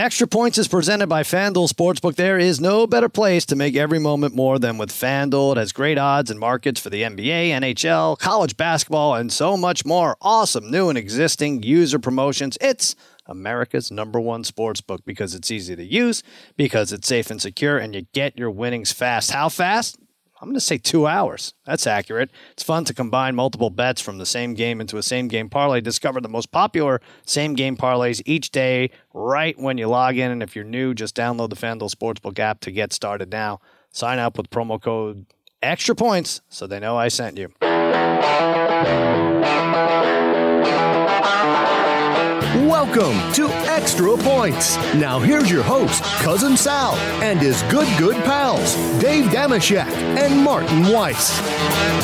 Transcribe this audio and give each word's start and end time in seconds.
Extra 0.00 0.26
Points 0.26 0.56
is 0.56 0.66
presented 0.66 1.08
by 1.08 1.22
FanDuel 1.22 1.70
Sportsbook. 1.70 2.14
There 2.14 2.38
is 2.38 2.58
no 2.58 2.86
better 2.86 3.10
place 3.10 3.44
to 3.44 3.54
make 3.54 3.76
every 3.76 3.98
moment 3.98 4.34
more 4.34 4.58
than 4.58 4.78
with 4.78 4.88
FanDuel. 4.90 5.52
It 5.52 5.58
has 5.58 5.72
great 5.72 5.98
odds 5.98 6.30
and 6.30 6.40
markets 6.40 6.80
for 6.80 6.88
the 6.88 7.02
NBA, 7.02 7.50
NHL, 7.50 8.18
college 8.18 8.56
basketball, 8.56 9.14
and 9.16 9.30
so 9.30 9.58
much 9.58 9.84
more. 9.84 10.16
Awesome 10.22 10.70
new 10.70 10.88
and 10.88 10.96
existing 10.96 11.62
user 11.64 11.98
promotions. 11.98 12.56
It's 12.62 12.96
America's 13.26 13.90
number 13.90 14.18
one 14.18 14.42
sportsbook 14.42 15.04
because 15.04 15.34
it's 15.34 15.50
easy 15.50 15.76
to 15.76 15.84
use, 15.84 16.22
because 16.56 16.94
it's 16.94 17.06
safe 17.06 17.30
and 17.30 17.42
secure, 17.42 17.76
and 17.76 17.94
you 17.94 18.06
get 18.14 18.38
your 18.38 18.50
winnings 18.50 18.92
fast. 18.92 19.32
How 19.32 19.50
fast? 19.50 19.98
I'm 20.40 20.48
going 20.48 20.54
to 20.54 20.60
say 20.60 20.78
two 20.78 21.06
hours. 21.06 21.52
That's 21.66 21.86
accurate. 21.86 22.30
It's 22.52 22.62
fun 22.62 22.86
to 22.86 22.94
combine 22.94 23.34
multiple 23.34 23.68
bets 23.68 24.00
from 24.00 24.16
the 24.16 24.24
same 24.24 24.54
game 24.54 24.80
into 24.80 24.96
a 24.96 25.02
same 25.02 25.28
game 25.28 25.50
parlay. 25.50 25.82
Discover 25.82 26.22
the 26.22 26.30
most 26.30 26.50
popular 26.50 27.02
same 27.26 27.52
game 27.52 27.76
parlays 27.76 28.22
each 28.24 28.50
day 28.50 28.90
right 29.12 29.58
when 29.58 29.76
you 29.76 29.86
log 29.86 30.16
in. 30.16 30.30
And 30.30 30.42
if 30.42 30.56
you're 30.56 30.64
new, 30.64 30.94
just 30.94 31.14
download 31.14 31.50
the 31.50 31.56
FanDuel 31.56 31.94
Sportsbook 31.94 32.38
app 32.38 32.60
to 32.60 32.70
get 32.70 32.94
started 32.94 33.30
now. 33.30 33.60
Sign 33.92 34.18
up 34.18 34.38
with 34.38 34.48
promo 34.48 34.80
code 34.80 35.26
extra 35.60 35.94
points 35.94 36.40
so 36.48 36.66
they 36.66 36.80
know 36.80 36.96
I 36.96 37.08
sent 37.08 37.36
you. 37.36 37.52
Welcome 42.66 43.32
to 43.34 43.46
Extra 43.80 44.14
Points. 44.18 44.76
Now 44.94 45.18
here's 45.18 45.50
your 45.50 45.62
host, 45.62 46.02
Cousin 46.20 46.54
Sal, 46.54 46.94
and 47.22 47.40
his 47.40 47.62
good, 47.64 47.88
good 47.98 48.14
pals, 48.24 48.74
Dave 49.00 49.24
Dameshek 49.26 49.86
and 50.18 50.44
Martin 50.44 50.82
Weiss. 50.92 51.40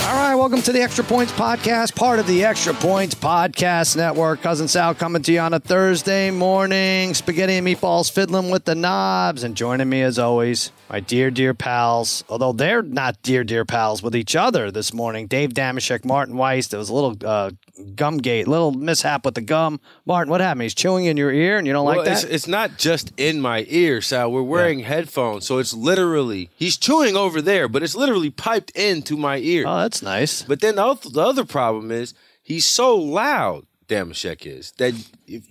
All 0.06 0.14
right, 0.14 0.34
welcome 0.34 0.62
to 0.62 0.72
the 0.72 0.80
Extra 0.80 1.04
Points 1.04 1.32
Podcast, 1.32 1.94
part 1.94 2.18
of 2.18 2.26
the 2.26 2.44
Extra 2.44 2.72
Points 2.72 3.14
Podcast 3.14 3.94
Network. 3.94 4.40
Cousin 4.40 4.68
Sal 4.68 4.94
coming 4.94 5.22
to 5.22 5.32
you 5.32 5.40
on 5.40 5.52
a 5.52 5.60
Thursday 5.60 6.30
morning. 6.30 7.12
Spaghetti 7.12 7.54
and 7.54 7.66
meatballs 7.66 8.10
fiddling 8.10 8.50
with 8.50 8.64
the 8.64 8.74
knobs. 8.74 9.44
And 9.44 9.54
joining 9.54 9.88
me 9.90 10.00
as 10.00 10.18
always, 10.18 10.72
my 10.88 11.00
dear, 11.00 11.30
dear 11.30 11.52
pals, 11.52 12.24
although 12.30 12.52
they're 12.52 12.82
not 12.82 13.20
dear, 13.22 13.44
dear 13.44 13.66
pals 13.66 14.02
with 14.02 14.16
each 14.16 14.34
other 14.34 14.70
this 14.70 14.94
morning. 14.94 15.26
Dave 15.26 15.50
Dameshek, 15.50 16.06
Martin 16.06 16.36
Weiss. 16.36 16.68
There 16.68 16.78
was 16.78 16.88
a 16.88 16.94
little 16.94 17.16
uh, 17.24 17.50
gum 17.94 18.18
gate, 18.18 18.48
little 18.48 18.72
mishap 18.72 19.24
with 19.24 19.34
the 19.34 19.40
gum. 19.40 19.80
Martin, 20.06 20.30
what 20.30 20.40
happened? 20.40 20.62
He's 20.62 20.74
chewing 20.74 21.04
in 21.04 21.16
your 21.16 21.32
ear 21.32 21.58
and 21.58 21.65
you 21.66 21.72
don't 21.72 21.84
Well, 21.84 21.98
like 21.98 22.08
it's, 22.08 22.22
that? 22.22 22.32
it's 22.32 22.46
not 22.46 22.78
just 22.78 23.12
in 23.16 23.40
my 23.40 23.66
ear, 23.68 24.00
Sal. 24.00 24.30
We're 24.32 24.42
wearing 24.42 24.80
headphones, 24.80 25.46
so 25.46 25.58
it's 25.58 25.74
literally 25.74 26.48
he's 26.56 26.76
chewing 26.76 27.16
over 27.16 27.42
there, 27.42 27.68
but 27.68 27.82
it's 27.82 27.94
literally 27.96 28.30
piped 28.30 28.70
into 28.70 29.16
my 29.16 29.38
ear. 29.38 29.64
oh, 29.66 29.78
that's 29.82 30.00
nice. 30.02 30.42
but 30.42 30.60
then 30.60 30.76
the 30.76 30.84
other, 30.84 31.08
the 31.10 31.20
other 31.22 31.44
problem 31.44 31.90
is 31.90 32.14
he's 32.42 32.64
so 32.64 32.96
loud. 32.96 33.66
Dameshek 33.88 34.44
is 34.46 34.72
that 34.78 34.94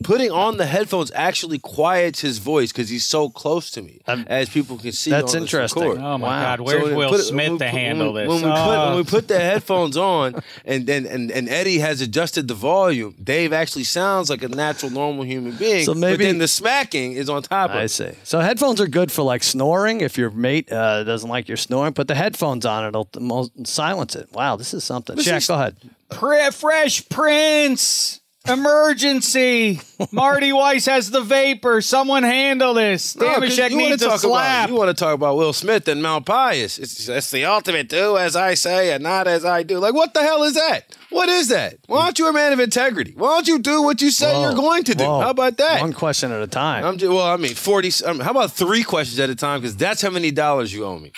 putting 0.04 0.32
on 0.32 0.58
the 0.58 0.66
headphones 0.66 1.12
actually 1.14 1.60
quiets 1.60 2.22
his 2.22 2.38
voice 2.38 2.72
because 2.72 2.90
he's 2.90 3.06
so 3.06 3.30
close 3.30 3.70
to 3.72 3.82
me, 3.82 4.00
Um, 4.08 4.26
as 4.28 4.48
people 4.50 4.78
can 4.78 4.92
see. 4.94 5.12
that's 5.12 5.36
on 5.36 5.42
interesting. 5.42 5.84
record. 5.84 5.98
Oh 6.02 6.18
my 6.18 6.28
Wow. 6.28 6.42
God, 6.42 6.58
So 6.60 6.64
where's 6.64 6.82
when 6.84 6.92
we 6.92 6.98
Will 6.98 7.10
put 7.10 7.20
it- 7.20 7.24
Smith 7.24 7.44
when 7.46 7.52
we 7.54 7.60
to 7.60 7.66
put- 7.66 7.72
handle 7.74 8.14
when, 8.14 8.24
this? 8.24 8.28
When 8.30 8.38
we, 8.44 8.50
put, 8.58 8.58
Oh. 8.78 8.88
when 8.90 8.98
we 8.98 9.04
put 9.04 9.28
the 9.28 9.40
headphones 9.52 9.98
on 9.98 10.36
and 10.66 10.86
then 10.88 11.06
and, 11.06 11.32
and 11.32 11.50
Eddie 11.50 11.80
has 11.80 12.02
adjusted 12.02 12.48
the 12.48 12.54
volume, 12.54 13.16
Dave 13.24 13.52
actually 13.54 13.84
sounds 13.84 14.30
like 14.30 14.44
a 14.44 14.48
natural, 14.48 14.92
normal 14.92 15.24
human 15.26 15.56
being. 15.58 15.84
So 15.86 15.94
maybe- 15.94 16.18
but 16.18 16.24
then 16.24 16.38
the 16.38 16.48
smacking 16.48 17.14
is 17.14 17.30
on 17.30 17.42
top 17.44 17.72
of 17.72 17.76
it. 17.76 17.80
I 17.80 17.84
it. 17.84 17.90
see. 17.90 18.12
So 18.24 18.40
headphones 18.40 18.80
are 18.80 18.88
good 18.88 19.12
for 19.12 19.24
like 19.24 19.44
snoring. 19.44 20.02
If 20.02 20.18
your 20.18 20.30
mate 20.32 20.72
uh, 20.72 21.04
doesn't 21.04 21.30
like 21.30 21.48
your 21.48 21.58
snoring, 21.58 21.94
put 21.94 22.08
the 22.08 22.16
headphones 22.16 22.66
on. 22.66 22.86
It'll 22.86 23.10
silence 23.66 24.16
it. 24.16 24.30
Wow, 24.32 24.56
this 24.56 24.74
is 24.74 24.84
something. 24.84 25.16
This 25.16 25.26
Jack, 25.26 25.38
is- 25.40 25.48
go 25.48 25.56
ahead. 25.56 25.76
Pre- 26.10 26.52
Fresh 26.52 27.10
Prince. 27.10 28.22
Emergency! 28.48 29.80
Marty 30.12 30.52
Weiss 30.54 30.86
has 30.86 31.10
the 31.12 31.22
vapor. 31.22 31.82
Someone 31.82 32.24
handle 32.24 32.74
this. 32.74 33.16
No, 33.16 33.26
'cause 33.26 33.44
Dameshek 33.58 33.72
you 33.72 33.78
wanna 33.78 33.90
needs 33.90 34.02
a 34.04 34.08
talk 34.10 34.20
slap. 34.20 34.66
About, 34.66 34.70
you 34.74 34.76
want 34.80 34.90
to 34.98 35.04
talk 35.04 35.14
about 35.16 35.38
Will 35.38 35.54
Smith 35.54 35.88
and 35.88 36.02
Mount 36.04 36.26
Pius. 36.26 36.78
It's, 36.78 37.06
that's 37.08 37.32
the 37.32 37.46
ultimate 37.46 37.90
do 37.90 38.18
as 38.18 38.36
I 38.36 38.54
say 38.54 38.92
and 38.94 39.04
not 39.04 39.28
as 39.28 39.46
I 39.46 39.64
do. 39.64 39.80
Like, 39.80 39.94
what 39.94 40.14
the 40.14 40.22
hell 40.22 40.44
is 40.44 40.54
that? 40.56 40.96
What 41.10 41.30
is 41.30 41.48
that? 41.48 41.78
Why 41.88 42.06
aren't 42.06 42.20
you 42.20 42.28
a 42.28 42.34
man 42.34 42.54
of 42.54 42.60
integrity? 42.60 43.14
Why 43.16 43.30
don't 43.30 43.48
you 43.48 43.60
do 43.60 43.82
what 43.82 44.02
you 44.02 44.12
say 44.12 44.34
Whoa. 44.34 44.42
you're 44.42 44.54
going 44.56 44.84
to 44.86 44.96
do? 44.96 45.04
Whoa. 45.06 45.22
How 45.22 45.30
about 45.30 45.58
that? 45.58 45.82
One 45.82 45.94
question 45.94 46.32
at 46.32 46.42
a 46.42 46.48
time. 46.48 46.84
I'm 46.84 46.98
just, 46.98 47.12
well, 47.12 47.26
I 47.26 47.38
mean, 47.38 47.56
40. 47.56 47.92
Um, 48.06 48.20
how 48.20 48.32
about 48.32 48.52
three 48.52 48.84
questions 48.84 49.20
at 49.20 49.30
a 49.30 49.36
time? 49.36 49.62
Because 49.62 49.76
that's 49.78 50.02
how 50.02 50.10
many 50.10 50.32
dollars 50.32 50.74
you 50.74 50.86
owe 50.86 51.00
me. 51.00 51.12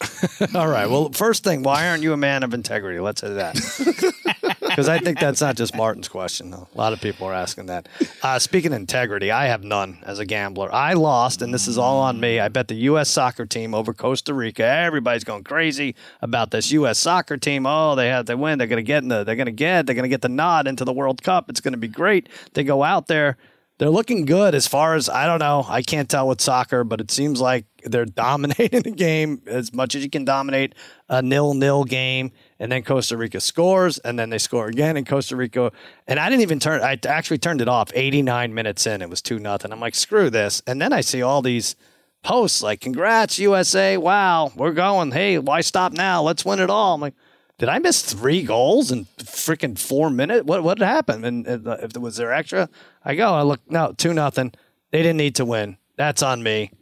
All 0.54 0.66
right. 0.68 0.86
Well, 0.90 1.10
first 1.12 1.44
thing, 1.44 1.62
why 1.62 1.88
aren't 1.88 2.02
you 2.02 2.12
a 2.12 2.16
man 2.16 2.42
of 2.42 2.54
integrity? 2.54 2.98
Let's 2.98 3.20
say 3.20 3.34
that. 3.34 4.51
Because 4.72 4.88
I 4.88 4.98
think 4.98 5.20
that's 5.20 5.40
not 5.40 5.56
just 5.56 5.76
Martin's 5.76 6.08
question, 6.08 6.50
though. 6.50 6.66
A 6.74 6.78
lot 6.78 6.92
of 6.92 7.00
people 7.00 7.26
are 7.26 7.34
asking 7.34 7.66
that. 7.66 7.88
Uh, 8.22 8.38
speaking 8.38 8.72
integrity, 8.72 9.30
I 9.30 9.46
have 9.46 9.62
none 9.62 9.98
as 10.04 10.18
a 10.18 10.24
gambler. 10.24 10.72
I 10.72 10.94
lost, 10.94 11.42
and 11.42 11.52
this 11.52 11.68
is 11.68 11.78
all 11.78 12.00
on 12.00 12.18
me. 12.18 12.40
I 12.40 12.48
bet 12.48 12.68
the 12.68 12.74
U.S. 12.74 13.08
soccer 13.10 13.44
team 13.44 13.74
over 13.74 13.92
Costa 13.92 14.32
Rica. 14.32 14.64
Everybody's 14.64 15.24
going 15.24 15.44
crazy 15.44 15.94
about 16.20 16.50
this 16.50 16.72
U.S. 16.72 16.98
soccer 16.98 17.36
team. 17.36 17.66
Oh, 17.66 17.94
they 17.94 18.08
have 18.08 18.26
they 18.26 18.34
win. 18.34 18.58
They're 18.58 18.66
going 18.66 18.78
to 18.78 18.82
get 18.82 19.02
in 19.02 19.08
the. 19.08 19.24
They're 19.24 19.36
going 19.36 19.46
to 19.46 19.52
get. 19.52 19.86
They're 19.86 19.94
going 19.94 20.04
to 20.04 20.08
get 20.08 20.22
the 20.22 20.28
nod 20.28 20.66
into 20.66 20.84
the 20.84 20.92
World 20.92 21.22
Cup. 21.22 21.50
It's 21.50 21.60
going 21.60 21.72
to 21.72 21.78
be 21.78 21.88
great. 21.88 22.28
They 22.54 22.64
go 22.64 22.82
out 22.82 23.06
there. 23.06 23.36
They're 23.78 23.90
looking 23.90 24.26
good 24.26 24.54
as 24.54 24.68
far 24.68 24.94
as 24.94 25.08
I 25.08 25.26
don't 25.26 25.40
know. 25.40 25.64
I 25.68 25.82
can't 25.82 26.08
tell 26.08 26.28
with 26.28 26.40
soccer, 26.40 26.84
but 26.84 27.00
it 27.00 27.10
seems 27.10 27.40
like 27.40 27.66
they're 27.82 28.04
dominating 28.24 28.82
the 28.82 28.92
game 28.92 29.42
as 29.46 29.72
much 29.72 29.94
as 29.94 30.04
you 30.04 30.10
can 30.10 30.24
dominate 30.24 30.74
a 31.08 31.20
nil-nil 31.20 31.84
game. 31.84 32.30
And 32.62 32.70
then 32.70 32.84
Costa 32.84 33.16
Rica 33.16 33.40
scores, 33.40 33.98
and 33.98 34.16
then 34.16 34.30
they 34.30 34.38
score 34.38 34.68
again 34.68 34.96
in 34.96 35.04
Costa 35.04 35.34
Rica. 35.34 35.72
And 36.06 36.20
I 36.20 36.30
didn't 36.30 36.42
even 36.42 36.60
turn. 36.60 36.80
I 36.80 36.96
actually 37.08 37.38
turned 37.38 37.60
it 37.60 37.66
off. 37.66 37.90
89 37.92 38.54
minutes 38.54 38.86
in, 38.86 39.02
it 39.02 39.10
was 39.10 39.20
two 39.20 39.40
nothing. 39.40 39.72
I'm 39.72 39.80
like, 39.80 39.96
screw 39.96 40.30
this. 40.30 40.62
And 40.64 40.80
then 40.80 40.92
I 40.92 41.00
see 41.00 41.22
all 41.22 41.42
these 41.42 41.74
posts 42.22 42.62
like, 42.62 42.80
"Congrats 42.80 43.40
USA! 43.40 43.96
Wow, 43.96 44.52
we're 44.54 44.74
going. 44.74 45.10
Hey, 45.10 45.38
why 45.38 45.60
stop 45.60 45.92
now? 45.92 46.22
Let's 46.22 46.44
win 46.44 46.60
it 46.60 46.70
all." 46.70 46.94
I'm 46.94 47.00
like. 47.00 47.14
Did 47.58 47.68
I 47.68 47.78
miss 47.78 48.02
three 48.02 48.42
goals 48.42 48.90
in 48.90 49.04
freaking 49.18 49.78
four 49.78 50.10
minutes? 50.10 50.44
What 50.44 50.64
what 50.64 50.78
happened? 50.80 51.24
And 51.24 51.46
uh, 51.46 51.76
if 51.80 51.96
was 51.96 52.16
there 52.16 52.32
extra, 52.32 52.68
I 53.04 53.14
go. 53.14 53.34
I 53.34 53.42
look. 53.42 53.60
No, 53.68 53.92
two 53.96 54.12
nothing. 54.12 54.52
They 54.90 54.98
didn't 54.98 55.18
need 55.18 55.36
to 55.36 55.44
win. 55.44 55.76
That's 55.96 56.22
on 56.22 56.42
me. 56.42 56.72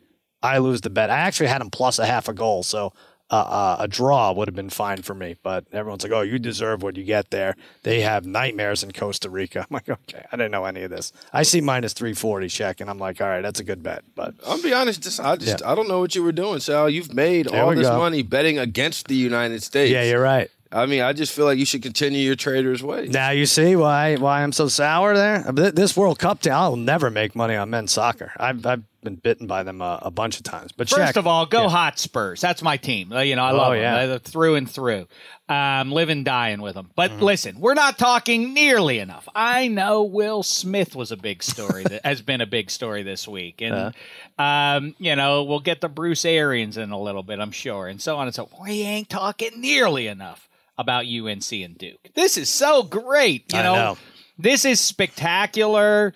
I 0.43 0.59
lose 0.59 0.81
the 0.81 0.89
bet. 0.89 1.11
I 1.11 1.19
actually 1.19 1.49
had 1.49 1.61
them 1.61 1.71
plus 1.71 1.99
a 1.99 2.07
half 2.07 2.29
a 2.29 2.33
goal, 2.33 2.63
so 2.63 2.95
uh, 3.31 3.35
uh, 3.37 3.77
a 3.81 3.89
draw 3.89 4.33
would 4.33 4.49
have 4.49 4.55
been 4.55 4.71
fine 4.71 5.03
for 5.03 5.15
me. 5.15 5.37
But 5.43 5.65
everyone's 5.73 6.03
like, 6.03 6.13
"Oh, 6.13 6.23
you 6.23 6.39
deserve 6.39 6.83
what 6.83 6.97
you 6.97 7.05
get 7.05 7.31
there." 7.31 7.57
They 7.85 8.01
have 8.01 8.27
nightmares 8.27 8.83
in 8.83 8.93
Costa 8.93 9.31
Rica. 9.31 9.61
I'm 9.71 9.75
like, 9.75 9.89
okay, 9.89 10.25
I 10.33 10.37
didn't 10.37 10.51
know 10.53 10.65
any 10.65 10.83
of 10.83 10.91
this. 10.91 11.13
I 11.33 11.43
see 11.45 11.61
minus 11.61 11.93
three 11.93 12.15
forty 12.15 12.49
check, 12.49 12.81
and 12.81 12.91
I'm 12.91 12.99
like, 12.99 13.21
all 13.21 13.29
right, 13.29 13.41
that's 13.43 13.61
a 13.61 13.65
good 13.65 13.83
bet. 13.83 14.03
But 14.15 14.35
I'll 14.47 14.61
be 14.63 14.73
honest. 14.73 15.03
Just, 15.03 15.21
I 15.21 15.37
just 15.37 15.61
Yeah. 15.61 15.71
I 15.71 15.75
don't 15.75 15.89
know 15.89 16.01
what 16.01 16.15
you 16.15 16.23
were 16.23 16.33
doing, 16.33 16.61
Sal. 16.61 16.91
You've 16.91 17.15
made 17.15 17.47
There 17.47 17.63
all 17.65 17.75
this 17.75 17.89
go. 17.89 17.99
money 17.99 18.23
betting 18.23 18.59
against 18.59 19.07
the 19.09 19.15
United 19.17 19.63
States. 19.63 19.93
yeah, 19.93 20.03
you're 20.03 20.21
right. 20.23 20.51
I 20.73 20.87
mean, 20.87 21.01
I 21.03 21.13
just 21.13 21.33
feel 21.33 21.47
like 21.47 21.59
you 21.59 21.65
should 21.65 21.83
continue 21.83 22.21
your 22.21 22.37
trader's 22.37 22.83
way. 22.83 23.07
Now 23.09 23.31
you 23.31 23.45
see 23.47 23.75
why 23.75 24.17
why 24.17 24.43
I'm 24.43 24.53
so 24.53 24.69
sour 24.69 25.17
there. 25.17 25.43
This 25.53 25.97
World 25.97 26.19
Cup 26.21 26.41
team, 26.43 26.53
I'll 26.53 26.77
never 26.77 27.11
make 27.11 27.35
money 27.35 27.57
on 27.57 27.71
men's 27.71 27.91
soccer. 27.93 28.33
I've, 28.37 28.65
I've 28.65 28.85
been 29.03 29.17
bitten 29.17 29.47
by 29.49 29.65
them 29.65 29.81
a, 29.81 29.99
a 30.03 30.11
bunch 30.13 30.37
of 30.37 30.45
times. 30.45 30.71
But 30.71 30.89
First 30.89 31.15
Shaq, 31.15 31.17
of 31.17 31.27
all, 31.27 31.45
go 31.47 31.69
Hot 31.69 31.99
Spurs. 31.99 32.41
That's 32.41 32.63
my 32.63 32.77
team. 32.77 33.13
Uh, 33.13 33.21
You 33.21 33.35
know, 33.35 33.43
I 33.43 33.51
love 33.51 33.71
Oh, 33.71 33.73
yeah. 33.73 34.07
them 34.07 34.21
through 34.21 34.55
and 34.57 34.71
through. 34.71 35.09
Um, 35.49 35.91
live 35.91 36.09
and 36.11 36.25
dying 36.25 36.61
with 36.63 36.75
them. 36.77 36.91
But 36.95 37.11
Mm-hmm. 37.11 37.23
listen, 37.25 37.59
we're 37.61 37.75
not 37.75 37.99
talking 37.99 38.55
nearly 38.55 39.01
enough. 39.01 39.29
I 39.35 39.67
know 39.67 40.05
Will 40.05 40.45
Smith 40.45 40.95
was 40.95 41.11
a 41.11 41.17
big 41.17 41.43
story 41.43 41.83
that 41.83 42.05
has 42.07 42.23
been 42.23 42.41
a 42.41 42.47
big 42.47 42.71
story 42.71 43.03
this 43.03 43.27
week, 43.27 43.61
and 43.61 43.93
um, 44.39 44.95
you 44.99 45.17
know 45.17 45.43
we'll 45.43 45.59
get 45.59 45.81
the 45.81 45.89
Bruce 45.89 46.25
Arians 46.25 46.77
in 46.77 46.91
a 46.93 47.01
little 47.01 47.25
bit, 47.25 47.41
I'm 47.41 47.51
sure, 47.51 47.89
and 47.89 48.01
so 48.01 48.17
on 48.19 48.27
and 48.29 48.35
so. 48.35 48.47
forth. 48.47 48.63
We 48.69 48.83
ain't 48.83 49.09
talking 49.09 49.61
nearly 49.61 50.07
enough 50.07 50.49
about 50.79 51.05
UNC 51.07 51.53
and 51.53 51.77
Duke. 51.79 51.99
This 52.15 52.37
is 52.39 52.49
so 52.49 52.83
great. 52.83 53.53
You 53.53 53.59
I 53.59 53.63
know, 53.63 53.75
know. 53.75 53.99
this 54.39 54.65
is 54.65 54.81
spectacular 54.81 56.15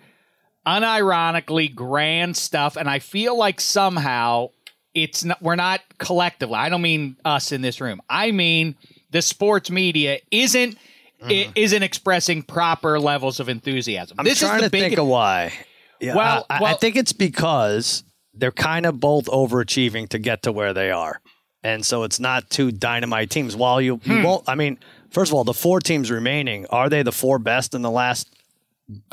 unironically 0.66 1.74
grand 1.74 2.34
stuff 2.36 2.76
and 2.76 2.88
i 2.88 2.98
feel 2.98 3.36
like 3.36 3.60
somehow 3.60 4.48
it's 4.94 5.22
not 5.22 5.40
we're 5.42 5.56
not 5.56 5.80
collectively 5.98 6.54
i 6.56 6.70
don't 6.70 6.80
mean 6.80 7.16
us 7.24 7.52
in 7.52 7.60
this 7.60 7.82
room 7.82 8.00
i 8.08 8.30
mean 8.30 8.74
the 9.10 9.20
sports 9.20 9.70
media 9.70 10.18
isn't 10.30 10.78
i- 11.22 11.50
isn't 11.54 11.82
expressing 11.82 12.42
proper 12.42 12.98
levels 12.98 13.40
of 13.40 13.48
enthusiasm 13.50 14.14
Mm-hmm. 14.14 14.20
I'm 14.20 14.24
this 14.24 14.38
trying 14.40 14.54
is 14.56 14.60
the 14.62 14.66
to 14.68 14.70
big 14.70 14.82
think 14.90 14.98
of 14.98 15.06
why. 15.06 15.52
Yeah, 16.00 16.16
Well- 16.16 16.46
I, 16.50 16.56
I 16.56 16.62
well- 16.62 16.76
think 16.78 16.96
it's 16.96 17.12
because 17.12 18.02
they're 18.32 18.50
kind 18.50 18.84
of 18.86 18.98
both 18.98 19.26
overachieving 19.26 20.08
to 20.08 20.18
get 20.18 20.42
to 20.42 20.50
where 20.52 20.72
they 20.74 20.90
are, 20.90 21.20
and 21.64 21.84
so 21.84 22.04
it's 22.04 22.20
not 22.20 22.48
two 22.50 22.70
dynamite 22.70 23.30
teams. 23.30 23.56
While 23.56 23.80
you, 23.80 23.98
you 24.04 24.18
Hmm. 24.18 24.22
won't, 24.22 24.48
I 24.48 24.54
mean, 24.54 24.78
first 25.10 25.30
of 25.32 25.34
all, 25.34 25.42
the 25.44 25.52
four 25.54 25.80
teams 25.80 26.10
remaining 26.10 26.66
are 26.70 26.88
they 26.88 27.02
the 27.02 27.10
four 27.12 27.40
best 27.40 27.74
in 27.74 27.82
the 27.82 27.90
last 27.90 28.28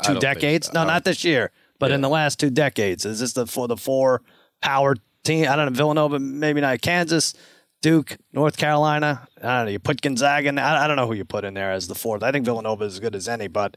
two 0.04 0.18
decades? 0.20 0.66
so. 0.68 0.72
No, 0.74 0.84
not 0.84 1.02
this 1.04 1.24
year, 1.24 1.50
but 1.80 1.90
in 1.90 2.00
the 2.02 2.08
last 2.08 2.38
two 2.38 2.50
decades. 2.50 3.04
Is 3.04 3.18
this 3.18 3.32
the 3.32 3.46
for 3.46 3.66
the 3.66 3.76
four 3.76 4.22
power 4.60 4.94
team? 5.24 5.48
I 5.48 5.56
don't 5.56 5.66
know, 5.72 5.76
Villanova, 5.76 6.18
maybe 6.20 6.60
not 6.60 6.80
Kansas, 6.82 7.34
Duke, 7.80 8.16
North 8.32 8.56
Carolina. 8.56 9.26
I 9.42 9.56
don't 9.58 9.64
know. 9.66 9.72
You 9.72 9.78
put 9.80 10.00
Gonzaga. 10.02 10.48
In, 10.50 10.58
I, 10.58 10.84
I 10.84 10.86
don't 10.86 10.96
know 10.96 11.06
who 11.08 11.14
you 11.14 11.24
put 11.24 11.44
in 11.44 11.54
there 11.54 11.72
as 11.72 11.88
the 11.88 11.94
fourth. 11.96 12.22
I 12.22 12.30
think 12.30 12.44
Villanova 12.44 12.84
is 12.84 12.94
as 12.94 13.00
good 13.00 13.16
as 13.16 13.28
any, 13.28 13.48
but 13.48 13.76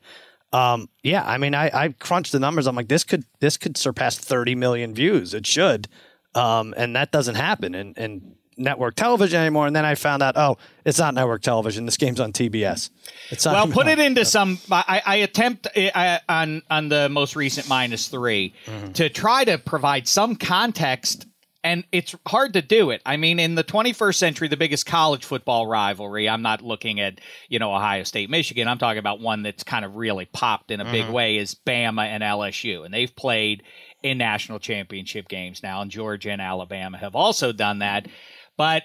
Um, 0.54 0.89
yeah, 1.04 1.24
I 1.25 1.38
mean, 1.38 1.56
I, 1.56 1.69
I 1.74 1.89
crunched 2.00 2.31
the 2.31 2.39
numbers. 2.39 2.68
I'm 2.68 2.75
like, 2.75 2.88
this 2.88 3.04
could 3.04 3.24
this 3.39 3.57
could 3.57 3.75
surpass 3.77 4.18
30 4.18 4.56
million 4.56 4.94
views. 4.94 5.33
It 5.33 5.45
should, 5.48 5.88
um, 6.36 6.74
and 6.77 6.95
that 6.95 7.12
doesn't 7.12 7.36
happen 7.36 7.74
in, 7.75 7.94
in 7.95 8.36
network 8.57 8.96
television 8.96 9.40
anymore. 9.40 9.68
And 9.68 9.75
then 9.75 9.86
I 9.86 9.96
found 9.96 10.24
out, 10.24 10.38
oh, 10.38 10.57
it's 10.86 11.00
not 11.00 11.13
network 11.13 11.42
television. 11.42 11.86
This 11.86 11.98
game's 11.98 12.19
on 12.19 12.31
TBS. 12.34 12.90
It's 13.31 13.46
not 13.46 13.54
Well, 13.54 13.68
put 13.68 13.88
it 13.88 14.00
into 14.00 14.24
some. 14.25 14.60
I, 14.72 15.02
I 15.06 15.16
attempt 15.18 15.68
uh, 15.75 16.19
on 16.30 16.62
on 16.69 16.90
the 16.90 17.10
most 17.10 17.36
recent 17.36 17.68
minus 17.69 18.07
3 18.07 18.54
Mm-hmm. 18.66 18.92
to 18.94 19.10
try 19.10 19.44
to 19.46 19.57
provide 19.57 20.07
some 20.07 20.36
context, 20.36 21.25
and 21.63 21.84
it's 21.92 22.16
hard 22.28 22.54
to 22.54 22.62
do 22.62 22.92
it. 22.92 23.02
I 23.06 23.18
mean, 23.18 23.40
in 23.40 23.56
the 23.56 23.63
21st 23.63 24.16
century, 24.16 24.48
the 24.48 24.58
biggest 24.58 24.86
college 24.86 25.25
football 25.25 25.66
rivalry. 25.68 26.30
I'm 26.30 26.42
not 26.42 26.62
looking 26.62 27.00
at 27.00 27.19
you 27.50 27.60
know 27.60 27.74
Ohio 27.74 28.04
State, 28.04 28.30
Michigan. 28.30 28.68
I'm 28.68 28.78
talking 28.78 29.00
about 29.00 29.19
one 29.19 29.44
that's 29.44 29.63
kind 29.63 29.84
of 29.86 29.96
really 29.96 30.25
popped 30.25 30.72
in 30.72 30.80
a 30.81 30.86
big 30.86 31.06
Mm-hmm. 31.06 31.13
way. 31.13 31.38
Is 31.38 31.56
Bama 31.56 32.06
and 32.06 32.24
LSU, 32.24 32.86
and 32.86 32.94
they've 32.94 33.13
played 33.16 33.63
in 34.04 34.18
national 34.19 34.60
championship 34.60 35.28
games 35.28 35.63
now, 35.63 35.81
and 35.81 35.90
Georgia 35.90 36.30
and 36.31 36.42
Alabama 36.42 36.98
have 36.98 37.16
also 37.16 37.51
done 37.51 37.80
that. 37.80 38.08
But 38.57 38.84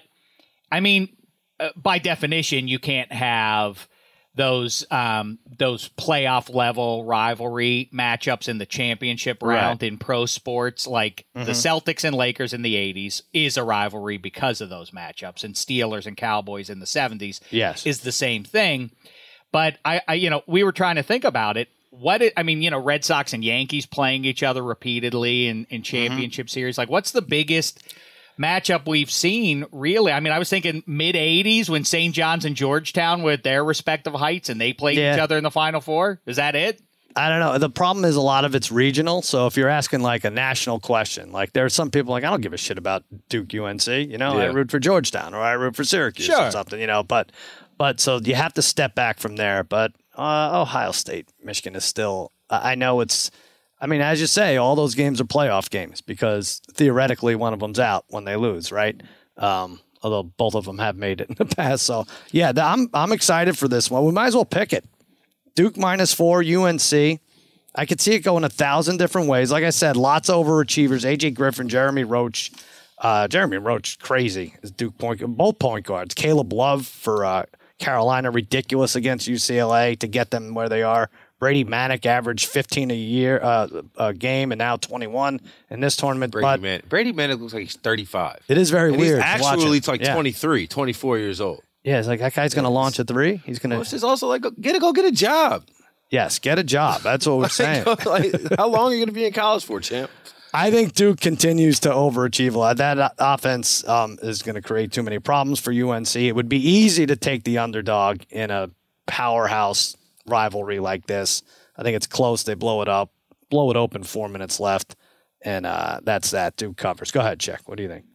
I 0.71 0.79
mean, 0.79 1.15
uh, 1.59 1.69
by 1.75 1.99
definition, 1.99 2.67
you 2.67 2.79
can't 2.79 3.11
have 3.11 3.87
those 4.33 4.85
um, 4.91 5.39
those 5.57 5.89
playoff 5.89 6.53
level 6.53 7.03
rivalry 7.03 7.89
matchups 7.93 8.47
in 8.47 8.57
the 8.59 8.65
championship 8.65 9.43
round 9.43 9.83
in 9.83 9.97
pro 9.97 10.25
sports. 10.25 10.87
Like 10.87 11.25
the 11.33 11.51
Celtics 11.51 12.03
and 12.05 12.15
Lakers 12.15 12.53
in 12.53 12.61
the 12.61 12.75
'80s 12.75 13.23
is 13.33 13.57
a 13.57 13.63
rivalry 13.63 14.17
because 14.17 14.61
of 14.61 14.69
those 14.69 14.91
matchups, 14.91 15.43
and 15.43 15.53
Steelers 15.55 16.05
and 16.05 16.15
Cowboys 16.15 16.69
in 16.69 16.79
the 16.79 16.85
'70s 16.85 17.41
Yes. 17.51 17.85
is 17.85 18.01
the 18.01 18.11
same 18.13 18.43
thing. 18.43 18.91
But 19.51 19.79
I, 19.83 20.01
I, 20.07 20.13
you 20.13 20.29
know, 20.29 20.43
we 20.47 20.63
were 20.63 20.71
trying 20.71 20.95
to 20.95 21.03
think 21.03 21.25
about 21.25 21.57
it. 21.57 21.67
What 21.89 22.21
it, 22.21 22.31
I 22.37 22.43
mean, 22.43 22.61
you 22.61 22.71
know, 22.71 22.79
Red 22.79 23.03
Sox 23.03 23.33
and 23.33 23.43
Yankees 23.43 23.85
playing 23.85 24.23
each 24.23 24.43
other 24.43 24.63
repeatedly 24.63 25.47
in, 25.49 25.67
in 25.69 25.83
championship 25.83 26.49
series. 26.49 26.77
Like, 26.77 26.89
what's 26.89 27.11
the 27.11 27.21
biggest 27.21 27.83
matchup 28.39 28.87
we've 28.87 29.11
seen? 29.11 29.65
Really? 29.71 30.11
I 30.11 30.19
mean, 30.19 30.33
I 30.33 30.39
was 30.39 30.49
thinking 30.49 30.83
mid 30.85 31.15
'80s 31.15 31.69
when 31.69 31.83
St. 31.85 32.13
John's 32.13 32.45
and 32.45 32.55
Georgetown 32.55 33.23
were 33.23 33.31
at 33.31 33.43
their 33.43 33.63
respective 33.63 34.13
heights 34.13 34.49
and 34.49 34.59
they 34.59 34.73
played 34.73 34.97
Yeah. 34.97 35.15
each 35.15 35.19
other 35.19 35.37
in 35.37 35.43
the 35.43 35.51
Final 35.51 35.81
Four. 35.81 36.19
Is 36.25 36.37
that 36.37 36.55
it? 36.55 36.81
I 37.13 37.27
don't 37.27 37.39
know. 37.41 37.57
The 37.57 37.69
problem 37.69 38.05
is 38.05 38.15
a 38.15 38.21
lot 38.21 38.45
of 38.45 38.55
it's 38.55 38.71
regional. 38.71 39.21
So 39.21 39.45
if 39.45 39.57
you're 39.57 39.67
asking 39.67 39.99
like 40.01 40.23
a 40.23 40.29
national 40.29 40.79
question, 40.79 41.33
like 41.33 41.51
there 41.51 41.65
are 41.65 41.69
some 41.69 41.91
people 41.91 42.11
like 42.11 42.23
I 42.23 42.29
don't 42.29 42.39
give 42.39 42.53
a 42.53 42.57
shit 42.57 42.77
about 42.77 43.03
Duke 43.27 43.53
UNC. 43.53 43.85
You 43.87 44.17
know, 44.17 44.39
I 44.39 44.43
Yeah. 44.45 44.51
root 44.53 44.71
for 44.71 44.79
Georgetown 44.79 45.33
or 45.33 45.41
I 45.41 45.51
root 45.51 45.75
for 45.75 45.83
Syracuse 45.83 46.27
Sure. 46.27 46.47
or 46.47 46.51
something. 46.51 46.79
You 46.79 46.87
know, 46.87 47.03
but 47.03 47.31
but 47.77 47.99
so 47.99 48.19
you 48.23 48.35
have 48.35 48.53
to 48.53 48.61
step 48.61 48.95
back 48.95 49.19
from 49.19 49.35
there. 49.35 49.63
But 49.65 49.91
uh, 50.17 50.61
Ohio 50.61 50.91
State, 50.93 51.27
Michigan 51.43 51.75
is 51.75 51.83
still. 51.83 52.31
I 52.49 52.71
I 52.71 52.75
know 52.75 53.01
it's. 53.01 53.29
I 53.81 53.87
mean, 53.87 54.01
as 54.01 54.21
you 54.21 54.27
say, 54.27 54.57
all 54.57 54.75
those 54.75 54.93
games 54.93 55.19
are 55.19 55.25
playoff 55.25 55.69
games 55.69 56.01
because 56.01 56.61
theoretically 56.71 57.35
one 57.35 57.51
of 57.51 57.59
them's 57.59 57.79
out 57.79 58.05
when 58.09 58.25
they 58.25 58.35
lose, 58.35 58.71
right? 58.71 59.01
Um, 59.37 59.79
although 60.03 60.23
both 60.23 60.53
of 60.53 60.65
them 60.65 60.77
have 60.77 60.95
made 60.95 61.19
it 61.19 61.29
in 61.29 61.35
the 61.35 61.45
past. 61.55 61.83
So 61.83 62.05
yeah, 62.31 62.51
I'm 62.55 62.89
I'm 62.93 63.11
excited 63.11 63.57
for 63.57 63.67
this 63.67 63.89
one. 63.89 64.05
We 64.05 64.11
might 64.11 64.27
as 64.27 64.35
well 64.35 64.45
pick 64.45 64.71
it. 64.71 64.85
Duke 65.55 65.77
minus 65.77 66.13
four, 66.13 66.43
UNC. 66.43 67.19
I 67.73 67.85
could 67.85 68.01
see 68.01 68.13
it 68.13 68.19
going 68.19 68.43
a 68.43 68.49
thousand 68.49 68.97
different 68.97 69.27
ways. 69.29 69.51
Like 69.51 69.63
I 69.63 69.69
said, 69.69 69.95
lots 69.95 70.29
of 70.29 70.45
overachievers. 70.45 71.05
AJ 71.05 71.33
Griffin, 71.33 71.69
Jeremy 71.69 72.03
Roach. 72.03 72.51
Uh, 72.97 73.27
Jeremy 73.27 73.57
Roach, 73.57 73.97
crazy. 73.97 74.53
Is 74.61 74.71
Duke 74.71 74.97
point, 74.97 75.25
both 75.35 75.57
point 75.57 75.85
guards. 75.85 76.13
Caleb 76.13 76.53
Love 76.53 76.85
for 76.85 77.25
uh, 77.25 77.45
Carolina, 77.79 78.29
ridiculous 78.29 78.95
against 78.95 79.27
UCLA 79.27 79.97
to 79.99 80.07
get 80.07 80.29
them 80.29 80.53
where 80.53 80.69
they 80.69 80.83
are. 80.83 81.09
Brady 81.41 81.65
Manek 81.65 82.05
averaged 82.05 82.45
15 82.45 82.91
a 82.91 82.93
year, 82.93 83.39
uh, 83.41 83.67
a 83.97 84.13
game, 84.13 84.51
and 84.51 84.59
now 84.59 84.77
21 84.77 85.41
in 85.71 85.79
this 85.79 85.97
tournament. 85.97 86.31
Brady 86.31 86.45
but 86.45 86.61
Man. 86.61 86.81
Brady 86.87 87.11
Manek 87.11 87.39
looks 87.41 87.51
like 87.53 87.63
he's 87.63 87.75
35. 87.75 88.41
it 88.47 88.59
is 88.59 88.69
very 88.69 88.89
And 88.91 88.99
weird. 89.01 89.19
actually 89.21 89.77
him. 89.79 89.83
like 89.87 90.01
yeah. 90.01 90.13
23, 90.13 90.67
24 90.67 91.17
years 91.17 91.41
old. 91.41 91.63
Yeah, 91.83 91.97
it's 91.97 92.07
like 92.07 92.19
that 92.19 92.35
guy's 92.35 92.53
going 92.53 92.65
to 92.65 92.69
launch 92.69 92.99
a 92.99 93.03
three. 93.03 93.37
He's 93.43 93.57
going 93.57 93.71
Well, 93.71 93.79
to 93.79 93.81
it's 93.81 93.89
just 93.89 94.03
also 94.03 94.27
like, 94.27 94.43
go- 94.43 94.51
get 94.51 94.75
a 94.75 94.79
go 94.79 94.93
get 94.93 95.03
a 95.05 95.11
job. 95.11 95.63
yes, 96.11 96.37
get 96.37 96.59
a 96.59 96.63
job. 96.63 97.01
That's 97.01 97.25
what 97.25 97.39
we're 97.39 97.49
saying. 97.63 97.85
like, 98.05 98.33
how 98.55 98.67
long 98.67 98.91
are 98.91 98.93
you 98.93 98.99
going 98.99 99.07
to 99.07 99.11
be 99.11 99.25
in 99.25 99.33
college 99.33 99.65
for, 99.65 99.79
champ? 99.79 100.11
I 100.53 100.69
think 100.69 100.93
Duke 100.93 101.19
continues 101.19 101.79
to 101.79 101.89
overachieve 101.89 102.53
a 102.53 102.59
lot. 102.59 102.77
That 102.77 102.99
uh, 102.99 103.09
offense 103.17 103.87
um, 103.87 104.19
is 104.21 104.43
going 104.43 104.53
to 104.55 104.61
create 104.61 104.91
too 104.91 105.01
many 105.01 105.17
problems 105.17 105.59
for 105.59 105.71
UNC. 105.73 106.15
It 106.17 106.33
would 106.33 106.49
be 106.49 106.59
easy 106.59 107.07
to 107.07 107.15
take 107.15 107.45
the 107.45 107.57
underdog 107.57 108.21
in 108.29 108.51
a 108.51 108.69
powerhouse 109.07 109.95
rivalry 110.31 110.79
like 110.79 111.05
this. 111.07 111.43
I 111.77 111.83
think 111.83 111.95
it's 111.95 112.07
close. 112.07 112.43
They 112.43 112.53
blow 112.55 112.81
it 112.81 112.87
up, 112.87 113.11
blow 113.49 113.69
it 113.71 113.77
open. 113.77 114.03
Four 114.03 114.29
minutes 114.29 114.59
left, 114.59 114.95
and 115.41 115.65
uh, 115.65 115.99
that's 116.03 116.31
that. 116.31 116.55
Duke 116.57 116.77
covers. 116.77 117.11
Go 117.11 117.19
ahead, 117.19 117.39
check. 117.39 117.61
What 117.67 117.77
do 117.77 117.83
you 117.83 117.89
think? 117.89 118.05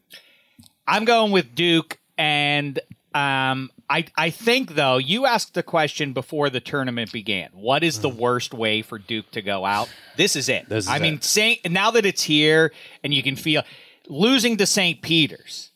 I'm 0.86 1.04
going 1.04 1.32
with 1.32 1.54
Duke, 1.54 1.98
and 2.18 2.78
um, 3.14 3.70
I 3.90 4.04
I 4.16 4.30
think 4.30 4.74
though 4.74 4.98
you 4.98 5.26
asked 5.26 5.54
the 5.54 5.62
question 5.62 6.12
before 6.12 6.50
the 6.50 6.60
tournament 6.60 7.12
began. 7.12 7.50
What 7.52 7.82
is 7.82 8.00
the 8.00 8.08
worst 8.08 8.52
way 8.54 8.82
for 8.82 8.98
Duke 8.98 9.30
to 9.32 9.42
go 9.42 9.64
out? 9.64 9.88
This 10.16 10.36
is 10.36 10.48
it. 10.48 10.68
This 10.68 10.84
is 10.84 10.90
I 10.90 10.98
mean, 10.98 11.14
it. 11.14 11.24
Saint, 11.24 11.70
now 11.70 11.90
that 11.92 12.04
it's 12.06 12.22
here 12.22 12.72
and 13.02 13.12
you 13.14 13.22
can 13.22 13.36
feel 13.36 13.62
losing 14.08 14.56
to 14.58 14.66
St. 14.66 15.02
Peter's 15.02 15.70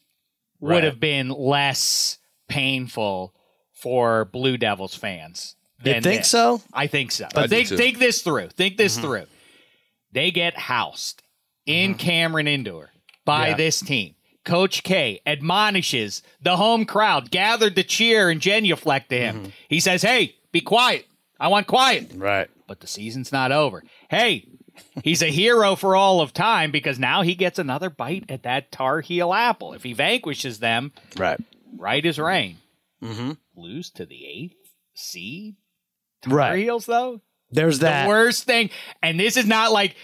would 0.61 0.71
Right. 0.71 0.85
have 0.85 1.01
been 1.01 1.31
less 1.31 2.19
painful 2.49 3.35
for 3.73 4.27
Blue 4.27 4.57
Devils 4.59 4.95
fans. 4.95 5.57
You 5.85 6.00
think 6.00 6.21
this. 6.23 6.29
so? 6.31 6.62
I 6.73 6.87
think 6.87 7.11
so. 7.12 7.25
I 7.27 7.29
But 7.35 7.43
do 7.44 7.49
think 7.56 7.69
too. 7.69 7.77
think 7.77 7.99
this 7.99 8.23
through. 8.23 8.49
Think 8.50 8.77
this 8.77 8.97
Mm-hmm. 8.97 9.06
through. 9.06 9.27
They 10.12 10.31
get 10.31 10.56
housed 10.59 11.23
in 11.67 11.94
Cameron 11.94 12.49
Indoor 12.49 12.91
by 13.25 13.49
Yeah. 13.49 13.56
this 13.56 13.81
team. 13.81 14.15
Coach 14.44 14.82
K 14.82 15.21
admonishes 15.27 16.23
the 16.43 16.56
home 16.56 16.85
crowd 16.87 17.31
gathered 17.31 17.77
to 17.77 17.82
cheer 17.82 18.31
and 18.31 18.41
genuflect 18.41 19.11
to 19.11 19.19
him. 19.19 19.37
Mm-hmm. 19.37 19.49
He 19.69 19.81
says, 19.81 20.03
"Hey, 20.03 20.35
be 20.50 20.61
quiet. 20.61 21.06
I 21.38 21.49
want 21.49 21.67
quiet." 21.67 22.11
Right. 22.15 22.49
But 22.67 22.81
the 22.81 22.87
season's 22.87 23.33
not 23.33 23.53
over. 23.53 23.83
Hey, 24.09 24.47
he's 25.05 25.23
a 25.23 25.26
hero 25.31 25.76
for 25.76 25.94
all 25.94 26.21
of 26.21 26.33
time 26.33 26.71
because 26.71 26.99
now 26.99 27.23
he 27.23 27.35
gets 27.35 27.59
another 27.59 27.91
bite 27.91 28.25
at 28.31 28.43
that 28.44 28.73
Tar 28.73 29.00
Heel 29.03 29.33
apple. 29.35 29.75
If 29.75 29.83
he 29.83 29.93
vanquishes 29.93 30.59
them, 30.59 30.93
Right. 31.17 31.38
right 31.76 32.05
as 32.06 32.19
rain. 32.19 32.56
Mm-hmm. 33.03 33.33
Lose 33.56 33.91
to 33.91 34.06
the 34.06 34.25
eighth 34.26 34.56
seed 34.94 35.56
Tar 35.56 35.70
Right. 36.27 36.59
Heels 36.59 36.87
though 36.87 37.21
There's 37.51 37.79
that. 37.81 38.05
the 38.05 38.09
worst 38.09 38.45
thing. 38.45 38.71
And 39.03 39.19
this 39.19 39.37
is 39.37 39.47
not 39.47 39.73
like 39.73 39.97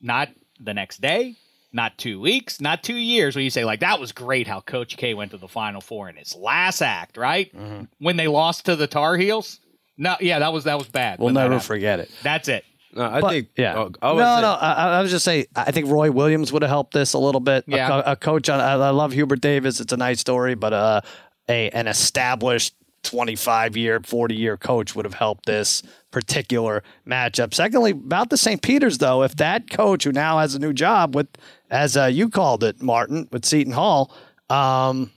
not 0.00 0.28
the 0.60 0.74
next 0.74 1.00
day, 1.00 1.36
not 1.72 1.96
two 1.98 2.20
weeks, 2.20 2.60
not 2.60 2.82
two 2.82 2.94
years. 2.96 3.34
When 3.36 3.44
you 3.44 3.50
say 3.50 3.64
like 3.64 3.80
that 3.80 4.00
was 4.00 4.12
great 4.12 4.46
how 4.46 4.60
Coach 4.60 4.96
K 4.96 5.14
went 5.14 5.30
to 5.32 5.38
the 5.38 5.48
Final 5.48 5.80
Four 5.80 6.08
in 6.08 6.16
his 6.16 6.34
last 6.34 6.82
act, 6.82 7.16
right? 7.16 7.54
Mm-hmm. 7.54 7.84
When 7.98 8.16
they 8.16 8.28
lost 8.28 8.66
to 8.66 8.76
the 8.76 8.86
Tar 8.86 9.16
Heels. 9.16 9.60
No, 9.98 10.16
yeah, 10.20 10.38
that 10.40 10.52
was 10.52 10.64
that 10.64 10.78
was 10.78 10.88
bad. 10.88 11.18
We'll 11.18 11.32
never 11.34 11.60
forget 11.60 12.00
it. 12.00 12.10
That's 12.22 12.48
it. 12.48 12.64
No, 12.94 13.04
I 13.04 13.20
But, 13.22 13.30
think. 13.30 13.48
yeah. 13.56 13.74
oh, 13.76 13.88
no, 13.88 13.94
I 14.02 14.12
was 14.12 14.20
no. 14.20 14.26
saying- 14.26 14.44
I, 14.60 14.98
I 14.98 15.02
was 15.02 15.10
just 15.10 15.24
say 15.24 15.46
I 15.56 15.70
think 15.70 15.88
Roy 15.88 16.10
Williams 16.10 16.52
would 16.52 16.62
have 16.62 16.68
helped 16.70 16.92
this 16.92 17.12
a 17.14 17.18
little 17.18 17.40
bit. 17.40 17.64
A 17.68 17.70
Yeah. 17.70 17.88
co- 17.88 18.02
A, 18.12 18.16
coach 18.16 18.48
on. 18.48 18.60
I 18.60 18.72
I 18.72 18.90
love 18.90 19.12
Hubert 19.12 19.40
Davis. 19.40 19.80
It's 19.80 19.92
a 19.92 19.96
nice 19.96 20.20
story, 20.20 20.54
but 20.54 20.72
uh, 20.72 21.00
a 21.48 21.70
an 21.70 21.86
established. 21.86 22.74
25 23.02 23.76
year, 23.76 24.00
40 24.04 24.34
year 24.34 24.56
coach 24.56 24.94
would 24.94 25.04
have 25.04 25.14
helped 25.14 25.46
this 25.46 25.82
particular 26.10 26.82
matchup. 27.06 27.54
Secondly, 27.54 27.90
about 27.92 28.30
the 28.30 28.36
St. 28.36 28.62
Peter's, 28.62 28.98
though, 28.98 29.22
if 29.22 29.36
that 29.36 29.70
coach 29.70 30.04
who 30.04 30.12
now 30.12 30.38
has 30.38 30.54
a 30.54 30.58
new 30.58 30.72
job 30.72 31.14
with, 31.14 31.28
as 31.70 31.96
uh, 31.96 32.06
you 32.06 32.28
called 32.28 32.62
it, 32.64 32.80
Martin, 32.82 33.28
with 33.32 33.44
Seton 33.44 33.72
Hall, 33.72 34.14
um, 34.50 35.10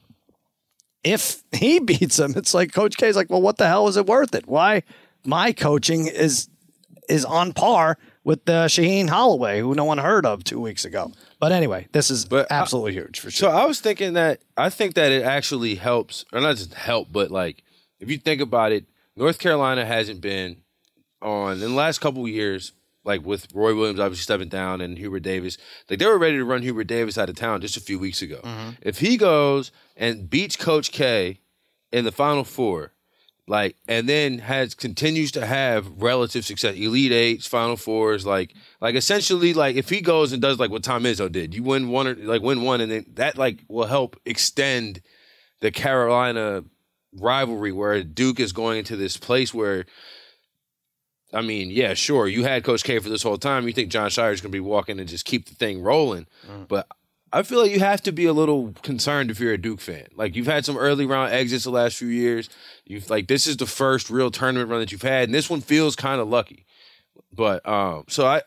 if 1.04 1.44
he 1.52 1.80
beats 1.80 2.20
him, 2.20 2.34
it's 2.36 2.54
like 2.54 2.74
Coach 2.74 2.98
K's 2.98 3.16
like, 3.16 3.30
well, 3.30 3.42
what 3.42 3.58
the 3.58 3.68
hell 3.68 3.88
is 3.88 3.98
it 3.98 4.06
worth 4.08 4.34
it? 4.36 4.48
Why 4.48 4.84
my 5.24 5.52
coaching 5.52 6.08
is 6.08 6.50
is 7.08 7.24
on 7.24 7.54
par 7.54 8.00
with 8.24 8.50
uh, 8.50 8.66
Shaheen 8.66 9.08
Holloway, 9.08 9.60
who 9.60 9.76
no 9.76 9.86
one 9.86 10.00
heard 10.00 10.26
of 10.26 10.44
two 10.44 10.60
weeks 10.60 10.86
ago. 10.86 11.12
But 11.40 11.52
anyway, 11.52 11.88
this 11.92 12.10
is 12.10 12.26
But 12.26 12.52
I- 12.52 12.56
absolutely 12.56 12.94
huge 12.94 13.20
for 13.20 13.30
sure. 13.30 13.52
So. 13.52 13.56
I 13.56 13.66
was 13.66 13.80
thinking 13.80 14.14
that 14.14 14.40
I 14.58 14.72
think 14.72 14.96
that 14.96 15.12
it 15.12 15.22
actually 15.24 15.76
helps, 15.76 16.26
or 16.34 16.42
not 16.42 16.56
just 16.56 16.74
help, 16.74 17.10
but 17.12 17.30
like 17.30 17.64
if 18.00 18.10
you 18.10 18.18
think 18.18 18.42
about 18.42 18.72
it, 18.72 18.86
North 19.16 19.40
Carolina 19.40 19.86
hasn't 19.86 20.22
been 20.22 20.58
on 21.22 21.54
in 21.54 21.60
the 21.60 21.70
last 21.70 22.00
couple 22.00 22.24
of 22.24 22.30
years, 22.30 22.74
like 23.04 23.26
with 23.26 23.48
Roy 23.54 23.76
Williams 23.76 24.00
obviously 24.00 24.24
stepping 24.24 24.50
down 24.50 24.82
and 24.82 24.98
Hubert 24.98 25.22
Davis, 25.22 25.58
like 25.90 26.00
they 26.00 26.06
were 26.06 26.18
ready 26.18 26.38
to 26.38 26.46
run 26.46 26.62
Hubert 26.62 26.86
Davis 26.86 27.18
out 27.18 27.30
of 27.30 27.36
town 27.36 27.62
just 27.62 27.78
a 27.78 27.82
few 27.82 28.00
weeks 28.00 28.22
ago. 28.22 28.42
Mm-hmm. 28.44 28.70
If 28.82 29.00
he 29.00 29.18
goes 29.18 29.72
and 29.96 30.30
beats 30.30 30.56
Coach 30.56 30.92
K 30.92 31.40
in 31.92 32.04
the 32.04 32.12
Final 32.12 32.44
Four, 32.44 32.92
like 33.48 33.76
and 33.88 34.10
then 34.10 34.40
has 34.40 34.74
continues 34.74 35.32
to 35.34 35.46
have 35.46 35.88
relative 36.02 36.46
success, 36.46 36.76
Elite 36.76 37.12
Eights, 37.12 37.48
Final 37.48 37.78
Fours, 37.78 38.26
like 38.26 38.54
like 38.82 38.96
essentially 38.96 39.54
like 39.54 39.76
if 39.76 39.90
he 39.90 40.02
goes 40.02 40.34
and 40.34 40.42
does 40.42 40.60
like 40.60 40.72
what 40.72 40.84
Tom 40.84 41.04
Izzo 41.04 41.32
did, 41.32 41.54
you 41.54 41.64
win 41.64 41.90
one 41.90 42.08
or 42.08 42.16
like 42.16 42.42
win 42.42 42.64
one, 42.64 42.82
and 42.82 42.92
then 42.92 43.06
that 43.14 43.38
like 43.38 43.64
will 43.70 43.86
help 43.86 44.20
extend 44.26 45.02
the 45.62 45.72
Carolina 45.72 46.64
rivalry 47.20 47.72
where 47.72 48.04
Duke 48.04 48.40
is 48.40 48.52
going 48.52 48.80
into 48.80 48.96
this 48.96 49.18
place 49.18 49.54
where 49.54 49.86
I 51.34 51.42
mean, 51.42 51.70
yeah, 51.70 51.96
sure, 51.96 52.28
you 52.28 52.44
had 52.44 52.64
Coach 52.64 52.84
K 52.84 53.00
for 53.00 53.10
this 53.10 53.24
whole 53.24 53.38
time. 53.38 53.68
You 53.68 53.74
think 53.74 53.90
Jon 53.90 54.10
Scheyer 54.10 54.32
is 54.32 54.40
going 54.40 54.52
to 54.52 54.56
be 54.56 54.62
walking 54.62 55.00
and 55.00 55.10
just 55.10 55.26
keep 55.26 55.48
the 55.48 55.56
thing 55.56 55.82
rolling, 55.82 56.28
but 56.70 56.88
I 57.34 57.44
feel 57.44 57.62
like 57.62 57.72
you 57.72 57.80
have 57.80 58.02
to 58.04 58.14
be 58.14 58.26
a 58.26 58.32
little 58.32 58.74
concerned 58.84 59.30
if 59.30 59.42
you're 59.42 59.52
a 59.52 59.58
Duke 59.58 59.82
fan. 59.82 60.08
Like 60.16 60.36
you've 60.38 60.46
had 60.46 60.64
some 60.64 60.78
early 60.78 61.06
round 61.06 61.34
exits 61.34 61.66
the 61.66 61.72
last 61.72 61.98
few 61.98 62.08
years. 62.08 62.50
You've 62.86 63.10
like 63.10 63.28
this 63.28 63.48
is 63.48 63.58
the 63.58 63.66
first 63.66 64.10
real 64.10 64.32
tournament 64.32 64.70
run 64.70 64.80
that 64.80 64.94
you've 64.94 65.02
had, 65.02 65.28
and 65.28 65.34
this 65.34 65.50
one 65.50 65.60
feels 65.60 65.98
kind 65.98 66.22
of 66.22 66.30
lucky. 66.30 66.66
But 67.34 67.68
um, 67.68 68.06
so 68.08 68.26
I 68.26 68.42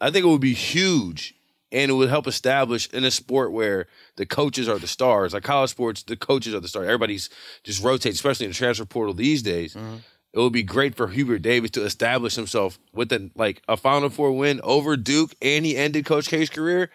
I 0.00 0.10
think 0.10 0.24
it 0.24 0.28
would 0.28 0.40
be 0.40 0.54
huge 0.54 1.34
and 1.72 1.90
it 1.90 1.94
would 1.94 2.08
help 2.08 2.26
establish 2.26 2.88
in 2.90 3.04
a 3.04 3.10
sport 3.10 3.52
where 3.52 3.86
the 4.16 4.26
coaches 4.26 4.68
are 4.68 4.78
the 4.78 4.86
stars. 4.86 5.32
Like 5.32 5.44
college 5.44 5.70
sports, 5.70 6.02
the 6.02 6.16
coaches 6.16 6.54
are 6.54 6.60
the 6.60 6.68
stars. 6.68 6.86
Everybody's 6.86 7.30
just 7.62 7.82
rotates, 7.82 8.16
especially 8.16 8.46
in 8.46 8.52
the 8.52 8.56
transfer 8.56 8.84
portal 8.84 9.14
these 9.14 9.42
days. 9.42 9.74
Mm-hmm. 9.74 9.96
It 10.32 10.38
would 10.38 10.52
be 10.52 10.62
great 10.62 10.94
for 10.94 11.08
Hubert 11.08 11.40
Davis 11.40 11.72
to 11.72 11.84
establish 11.84 12.36
himself 12.36 12.78
with 12.92 13.12
a, 13.12 13.30
like 13.34 13.62
a 13.66 13.76
Final 13.76 14.10
Four 14.10 14.32
win 14.32 14.60
over 14.62 14.96
Duke, 14.96 15.34
and 15.42 15.66
he 15.66 15.76
ended 15.76 16.04
Coach 16.06 16.28
K's 16.28 16.48
career. 16.48 16.90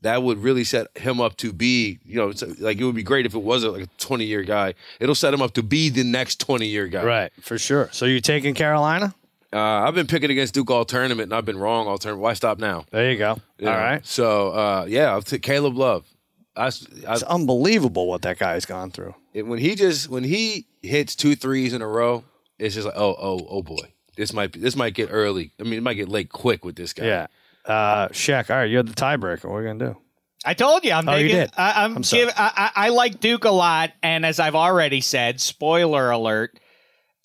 That 0.00 0.22
would 0.22 0.38
really 0.38 0.64
set 0.64 0.88
him 0.98 1.20
up 1.20 1.36
to 1.38 1.52
be, 1.52 1.98
you 2.04 2.16
know, 2.16 2.32
like 2.58 2.78
it 2.78 2.84
would 2.84 2.96
be 2.96 3.02
great 3.02 3.26
if 3.26 3.34
it 3.34 3.42
was 3.42 3.62
a, 3.64 3.70
like 3.70 3.84
a 3.84 3.88
twenty 3.98 4.26
year 4.26 4.42
guy. 4.42 4.74
It'll 5.00 5.14
set 5.14 5.32
him 5.32 5.40
up 5.40 5.54
to 5.54 5.62
be 5.62 5.88
the 5.88 6.04
next 6.04 6.40
twenty 6.40 6.66
year 6.66 6.88
guy. 6.88 7.04
Right, 7.04 7.32
for 7.40 7.58
sure. 7.58 7.88
So 7.92 8.06
you're 8.06 8.20
taking 8.20 8.54
Carolina? 8.54 9.14
Uh, 9.54 9.86
I've 9.86 9.94
been 9.94 10.08
picking 10.08 10.30
against 10.30 10.52
Duke 10.54 10.70
all 10.70 10.84
tournament, 10.84 11.24
and 11.28 11.32
I've 11.34 11.44
been 11.44 11.58
wrong 11.58 11.86
all 11.86 11.96
tournament. 11.96 12.22
Why 12.22 12.32
stop 12.34 12.58
now? 12.58 12.84
There 12.90 13.10
you 13.12 13.16
go. 13.18 13.38
You 13.58 13.68
All 13.68 13.74
know? 13.74 13.78
right. 13.78 14.04
So 14.06 14.48
uh, 14.50 14.84
yeah, 14.88 15.10
I'll 15.12 15.22
take 15.22 15.42
Caleb 15.42 15.76
Love. 15.76 16.04
I, 16.56 16.66
I, 16.66 16.68
It's 17.12 17.22
unbelievable 17.22 18.06
what 18.08 18.22
that 18.22 18.38
guy's 18.38 18.64
gone 18.66 18.90
through. 18.90 19.14
it- 19.32 19.46
when 19.46 19.58
he 19.60 19.74
just 19.76 20.08
when 20.08 20.24
he 20.24 20.66
hits 20.82 21.14
two 21.14 21.34
threes 21.36 21.72
in 21.72 21.82
a 21.82 21.88
row, 21.88 22.24
it's 22.58 22.74
just 22.74 22.86
like 22.86 22.96
oh 22.96 23.14
oh 23.18 23.46
oh 23.48 23.62
boy, 23.62 23.92
this 24.16 24.32
might 24.32 24.52
be 24.52 24.58
this 24.60 24.74
might 24.76 24.94
get 24.94 25.08
early. 25.12 25.52
I 25.60 25.62
mean, 25.62 25.74
it 25.74 25.82
might 25.82 25.94
get 25.94 26.08
late 26.08 26.30
quick 26.30 26.64
with 26.64 26.74
this 26.76 26.92
guy. 26.92 27.04
Yeah. 27.06 27.26
Uh, 27.64 28.08
Shaq, 28.08 28.50
all 28.50 28.56
right, 28.56 28.64
you're 28.70 28.82
the 28.82 28.92
tiebreaker. 28.92 29.44
What 29.44 29.54
are 29.54 29.58
we 29.58 29.64
going 29.64 29.78
to 29.78 29.86
do? 29.86 29.96
I 30.44 30.52
told 30.54 30.84
you 30.84 30.92
I'm. 30.92 31.08
Oh, 31.08 31.14
you 31.16 31.28
did. 31.28 31.50
I, 31.56 31.84
I'm. 31.84 31.96
I'm 31.96 32.02
sorry. 32.02 32.24
give- 32.26 32.34
I, 32.36 32.70
I, 32.76 32.86
I 32.86 32.88
like 32.90 33.20
Duke 33.20 33.44
a 33.46 33.50
lot, 33.50 33.92
and 34.02 34.26
as 34.26 34.38
I've 34.38 34.54
already 34.54 35.00
said, 35.00 35.40
spoiler 35.40 36.10
alert: 36.10 36.58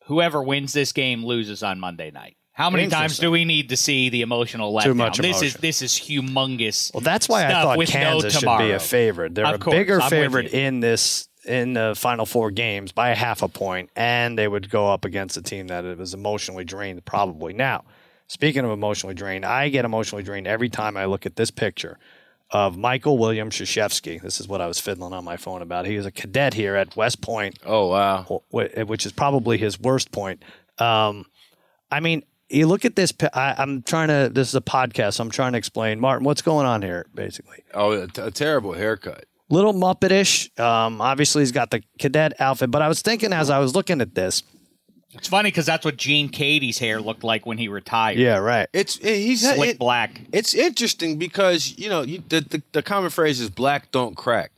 whoever 0.10 0.42
wins 0.44 0.74
this 0.74 0.92
game 0.92 1.24
loses 1.24 1.64
on 1.64 1.80
Monday 1.80 2.12
night. 2.12 2.36
How 2.52 2.70
many 2.70 2.88
times 2.88 3.20
do 3.20 3.32
we 3.32 3.46
need 3.46 3.70
to 3.70 3.78
see 3.78 4.10
the 4.10 4.22
emotional 4.22 4.74
letdown? 4.74 4.84
Too 4.84 4.94
much 4.94 5.18
This 5.20 5.42
is 5.42 5.54
this 5.54 5.82
is 5.82 5.94
humongous. 5.94 6.94
Well, 6.94 7.00
that's 7.00 7.30
why 7.30 7.46
I 7.46 7.52
thought 7.52 7.78
with 7.78 7.94
no 7.94 8.20
Kansas 8.20 8.38
should 8.38 8.58
be 8.58 8.72
a 8.72 8.80
favorite. 8.80 9.34
They're 9.34 9.46
Of 9.46 9.56
a 9.56 9.58
course, 9.60 9.76
bigger 9.78 10.02
I'm 10.02 10.10
favorite 10.10 10.48
in 10.48 10.82
this 10.82 11.30
in 11.46 11.72
the 11.72 11.94
final 11.96 12.26
four 12.26 12.52
games 12.52 12.92
by 12.92 13.12
a 13.12 13.16
half 13.16 13.44
a 13.44 13.48
point, 13.48 13.92
and 13.96 14.38
they 14.38 14.50
would 14.50 14.70
go 14.70 14.92
up 14.92 15.06
against 15.06 15.38
a 15.38 15.42
team 15.42 15.68
that 15.68 15.86
was 15.98 16.14
emotionally 16.14 16.66
drained. 16.66 17.06
Probably 17.06 17.54
now. 17.54 17.86
Speaking 18.28 18.66
of 18.66 18.72
emotionally 18.72 19.16
drained, 19.16 19.46
I 19.46 19.70
get 19.70 19.86
emotionally 19.86 20.24
drained 20.24 20.46
every 20.46 20.70
time 20.70 20.98
I 20.98 21.06
look 21.06 21.26
at 21.26 21.38
this 21.38 21.52
picture 21.52 21.98
of 22.52 22.78
Michael 22.78 23.18
William 23.18 23.50
Krzyzewski. 23.50 24.22
This 24.22 24.40
is 24.40 24.48
what 24.48 24.62
I 24.62 24.68
was 24.68 24.80
fiddling 24.80 25.14
on 25.14 25.24
my 25.24 25.38
phone 25.38 25.62
about. 25.62 25.86
He 25.86 25.98
was 25.98 26.06
a 26.06 26.12
cadet 26.12 26.54
here 26.54 26.76
at 26.76 26.96
West 26.96 27.22
Point 27.22 27.58
Oh 27.66 27.88
wow. 27.90 28.42
which 28.52 29.06
is 29.06 29.12
probably 29.12 29.58
his 29.58 29.80
worst 29.80 30.12
point. 30.12 30.44
Um, 30.80 31.26
I 31.92 32.00
mean, 32.00 32.24
you 32.50 32.66
look 32.68 32.86
at 32.86 32.96
this. 32.96 33.14
I, 33.34 33.56
I'm 33.58 33.84
trying 33.84 34.08
to. 34.08 34.30
This 34.34 34.48
is 34.50 34.56
a 34.56 34.62
podcast. 34.62 35.14
So 35.16 35.24
I'm 35.24 35.30
trying 35.32 35.52
to 35.52 35.58
explain, 35.58 36.00
Martin, 36.00 36.26
what's 36.26 36.42
going 36.42 36.66
on 36.66 36.82
here. 36.82 37.06
Basically, 37.14 37.58
Oh, 37.74 37.92
a, 37.92 38.08
t- 38.08 38.22
a 38.22 38.32
terrible 38.32 38.74
haircut. 38.74 39.26
little 39.50 39.74
Muppetish. 39.74 40.60
Um, 40.60 41.00
obviously, 41.02 41.44
he's 41.44 41.52
got 41.52 41.70
the 41.70 41.84
cadet 42.00 42.34
outfit. 42.42 42.72
But 42.72 42.82
I 42.82 42.88
was 42.88 43.02
thinking 43.04 43.34
as 43.34 43.50
I 43.52 43.60
was 43.60 43.76
looking 43.76 44.02
at 44.02 44.16
this. 44.16 44.42
It's 45.14 45.28
funny 45.28 45.48
because 45.50 45.66
that's 45.66 45.84
what 45.84 45.98
Gene 45.98 46.30
Katie's 46.30 46.78
hair 46.78 47.02
looked 47.02 47.24
like 47.24 47.46
when 47.46 47.58
he 47.58 47.68
retired. 47.68 48.18
Yeah, 48.20 48.38
right. 48.38 48.68
It's 48.74 49.00
eh, 49.04 49.16
he's 49.16 49.42
slick 49.42 49.72
it- 49.72 49.80
black. 49.80 50.22
It's 50.32 50.54
interesting 50.54 51.18
because 51.18 51.76
you 51.78 51.90
know 51.90 52.02
you, 52.04 52.24
the, 52.30 52.42
the 52.42 52.62
the 52.74 52.82
common 52.84 53.10
phrase 53.10 53.40
is 53.42 53.50
"black 53.50 53.92
don't 53.92 54.16
crack," 54.16 54.52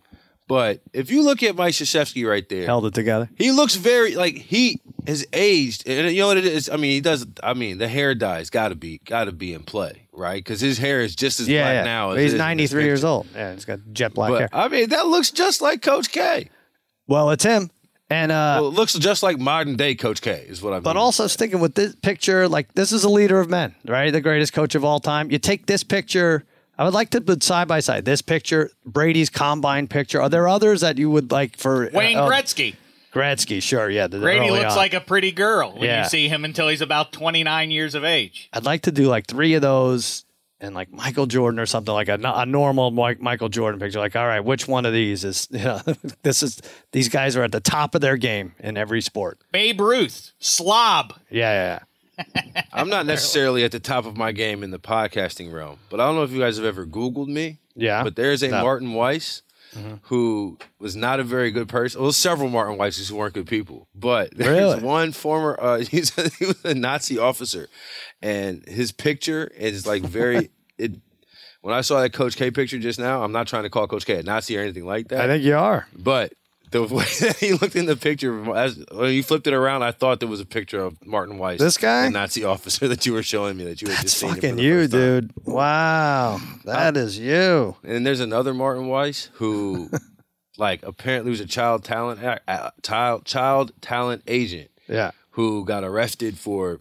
but 0.49 0.81
if 0.93 1.09
you 1.09 1.21
look 1.23 1.41
at 1.41 1.55
Mike 1.55 1.73
Krzyzewski 1.73 2.27
right 2.27 2.47
there, 2.49 2.65
Held 2.65 2.85
it 2.85 2.93
together. 2.93 3.29
he 3.37 3.51
looks 3.51 3.75
very 3.75 4.15
like 4.15 4.35
he 4.35 4.81
has 5.07 5.25
aged, 5.31 5.87
and 5.87 6.11
you 6.13 6.19
know 6.21 6.27
what 6.27 6.37
it 6.37 6.45
is. 6.45 6.69
I 6.69 6.75
mean, 6.75 6.91
he 6.91 7.01
does. 7.01 7.25
I 7.41 7.53
mean, 7.53 7.77
the 7.77 7.87
hair 7.87 8.13
dye's 8.13 8.49
got 8.49 8.69
to 8.69 8.75
be 8.75 8.99
got 9.05 9.25
to 9.25 9.31
be 9.31 9.53
in 9.53 9.63
play, 9.63 10.07
right? 10.11 10.43
Because 10.43 10.59
his 10.59 10.77
hair 10.77 10.99
is 10.99 11.15
just 11.15 11.39
as 11.39 11.47
Yeah, 11.47 11.63
black 11.63 11.73
yeah. 11.75 11.83
now. 11.85 12.09
But 12.09 12.17
as 12.17 12.23
he's 12.23 12.23
it 12.23 12.25
is 12.25 12.33
in 12.33 12.37
this 12.57 12.71
93 12.73 12.83
years 12.83 13.03
old. 13.05 13.27
Yeah, 13.33 13.53
he's 13.53 13.63
got 13.65 13.79
jet 13.93 14.13
black 14.13 14.31
But 14.31 14.39
hair. 14.39 14.49
I 14.51 14.67
mean, 14.67 14.89
that 14.89 15.07
looks 15.07 15.31
just 15.31 15.61
like 15.61 15.81
Coach 15.81 16.11
K. 16.11 16.49
Well, 17.07 17.29
it's 17.31 17.45
him. 17.45 17.71
And 18.11 18.31
uh, 18.31 18.57
Well, 18.59 18.67
it 18.67 18.73
looks 18.73 18.93
just 18.93 19.23
like 19.23 19.39
modern 19.39 19.77
day 19.77 19.95
Coach 19.95 20.21
K. 20.21 20.45
Is 20.47 20.61
what 20.61 20.73
I 20.73 20.77
mean. 20.77 20.83
But 20.83 20.97
also 20.97 21.27
sticking 21.27 21.59
with 21.61 21.75
this 21.75 21.95
picture, 21.95 22.47
like 22.47 22.73
this 22.73 22.91
is 22.91 23.03
a 23.05 23.09
leader 23.09 23.39
of 23.39 23.49
men, 23.49 23.73
right? 23.85 24.11
The 24.11 24.19
greatest 24.21 24.51
coach 24.53 24.75
of 24.75 24.83
all 24.83 24.99
time. 24.99 25.31
You 25.31 25.39
take 25.39 25.65
this 25.65 25.83
picture. 25.83 26.43
I 26.77 26.83
would 26.83 26.93
like 26.93 27.11
to 27.11 27.21
put 27.21 27.41
side 27.43 27.67
by 27.67 27.79
side 27.79 28.05
this 28.05 28.21
picture, 28.21 28.71
Brady's 28.85 29.29
combine 29.29 29.87
picture. 29.87 30.21
Are 30.21 30.29
there 30.29 30.47
others 30.47 30.81
that 30.81 30.97
you 30.97 31.09
would 31.09 31.31
like 31.31 31.55
for 31.57 31.89
Wayne 31.93 32.17
uh, 32.17 32.27
Gretzky. 32.27 32.75
Gretzky, 33.13 33.61
sure, 33.61 33.89
yeah. 33.89 34.07
the- 34.07 34.19
Brady 34.19 34.49
looks 34.49 34.71
on. 34.71 34.77
like 34.77 34.93
a 34.93 35.01
pretty 35.01 35.31
girl 35.33 35.73
when 35.73 35.83
Yeah. 35.83 36.03
you 36.03 36.09
see 36.09 36.27
him 36.29 36.43
until 36.45 36.69
he's 36.69 36.79
about 36.81 37.11
29 37.11 37.69
years 37.69 37.93
of 37.93 38.03
age. 38.05 38.49
I'd 38.53 38.63
like 38.65 38.83
to 38.83 38.91
do 38.91 39.07
like 39.07 39.27
three 39.27 39.53
of 39.53 39.61
those 39.61 40.23
and 40.61 40.75
like 40.75 40.91
Michael 40.91 41.25
Jordan 41.25 41.59
or 41.59 41.65
something 41.65 41.93
like 41.93 42.07
a, 42.07 42.19
a 42.23 42.45
normal 42.45 42.91
Mike, 42.91 43.19
Michael 43.19 43.49
Jordan 43.49 43.79
picture. 43.79 43.99
Like, 43.99 44.15
all 44.15 44.27
right, 44.27 44.39
which 44.39 44.67
one 44.67 44.85
of 44.85 44.93
these 44.93 45.23
is? 45.23 45.47
You 45.61 45.65
know, 45.65 45.81
this 46.23 46.41
is 46.43 46.61
these 46.91 47.09
guys 47.09 47.35
are 47.35 47.43
at 47.43 47.51
the 47.51 47.59
top 47.59 47.93
of 47.95 48.01
their 48.01 48.17
game 48.17 48.53
in 48.59 48.77
every 48.77 49.01
sport. 49.01 49.39
Babe 49.51 49.79
Ruth, 49.81 50.31
slob. 50.39 51.13
Yeah, 51.29 51.79
yeah. 52.17 52.23
yeah. 52.53 52.63
I'm 52.73 52.89
not 52.89 53.05
necessarily 53.05 53.63
at 53.63 53.71
the 53.71 53.79
top 53.79 54.05
of 54.05 54.17
my 54.17 54.31
game 54.31 54.63
in 54.63 54.71
the 54.71 54.79
podcasting 54.79 55.51
realm, 55.51 55.79
but 55.89 55.99
I 55.99 56.05
don't 56.05 56.15
know 56.15 56.23
if 56.23 56.31
you 56.31 56.39
guys 56.39 56.57
have 56.57 56.65
ever 56.65 56.85
Googled 56.85 57.27
me. 57.27 57.57
Yeah. 57.75 58.03
But 58.03 58.15
there's 58.15 58.43
a 58.43 58.49
No. 58.49 58.61
Martin 58.61 58.93
Weiss 58.93 59.41
who 60.03 60.57
was 60.79 60.95
not 60.95 61.19
a 61.19 61.23
very 61.23 61.51
good 61.51 61.67
person. 61.69 62.01
Well, 62.01 62.11
several 62.11 62.49
Martin 62.49 62.77
Weisses 62.77 63.09
who 63.09 63.15
weren't 63.15 63.33
good 63.33 63.47
people, 63.47 63.87
but 63.95 64.29
there's 64.35 64.49
Really? 64.49 64.81
one 64.81 65.11
former. 65.11 65.57
Uh, 65.59 65.77
he 65.91 65.99
was 66.01 66.11
a 66.63 66.73
Nazi 66.73 67.17
officer, 67.17 67.67
and 68.21 68.67
his 68.67 68.91
picture 68.91 69.45
is 69.55 69.85
like 69.87 70.03
very. 70.03 70.49
it 70.77 70.93
when 71.61 71.75
I 71.75 71.81
saw 71.81 72.01
that 72.01 72.11
Coach 72.11 72.37
K 72.37 72.49
picture 72.49 72.79
just 72.79 72.97
now, 72.99 73.23
I'm 73.23 73.31
not 73.31 73.47
trying 73.47 73.63
to 73.63 73.69
call 73.69 73.87
Coach 73.87 74.05
K 74.05 74.15
a 74.19 74.23
Nazi 74.23 74.57
or 74.57 74.61
anything 74.61 74.85
like 74.85 75.09
that. 75.09 75.21
I 75.21 75.27
think 75.27 75.43
you 75.43 75.55
are. 75.55 75.87
But 75.95 76.33
the 76.71 76.83
way 76.95 77.05
that 77.21 77.37
he 77.39 77.53
looked 77.53 77.75
in 77.75 77.85
the 77.85 77.95
picture, 77.95 78.55
as, 78.55 78.83
when 78.91 79.13
you 79.13 79.23
flipped 79.23 79.45
it 79.47 79.53
around, 79.53 79.83
I 79.83 79.91
thought 79.91 80.19
there 80.19 80.29
was 80.29 80.39
a 80.41 80.45
picture 80.45 80.79
of 80.81 81.05
Martin 81.05 81.37
Weiss, 81.37 81.59
This 81.59 81.77
guy? 81.77 82.05
the 82.05 82.09
Nazi 82.11 82.43
officer 82.53 82.87
that 82.87 83.05
you 83.05 83.13
were 83.13 83.23
showing 83.23 83.57
me 83.57 83.63
that 83.65 83.81
you 83.81 83.87
had 83.89 83.97
That's 83.97 84.03
just 84.03 84.17
seen. 84.19 84.33
fucking 84.35 84.57
you, 84.57 84.87
dude. 84.87 85.31
Wow, 85.45 86.39
that 86.65 86.97
is 86.97 87.19
you. 87.19 87.75
And 87.83 88.05
there's 88.05 88.19
another 88.19 88.53
Martin 88.53 88.87
Weiss 88.87 89.29
who, 89.33 89.89
like, 90.57 90.81
apparently 90.83 91.29
was 91.31 91.39
a 91.41 91.45
child 91.45 91.83
talent 91.83 92.21
a- 92.23 92.71
child 92.83 93.25
child 93.25 93.71
talent 93.81 94.23
agent 94.27 94.69
Yeah. 94.87 95.11
who 95.31 95.65
got 95.65 95.83
arrested 95.83 96.37
for 96.37 96.79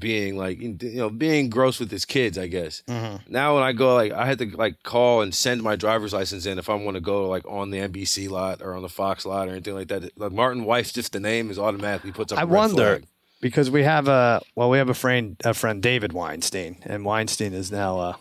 being 0.00 0.36
like 0.36 0.60
you 0.60 0.76
know 0.80 1.10
being 1.10 1.48
gross 1.50 1.78
with 1.78 1.90
his 1.90 2.04
kids 2.04 2.36
i 2.38 2.46
guess 2.46 2.82
Mm-hmm. 2.88 3.30
now 3.32 3.54
when 3.54 3.62
i 3.62 3.72
go 3.72 3.94
like 3.94 4.12
i 4.12 4.24
had 4.26 4.38
to 4.38 4.46
like 4.56 4.82
call 4.82 5.20
and 5.22 5.34
send 5.34 5.62
my 5.62 5.76
driver's 5.76 6.12
license 6.12 6.46
in 6.46 6.58
if 6.58 6.68
i 6.70 6.74
want 6.74 6.96
to 6.96 7.00
go 7.00 7.28
like 7.28 7.44
on 7.46 7.70
the 7.70 7.78
nbc 7.78 8.28
lot 8.30 8.62
or 8.62 8.74
on 8.74 8.82
the 8.82 8.88
fox 8.88 9.24
lot 9.26 9.46
or 9.48 9.52
anything 9.52 9.74
like 9.74 9.88
that 9.88 10.18
like 10.18 10.32
martin 10.32 10.64
weiss 10.64 10.92
just 10.92 11.12
the 11.12 11.20
name 11.20 11.50
is 11.50 11.58
automatically 11.58 12.10
puts 12.12 12.32
up 12.32 12.38
i 12.38 12.44
wonder 12.44 12.96
flag. 12.98 13.06
because 13.40 13.70
we 13.70 13.82
have 13.84 14.08
a 14.08 14.40
well, 14.56 14.68
we 14.70 14.78
have 14.78 14.88
a 14.90 14.94
friend, 14.94 15.36
a 15.44 15.54
friend 15.54 15.82
David 15.82 16.12
Weinstein, 16.12 16.76
and 16.82 17.04
Weinstein 17.04 17.54
is 17.54 17.70
now 17.72 17.98
a, 17.98 18.18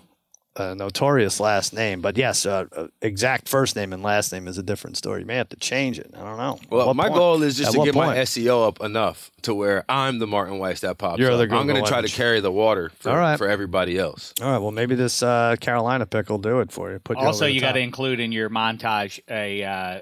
a 0.55 0.75
notorious 0.75 1.39
last 1.39 1.73
name. 1.73 2.01
But 2.01 2.17
yes, 2.17 2.45
uh, 2.45 2.65
uh, 2.75 2.87
exact 3.01 3.47
first 3.47 3.75
name 3.75 3.93
and 3.93 4.03
last 4.03 4.31
name 4.31 4.47
is 4.47 4.57
a 4.57 4.63
different 4.63 4.97
story. 4.97 5.21
You 5.21 5.25
may 5.25 5.35
have 5.35 5.49
to 5.49 5.55
change 5.55 5.99
it. 5.99 6.11
I 6.15 6.23
don't 6.23 6.37
know. 6.37 6.59
Well, 6.69 6.87
what 6.87 6.95
my 6.95 7.03
point? 7.03 7.15
goal 7.15 7.43
is 7.43 7.57
just 7.57 7.69
At 7.69 7.73
to 7.73 7.77
what 7.79 7.85
get 7.85 7.95
my? 7.95 8.17
SEO 8.17 8.67
up 8.67 8.81
enough 8.81 9.31
to 9.43 9.53
where 9.53 9.85
I'm 9.87 10.19
the 10.19 10.27
Martin 10.27 10.59
Weiss 10.59 10.81
that 10.81 10.97
pops 10.97 11.19
You're 11.19 11.31
up. 11.31 11.37
the 11.49 11.55
I'm 11.55 11.67
going 11.67 11.81
to 11.81 11.87
try 11.89 12.01
to 12.01 12.07
carry 12.07 12.39
the 12.41 12.51
water 12.51 12.91
for, 12.99 13.11
All 13.11 13.17
right. 13.17 13.37
for 13.37 13.47
everybody 13.47 13.97
else. 13.97 14.33
All 14.41 14.51
right. 14.51 14.57
Well, 14.57 14.71
maybe 14.71 14.95
this 14.95 15.23
uh, 15.23 15.55
Carolina 15.59 16.05
pick 16.05 16.29
will 16.29 16.37
do 16.39 16.59
it 16.59 16.71
for 16.71 16.91
you. 16.91 16.99
Put 16.99 17.17
you 17.19 17.25
Also, 17.25 17.45
you 17.45 17.61
got 17.61 17.73
to 17.73 17.79
include 17.79 18.19
in 18.19 18.31
your 18.31 18.49
montage 18.49 19.19
a 19.29 19.63
uh, 19.63 20.01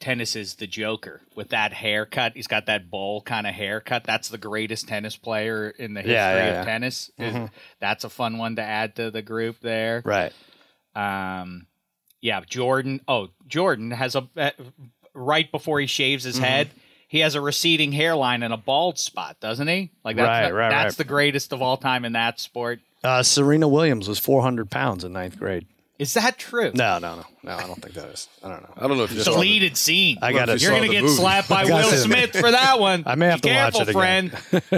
tennis 0.00 0.36
is 0.36 0.54
the 0.56 0.66
Joker 0.66 1.20
with 1.34 1.48
that 1.50 1.72
haircut. 1.72 2.32
He's 2.34 2.46
got 2.46 2.66
that 2.66 2.90
bowl 2.90 3.20
kind 3.22 3.46
of 3.46 3.54
haircut. 3.54 4.04
That's 4.04 4.28
the 4.28 4.38
greatest 4.38 4.88
tennis 4.88 5.16
player 5.16 5.70
in 5.70 5.94
the 5.94 6.00
history 6.00 6.14
Yeah, 6.14 6.36
yeah, 6.36 6.44
of 6.46 6.54
yeah. 6.54 6.64
tennis. 6.64 7.10
That's 7.80 8.04
a 8.04 8.08
fun 8.10 8.38
one 8.38 8.56
to 8.56 8.62
add 8.62 8.96
to 8.96 9.10
the 9.10 9.22
group 9.22 9.60
there. 9.60 10.02
right. 10.04 10.32
Um, 10.94 11.66
yeah, 12.20 12.40
Jordan. 12.48 13.00
Oh, 13.06 13.28
Jordan 13.46 13.92
has 13.92 14.16
a 14.16 14.28
uh, 14.36 14.50
right 15.14 15.50
before 15.50 15.78
he 15.80 15.86
shaves 15.86 16.24
Mm-hmm. 16.24 16.28
his 16.30 16.38
head. 16.38 16.70
He 17.06 17.20
has 17.20 17.34
a 17.36 17.40
receding 17.40 17.92
hairline 17.92 18.42
and 18.42 18.52
a 18.52 18.56
bald 18.58 18.98
spot, 18.98 19.38
doesn't 19.40 19.66
he? 19.68 19.90
Like 20.04 20.16
that's 20.16 20.26
Right, 20.46 20.52
right, 20.52 20.68
that's 20.70 20.92
right. 20.94 20.98
the 20.98 21.04
greatest 21.04 21.52
of 21.52 21.62
all 21.62 21.76
time 21.76 22.04
in 22.04 22.12
that 22.12 22.38
sport. 22.40 22.80
Uh, 23.02 23.22
Serena 23.22 23.66
Williams 23.68 24.08
was 24.08 24.18
400 24.18 24.68
pounds 24.70 25.04
in 25.04 25.12
ninth 25.12 25.38
grade. 25.38 25.66
Is 25.98 26.14
that 26.14 26.38
true? 26.38 26.70
No, 26.74 26.98
no, 26.98 27.16
no, 27.16 27.24
no. 27.42 27.56
I 27.56 27.66
don't 27.66 27.82
think 27.82 27.94
that 27.94 28.08
is. 28.10 28.28
I 28.44 28.48
don't 28.48 28.62
know. 28.62 28.72
I 28.76 28.86
don't 28.86 28.96
know 28.98 29.02
if 29.04 29.12
you 29.12 29.20
saw 29.20 29.30
the- 29.32 29.36
Deleted 29.36 29.76
scene. 29.76 30.16
I 30.22 30.32
got 30.32 30.48
it. 30.48 30.62
You're 30.62 30.70
gonna 30.70 30.88
get 30.88 31.02
movie. 31.02 31.14
slapped 31.16 31.48
by 31.48 31.64
Will. 31.64 31.90
Smith 31.90 32.36
for 32.36 32.50
that 32.50 32.78
one. 32.78 33.02
I 33.04 33.16
may 33.16 33.26
have 33.26 33.42
Be 33.42 33.48
to 33.48 33.54
watch 33.56 33.74
careful, 33.74 33.80
it 33.80 33.88
again. 33.88 34.30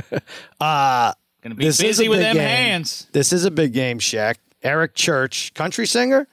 friend. 0.03 0.23
Uh, 0.61 1.13
Gonna 1.43 1.55
be 1.55 1.65
This 1.65 1.81
is 1.81 1.87
busy 1.87 2.07
a 2.07 2.11
with 2.11 2.19
big 2.19 2.25
them 2.25 2.37
game. 2.37 2.47
hands. 2.47 3.07
This 3.13 3.33
is 3.33 3.45
a 3.47 3.51
big 3.51 3.73
game, 3.73 3.99
Shaq. 3.99 4.35
Eric 4.63 4.95
Church, 4.95 5.55
country 5.55 5.87
singer, 5.87 6.29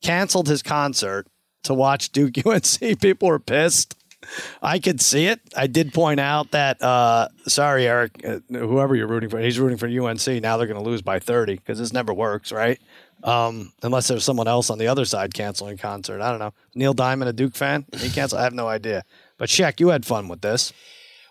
canceled 0.00 0.46
his 0.48 0.62
concert 0.62 1.26
to 1.64 1.74
watch 1.74 2.10
Duke 2.10 2.34
UNC. 2.46 3.00
People 3.00 3.28
were 3.28 3.40
pissed. 3.40 3.96
I 4.62 4.78
could 4.78 5.00
see 5.00 5.26
it. 5.26 5.40
I 5.56 5.66
did 5.66 5.94
point 5.94 6.20
out 6.20 6.50
that, 6.50 6.82
uh, 6.82 7.28
sorry, 7.46 7.86
Eric, 7.86 8.20
uh, 8.26 8.40
whoever 8.50 8.94
you're 8.94 9.06
rooting 9.06 9.30
for, 9.30 9.38
he's 9.38 9.58
rooting 9.58 9.78
for 9.78 9.86
UNC. 9.86 10.26
Now 10.42 10.56
they're 10.56 10.66
going 10.66 10.82
to 10.82 10.88
lose 10.88 11.02
by 11.02 11.18
30 11.18 11.56
because 11.56 11.78
this 11.78 11.92
never 11.92 12.12
works, 12.12 12.50
right? 12.52 12.80
Um, 13.22 13.72
unless 13.82 14.08
there's 14.08 14.24
someone 14.24 14.48
else 14.48 14.70
on 14.70 14.78
the 14.78 14.88
other 14.88 15.04
side 15.04 15.34
canceling 15.34 15.76
concert. 15.76 16.20
I 16.20 16.30
don't 16.30 16.38
know. 16.38 16.54
Neil 16.74 16.94
Diamond, 16.94 17.28
a 17.28 17.32
Duke 17.32 17.56
fan? 17.56 17.84
He 17.96 18.10
canceled. 18.10 18.40
I 18.40 18.44
have 18.44 18.52
no 18.54 18.68
idea. 18.68 19.04
But 19.38 19.48
Shaq, 19.48 19.80
you 19.80 19.88
had 19.88 20.04
fun 20.04 20.28
with 20.28 20.40
this. 20.40 20.72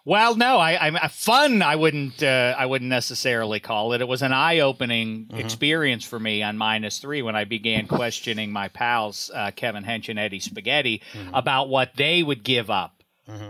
Well, 0.07 0.37
no, 0.37 0.57
I, 0.57 0.87
I'm 0.87 0.95
uh, 0.95 1.09
fun. 1.09 1.61
I 1.61 1.75
wouldn't. 1.75 2.23
Uh, 2.23 2.55
I 2.57 2.65
wouldn't 2.65 2.87
necessarily 2.89 3.59
call 3.59 3.91
it. 3.91 3.99
It 3.99 4.07
was 4.07 4.21
an 4.21 4.31
eye-opening 4.31 5.25
Mm-hmm. 5.25 5.37
experience 5.39 6.05
for 6.05 6.17
me 6.17 6.41
on 6.43 6.57
minus 6.57 6.99
three 6.99 7.21
when 7.21 7.35
I 7.35 7.43
began 7.43 7.87
questioning 7.87 8.51
my 8.53 8.69
pals 8.69 9.29
uh, 9.33 9.51
Kevin 9.53 9.83
Hench 9.83 10.07
and 10.07 10.17
Eddie 10.17 10.39
Spaghetti 10.39 11.01
Mm-hmm. 11.13 11.33
about 11.35 11.67
what 11.67 11.91
they 11.97 12.23
would 12.23 12.43
give 12.45 12.69
up 12.69 13.03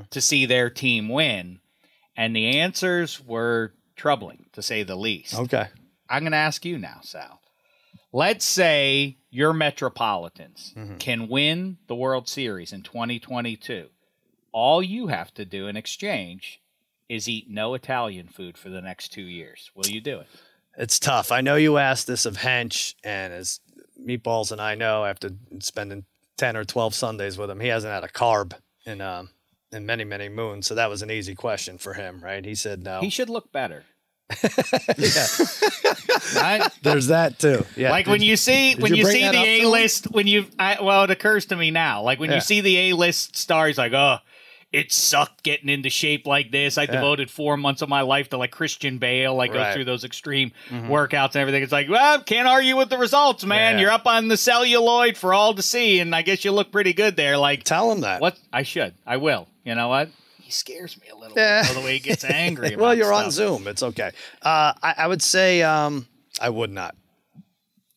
to 0.09 0.19
see 0.19 0.47
their 0.47 0.71
team 0.71 1.09
win, 1.09 1.59
and 2.15 2.35
the 2.35 2.57
answers 2.59 3.23
were 3.23 3.73
troubling 3.95 4.47
to 4.53 4.63
say 4.63 4.81
the 4.81 4.95
least. 4.95 5.35
Okay. 5.35 5.67
I'm 6.09 6.23
going 6.23 6.31
to 6.31 6.37
ask 6.39 6.65
you 6.65 6.79
now, 6.79 7.01
Sal. 7.03 7.39
Let's 8.11 8.45
say 8.45 9.17
your 9.29 9.53
Metropolitans 9.53 10.73
Mm-hmm. 10.75 10.95
can 10.97 11.27
win 11.27 11.77
the 11.87 11.93
World 11.95 12.27
Series 12.27 12.73
in 12.73 12.81
2022. 12.81 13.89
All 14.51 14.81
you 14.81 15.07
have 15.07 15.33
to 15.35 15.45
do 15.45 15.67
in 15.67 15.75
exchange 15.77 16.61
is 17.09 17.27
eat 17.29 17.49
no 17.49 17.73
Italian 17.73 18.27
food 18.27 18.57
for 18.57 18.69
the 18.69 18.81
next 18.81 19.09
two 19.09 19.21
years. 19.21 19.71
Will 19.75 19.87
you 19.87 20.01
do 20.01 20.19
it? 20.19 20.27
It's 20.77 20.99
tough. 20.99 21.31
I 21.31 21.41
know 21.41 21.55
you 21.55 21.77
asked 21.77 22.05
this 22.07 22.25
of 22.25 22.37
Hench, 22.37 22.95
and 23.03 23.33
as 23.33 23.59
Meatballs 23.99 24.51
and 24.51 24.61
I 24.61 24.75
know, 24.75 25.05
after 25.05 25.29
spending 25.59 26.05
ten 26.37 26.55
or 26.55 26.63
twelve 26.65 26.93
Sundays 26.93 27.37
with 27.37 27.49
him, 27.49 27.59
he 27.59 27.67
hasn't 27.69 27.91
had 27.93 28.03
a 28.03 28.07
carb 28.07 28.53
in 28.85 29.01
um, 29.01 29.29
in 29.71 29.85
many 29.85 30.03
many 30.03 30.29
moons. 30.29 30.67
So 30.67 30.75
that 30.75 30.89
was 30.89 31.01
an 31.01 31.09
easy 31.09 31.33
question 31.33 31.77
for 31.77 31.93
him, 31.93 32.19
right? 32.23 32.45
He 32.45 32.53
said 32.55 32.83
no. 32.83 32.99
He 33.01 33.09
should 33.09 33.29
look 33.29 33.51
better. 33.51 33.83
Right? 36.35 36.69
there's 36.81 37.07
that 37.07 37.39
too. 37.39 37.65
Yeah, 37.75 37.91
like 37.91 38.07
when 38.07 38.21
you 38.21 38.35
see 38.35 38.75
when 38.75 38.91
you 38.93 39.05
you, 39.05 39.11
see 39.11 39.27
the 39.29 39.37
A 39.37 39.65
list 39.65 40.11
when 40.11 40.27
you 40.27 40.45
I, 40.59 40.77
well 40.81 41.03
it 41.03 41.11
occurs 41.11 41.45
to 41.47 41.55
me 41.55 41.71
now 41.71 42.01
like 42.01 42.19
when 42.19 42.29
Yeah. 42.29 42.35
you 42.35 42.41
see 42.41 42.61
the 42.61 42.77
A 42.77 42.93
list 42.93 43.35
stars 43.37 43.77
like 43.77 43.93
oh 43.93 44.17
it 44.77 44.91
sucked 44.91 45.43
getting 45.43 45.69
into 45.69 45.89
shape 45.89 46.27
like 46.27 46.51
this. 46.51 46.77
I 46.77 46.85
devoted 46.85 47.29
four 47.31 47.57
months 47.57 47.81
of 47.81 47.89
my 47.89 48.01
life 48.01 48.29
to 48.29 48.37
like 48.37 48.51
Christian 48.51 48.97
Bale. 48.97 49.39
I 49.41 49.47
go 49.47 49.53
Right. 49.53 49.63
Mm-hmm. 49.63 49.73
through 49.73 49.85
those 49.85 50.03
extreme 50.03 50.51
workouts 50.69 51.27
and 51.33 51.37
everything. 51.37 51.63
It's 51.63 51.71
like, 51.71 51.89
well, 51.89 52.21
can't 52.21 52.47
argue 52.47 52.77
with 52.77 52.89
the 52.89 52.97
results, 52.97 53.43
man. 53.45 53.75
Yeah. 53.75 53.81
You're 53.81 53.91
up 53.91 54.05
on 54.07 54.27
the 54.27 54.37
celluloid 54.37 55.17
for 55.17 55.33
all 55.33 55.53
to 55.55 55.61
see, 55.61 55.99
and 55.99 56.15
I 56.15 56.21
guess 56.21 56.45
you 56.45 56.51
look 56.51 56.71
pretty 56.71 56.93
good 56.93 57.15
there. 57.15 57.37
Like, 57.37 57.63
tell 57.63 57.91
him 57.91 58.01
that. 58.01 58.21
what? 58.21 58.37
I 58.53 58.63
should. 58.63 58.93
I 59.05 59.17
will. 59.17 59.47
You 59.65 59.75
know 59.75 59.87
what? 59.89 60.09
He 60.39 60.51
scares 60.51 60.97
me 61.01 61.07
a 61.11 61.15
little 61.15 61.35
Yeah. 61.37 61.63
bit. 61.63 61.73
The 61.75 61.81
way 61.81 61.93
he 61.93 61.99
gets 61.99 62.23
angry. 62.25 62.75
well, 62.75 62.93
you're 62.95 63.11
on. 63.13 63.31
Zoom. 63.31 63.67
It's 63.67 63.83
okay. 63.83 64.11
Uh, 64.41 64.73
I, 64.81 64.93
I 64.99 65.07
would 65.07 65.21
say 65.21 65.61
um, 65.63 66.07
I 66.39 66.49
would 66.49 66.71
not. 66.71 66.95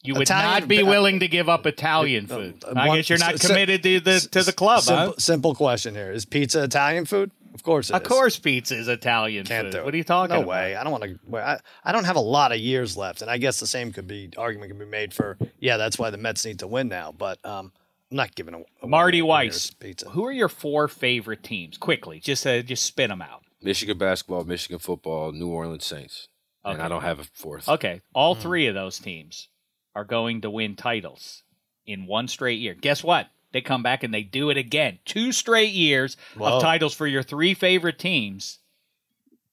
You 0.03 0.15
would 0.15 0.23
Italian- 0.23 0.61
not 0.61 0.69
be 0.69 0.83
willing 0.83 1.21
to 1.21 1.29
give 1.29 1.49
up 1.49 1.67
Italian 1.67 2.27
food. 2.27 2.65
uh, 2.65 2.73
I 2.75 2.89
one- 2.89 2.97
guess 2.99 3.11
you're 3.11 3.19
not 3.19 3.35
s- 3.35 3.45
s- 3.45 3.47
committed 3.47 3.83
to 3.83 4.01
the 4.01 4.21
to 4.33 4.43
the 4.43 4.53
club, 4.53 4.83
Simple, 4.83 5.07
huh? 5.07 5.13
simple 5.19 5.55
question 5.55 5.95
here: 5.95 6.11
Is 6.11 6.25
pizza 6.25 6.63
Italian 6.63 7.05
food? 7.05 7.31
Of 7.53 7.63
course, 7.65 7.91
it 7.91 7.95
Of 7.97 8.03
is. 8.03 8.09
course, 8.09 8.39
pizza 8.39 8.77
is 8.77 8.89
Italian 8.89 9.45
Can't 9.45 9.67
food. 9.67 9.73
do 9.73 9.79
it. 9.79 9.85
What 9.85 9.93
are 9.93 9.97
you 9.97 10.05
talking 10.05 10.35
no 10.35 10.41
about? 10.43 10.49
way. 10.49 10.77
I 10.77 10.83
don't 10.85 10.93
want 10.93 11.05
to. 11.05 11.37
I, 11.37 11.59
I 11.85 11.93
don't 11.93 12.05
have 12.05 12.17
a 12.17 12.21
lot 12.21 12.53
of 12.53 12.59
years 12.59 12.97
left, 12.97 13.21
and 13.23 13.31
I 13.31 13.37
guess 13.39 13.61
the 13.61 13.67
same 13.67 13.93
could 13.93 14.07
be 14.07 14.31
argument 14.39 14.71
could 14.71 14.79
be 14.79 14.87
made 14.87 15.13
for. 15.13 15.37
Yeah, 15.59 15.77
that's 15.77 15.99
why 15.99 16.09
the 16.11 16.17
Mets 16.17 16.45
need 16.47 16.61
to 16.61 16.67
win 16.67 16.89
now. 16.89 17.13
But 17.13 17.45
um, 17.45 17.73
I'm 18.11 18.17
not 18.17 18.35
giving 18.35 18.55
away 18.55 18.65
Marty 18.83 19.21
Weiss, 19.21 19.71
pizza. 19.73 20.09
who 20.11 20.25
are 20.25 20.33
your 20.33 20.49
four 20.49 20.89
favorite 20.89 21.43
teams? 21.43 21.77
Quickly, 21.77 22.21
just 22.21 22.47
uh, 22.47 22.63
just 22.63 22.87
spin 22.87 23.11
them 23.11 23.21
out. 23.21 23.43
Michigan 23.61 23.99
basketball, 23.99 24.45
Michigan 24.45 24.79
football, 24.79 25.33
New 25.33 25.49
Orleans 25.49 25.85
Saints. 25.85 26.29
And 26.65 26.81
I 26.81 26.89
don't 26.89 27.03
have 27.03 27.19
a 27.21 27.25
fourth. 27.35 27.69
Okay, 27.69 28.01
all 28.15 28.35
Hmm. 28.35 28.41
three 28.41 28.67
of 28.67 28.75
those 28.75 28.99
teams 28.99 29.49
are 29.95 30.05
going 30.05 30.41
to 30.43 30.51
win 30.51 30.77
titles 30.77 31.43
in 31.87 32.07
one 32.07 32.29
straight 32.29 32.61
year. 32.61 32.75
Guess 32.75 33.03
what? 33.03 33.29
They 33.53 33.61
come 33.61 33.83
back 33.83 34.03
and 34.05 34.15
they 34.15 34.23
do 34.23 34.51
it 34.51 34.57
again. 34.57 34.99
Two 35.05 35.33
straight 35.33 35.73
years 35.73 36.17
Whoa. 36.37 36.57
of 36.57 36.63
titles 36.63 36.95
for 36.95 37.07
your 37.07 37.23
three 37.25 37.55
favorite 37.55 37.99
teams. 37.99 38.59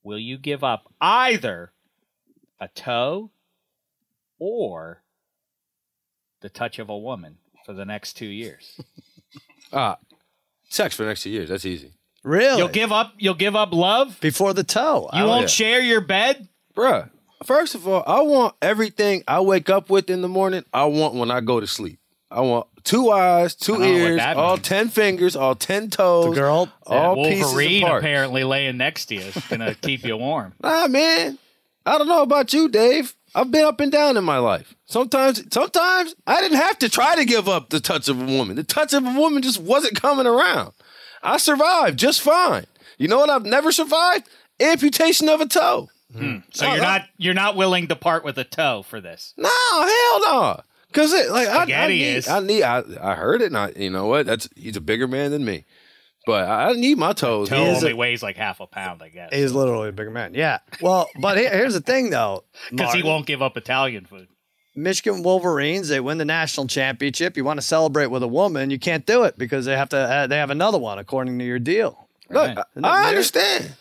Will 0.04 0.20
you 0.20 0.38
give 0.38 0.64
up 0.64 0.94
either 1.02 1.72
a 2.60 2.68
toe 2.68 3.32
or 4.40 5.02
the 6.42 6.50
touch 6.50 6.78
of 6.80 6.90
a 6.90 6.98
woman 6.98 7.38
for 7.66 7.74
the 7.74 7.86
next 7.86 8.14
two 8.14 8.28
years? 8.28 8.80
Ah, 9.74 9.98
sex 10.70 10.96
for 10.96 11.04
the 11.04 11.10
next 11.10 11.24
two 11.24 11.32
years. 11.32 11.50
That's 11.50 11.66
easy. 11.66 11.94
Really? 12.24 12.58
You'll 12.60 12.68
give 12.68 12.92
up. 12.92 13.14
You'll 13.18 13.34
give 13.34 13.56
up 13.56 13.74
love. 13.74 14.20
before 14.22 14.54
the 14.54 14.64
toe. 14.64 15.10
You 15.14 15.22
I 15.22 15.26
won't 15.26 15.42
would- 15.44 15.50
share 15.50 15.82
your 15.82 16.02
bed. 16.02 16.48
Bruh, 16.76 17.10
first 17.44 17.76
of 17.76 17.88
all, 17.88 18.04
I 18.06 18.22
want 18.22 18.56
everything 18.62 19.24
I 19.28 19.42
wake 19.42 19.70
up 19.70 19.90
with 19.90 20.10
in 20.10 20.22
the 20.22 20.28
morning, 20.28 20.64
I 20.74 20.86
want 20.86 21.16
when 21.16 21.32
I 21.32 21.42
go 21.42 21.60
to 21.60 21.68
sleep. 21.68 22.00
I 22.30 22.42
want 22.42 22.68
two 22.84 23.10
eyes, 23.10 23.56
two 23.56 23.74
don't 23.74 23.82
know 23.82 23.88
what 23.88 24.12
ears, 24.12 24.22
all 24.36 24.56
means. 24.56 24.68
ten 24.68 24.90
fingers, 24.90 25.36
all 25.36 25.56
ten 25.56 25.90
toes. 25.90 26.36
The 26.36 26.42
girl? 26.42 26.70
all 26.86 27.16
Wolverine 27.16 27.68
pieces 27.70 27.84
apart. 27.84 28.04
apparently 28.04 28.44
laying 28.44 28.78
next 28.78 29.06
to 29.08 29.16
you 29.16 29.22
is 29.22 29.36
gonna 29.48 29.76
keep 29.82 30.04
you 30.04 30.18
warm. 30.18 30.54
Nah, 30.62 30.88
man. 30.88 31.38
I 31.86 31.98
don't 31.98 32.08
know 32.10 32.22
about 32.22 32.52
you, 32.52 32.68
Dave. 32.68 33.16
I've 33.34 33.50
been 33.50 33.64
up 33.64 33.80
and 33.80 33.92
down 33.92 34.18
in 34.18 34.24
my 34.26 34.40
life. 34.40 34.76
Sometimes, 34.88 35.42
sometimes 35.54 36.16
I 36.26 36.42
didn't 36.42 36.58
have 36.58 36.80
to 36.80 36.90
try 36.90 37.16
to 37.16 37.24
give 37.24 37.48
up 37.48 37.70
the 37.70 37.80
touch 37.80 38.10
of 38.10 38.22
a 38.22 38.26
woman. 38.26 38.58
The 38.58 38.64
touch 38.64 38.94
of 38.94 39.06
a 39.06 39.18
woman 39.18 39.42
just 39.42 39.60
wasn't 39.62 40.02
coming 40.02 40.28
around. 40.28 40.74
I 41.24 41.38
survived 41.38 41.98
just 42.00 42.22
fine. 42.22 42.66
You 42.98 43.08
know 43.08 43.20
what? 43.20 43.30
I've 43.30 43.46
never 43.46 43.72
survived 43.72 44.28
amputation 44.60 45.30
of 45.30 45.40
a 45.40 45.46
toe. 45.46 45.88
So 46.14 46.20
Oh, 46.20 46.22
you're 46.22 46.42
that- 46.80 46.82
not 46.82 47.02
you're 47.18 47.34
not 47.34 47.56
willing 47.56 47.88
to 47.88 47.96
part 47.96 48.24
with 48.24 48.38
a 48.38 48.44
toe 48.44 48.84
for 48.84 49.02
this. 49.02 49.34
No, 49.38 49.50
hell 49.50 50.20
no. 50.22 50.62
Cause 50.94 51.12
it 51.14 51.30
like 51.32 51.48
I, 51.48 51.52
I 51.52 51.58
Spaghetti 51.64 51.98
need, 52.00 52.16
is. 52.16 52.28
I 52.30 52.40
need, 52.40 52.64
I, 52.64 52.82
I 53.02 53.16
heard 53.16 53.42
it. 53.42 53.48
And 53.48 53.58
I, 53.58 53.74
you 53.76 53.90
know 53.90 54.06
what? 54.08 54.26
That's 54.26 54.48
he's 54.56 54.78
a 54.78 54.82
bigger 54.82 55.08
man 55.08 55.32
than 55.32 55.44
me, 55.44 55.66
but 56.26 56.48
I 56.48 56.72
need 56.74 56.98
my 56.98 57.12
toes. 57.14 57.50
Toe 57.50 57.58
only 57.58 57.92
a- 57.92 57.96
weighs 57.96 58.24
like 58.24 58.38
half 58.38 58.62
a 58.62 58.68
pound, 58.68 59.04
I 59.04 59.10
guess. 59.10 59.30
He's 59.34 59.52
literally 59.52 59.90
a 59.90 59.92
bigger 59.92 60.10
man. 60.12 60.34
Yeah. 60.34 60.60
Well, 60.82 61.08
but 61.20 61.38
here- 61.38 61.52
here's 61.52 61.74
the 61.74 61.82
thing, 61.82 62.10
though. 62.10 62.46
Because 62.72 62.94
he 62.94 63.04
won't 63.04 63.26
give 63.26 63.42
up 63.42 63.58
Italian 63.58 64.06
food. 64.06 64.30
Michigan 64.76 65.24
Wolverines, 65.24 65.90
they 65.90 66.00
win 66.00 66.20
the 66.20 66.26
national 66.26 66.68
championship. 66.68 67.36
You 67.36 67.44
want 67.44 67.60
to 67.60 67.66
celebrate 67.66 68.08
with 68.08 68.24
a 68.24 68.28
woman, 68.28 68.70
you 68.70 68.80
can't 68.80 69.06
do 69.06 69.24
it 69.24 69.38
because 69.38 69.66
they 69.66 69.76
have 69.76 69.90
to. 69.90 69.98
Uh, 69.98 70.28
they 70.28 70.38
have 70.38 70.52
another 70.52 70.78
one 70.78 71.00
according 71.00 71.38
to 71.40 71.46
your 71.46 71.60
deal. 71.60 72.08
Look, 72.30 72.56
Right. 72.56 72.66
I, 72.84 73.06
I 73.06 73.08
understand. 73.10 73.74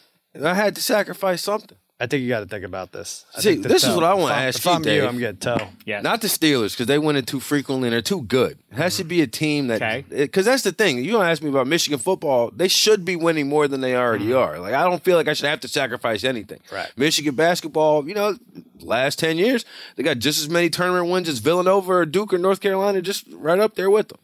I 0.42 0.54
had 0.54 0.74
to 0.74 0.82
sacrifice 0.82 1.42
something. 1.42 1.78
I 1.98 2.06
think 2.06 2.22
you 2.22 2.28
got 2.28 2.40
to 2.40 2.46
think 2.46 2.62
about 2.62 2.92
this. 2.92 3.24
I 3.34 3.40
See, 3.40 3.52
think 3.52 3.62
the 3.62 3.68
this 3.70 3.82
is 3.84 3.94
what 3.94 4.04
I 4.04 4.12
wanna 4.12 4.26
If 4.26 4.38
I'm- 4.38 4.48
ask 4.48 4.58
If 4.58 4.64
you, 4.66 4.70
I'm 4.72 4.82
Dave. 4.82 5.02
you, 5.02 5.08
I'm 5.08 5.18
getting 5.18 5.38
toe. 5.38 5.68
Yes. 5.86 6.02
Not 6.02 6.20
the 6.20 6.28
Steelers 6.28 6.72
because 6.72 6.86
they 6.86 6.98
win 6.98 7.16
it 7.16 7.26
too 7.26 7.40
frequently 7.40 7.88
and 7.88 7.94
they're 7.94 8.02
too 8.02 8.20
good. 8.22 8.58
It 8.70 8.76
has 8.76 8.98
to 8.98 9.04
be 9.04 9.22
a 9.22 9.26
team 9.26 9.68
that 9.68 9.80
Okay. 9.80 10.04
because 10.08 10.44
that's 10.44 10.62
the 10.62 10.72
thing. 10.72 11.02
You 11.02 11.12
don't 11.12 11.24
ask 11.24 11.42
me 11.42 11.48
about 11.48 11.66
Michigan 11.66 11.98
football. 11.98 12.50
They 12.54 12.68
should 12.68 13.06
be 13.06 13.16
winning 13.16 13.48
more 13.48 13.66
than 13.66 13.80
they 13.80 13.96
already 13.96 14.26
mm-hmm. 14.26 14.36
are. 14.36 14.58
Like 14.58 14.74
I 14.74 14.82
don't 14.84 15.02
feel 15.02 15.16
like 15.16 15.26
I 15.26 15.32
should 15.32 15.48
have 15.48 15.60
to 15.60 15.68
sacrifice 15.68 16.22
anything. 16.22 16.60
Right. 16.70 16.90
Michigan 16.98 17.34
basketball, 17.34 18.06
you 18.06 18.14
know, 18.14 18.36
last 18.80 19.18
ten 19.18 19.38
years 19.38 19.64
they 19.96 20.02
got 20.02 20.18
just 20.18 20.38
as 20.38 20.50
many 20.50 20.68
tournament 20.68 21.10
wins 21.10 21.30
as 21.30 21.38
Villanova 21.38 21.92
or 21.92 22.04
Duke 22.04 22.34
or 22.34 22.38
North 22.38 22.60
Carolina, 22.60 23.00
just 23.00 23.24
right 23.32 23.58
up 23.58 23.74
there 23.74 23.90
with 23.90 24.08
them. 24.08 24.18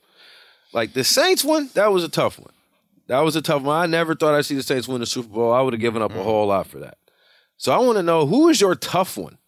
Like 0.74 0.92
the 0.92 1.04
Saints 1.04 1.42
one, 1.42 1.70
that 1.72 1.90
was 1.90 2.04
a 2.04 2.08
tough 2.10 2.38
one. 2.38 2.52
That 3.06 3.20
was 3.20 3.34
a 3.34 3.42
tough 3.42 3.62
one. 3.62 3.76
I 3.76 3.86
never 3.86 4.14
thought 4.14 4.34
I'd 4.34 4.44
see 4.44 4.54
the 4.56 4.62
Saints 4.62 4.86
win 4.86 5.00
the 5.00 5.06
Super 5.06 5.28
Bowl. 5.28 5.52
I 5.54 5.62
would 5.62 5.72
have 5.72 5.80
given 5.80 6.02
up 6.02 6.10
a 6.10 6.14
mm-hmm. 6.14 6.22
whole 6.22 6.46
lot 6.48 6.66
for 6.66 6.78
that. 6.80 6.98
So 7.62 7.70
I 7.70 7.78
want 7.78 7.96
to 7.96 8.02
know 8.02 8.26
who 8.26 8.48
is 8.48 8.60
your 8.60 8.74
tough 8.74 9.16
one. 9.16 9.38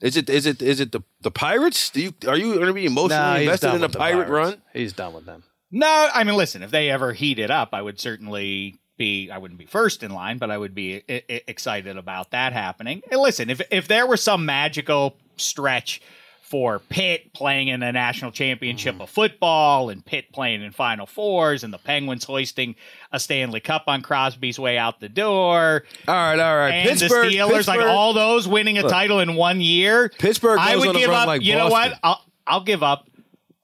Is 0.00 0.16
it 0.16 0.28
is 0.28 0.44
it 0.44 0.60
is 0.60 0.80
it 0.80 0.90
the 0.90 1.02
the 1.20 1.30
Pirates? 1.30 1.88
Do 1.88 2.00
you 2.02 2.12
are 2.26 2.36
you 2.36 2.54
going 2.54 2.66
to 2.66 2.72
be 2.72 2.84
emotionally 2.84 3.16
Nah, 3.16 3.36
invested 3.36 3.68
in 3.68 3.76
a 3.76 3.80
with 3.82 3.92
the 3.92 3.98
pirate 3.98 4.28
run? 4.28 4.60
He's 4.72 4.92
done 4.92 5.14
with 5.14 5.24
them. 5.24 5.44
No, 5.70 6.08
I 6.12 6.24
mean, 6.24 6.34
listen, 6.34 6.64
if 6.64 6.72
they 6.72 6.90
ever 6.90 7.12
heat 7.12 7.38
it 7.38 7.52
up, 7.52 7.68
I 7.72 7.80
would 7.80 8.00
certainly 8.00 8.80
be, 8.96 9.30
I 9.30 9.38
wouldn't 9.38 9.58
be 9.58 9.66
first 9.66 10.02
in 10.02 10.10
line, 10.10 10.38
but 10.38 10.50
I 10.50 10.58
would 10.58 10.74
be 10.74 11.04
I- 11.08 11.22
I- 11.30 11.42
excited 11.46 11.96
about 11.96 12.32
that 12.32 12.52
happening. 12.52 13.02
And 13.12 13.20
listen, 13.20 13.48
if, 13.50 13.60
if 13.70 13.86
there 13.86 14.06
was 14.06 14.20
some 14.20 14.44
magical 14.44 15.16
stretch 15.36 16.02
for 16.44 16.78
Pitt 16.78 17.32
playing 17.32 17.68
in 17.68 17.80
the 17.80 17.90
national 17.90 18.30
championship 18.30 18.94
mm-hmm. 18.94 19.02
of 19.02 19.10
football 19.10 19.88
and 19.88 20.04
Pitt 20.04 20.30
playing 20.30 20.62
in 20.62 20.72
Final 20.72 21.06
Fours 21.06 21.64
and 21.64 21.72
the 21.72 21.78
Penguins 21.78 22.24
hoisting 22.24 22.76
a 23.12 23.18
Stanley 23.18 23.60
Cup 23.60 23.84
on 23.86 24.02
Crosby's 24.02 24.58
way 24.58 24.76
out 24.76 25.00
the 25.00 25.08
door 25.08 25.84
All 26.06 26.14
right, 26.14 26.38
all 26.38 26.56
right. 26.56 26.70
and 26.70 26.88
Pittsburgh, 26.90 27.30
the 27.30 27.38
Steelers, 27.38 27.66
like 27.66 27.80
all 27.80 28.12
those 28.12 28.46
winning 28.46 28.76
a 28.76 28.82
title 28.82 29.20
in 29.20 29.36
one 29.36 29.62
year. 29.62 30.10
Pittsburgh 30.18 30.58
I 30.60 30.76
would 30.76 30.94
give 30.94 31.10
up. 31.10 31.26
like 31.26 31.42
you 31.42 31.54
know 31.54 31.68
what? 31.68 31.98
I'll 32.02 32.22
I'll 32.46 32.62
give 32.62 32.82
up 32.82 33.08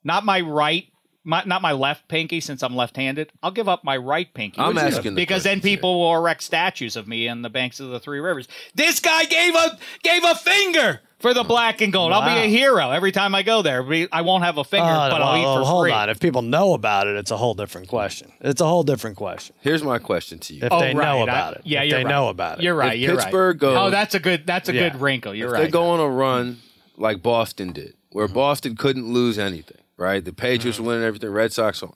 not 0.03 0.25
my 0.25 0.41
right 0.41 0.87
my 1.23 1.45
not 1.45 1.61
my 1.61 1.73
left 1.73 2.09
pinky 2.09 2.41
since 2.41 2.63
I'm 2.63 2.75
left-handed. 2.75 3.31
I'll 3.43 3.51
give 3.51 3.69
up 3.69 3.85
my 3.85 3.99
right 3.99 4.33
pinky. 4.33 4.59
I'm 4.59 4.79
asking 4.79 5.15
the 5.15 5.23
because 5.23 5.43
then 5.43 5.59
questions 5.59 5.65
here. 5.65 5.77
people 5.77 6.01
will 6.01 6.17
erect 6.17 6.43
statues 6.43 6.97
of 6.97 7.07
me 7.07 7.29
on 7.29 7.43
the 7.43 7.51
banks 7.51 7.79
of 7.79 7.91
the 7.91 8.01
Three 8.01 8.21
Rivers. 8.21 8.49
This 8.75 9.01
guy 9.01 9.27
gave 9.27 9.55
a 9.55 9.79
gave 10.03 10.25
a 10.25 10.35
finger 10.35 11.03
for 11.21 11.33
the 11.35 11.45
black 11.45 11.81
and 11.81 11.93
gold. 11.93 12.13
I'll 12.13 12.29
be 12.35 12.41
a 12.41 12.49
hero 12.49 12.91
every 12.91 13.13
time 13.13 13.35
I 13.35 13.43
go 13.43 13.63
there. 13.63 13.87
I 14.13 14.23
won't 14.23 14.43
have 14.45 14.59
a 14.59 14.65
finger, 14.65 14.87
Oh, 14.89 15.09
but 15.11 15.23
I'll 15.23 15.37
eat 15.39 15.43
well, 15.43 15.59
for 15.59 15.65
hold 15.65 15.85
free. 15.85 15.93
on. 15.93 16.09
If 16.11 16.19
people 16.21 16.43
know 16.43 16.75
about 16.75 17.07
it, 17.07 17.17
it's 17.17 17.31
a 17.31 17.37
whole 17.37 17.55
different 17.55 17.89
question. 17.89 18.33
It's 18.41 18.61
a 18.61 18.67
whole 18.67 18.83
different 18.83 19.17
question. 19.17 19.55
Here's 19.61 19.83
my 19.85 19.99
question 19.99 20.39
to 20.41 20.55
you. 20.55 20.63
If 20.65 20.73
Oh, 20.73 20.81
they 20.81 20.87
right. 20.95 20.97
know 20.97 21.21
I- 21.21 21.23
about 21.23 21.55
it. 21.57 21.63
Yeah, 21.65 21.83
if 21.83 21.91
you're 21.91 21.99
they 22.01 22.05
right. 22.05 22.11
know 22.11 22.29
about 22.29 22.59
it. 22.59 22.65
You're 22.65 22.75
right. 22.75 22.95
If 22.95 23.01
you're 23.01 23.17
Pittsburgh 23.17 23.63
right. 23.63 23.69
goes- 23.71 23.77
oh, 23.79 23.91
that's 23.91 24.15
a 24.15 24.21
good. 24.21 24.47
That's 24.47 24.69
a 24.69 24.75
Yeah. 24.75 24.89
good 24.91 25.01
wrinkle. 25.01 25.35
You're 25.35 25.49
if 25.49 25.53
right. 25.55 25.63
they 25.65 25.71
go 25.71 25.87
on 25.91 26.01
a 26.01 26.09
run 26.09 26.59
like 26.97 27.23
Boston 27.23 27.73
did, 27.73 27.95
where 28.11 28.29
Boston 28.29 28.77
couldn't 28.77 29.07
lose 29.13 29.39
anything, 29.39 29.79
right? 29.97 30.25
The 30.25 30.33
Patriots 30.33 30.79
Mm-hmm. 30.79 30.87
winning 30.87 31.05
everything, 31.05 31.31
Red 31.31 31.53
Sox 31.53 31.83
on. 31.83 31.93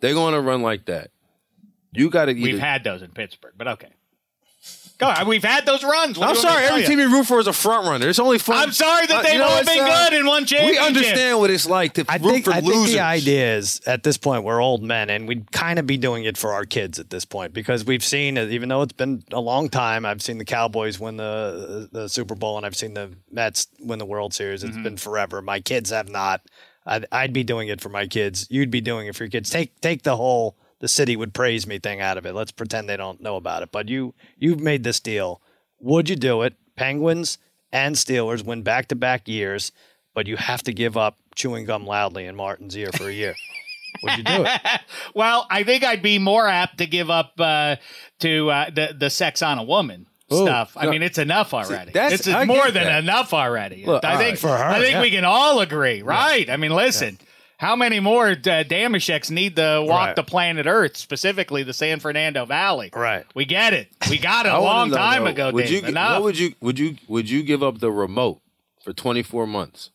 They 0.00 0.12
go 0.12 0.22
on 0.24 0.34
a 0.34 0.40
run 0.40 0.62
like 0.62 0.84
that. 0.86 1.10
You 1.92 2.10
got 2.10 2.26
to 2.26 2.32
either. 2.32 2.42
We've 2.42 2.58
had 2.58 2.84
those 2.84 3.02
in 3.02 3.10
Pittsburgh, 3.10 3.54
but 3.56 3.66
okay. 3.66 3.88
Go 4.98 5.06
on. 5.06 5.28
We've 5.28 5.44
had 5.44 5.64
those 5.64 5.84
runs. 5.84 6.18
What 6.18 6.28
I'm 6.28 6.34
do 6.34 6.40
you 6.40 6.46
want 6.46 6.56
me 6.58 6.60
sorry, 6.60 6.62
to 6.66 6.68
every 6.72 6.80
you? 6.82 6.86
team 6.88 6.98
you 6.98 7.16
root 7.16 7.24
for 7.26 7.38
is 7.38 7.46
a 7.46 7.52
front 7.52 7.86
runner. 7.86 8.08
It's 8.08 8.18
only 8.18 8.38
fun. 8.38 8.56
I'm 8.56 8.72
sorry 8.72 9.06
that 9.06 9.18
Uh, 9.18 9.22
they've 9.22 9.32
you 9.34 9.38
know 9.38 9.44
all 9.44 9.50
what, 9.58 9.66
been 9.66 9.76
son? 9.78 10.10
good 10.10 10.18
in 10.18 10.26
one 10.26 10.42
game. 10.44 10.66
We 10.66 10.76
understand 10.76 11.38
what 11.38 11.50
it's 11.50 11.66
like 11.66 11.94
to 11.94 12.04
I 12.08 12.16
root 12.16 12.30
think 12.32 12.44
for 12.46 12.52
I 12.52 12.58
losers. 12.58 12.84
think 12.86 12.96
the 12.96 13.00
idea 13.00 13.56
is 13.58 13.80
at 13.86 14.02
this 14.02 14.18
point 14.18 14.42
we're 14.42 14.60
old 14.60 14.82
men 14.82 15.08
and 15.08 15.28
we'd 15.28 15.52
kind 15.52 15.78
of 15.78 15.86
be 15.86 15.98
doing 15.98 16.24
it 16.24 16.36
for 16.36 16.52
our 16.52 16.64
kids 16.64 16.98
at 16.98 17.10
this 17.10 17.24
point 17.24 17.52
because 17.54 17.84
we've 17.84 18.02
seen 18.02 18.36
even 18.38 18.68
though 18.68 18.82
it's 18.82 18.92
been 18.92 19.22
a 19.32 19.40
long 19.40 19.68
time 19.68 20.04
I've 20.04 20.20
seen 20.20 20.38
the 20.38 20.44
Cowboys 20.44 20.98
win 20.98 21.16
the 21.16 21.88
the 21.92 22.08
Super 22.08 22.34
Bowl 22.34 22.56
and 22.56 22.66
I've 22.66 22.76
seen 22.76 22.94
the 22.94 23.12
Mets 23.30 23.68
win 23.78 24.00
the 24.00 24.06
World 24.06 24.34
Series 24.34 24.64
Mm-hmm. 24.64 24.68
It's 24.78 24.82
been 24.82 24.96
forever 24.96 25.40
my 25.40 25.60
kids 25.60 25.90
have 25.90 26.08
not 26.08 26.42
I'd, 26.84 27.06
I'd 27.12 27.32
be 27.32 27.44
doing 27.44 27.68
it 27.68 27.80
for 27.80 27.88
my 27.88 28.08
kids 28.08 28.48
you'd 28.50 28.72
be 28.72 28.80
doing 28.80 29.06
it 29.06 29.14
for 29.14 29.22
your 29.24 29.30
kids 29.30 29.48
take 29.48 29.80
take 29.80 30.02
the 30.02 30.16
whole 30.16 30.56
the 30.80 30.88
city 30.88 31.16
would 31.16 31.34
praise 31.34 31.66
me 31.66 31.78
thing 31.78 32.00
out 32.00 32.18
of 32.18 32.26
it 32.26 32.34
let's 32.34 32.52
pretend 32.52 32.88
they 32.88 32.96
don't 32.96 33.20
know 33.20 33.36
about 33.36 33.62
it 33.62 33.70
but 33.72 33.88
you 33.88 34.14
you've 34.38 34.60
made 34.60 34.84
this 34.84 35.00
deal 35.00 35.40
would 35.80 36.08
you 36.08 36.16
do 36.16 36.42
it 36.42 36.54
Penguins 36.76 37.38
and 37.72 37.96
Steelers 37.96 38.44
win 38.44 38.62
back 38.62 38.88
to 38.88 38.94
back 38.94 39.28
years 39.28 39.72
but 40.14 40.26
you 40.26 40.36
have 40.36 40.62
to 40.64 40.72
give 40.72 40.96
up 40.96 41.16
chewing 41.38 41.64
gum 41.64 41.86
loudly 41.86 42.26
in 42.26 42.34
Martin's 42.34 42.76
ear 42.76 42.90
for 42.92 43.08
a 43.08 43.12
year. 43.12 43.36
Would 44.02 44.18
you 44.18 44.24
do 44.24 44.44
it? 44.44 44.60
Well, 45.14 45.46
I 45.50 45.62
think 45.62 45.84
I'd 45.84 46.02
be 46.02 46.18
more 46.18 46.46
apt 46.46 46.78
to 46.78 46.86
give 46.86 47.08
up 47.08 47.34
uh, 47.38 47.76
to 48.20 48.50
uh, 48.50 48.70
the 48.70 48.94
the 48.98 49.10
sex 49.10 49.42
on 49.42 49.58
a 49.58 49.62
woman 49.62 50.06
Ooh, 50.32 50.42
stuff. 50.42 50.76
I 50.76 50.88
mean, 50.88 51.02
it's 51.02 51.18
enough 51.18 51.54
already. 51.54 51.92
that's- 51.92 52.26
it's 52.26 52.46
more 52.46 52.70
than 52.70 52.84
that. 52.84 53.02
enough 53.02 53.32
already. 53.32 53.84
Look, 53.86 54.04
I 54.04 54.16
think 54.16 54.30
right. 54.30 54.38
For 54.38 54.48
her, 54.48 54.64
I 54.64 54.80
think 54.80 54.94
yeah. 54.94 55.00
we 55.00 55.10
can 55.10 55.24
all 55.24 55.60
agree, 55.60 56.02
right? 56.02 56.48
I 56.50 56.56
mean, 56.56 56.72
listen. 56.72 57.18
How 57.58 57.74
many 57.74 57.98
more 57.98 58.28
uh, 58.28 58.34
Dameisheks 58.36 59.30
need 59.32 59.56
to 59.56 59.84
walk 59.86 60.06
Right. 60.06 60.16
the 60.16 60.22
planet 60.22 60.66
Earth, 60.66 60.96
specifically 60.96 61.64
the 61.64 61.72
San 61.72 61.98
Fernando 61.98 62.44
Valley? 62.46 62.90
Right. 62.94 63.26
We 63.34 63.44
get 63.44 63.74
it. 63.74 63.88
We 64.08 64.18
got 64.18 64.46
it 64.46 64.52
a 64.52 64.60
long 64.60 64.90
time 64.92 65.24
though, 65.24 65.30
ago, 65.30 65.50
Would 65.50 65.66
Dave. 65.66 65.82
you? 65.82 65.88
Enough. 65.88 66.12
What 66.12 66.22
would 66.22 66.38
you? 66.38 66.54
Would 66.60 66.78
you? 66.78 66.96
Would 67.08 67.28
you 67.28 67.42
give 67.42 67.62
up 67.64 67.78
the 67.80 67.90
remote 67.90 68.40
for 68.82 68.92
24 68.92 69.46
months? 69.46 69.90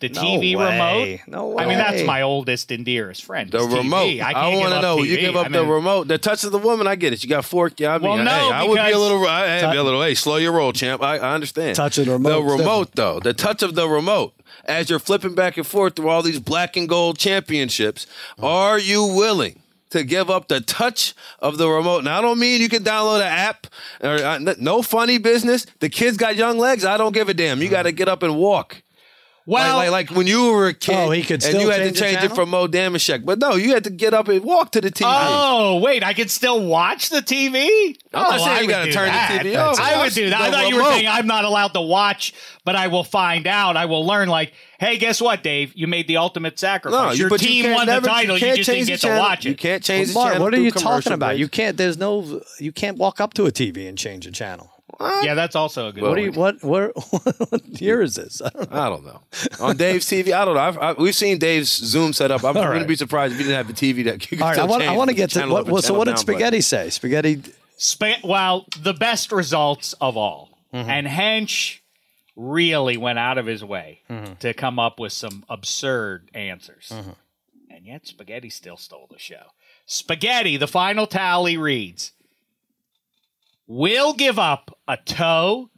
the 0.00 0.08
No 0.08 0.20
TV 0.20 0.56
way. 0.56 0.72
remote? 0.72 1.20
No 1.28 1.46
way. 1.50 1.62
I 1.62 1.68
mean, 1.68 1.78
that's 1.78 2.02
my 2.02 2.22
oldest 2.22 2.72
and 2.72 2.84
dearest 2.84 3.24
friend. 3.24 3.48
The 3.52 3.58
is 3.58 3.66
TV. 3.68 3.76
remote. 3.76 4.20
I, 4.20 4.32
I 4.32 4.56
want 4.56 4.74
to 4.74 4.80
know. 4.82 4.96
TV. 4.96 5.06
You 5.06 5.16
give 5.18 5.36
up 5.36 5.46
I 5.46 5.50
the 5.50 5.64
remote. 5.64 6.08
The 6.08 6.18
touch 6.18 6.42
of 6.42 6.50
the 6.50 6.58
woman. 6.58 6.88
I 6.88 6.96
get 6.96 7.12
it. 7.12 7.22
You 7.22 7.30
got 7.30 7.44
four. 7.44 7.70
Yeah, 7.76 7.94
I 7.94 7.98
mean, 7.98 8.08
Well, 8.10 8.16
no, 8.24 8.24
hey, 8.32 8.50
I 8.50 8.64
would 8.64 8.74
be 8.84 8.90
a 8.90 8.98
little. 8.98 9.24
I, 9.28 9.58
I'd 9.60 9.70
be 9.70 9.78
a 9.78 9.82
little. 9.84 10.02
Hey, 10.02 10.14
slow 10.14 10.38
your 10.38 10.50
roll, 10.54 10.72
champ. 10.72 11.04
I, 11.04 11.18
I 11.18 11.34
understand. 11.34 11.76
Touch 11.76 11.98
of 11.98 12.06
the 12.06 12.12
remote, 12.14 12.42
The 12.42 12.56
remote, 12.56 12.90
though. 12.96 13.20
The 13.20 13.32
touch 13.32 13.62
of 13.62 13.76
the 13.76 13.88
remote. 13.88 14.34
As 14.64 14.88
you're 14.88 14.98
flipping 14.98 15.34
back 15.34 15.56
and 15.56 15.66
forth 15.66 15.96
through 15.96 16.08
all 16.08 16.22
these 16.22 16.40
black 16.40 16.76
and 16.76 16.88
gold 16.88 17.18
championships, 17.18 18.06
are 18.38 18.78
you 18.78 19.04
willing? 19.04 19.58
To 19.90 20.04
give 20.04 20.30
up 20.30 20.48
the 20.48 20.62
touch 20.62 21.12
of 21.38 21.58
the 21.58 21.68
remote. 21.68 22.04
Now, 22.04 22.18
I 22.18 22.22
don't 22.22 22.38
mean 22.38 22.62
you 22.62 22.70
can 22.70 22.82
download 22.82 23.20
an 23.20 23.26
app 23.26 23.66
or 24.00 24.14
uh, 24.14 24.38
no 24.58 24.80
funny 24.80 25.18
business. 25.18 25.66
The 25.80 25.90
kids 25.90 26.16
got 26.16 26.34
young 26.34 26.56
legs. 26.56 26.86
I 26.86 26.96
don't 26.96 27.12
give 27.12 27.28
a 27.28 27.34
damn. 27.34 27.60
You 27.60 27.68
got 27.68 27.82
to 27.82 27.92
get 27.92 28.08
up 28.08 28.22
and 28.22 28.38
walk. 28.38 28.82
Well, 29.44 29.76
like, 29.76 29.90
like, 29.90 30.10
like 30.10 30.16
when 30.16 30.26
you 30.28 30.52
were 30.52 30.68
a 30.68 30.74
kid, 30.74 30.94
Oh, 30.94 31.10
he 31.10 31.22
could 31.22 31.34
and 31.34 31.42
still 31.42 31.60
you 31.62 31.68
had 31.70 31.78
change 31.82 31.96
to 31.96 32.04
the 32.04 32.10
change 32.12 32.24
it 32.24 32.34
from 32.34 32.50
Mo 32.50 32.68
Dameshek. 32.68 33.24
But 33.24 33.40
no, 33.40 33.56
you 33.56 33.74
had 33.74 33.84
to 33.84 33.90
get 33.90 34.14
up 34.14 34.28
and 34.28 34.44
walk 34.44 34.70
to 34.72 34.80
the 34.80 34.90
TV. 34.90 35.04
Oh 35.08 35.80
wait, 35.80 36.04
I 36.04 36.12
can 36.14 36.28
still 36.28 36.64
watch 36.64 37.08
the 37.08 37.22
TV. 37.22 37.96
I'm 38.14 38.22
not 38.22 38.40
oh, 38.40 38.44
saying 38.44 38.58
I 38.58 38.60
you 38.60 38.68
gotta 38.68 38.84
do 38.86 38.92
turn 38.92 39.06
the. 39.06 39.12
TV 39.50 39.58
off. 39.58 39.80
I 39.80 39.96
would 39.96 40.02
Watch 40.04 40.14
do 40.14 40.30
that. 40.30 40.40
I 40.40 40.46
the 40.50 40.56
thought 40.56 40.68
you 40.68 40.76
were 40.76 40.82
saying 40.84 41.08
I'm 41.08 41.26
not 41.26 41.44
allowed 41.44 41.74
to 41.74 41.80
watch, 41.80 42.34
but 42.64 42.76
I 42.76 42.86
will 42.88 43.04
find 43.04 43.46
out. 43.46 43.76
I 43.76 43.86
will 43.86 44.06
learn. 44.06 44.28
Like, 44.28 44.52
hey, 44.78 44.98
guess 44.98 45.20
what, 45.20 45.42
Dave? 45.42 45.72
You 45.74 45.86
made 45.86 46.06
the 46.08 46.18
ultimate 46.18 46.58
sacrifice. 46.58 47.00
No, 47.00 47.10
you- 47.12 47.18
Your 47.22 47.28
but 47.30 47.42
you 47.42 47.48
team 47.48 47.72
won 47.72 47.86
never- 47.86 48.02
the 48.02 48.08
title. 48.08 48.36
You, 48.36 48.40
can't 48.40 48.56
just 48.58 48.70
didn't 48.70 48.86
get 48.86 49.00
to 49.00 49.08
watch 49.18 49.44
it. 49.46 49.50
You 49.50 49.54
can't 49.56 49.82
change 49.82 50.08
the 50.08 50.14
Mark, 50.14 50.32
channel 50.32 50.44
what 50.44 50.54
are 50.54 50.60
you 50.60 50.70
talking 50.70 51.12
about? 51.12 51.28
breaks. 51.30 51.40
You 51.40 51.48
can't. 51.48 51.76
There's 51.76 51.96
no. 51.96 52.42
You 52.58 52.72
can't 52.72 52.96
walk 52.96 53.20
up 53.20 53.34
to 53.34 53.46
a 53.46 53.50
TV 53.52 53.88
and 53.88 53.98
change 53.98 54.26
a 54.26 54.30
channel. 54.30 54.71
Yeah, 55.22 55.34
that's 55.34 55.54
also 55.56 55.88
a 55.88 55.92
good. 55.92 56.02
What 56.02 56.10
What 56.36 56.60
point. 56.60 56.60
do 56.60 56.66
you? 56.66 56.72
What? 56.72 56.92
What? 56.92 57.50
what 57.50 57.80
year 57.80 58.02
is 58.02 58.14
this? 58.14 58.40
I 58.42 58.48
don't 58.50 58.70
know. 58.70 58.80
I 58.80 58.88
don't 58.88 59.04
know. 59.04 59.20
On 59.60 59.76
Dave's 59.76 60.06
TV, 60.06 60.32
I 60.32 60.44
don't 60.44 60.54
know. 60.54 60.60
I've, 60.60 60.78
I, 60.78 60.92
we've 60.94 61.14
seen 61.14 61.38
Dave's 61.38 61.70
Zoom 61.70 62.12
set 62.12 62.30
up. 62.30 62.40
I'm 62.42 62.48
All 62.48 62.62
going 62.62 62.68
right. 62.68 62.78
to 62.80 62.86
be 62.86 62.96
surprised 62.96 63.34
if 63.34 63.40
you 63.40 63.46
didn't 63.46 63.66
have 63.66 63.74
the 63.74 63.92
TV 63.94 64.04
that 64.04 64.22
you 64.30 64.38
could 64.38 64.42
All 64.42 64.48
right, 64.50 64.58
I 64.58 64.64
want. 64.64 64.82
I 64.82 64.96
want 64.96 65.10
to 65.10 65.14
get 65.16 65.30
to. 65.30 65.40
channel 65.40 65.54
What, 65.54 65.66
well, 65.66 65.82
so 65.82 65.94
what 65.94 66.04
down 66.06 66.14
did 66.16 66.26
button. 66.26 66.34
Spaghetti 66.36 66.60
say? 66.60 66.90
Spaghetti. 66.90 67.42
Spa- 67.76 68.16
well, 68.24 68.66
the 68.80 68.94
best 68.94 69.32
results 69.32 69.92
of 70.00 70.16
all. 70.16 70.50
Mm-hmm. 70.72 70.88
And 70.90 71.06
Hench 71.06 71.80
really 72.36 72.96
went 72.96 73.18
out 73.18 73.38
of 73.38 73.46
his 73.46 73.62
way 73.64 74.00
Mm-hmm. 74.08 74.34
to 74.40 74.54
come 74.54 74.78
up 74.78 74.98
with 74.98 75.12
some 75.12 75.44
absurd 75.48 76.30
answers. 76.34 76.90
Mm-hmm. 76.92 77.10
And 77.70 77.86
yet 77.86 78.06
Spaghetti 78.06 78.50
still 78.50 78.76
stole 78.76 79.06
the 79.10 79.18
show. 79.18 79.42
Spaghetti, 79.86 80.56
the 80.56 80.66
final 80.68 81.06
tally 81.06 81.56
reads 81.56 82.11
Will 83.74 84.12
give 84.12 84.38
up 84.38 84.76
a 84.86 84.98
toe 84.98 85.70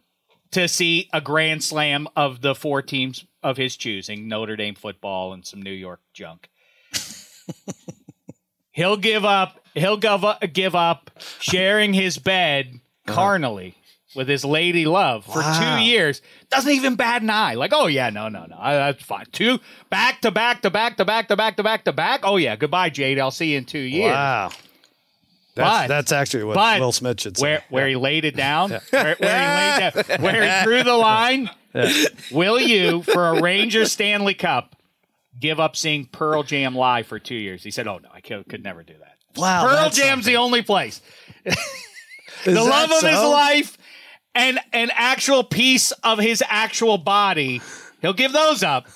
to 0.50 0.66
see 0.66 1.08
a 1.12 1.20
grand 1.20 1.62
slam 1.62 2.08
of 2.16 2.40
the 2.40 2.52
four 2.52 2.82
teams 2.82 3.24
of 3.40 3.56
his 3.56 3.76
choosing 3.76 4.26
Notre 4.26 4.56
Dame 4.56 4.74
football 4.74 5.32
and 5.32 5.46
some 5.46 5.62
New 5.62 5.70
York 5.70 6.00
junk. 6.12 6.50
he'll 8.72 8.96
give 8.96 9.24
up 9.24 9.60
he'll 9.74 9.96
give 9.96 10.24
up, 10.24 10.42
give 10.52 10.74
up 10.74 11.12
sharing 11.38 11.94
his 11.94 12.18
bed 12.18 12.80
uh-huh. 13.06 13.14
carnally 13.14 13.76
with 14.16 14.26
his 14.26 14.44
lady 14.44 14.86
love 14.86 15.24
for 15.24 15.38
Wow. 15.38 15.78
two 15.78 15.84
years. 15.84 16.20
Doesn't 16.50 16.72
even 16.72 16.96
bat 16.96 17.22
an 17.22 17.30
eye. 17.30 17.54
Like 17.54 17.72
oh 17.72 17.86
yeah 17.86 18.10
no 18.10 18.28
no 18.28 18.44
no. 18.46 18.56
That's 18.60 19.04
fine. 19.04 19.26
Two 19.30 19.60
back 19.88 20.20
to 20.22 20.32
back 20.32 20.62
to 20.62 20.70
back 20.70 20.96
to 20.96 21.04
back 21.04 21.28
to 21.28 21.36
back 21.36 21.56
to 21.58 21.62
back 21.62 21.84
to 21.84 21.92
back. 21.92 22.20
Oh 22.24 22.38
yeah 22.38 22.56
goodbye 22.56 22.90
jade. 22.90 23.20
I'll 23.20 23.30
see 23.30 23.52
you 23.52 23.58
in 23.58 23.66
two 23.66 23.78
years. 23.78 24.14
Wow. 24.14 24.50
That's, 25.54 25.82
But- 25.82 25.86
that's 25.88 26.12
actually 26.12 26.44
what 26.44 26.80
Will 26.80 26.90
Smith 26.92 27.20
should 27.20 27.36
say. 27.38 27.42
where 27.42 27.64
where 27.70 27.86
he 27.88 27.94
laid 27.96 28.24
it 28.24 28.34
down, 28.36 28.70
where, 28.70 28.80
where 28.90 29.12
he 29.14 29.24
laid 29.94 30.06
down, 30.08 30.20
where 30.22 30.58
he 30.58 30.64
drew 30.64 30.82
the 30.82 30.96
line. 30.96 31.48
Will 32.32 32.58
you, 32.60 33.02
for 33.02 33.28
a 33.28 33.40
Rangers 33.40 33.92
Stanley 33.92 34.34
Cup, 34.34 34.76
give 35.38 35.60
up 35.60 35.76
seeing 35.76 36.06
Pearl 36.06 36.42
Jam 36.42 36.74
live 36.74 37.06
for 37.06 37.18
two 37.18 37.34
years? 37.36 37.62
He 37.62 37.70
said, 37.70 37.86
"Oh 37.86 37.98
no, 37.98 38.08
I 38.12 38.20
could, 38.20 38.48
could 38.48 38.62
never 38.64 38.82
do 38.82 38.94
that. 38.98 39.16
wow, 39.40 39.64
Pearl 39.66 39.90
Jam's 39.90 40.24
the 40.24 40.36
only 40.36 40.62
place. 40.62 41.00
The 41.44 42.60
love 42.62 42.90
of 42.90 43.00
his 43.02 43.18
life 43.20 43.78
and 44.34 44.58
an 44.72 44.90
actual 44.94 45.44
piece 45.44 45.92
of 46.02 46.18
his 46.18 46.42
actual 46.48 46.98
body." 46.98 47.60
He'll 48.02 48.12
give 48.12 48.32
those 48.32 48.62
up, 48.62 48.86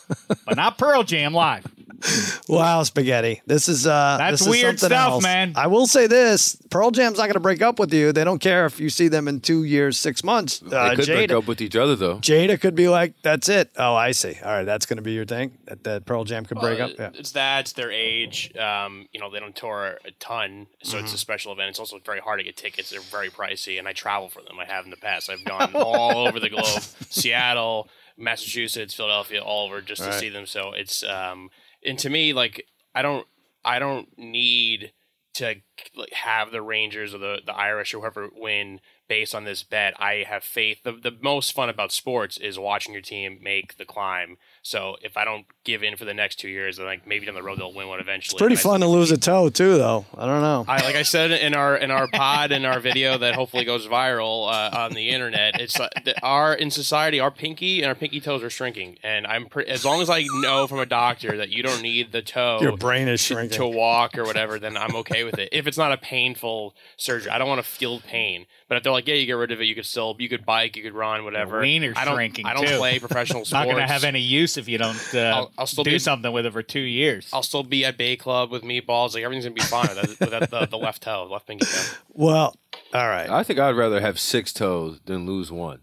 but 0.44 0.56
not 0.56 0.76
Pearl 0.76 1.02
Jam 1.02 1.32
live. 1.32 1.64
Wow, 2.48 2.82
spaghetti. 2.82 3.42
This 3.46 3.68
is 3.68 3.86
uh 3.86 4.16
That's 4.18 4.32
this 4.32 4.40
is 4.42 4.48
weird 4.48 4.78
something 4.80 4.96
stuff, 4.96 5.10
else. 5.14 5.22
man. 5.22 5.52
I 5.56 5.66
will 5.66 5.86
say 5.86 6.06
this: 6.06 6.56
Pearl 6.70 6.90
Jam's 6.90 7.18
not 7.18 7.24
going 7.24 7.34
to 7.34 7.40
break 7.40 7.60
up 7.60 7.78
with 7.78 7.92
you. 7.92 8.12
They 8.12 8.24
don't 8.24 8.38
care 8.40 8.64
if 8.66 8.80
you 8.80 8.88
see 8.88 9.08
them 9.08 9.28
in 9.28 9.40
two 9.40 9.64
years, 9.64 9.98
six 9.98 10.24
months. 10.24 10.60
They 10.60 10.74
Uh, 10.76 10.94
could 10.96 11.06
break 11.06 11.30
up 11.30 11.46
with 11.46 11.60
each 11.60 11.76
other 11.76 11.94
though. 11.96 12.16
Jada 12.18 12.58
could 12.60 12.74
be 12.74 12.88
like, 12.88 13.14
"That's 13.22 13.48
it." 13.48 13.70
Oh, 13.76 13.94
I 13.94 14.12
see. 14.12 14.34
All 14.42 14.50
right, 14.52 14.64
that's 14.64 14.86
going 14.86 14.96
to 14.96 15.02
be 15.02 15.12
your 15.12 15.26
thing. 15.26 15.58
That, 15.66 15.84
that 15.84 16.06
Pearl 16.06 16.24
Jam 16.24 16.44
could 16.46 16.58
break 16.58 16.80
Uh, 16.80 16.84
up. 16.84 16.90
Yeah. 16.98 17.10
It's 17.14 17.32
that, 17.32 17.60
it's 17.60 17.72
their 17.74 17.90
age. 17.92 18.56
Um, 18.56 19.08
you 19.12 19.20
know, 19.20 19.30
they 19.30 19.40
don't 19.40 19.54
tour 19.56 19.98
a 20.06 20.10
ton, 20.12 20.68
so 20.82 20.96
Mm-hmm. 20.96 21.04
it's 21.04 21.14
a 21.14 21.18
special 21.18 21.52
event. 21.52 21.70
It's 21.70 21.78
also 21.80 21.98
very 22.04 22.20
hard 22.20 22.40
to 22.40 22.44
get 22.44 22.56
tickets. 22.56 22.90
They're 22.90 23.00
very 23.00 23.28
pricey, 23.30 23.78
and 23.78 23.86
I 23.86 23.92
travel 23.92 24.28
for 24.30 24.40
them. 24.42 24.58
I 24.58 24.64
have 24.64 24.84
in 24.84 24.90
the 24.90 24.96
past. 24.96 25.28
I've 25.28 25.44
gone 25.44 25.72
all 25.74 26.26
over 26.26 26.40
the 26.40 26.48
globe, 26.48 26.82
Seattle, 27.10 27.88
Massachusetts, 28.16 28.94
Philadelphia, 28.94 29.40
all 29.42 29.66
over 29.66 29.80
just 29.82 30.02
to 30.02 30.12
see 30.12 30.28
them. 30.28 30.46
So 30.46 30.72
it's 30.72 31.02
um, 31.04 31.50
and 31.84 31.98
to 32.00 32.10
me, 32.10 32.32
like 32.32 32.66
I 32.94 33.02
don't, 33.02 33.26
I 33.64 33.78
don't 33.78 34.16
need 34.16 34.92
to 35.34 35.54
like, 35.94 36.12
have 36.12 36.50
the 36.50 36.62
Rangers 36.62 37.14
or 37.14 37.18
the 37.18 37.40
the 37.44 37.54
Irish 37.54 37.94
or 37.94 38.00
whoever 38.00 38.28
win 38.34 38.80
based 39.08 39.34
on 39.34 39.44
this 39.44 39.62
bet. 39.62 39.94
I 40.00 40.24
have 40.28 40.42
faith. 40.42 40.82
The 40.82 40.92
the 40.92 41.16
most 41.20 41.52
fun 41.52 41.68
about 41.68 41.92
sports 41.92 42.36
is 42.36 42.58
watching 42.58 42.92
your 42.92 43.02
team 43.02 43.38
make 43.40 43.76
the 43.76 43.84
climb 43.84 44.36
So 44.68 44.96
if 45.02 45.16
I 45.16 45.24
don't 45.24 45.46
give 45.64 45.82
in 45.82 45.96
for 45.96 46.04
the 46.04 46.12
next 46.12 46.36
two 46.38 46.48
years, 46.48 46.76
then 46.76 46.84
like 46.84 47.06
maybe 47.06 47.24
down 47.24 47.34
the 47.34 47.42
road 47.42 47.58
they'll 47.58 47.72
win 47.72 47.88
one 47.88 48.00
eventually. 48.00 48.36
It's 48.36 48.40
Pretty 48.40 48.54
And 48.54 48.60
I- 48.60 48.62
fun 48.62 48.80
to 48.80 48.86
lose 48.86 49.10
a 49.10 49.16
toe 49.16 49.48
too, 49.48 49.78
though. 49.78 50.04
I 50.16 50.26
don't 50.26 50.42
know. 50.42 50.66
I, 50.68 50.82
like 50.84 50.94
I 50.94 51.02
said 51.04 51.30
in 51.30 51.54
our 51.54 51.74
in 51.76 51.90
our 51.90 52.06
pod 52.06 52.52
in 52.52 52.66
our 52.66 52.78
video 52.78 53.16
that 53.16 53.34
hopefully 53.34 53.64
goes 53.64 53.86
viral 53.86 54.46
uh, 54.52 54.76
on 54.76 54.92
the 54.92 55.08
internet, 55.08 55.58
it's 55.58 55.80
uh, 55.80 55.88
that 56.04 56.22
our 56.22 56.52
in 56.54 56.70
society 56.70 57.18
our 57.18 57.30
pinky 57.30 57.80
and 57.80 57.88
our 57.88 57.94
pinky 57.94 58.20
toes 58.20 58.42
are 58.42 58.50
shrinking, 58.50 58.98
and 59.02 59.26
I'm 59.26 59.46
pre- 59.46 59.64
as 59.66 59.84
long 59.86 60.02
as 60.02 60.10
I 60.10 60.24
know 60.42 60.66
from 60.66 60.80
a 60.80 60.86
doctor 60.86 61.38
that 61.38 61.48
you 61.48 61.62
don't 61.62 61.80
need 61.80 62.12
the 62.12 62.20
toe 62.20 62.58
Your 62.60 62.76
brain 62.76 63.08
is 63.08 63.26
to, 63.28 63.34
shrinking. 63.34 63.56
to 63.56 63.66
walk 63.66 64.18
or 64.18 64.24
whatever, 64.24 64.58
then 64.58 64.76
I'm 64.76 64.94
okay 64.96 65.24
with 65.24 65.38
it. 65.38 65.48
If 65.50 65.66
it's 65.66 65.78
not 65.78 65.92
a 65.92 65.96
painful 65.96 66.74
surgery, 66.98 67.30
I 67.30 67.38
don't 67.38 67.48
want 67.48 67.62
to 67.64 67.66
feel 67.68 68.00
pain. 68.00 68.44
But 68.68 68.76
if 68.76 68.82
they're 68.82 68.92
like, 68.92 69.06
yeah, 69.08 69.14
you 69.14 69.24
get 69.24 69.32
rid 69.32 69.50
of 69.50 69.62
it, 69.62 69.64
you 69.64 69.74
could 69.74 69.86
still 69.86 70.14
you 70.18 70.28
could 70.28 70.44
bike, 70.44 70.76
you 70.76 70.82
could 70.82 70.92
run, 70.92 71.24
whatever. 71.24 71.60
wiener's 71.60 71.96
I 71.96 72.04
don't 72.04 72.16
shrinking, 72.16 72.44
I 72.44 72.52
don't 72.52 72.66
too. 72.66 72.76
play 72.76 72.98
professional 72.98 73.40
It's 73.40 73.48
sports. 73.50 73.66
not 73.66 73.72
going 73.72 73.86
to 73.86 73.90
have 73.90 74.04
any 74.04 74.20
use 74.20 74.57
if 74.58 74.68
you 74.68 74.76
don't 74.78 74.98
uh, 75.14 75.18
I'll- 75.18 75.52
I'll 75.58 75.66
still 75.66 75.84
do 75.84 75.92
be- 75.92 75.98
something 75.98 76.30
with 76.32 76.44
it 76.46 76.52
for 76.52 76.62
two 76.62 76.80
years. 76.80 77.28
I'll 77.32 77.42
still 77.42 77.62
be 77.62 77.84
at 77.84 77.96
Bay 77.96 78.16
Club 78.16 78.50
with 78.50 78.62
meatballs. 78.62 79.14
Like 79.14 79.24
everything's 79.24 79.44
gonna 79.46 79.54
be 79.54 79.60
fine 79.62 79.88
with 79.88 80.18
that, 80.18 80.40
with 80.40 80.50
the, 80.50 80.66
the 80.66 80.78
left 80.78 81.02
toe, 81.02 81.26
left 81.30 81.46
pinky 81.46 81.64
toe. 81.66 81.96
well, 82.12 82.56
all 82.92 83.08
right. 83.08 83.30
I 83.30 83.42
think 83.42 83.58
I'd 83.58 83.76
rather 83.76 84.00
have 84.00 84.18
six 84.18 84.52
toes 84.52 85.00
than 85.06 85.24
lose 85.26 85.50
one. 85.50 85.80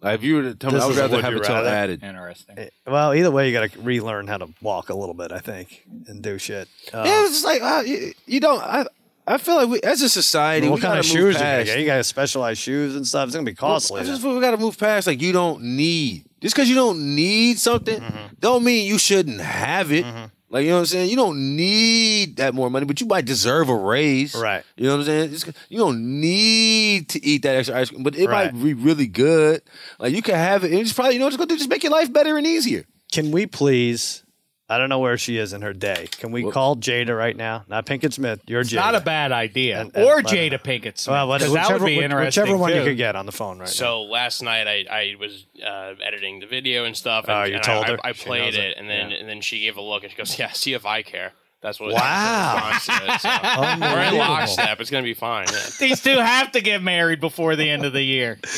Like 0.00 0.14
if 0.14 0.22
you 0.22 0.36
were 0.36 0.42
to 0.42 0.54
tell 0.54 0.70
me, 0.70 0.78
I 0.78 0.86
would 0.86 0.92
is 0.92 0.98
a 0.98 1.00
rather 1.02 1.16
would 1.16 1.24
have 1.24 1.34
you 1.34 1.40
a 1.40 1.44
toe 1.44 1.54
rather. 1.54 1.68
added. 1.70 2.04
Interesting. 2.04 2.68
Well, 2.86 3.12
either 3.14 3.32
way, 3.32 3.48
you 3.48 3.52
got 3.52 3.68
to 3.72 3.80
relearn 3.80 4.28
how 4.28 4.36
to 4.38 4.48
walk 4.62 4.90
a 4.90 4.94
little 4.94 5.14
bit, 5.14 5.32
I 5.32 5.40
think, 5.40 5.82
and 6.06 6.22
do 6.22 6.38
shit. 6.38 6.68
Uh, 6.94 7.02
Yeah, 7.04 7.22
it's 7.24 7.32
just 7.32 7.44
like 7.44 7.60
uh, 7.62 7.82
you, 7.84 8.12
you 8.24 8.38
don't. 8.38 8.62
I 8.62 8.86
I 9.28 9.38
feel 9.38 9.56
like 9.56 9.68
we, 9.68 9.80
as 9.82 10.02
a 10.02 10.08
society, 10.08 10.68
what 10.68 10.76
we 10.76 10.80
kind 10.82 10.98
of 10.98 11.04
gotta 11.04 11.14
move 11.18 11.24
shoes 11.24 11.34
you 11.34 11.40
gonna 11.40 11.56
past. 11.58 11.66
get? 11.66 11.78
You 11.80 11.86
got 11.86 12.06
specialized 12.06 12.60
shoes 12.60 12.96
and 12.96 13.06
stuff. 13.06 13.26
It's 13.26 13.34
gonna 13.36 13.44
be 13.44 13.54
costly. 13.54 14.00
I 14.00 14.04
just 14.04 14.22
then. 14.22 14.30
feel 14.30 14.34
we 14.34 14.40
got 14.40 14.52
to 14.52 14.56
move 14.56 14.78
past 14.78 15.06
like 15.06 15.20
you 15.20 15.32
don't 15.32 15.62
need 15.62 16.24
just 16.40 16.54
because 16.54 16.68
you 16.68 16.74
don't 16.74 17.14
need 17.14 17.58
something 17.58 18.00
Mm-hmm. 18.00 18.34
don't 18.40 18.64
mean 18.64 18.86
you 18.86 18.98
shouldn't 18.98 19.40
have 19.40 19.92
it. 19.92 20.04
Like 20.50 20.62
you 20.64 20.70
know 20.70 20.76
what 20.76 20.80
I'm 20.80 20.86
saying? 20.86 21.10
You 21.10 21.16
don't 21.16 21.56
need 21.56 22.36
that 22.36 22.54
more 22.54 22.70
money, 22.70 22.86
but 22.86 23.00
you 23.02 23.06
might 23.06 23.26
deserve 23.26 23.68
a 23.68 23.74
raise. 23.74 24.34
Right. 24.34 24.64
You 24.76 24.84
know 24.86 24.92
what 24.92 25.00
I'm 25.00 25.04
saying? 25.06 25.30
Just 25.30 25.44
'cause- 25.44 25.54
you 25.68 25.76
don't 25.78 26.20
need 26.20 27.10
to 27.10 27.22
eat 27.24 27.42
that 27.42 27.56
extra 27.56 27.78
ice 27.78 27.90
cream, 27.90 28.02
but 28.02 28.16
it 28.16 28.28
Right. 28.28 28.52
might 28.54 28.62
be 28.64 28.72
really 28.72 29.06
good. 29.08 29.60
Like 29.98 30.14
you 30.14 30.22
can 30.22 30.36
have 30.36 30.64
it. 30.64 30.70
and 30.72 30.80
It's 30.80 30.92
probably 30.94 31.14
you 31.14 31.18
know 31.18 31.26
what 31.26 31.34
it's 31.34 31.38
gonna 31.38 31.48
do? 31.48 31.56
Just 31.58 31.68
make 31.68 31.82
your 31.82 31.92
life 31.92 32.10
better 32.12 32.38
and 32.38 32.46
easier. 32.46 32.84
Can 33.12 33.30
we 33.30 33.44
please? 33.46 34.22
I 34.70 34.76
don't 34.76 34.90
know 34.90 34.98
where 34.98 35.16
she 35.16 35.38
is 35.38 35.54
in 35.54 35.62
her 35.62 35.72
day. 35.72 36.08
Can 36.18 36.30
we 36.30 36.48
call 36.50 36.76
Jada 36.76 37.16
right 37.16 37.34
now? 37.34 37.64
Not 37.68 37.86
Pinkett 37.86 38.12
Smith. 38.12 38.42
You're 38.46 38.60
It's 38.60 38.70
Jada. 38.70 38.76
not 38.76 38.94
a 38.96 39.00
bad 39.00 39.32
idea. 39.32 39.80
And- 39.80 39.92
and- 39.94 40.04
or 40.04 40.20
Jada 40.20 40.62
Pinkett 40.62 40.98
Smith. 40.98 41.12
Well, 41.14 41.28
what- 41.28 41.40
'cause 41.40 41.50
whichever, 41.50 41.68
that 41.74 41.80
would 41.80 41.86
be 41.86 41.96
which- 41.96 42.04
interesting. 42.04 42.42
whichever 42.42 42.56
one 42.58 42.74
you 42.74 42.84
could 42.84 42.96
get 42.98 43.16
on 43.16 43.24
the 43.24 43.32
phone 43.32 43.58
right 43.58 43.64
now. 43.66 43.70
So 43.72 44.02
last 44.02 44.42
night 44.42 44.66
I, 44.68 44.84
I 44.90 45.14
was 45.18 45.46
uh, 45.64 45.94
editing 46.04 46.40
the 46.40 46.46
video 46.46 46.84
and 46.84 46.94
stuff. 46.94 47.24
And, 47.28 47.38
Oh, 47.38 47.44
you 47.44 47.54
and 47.54 47.64
told 47.64 47.84
I, 47.86 47.88
her? 47.92 47.98
I, 48.04 48.10
I 48.10 48.12
played 48.12 48.54
it. 48.54 48.60
it, 48.62 48.76
and 48.76 48.90
then 48.90 49.10
Yeah. 49.10 49.16
and 49.16 49.28
then 49.28 49.40
she 49.40 49.60
gave 49.60 49.78
a 49.78 49.82
look 49.82 50.02
and 50.02 50.12
she 50.12 50.18
goes, 50.18 50.38
"Yeah, 50.38 50.50
see 50.52 50.74
if 50.74 50.84
I 50.84 51.00
care." 51.02 51.32
That's 51.60 51.80
what. 51.80 51.92
Wow. 51.92 52.70
That's 52.72 52.86
the 52.86 52.92
response 52.92 53.22
so. 53.22 53.28
We're 53.60 53.72
in 53.72 53.82
Unbelievable. 53.82 54.18
lockstep. 54.18 54.80
It's 54.80 54.90
gonna 54.90 55.02
be 55.02 55.14
fine. 55.14 55.46
Yeah. 55.52 55.58
These 55.80 56.02
two 56.02 56.18
have 56.18 56.52
to 56.52 56.60
get 56.60 56.82
married 56.82 57.20
before 57.20 57.56
the 57.56 57.68
end 57.68 57.84
of 57.84 57.92
the 57.92 58.02
year. 58.02 58.38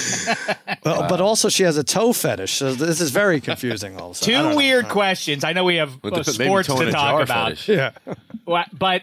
Well, 0.83 1.07
but 1.09 1.21
also 1.21 1.49
she 1.51 1.63
has 1.65 1.77
a 1.77 1.85
toe 1.85 2.13
fetish. 2.15 2.53
So 2.53 2.73
this 2.73 3.01
is 3.03 3.11
very 3.11 3.41
confusing. 3.41 4.01
All 4.01 4.13
of 4.13 4.17
a 4.17 4.21
Two 4.21 4.33
don't 4.33 4.51
know. 4.53 4.57
weird 4.57 4.89
questions. 4.89 5.45
I 5.45 5.53
know 5.53 5.65
we 5.65 5.77
have 5.77 5.93
uh, 6.03 6.23
sports 6.23 6.69
to 6.69 6.91
talk 6.91 7.23
about. 7.23 7.59
fetish. 7.59 7.69
Yeah. 7.69 7.91
But 8.47 9.03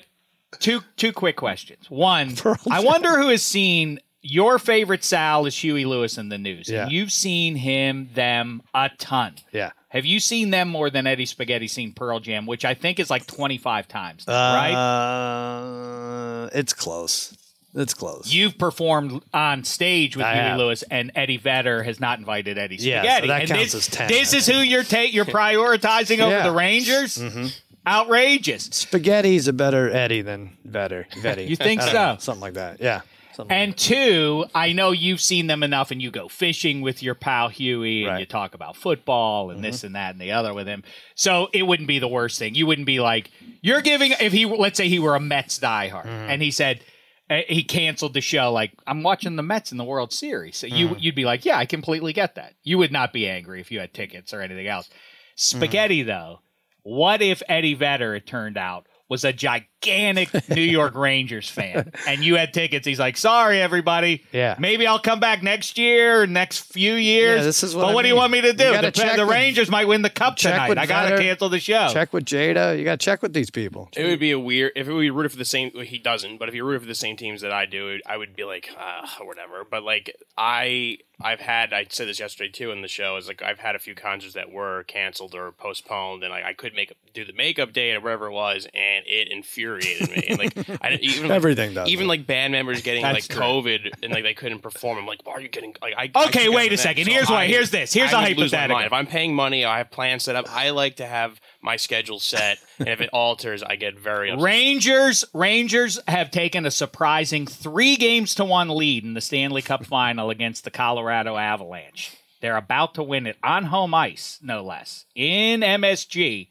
two 0.59 0.81
two 0.95 1.13
quick 1.13 1.35
questions. 1.35 1.89
One, 1.89 2.33
I 2.71 2.83
wonder 2.83 3.19
who 3.19 3.29
has 3.29 3.43
seen 3.43 3.99
your 4.29 4.59
favorite 4.59 5.03
Sal 5.03 5.45
is 5.45 5.55
Huey 5.57 5.85
Lewis 5.85 6.17
and 6.17 6.31
the 6.31 6.37
News. 6.37 6.67
Yeah. 6.69 6.83
And 6.83 6.91
you've 6.91 7.11
seen 7.11 7.55
him 7.55 8.09
them 8.13 8.61
a 8.73 8.89
ton. 8.97 9.35
Yeah. 9.51 9.71
Have 9.89 10.05
you 10.05 10.19
seen 10.19 10.49
them 10.49 10.67
more 10.67 10.89
than 10.89 11.07
Eddie 11.07 11.25
Spaghetti 11.25 11.67
seen 11.67 11.93
Pearl 11.93 12.19
Jam, 12.19 12.45
which 12.45 12.65
I 12.65 12.73
think 12.73 12.99
is 12.99 13.09
like 13.09 13.25
25 13.25 13.87
times, 13.87 14.25
right? 14.27 14.73
Uh, 14.73 16.49
it's 16.53 16.73
close. 16.73 17.35
It's 17.73 17.93
close. 17.93 18.33
You've 18.33 18.57
performed 18.57 19.21
on 19.33 19.63
stage 19.63 20.17
with 20.17 20.25
I 20.25 20.33
Huey 20.33 20.43
have. 20.45 20.57
Lewis, 20.57 20.83
and 20.89 21.11
Eddie 21.15 21.37
Vedder 21.37 21.83
has 21.83 21.99
not 21.99 22.17
invited 22.19 22.57
Eddie 22.57 22.77
Spaghetti. 22.79 23.05
Yeah, 23.07 23.19
so 23.21 23.27
that 23.27 23.41
and 23.41 23.49
counts 23.49 23.73
this, 23.73 23.87
as 23.89 23.95
10, 23.95 24.07
This 24.09 24.33
is 24.33 24.47
who 24.47 24.57
you're 24.57 24.83
ta- 24.83 25.01
you're 25.01 25.25
prioritizing 25.25 26.19
over 26.19 26.31
Yeah. 26.31 26.39
Mm-hmm. 26.39 26.47
the 26.47 26.53
Rangers. 26.53 27.61
Outrageous. 27.85 28.63
Spaghetti's 28.73 29.47
a 29.47 29.53
better 29.53 29.89
Eddie 29.89 30.21
than 30.21 30.57
Vedder. 30.65 31.07
Veddy. 31.21 31.43
You 31.45 31.55
think 31.55 31.81
so? 31.81 31.93
know, 31.93 32.15
Something 32.19 32.41
like 32.41 32.53
that. 32.55 32.81
Yeah. 32.81 33.01
Something 33.37 33.55
like 33.55 33.63
And 33.67 33.77
two, 33.77 34.45
I 34.55 34.73
know 34.73 34.91
you've 34.91 35.21
seen 35.21 35.45
them 35.45 35.61
enough, 35.61 35.91
and 35.91 36.01
you 36.01 36.09
go 36.09 36.27
fishing 36.27 36.81
with 36.81 37.03
your 37.03 37.13
pal 37.13 37.49
Huey, 37.49 38.03
and 38.03 38.13
Right. 38.13 38.19
you 38.21 38.25
talk 38.25 38.55
about 38.55 38.75
football 38.75 39.51
and 39.51 39.63
this 39.63 39.77
mm-hmm. 39.77 39.85
and 39.87 39.95
that 39.95 40.11
and 40.13 40.21
the 40.21 40.31
other 40.31 40.55
with 40.55 40.65
him. 40.65 40.83
So 41.13 41.47
it 41.53 41.61
wouldn't 41.61 41.87
be 41.87 41.99
the 41.99 42.07
worst 42.07 42.39
thing. 42.39 42.55
You 42.55 42.65
wouldn't 42.65 42.87
be 42.87 42.99
like 42.99 43.29
you're 43.61 43.81
giving 43.81 44.11
if 44.19 44.33
he 44.33 44.45
let's 44.45 44.75
say 44.75 44.89
he 44.89 44.97
were 44.97 45.15
a 45.15 45.19
Mets 45.19 45.59
diehard 45.59 46.05
mm-hmm. 46.05 46.29
and 46.29 46.41
he 46.41 46.49
said 46.49 46.81
uh, 47.29 47.41
he 47.47 47.63
canceled 47.63 48.15
the 48.15 48.21
show 48.21 48.51
like 48.51 48.71
I'm 48.87 49.03
watching 49.03 49.35
the 49.35 49.43
Mets 49.43 49.71
in 49.71 49.77
the 49.77 49.83
World 49.83 50.11
Series. 50.11 50.57
So 50.57 50.65
you 50.65 50.89
mm. 50.89 51.01
you'd 51.01 51.15
be 51.15 51.25
like, 51.25 51.45
yeah, 51.45 51.57
I 51.57 51.67
completely 51.67 52.13
get 52.13 52.35
that. 52.35 52.55
You 52.63 52.79
would 52.79 52.91
not 52.91 53.13
be 53.13 53.29
angry 53.29 53.61
if 53.61 53.71
you 53.71 53.79
had 53.79 53.93
tickets 53.93 54.33
or 54.33 54.41
anything 54.41 54.67
else. 54.67 54.87
Mm-hmm. 54.87 55.57
Spaghetti 55.59 56.01
though, 56.01 56.39
what 56.81 57.21
if 57.21 57.43
Eddie 57.47 57.75
Vedder 57.75 58.15
it 58.15 58.25
turned 58.25 58.57
out 58.57 58.87
was 59.09 59.23
a 59.23 59.31
gigantic 59.31 59.76
New 59.85 60.61
York 60.61 60.95
Rangers 60.95 61.49
fan 61.49 61.91
and 62.07 62.23
you 62.23 62.35
had 62.35 62.53
tickets? 62.53 62.85
He's 62.85 62.99
like, 62.99 63.17
sorry 63.17 63.61
everybody, 63.61 64.23
Yeah. 64.31 64.55
maybe 64.59 64.87
I'll 64.87 64.99
come 64.99 65.19
back 65.19 65.43
next 65.43 65.77
year, 65.77 66.25
next 66.25 66.59
few 66.73 66.93
years. 66.93 67.39
Yeah, 67.39 67.43
this 67.43 67.63
is 67.63 67.75
what 67.75 67.83
but 67.83 67.87
I 67.89 67.93
what 67.93 68.01
do 68.03 68.07
you 68.07 68.15
want 68.15 68.31
me 68.33 68.41
to 68.41 68.53
do? 68.53 68.81
The, 68.81 68.91
check 68.91 69.15
the 69.15 69.25
with- 69.25 69.31
Rangers 69.33 69.69
might 69.69 69.87
win 69.87 70.01
the 70.01 70.09
cup 70.09 70.35
tonight. 70.37 70.77
I 70.77 70.85
gotta 70.85 71.17
cancel 71.17 71.49
the 71.49 71.59
show. 71.59 71.89
Check 71.91 72.13
with 72.13 72.25
Jada. 72.25 72.77
You 72.77 72.83
got 72.83 72.99
to 72.99 73.03
check 73.05 73.21
with 73.21 73.33
these 73.33 73.49
people. 73.49 73.89
It 73.95 74.05
would 74.05 74.19
be 74.19 74.31
a 74.31 74.39
weird 74.39 74.71
if 74.75 74.87
it 74.87 74.93
we 74.93 75.09
rooted 75.09 75.31
for 75.31 75.37
the 75.37 75.45
same. 75.45 75.71
well, 75.73 75.83
He 75.83 75.97
doesn't, 75.99 76.37
but 76.37 76.49
if 76.49 76.55
you 76.55 76.63
rooted 76.65 76.81
for 76.81 76.87
the 76.87 76.95
same 76.95 77.15
teams 77.15 77.41
that 77.41 77.51
I 77.51 77.65
do, 77.65 77.99
I 78.05 78.17
would 78.17 78.35
be 78.35 78.43
like, 78.43 78.69
uh, 78.77 79.05
whatever. 79.23 79.63
But 79.69 79.83
like 79.83 80.15
I, 80.37 80.97
I've 81.21 81.39
had. 81.39 81.73
I 81.73 81.85
said 81.89 82.07
this 82.07 82.19
yesterday 82.19 82.49
too 82.51 82.71
in 82.71 82.81
the 82.81 82.87
show. 82.87 83.17
Is 83.17 83.27
like 83.27 83.41
I've 83.41 83.59
had 83.59 83.75
a 83.75 83.79
few 83.79 83.95
concerts 83.95 84.33
that 84.33 84.51
were 84.51 84.83
canceled 84.83 85.33
or 85.35 85.51
postponed, 85.51 86.23
and 86.23 86.31
like 86.31 86.43
I 86.43 86.53
could 86.53 86.73
make 86.73 86.93
do 87.13 87.25
the 87.25 87.33
makeup 87.33 87.73
day 87.73 87.91
or 87.93 87.99
whatever 88.01 88.27
it 88.27 88.31
was, 88.33 88.67
and 88.73 89.03
it 89.07 89.31
infuriated 89.31 89.76
me. 89.77 90.23
And 90.29 90.39
like 90.39 90.81
I 90.81 90.89
didn't- 90.89 91.03
even 91.03 91.23
like, 91.29 91.35
Everything 91.35 91.73
does 91.73 91.89
Even 91.89 92.07
like 92.07 92.25
band 92.27 92.51
members 92.51 92.81
getting 92.81 93.03
That's 93.03 93.29
like 93.29 93.37
true. 93.37 93.39
COVID 93.41 93.93
and 94.03 94.11
like 94.13 94.23
they 94.23 94.33
couldn't 94.33 94.59
perform. 94.59 94.97
I'm 94.97 95.05
like, 95.05 95.25
why 95.25 95.33
are 95.33 95.41
you 95.41 95.49
getting 95.49 95.75
like 95.81 95.93
I? 95.97 96.11
I 96.15 96.25
Okay, 96.27 96.45
should 96.45 96.55
wait 96.55 96.73
a 96.73 96.77
second. 96.77 97.05
So 97.05 97.11
Here's 97.11 97.29
why- 97.29 97.43
I- 97.43 97.47
here's 97.47 97.69
this. 97.71 97.93
Here's 97.93 98.13
I 98.13 98.25
a 98.25 98.29
would 98.29 98.37
lose 98.37 98.51
my 98.51 98.57
hypothetical. 98.59 98.75
mind. 98.77 98.85
If 98.87 98.93
I'm 98.93 99.07
paying 99.07 99.35
money, 99.35 99.65
I 99.65 99.77
have 99.79 99.91
plans 99.91 100.23
set 100.23 100.35
up. 100.35 100.45
I 100.49 100.69
like 100.71 100.97
to 100.97 101.05
have 101.05 101.39
my 101.61 101.75
schedule 101.75 102.19
set, 102.19 102.59
and 102.79 102.87
if 102.87 103.01
it 103.01 103.09
alters, 103.11 103.61
I 103.63 103.75
get 103.75 103.97
very 103.99 104.29
upset. 104.31 104.43
Rangers 104.43 105.25
Rangers 105.33 105.99
have 106.07 106.31
taken 106.31 106.65
a 106.65 106.71
surprising 106.71 107.45
three 107.47 107.95
games 107.97 108.35
to 108.35 108.45
one 108.45 108.69
lead 108.69 109.03
in 109.03 109.13
the 109.13 109.21
Stanley 109.21 109.61
Cup 109.61 109.85
final 109.85 110.29
against 110.29 110.63
the 110.63 110.71
Colorado 110.71 111.35
Avalanche. 111.37 112.15
They're 112.39 112.55
about 112.57 112.93
to 112.95 113.03
win 113.03 113.25
it 113.25 113.35
on 113.43 113.65
home 113.65 113.93
ice, 113.95 114.37
no 114.43 114.63
less, 114.63 115.05
in 115.15 115.61
MSG. 115.61 116.49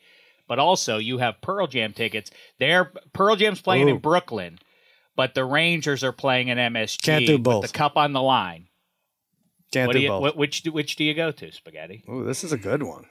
But 0.49 0.59
also, 0.59 0.99
you 0.99 1.19
have 1.19 1.41
Pearl 1.41 1.67
Jam 1.67 1.93
tickets. 1.93 2.31
They're 2.59 2.93
Pearl 3.13 3.37
Jam's 3.37 3.61
playing 3.61 3.89
in 3.89 3.99
Brooklyn, 3.99 4.59
but 5.17 5.35
the 5.35 5.45
Rangers 5.45 6.05
are 6.05 6.13
playing 6.13 6.49
in 6.49 6.59
MSG. 6.59 7.03
Can't 7.03 7.27
do 7.27 7.33
with 7.35 7.43
both. 7.43 7.63
the 7.67 7.73
cup 7.73 7.97
on 7.97 8.13
the 8.13 8.23
line. 8.23 8.69
Can't 9.73 9.89
What 9.89 9.95
do 9.95 9.99
do 9.99 10.03
you, 10.05 10.09
both. 10.11 10.35
wh- 10.35 10.37
which 10.37 10.63
do- 10.63 10.73
which 10.73 10.95
do 10.97 11.03
you 11.05 11.15
go 11.15 11.33
to, 11.33 11.51
Spaghetti? 11.51 12.05
Ooh, 12.09 12.25
this 12.25 12.45
is 12.45 12.53
a 12.53 12.57
good 12.57 12.83
one. 12.85 13.07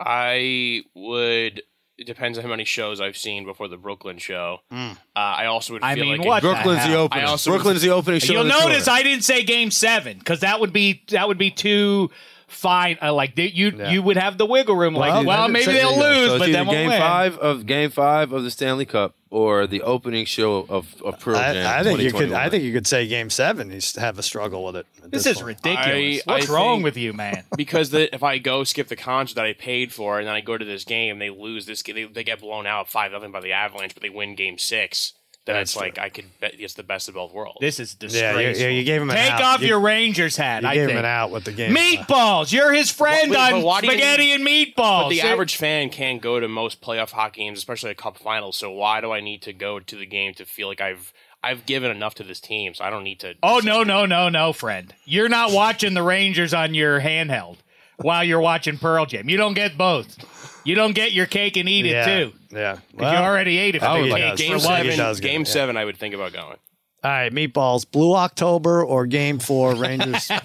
I 0.00 0.82
would. 0.94 1.62
It 1.98 2.06
depends 2.06 2.38
on 2.38 2.44
how 2.44 2.50
many 2.50 2.64
shows 2.64 2.98
I've 3.00 3.16
seen 3.16 3.44
before 3.44 3.68
the 3.68 3.76
Brooklyn 3.76 4.16
show. 4.16 4.58
Uh, 4.70 4.94
I 5.14 5.44
also 5.46 5.74
would. 5.74 5.82
I 5.82 5.94
feel 5.94 6.04
mean, 6.06 6.18
like 6.18 6.26
what 6.26 6.42
Brooklyn's 6.42 6.78
the 6.82 6.88
hell? 6.88 7.02
opening. 7.02 7.24
I 7.24 7.28
also- 7.28 7.50
Brooklyn's 7.50 7.82
the 7.82 7.90
opening 7.90 8.20
show. 8.20 8.32
You'll 8.32 8.42
of 8.42 8.48
the 8.48 8.58
notice 8.58 8.86
tour. 8.86 8.94
I 8.94 9.02
didn't 9.02 9.24
say 9.24 9.44
Game 9.44 9.70
Seven 9.70 10.18
because 10.18 10.40
that 10.40 10.60
would 10.60 10.72
be 10.72 11.02
that 11.10 11.28
would 11.28 11.36
be 11.38 11.50
too 11.50 12.10
fine. 12.50 12.98
Uh, 13.02 13.12
like 13.14 13.34
they- 13.36 13.48
you 13.48 13.72
Yeah. 13.76 13.90
you 13.90 14.02
would 14.02 14.16
have 14.16 14.38
the 14.38 14.46
wiggle 14.46 14.76
room. 14.76 14.94
Like, 14.94 15.12
Well, 15.12 15.24
well, 15.24 15.48
maybe 15.48 15.66
they'll 15.72 15.96
there 15.96 15.96
you 15.96 16.02
go. 16.02 16.08
lose, 16.20 16.28
So 16.28 16.34
it's 16.34 16.38
but 16.40 16.48
either 16.48 16.52
then 16.58 16.66
we'll 16.66 16.74
game 16.76 16.88
win. 16.90 16.98
five 17.00 17.38
of 17.38 17.66
game 17.66 17.90
five 17.90 18.32
of 18.32 18.42
the 18.44 18.50
Stanley 18.50 18.84
Cup 18.84 19.14
or 19.30 19.66
the 19.66 19.82
opening 19.82 20.24
show 20.24 20.66
of, 20.68 20.94
of 21.04 21.18
Pearl 21.20 21.36
Jam. 21.36 21.66
I, 21.66 21.78
I 21.80 21.82
think 21.84 22.00
you 22.00 22.12
could. 22.12 22.32
I 22.32 22.48
think 22.48 22.64
you 22.64 22.72
could 22.72 22.86
say 22.86 23.06
Game 23.06 23.30
Seven. 23.30 23.70
You 23.70 23.80
have 23.98 24.18
a 24.18 24.22
struggle 24.22 24.64
with 24.64 24.76
it. 24.76 24.86
This 25.02 25.24
this 25.24 25.26
is 25.26 25.42
point. 25.42 25.58
ridiculous. 25.64 26.22
I- 26.26 26.32
What's 26.32 26.50
I 26.50 26.52
wrong 26.54 26.82
with 26.82 26.96
you, 26.96 27.12
man? 27.12 27.44
because 27.56 27.90
the, 27.90 28.12
if 28.14 28.22
I 28.22 28.38
go 28.38 28.64
skip 28.64 28.88
the 28.88 28.96
concert 28.96 29.36
that 29.36 29.44
I 29.46 29.52
paid 29.52 29.92
for 29.92 30.18
and 30.18 30.26
then 30.26 30.34
I 30.34 30.40
go 30.40 30.58
to 30.58 30.64
this 30.64 30.84
game, 30.84 31.18
they 31.18 31.30
lose 31.30 31.66
this. 31.66 31.82
They, 31.82 32.04
they 32.04 32.24
get 32.24 32.40
blown 32.40 32.66
out 32.66 32.88
five 32.88 33.12
nothing 33.12 33.30
by 33.32 33.40
the 33.40 33.52
Avalanche, 33.52 33.94
but 33.94 34.02
they 34.02 34.10
win 34.10 34.34
Game 34.34 34.58
Six. 34.58 35.12
Then 35.46 35.56
That's 35.56 35.72
it's 35.72 35.80
like 35.80 35.98
I 35.98 36.10
could 36.10 36.26
bet 36.38 36.52
it's 36.58 36.74
the 36.74 36.82
best 36.82 37.08
of 37.08 37.14
both 37.14 37.32
worlds. 37.32 37.56
This 37.60 37.80
is 37.80 37.96
Yeah, 37.98 38.08
disgraceful. 38.08 38.40
you, 38.66 38.68
yeah, 38.72 38.78
you 38.78 38.84
gave 38.84 39.00
him 39.00 39.08
an 39.08 39.16
Take 39.16 39.30
out. 39.32 39.40
off 39.42 39.60
you, 39.62 39.68
your 39.68 39.80
Rangers 39.80 40.36
hat. 40.36 40.62
You 40.62 40.68
I 40.68 40.74
gave 40.74 40.82
think. 40.88 40.92
him 40.92 40.98
an 40.98 41.04
out 41.06 41.30
with 41.30 41.44
the 41.44 41.52
game. 41.52 41.74
Meatballs. 41.74 42.52
You're 42.52 42.72
his 42.72 42.90
friend 42.90 43.30
Wait, 43.30 43.36
but 43.36 43.52
on 43.54 43.62
why 43.62 43.80
do 43.80 43.86
you 43.86 43.92
spaghetti 43.94 44.32
and 44.32 44.46
meatballs. 44.46 45.04
But 45.04 45.08
the 45.08 45.20
See? 45.20 45.26
average 45.26 45.56
fan 45.56 45.88
can't 45.88 46.20
go 46.20 46.38
to 46.40 46.46
most 46.46 46.82
playoff 46.82 47.12
hockey 47.12 47.40
games, 47.40 47.58
especially 47.58 47.90
a 47.90 47.94
cup 47.94 48.18
final. 48.18 48.52
So 48.52 48.70
why 48.70 49.00
do 49.00 49.12
I 49.12 49.20
need 49.20 49.40
to 49.42 49.52
go 49.54 49.80
to 49.80 49.96
the 49.96 50.04
game 50.06 50.34
to 50.34 50.44
feel 50.44 50.68
like 50.68 50.82
I've 50.82 51.12
I've 51.42 51.64
given 51.64 51.90
enough 51.90 52.14
to 52.16 52.22
this 52.22 52.38
team? 52.40 52.74
So 52.74 52.84
I 52.84 52.90
don't 52.90 53.02
need 53.04 53.20
to. 53.20 53.34
Oh 53.42 53.62
no 53.64 53.82
no 53.82 54.04
no 54.04 54.28
no, 54.28 54.52
friend! 54.52 54.94
You're 55.06 55.30
not 55.30 55.52
watching 55.52 55.94
the 55.94 56.02
Rangers 56.02 56.52
on 56.52 56.74
your 56.74 57.00
handheld. 57.00 57.56
While 58.02 58.24
you're 58.24 58.40
watching 58.40 58.78
Pearl 58.78 59.06
Jam. 59.06 59.28
You 59.28 59.36
don't 59.36 59.54
get 59.54 59.76
both. 59.78 60.16
You 60.64 60.74
don't 60.74 60.94
get 60.94 61.12
your 61.12 61.26
cake 61.26 61.56
and 61.56 61.68
eat 61.68 61.86
yeah. 61.86 62.06
it 62.06 62.24
too. 62.24 62.32
Yeah, 62.52 62.78
Well, 62.94 63.12
you 63.12 63.18
already 63.18 63.58
ate 63.58 63.76
it 63.76 63.78
for 63.80 63.86
I 63.86 63.96
the 63.96 64.02
would 64.02 64.10
like 64.10 64.22
cake 64.22 64.36
Game 64.36 64.58
for 64.58 64.58
He 64.58 64.60
seven, 64.90 64.96
does 64.98 65.20
game 65.20 65.40
yeah. 65.42 65.44
seven, 65.46 65.76
I 65.76 65.84
would 65.84 65.96
think 65.96 66.14
about 66.14 66.32
going. 66.32 66.56
all 67.04 67.10
right, 67.10 67.32
meatballs. 67.32 67.90
Blue 67.90 68.14
October 68.14 68.84
or 68.84 69.06
Game 69.06 69.38
Four 69.38 69.74
Rangers. 69.74 70.30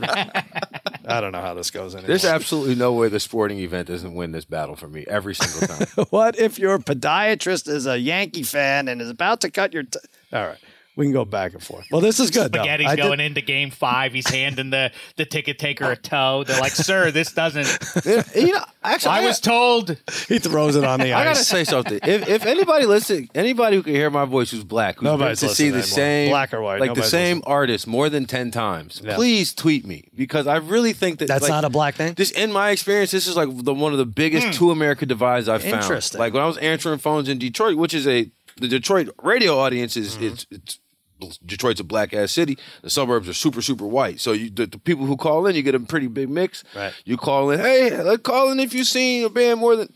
I 1.07 1.19
don't 1.21 1.31
know 1.33 1.41
how 1.41 1.53
this 1.53 1.69
goes 1.71 1.93
anymore. 1.95 2.07
There's 2.07 2.25
absolutely 2.25 2.75
no 2.75 2.93
way 2.93 3.09
the 3.09 3.19
sporting 3.19 3.59
event 3.59 3.87
doesn't 3.87 4.13
win 4.15 4.31
this 4.31 4.45
battle 4.45 4.75
for 4.75 4.87
me 4.87 5.05
every 5.07 5.35
single 5.35 5.67
time. 5.67 6.05
what 6.09 6.37
if 6.39 6.57
your 6.57 6.79
podiatrist 6.79 7.67
is 7.67 7.85
a 7.85 7.97
Yankee 7.99 8.43
fan 8.43 8.87
and 8.87 9.01
is 9.01 9.09
about 9.09 9.41
to 9.41 9.51
cut 9.51 9.73
your? 9.73 9.83
T- 9.83 9.99
All 10.33 10.47
right, 10.47 10.57
we 10.95 11.05
can 11.05 11.12
go 11.13 11.25
back 11.25 11.53
and 11.53 11.62
forth. 11.62 11.88
Well, 11.91 12.01
this 12.01 12.19
is 12.19 12.31
good. 12.31 12.51
though. 12.51 12.60
Spaghetti's 12.60 12.91
did- 12.91 12.97
going 12.97 13.19
into 13.19 13.41
game 13.41 13.69
five. 13.69 14.13
He's 14.13 14.27
handing 14.29 14.69
the, 14.69 14.91
the 15.17 15.25
ticket 15.25 15.60
taker 15.60 15.91
a 15.91 15.97
toe. 15.97 16.43
They're 16.45 16.60
like, 16.60 16.71
sir, 16.71 17.12
this 17.12 17.34
doesn't. 17.34 17.67
you 18.36 18.53
know, 18.53 18.63
actually, 18.84 19.12
I 19.12 19.25
was 19.25 19.39
told. 19.39 19.97
He 20.27 20.39
throws 20.39 20.75
it 20.75 20.84
on 20.84 20.99
the 20.99 21.13
I 21.13 21.23
gotta 21.23 21.43
say 21.43 21.63
something. 21.63 21.99
If, 22.01 22.29
if 22.29 22.45
anybody 22.45 22.86
listen, 22.86 23.29
anybody 23.36 23.77
who 23.77 23.84
can 23.84 23.93
hear 23.93 24.10
my 24.10 24.25
voice 24.25 24.51
who's 24.51 24.63
black, 24.63 24.95
who's 24.95 25.03
Nobody's 25.03 25.41
been 25.41 25.49
to 25.49 25.55
see 25.55 25.69
the 25.69 25.77
anymore. 25.77 25.84
same 25.84 26.29
Black 26.29 26.53
or 26.53 26.62
white, 26.62 26.79
like 26.79 26.93
the 26.93 27.03
same 27.03 27.38
listening. 27.38 27.53
artist 27.53 27.88
more 27.88 28.10
than 28.10 28.25
ten 28.25 28.51
times, 28.51 29.01
Yeah. 29.03 29.15
please 29.15 29.53
tweet 29.53 29.86
me 29.86 30.10
because 30.15 30.47
I 30.47 30.58
really 30.58 30.93
think 30.93 31.19
that 31.19 31.27
That's 31.27 31.43
like, 31.43 31.49
not 31.49 31.65
a 31.65 31.69
black 31.69 31.95
thing. 31.95 32.15
Just 32.15 32.36
in 32.36 32.51
my 32.51 32.69
experience, 32.69 33.12
this 33.12 33.27
is 33.27 33.36
like 33.36 33.49
the 33.51 33.73
one 33.73 33.91
of 33.91 33.97
the 33.97 34.05
biggest 34.05 34.47
hmm. 34.47 34.53
two 34.53 34.71
America 34.71 35.05
divides 35.05 35.49
I've 35.49 35.62
found. 35.62 35.75
Interesting. 35.75 36.19
Like 36.19 36.34
when 36.34 36.43
I 36.43 36.47
was 36.47 36.58
answering 36.58 36.99
phones 36.99 37.27
in 37.27 37.38
Detroit, 37.38 37.77
which 37.77 37.93
is 37.93 38.08
a 38.08 38.31
the 38.58 38.67
Detroit 38.67 39.10
radio 39.21 39.58
audience 39.58 39.97
is 39.97 40.15
mm-hmm. 40.15 40.25
it's 40.25 40.47
it's 40.49 40.79
Detroit's 41.45 41.80
a 41.80 41.84
black 41.84 42.13
ass 42.13 42.32
city. 42.32 42.58
The 42.82 42.89
suburbs 42.89 43.30
are 43.30 43.34
super 43.34 43.62
super 43.62 43.86
white. 43.86 44.19
So 44.19 44.32
you, 44.32 44.49
the, 44.49 44.65
the 44.65 44.78
people 44.78 45.06
who 45.06 45.17
call 45.17 45.45
in, 45.47 45.56
you 45.56 45.62
get 45.62 45.75
a 45.75 45.80
pretty 45.80 46.08
big 46.08 46.30
mix. 46.30 46.63
Right. 46.75 46.93
You 47.06 47.17
call 47.17 47.51
in, 47.51 47.60
hey, 47.60 48.01
let's 48.01 48.21
call 48.21 48.51
in 48.51 48.60
if 48.60 48.73
you've 48.73 48.88
seen 48.88 49.25
a 49.25 49.30
band 49.30 49.60
more 49.60 49.75
than 49.75 49.93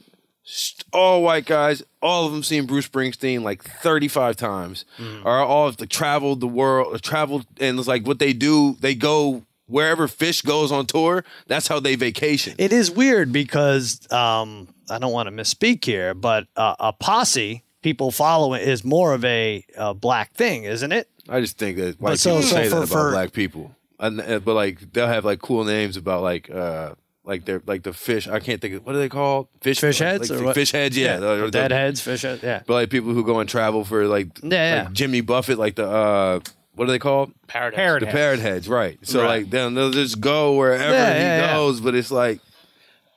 all 0.93 1.23
white 1.23 1.45
guys. 1.45 1.83
All 2.01 2.25
of 2.25 2.31
them 2.31 2.43
seen 2.43 2.65
Bruce 2.65 2.87
Springsteen 2.87 3.41
like 3.41 3.63
35 3.63 4.35
times, 4.37 4.85
or 5.23 5.37
all 5.39 5.67
of 5.67 5.77
the 5.77 5.85
traveled 5.85 6.39
the 6.39 6.47
world, 6.47 7.01
traveled, 7.01 7.45
and 7.59 7.77
it's 7.77 7.87
like 7.87 8.05
what 8.07 8.19
they 8.19 8.33
do. 8.33 8.75
They 8.79 8.95
go 8.95 9.43
wherever 9.67 10.07
Phish 10.07 10.43
goes 10.43 10.71
on 10.71 10.85
tour. 10.85 11.23
That's 11.47 11.67
how 11.67 11.79
they 11.79 11.95
vacation. 11.95 12.55
It 12.57 12.73
is 12.73 12.89
weird 12.89 13.31
because 13.31 14.11
um, 14.11 14.67
I 14.89 14.97
don't 14.99 15.11
want 15.11 15.27
to 15.27 15.35
misspeak 15.35 15.85
here, 15.85 16.13
but 16.13 16.47
uh, 16.55 16.75
a 16.79 16.93
posse, 16.93 17.63
people 17.81 18.11
following, 18.11 18.61
is 18.61 18.83
more 18.83 19.13
of 19.13 19.23
a, 19.25 19.63
uh 19.77 19.93
black 19.93 20.33
thing, 20.33 20.63
isn't 20.63 20.91
it? 20.91 21.09
I 21.27 21.41
just 21.41 21.57
think 21.57 21.77
that 21.77 21.99
white 22.01 22.19
so- 22.19 22.37
people 22.37 22.43
so 22.49 22.55
say 22.55 22.63
for- 22.69 22.69
that 22.69 22.77
about 22.77 22.89
for- 22.89 23.11
black 23.11 23.31
people, 23.33 23.75
and, 23.99 24.19
uh, 24.21 24.39
but 24.39 24.53
like 24.55 24.91
they'll 24.93 25.07
have 25.07 25.25
like 25.25 25.39
cool 25.39 25.63
names 25.63 25.97
about 25.97 26.21
like 26.23 26.49
uh 26.49 26.95
like 27.25 27.45
they're 27.45 27.61
like 27.67 27.83
the 27.83 27.93
fish. 27.93 28.27
I 28.27 28.39
can't 28.39 28.59
think 28.61 28.73
of 28.75 28.85
what 28.85 28.95
are 28.95 28.99
they 28.99 29.09
called? 29.09 29.47
Fish 29.61 29.79
Fish 29.79 29.99
heads 29.99 30.29
like 30.29 30.35
or 30.37 30.39
the 30.41 30.45
what? 30.47 30.55
Fish 30.55 30.71
heads, 30.71 30.97
yeah. 30.97 31.17
or 31.17 31.45
the- 31.45 31.51
Dead 31.51 31.71
heads, 31.71 32.01
fish 32.01 32.23
heads, 32.23 32.41
yeah. 32.41 32.63
But 32.65 32.73
like 32.73 32.89
people 32.89 33.13
who 33.13 33.23
go 33.23 33.39
and 33.39 33.47
travel 33.49 33.83
for 33.85 34.07
like, 34.07 34.27
Yeah, 34.41 34.49
yeah. 34.83 34.89
Jimmy 34.91 35.21
Buffett, 35.21 35.59
like 35.59 35.75
the 35.75 35.87
uh 35.87 36.39
what 36.75 36.87
are 36.87 36.91
they 36.91 36.99
called? 36.99 37.33
Parrot. 37.47 37.75
Parrot 37.75 37.99
The 37.99 38.07
parrot 38.07 38.39
heads, 38.39 38.69
right? 38.69 38.97
So 39.03 39.19
Right. 39.21 39.41
like 39.41 39.49
then 39.51 39.75
they'll 39.75 39.91
just 39.91 40.21
go 40.21 40.53
wherever 40.53 40.93
Yeah, 40.93 41.13
he 41.13 41.19
yeah, 41.19 41.37
yeah. 41.41 41.53
goes, 41.53 41.81
but 41.81 41.93
it's 41.93 42.09
like. 42.09 42.39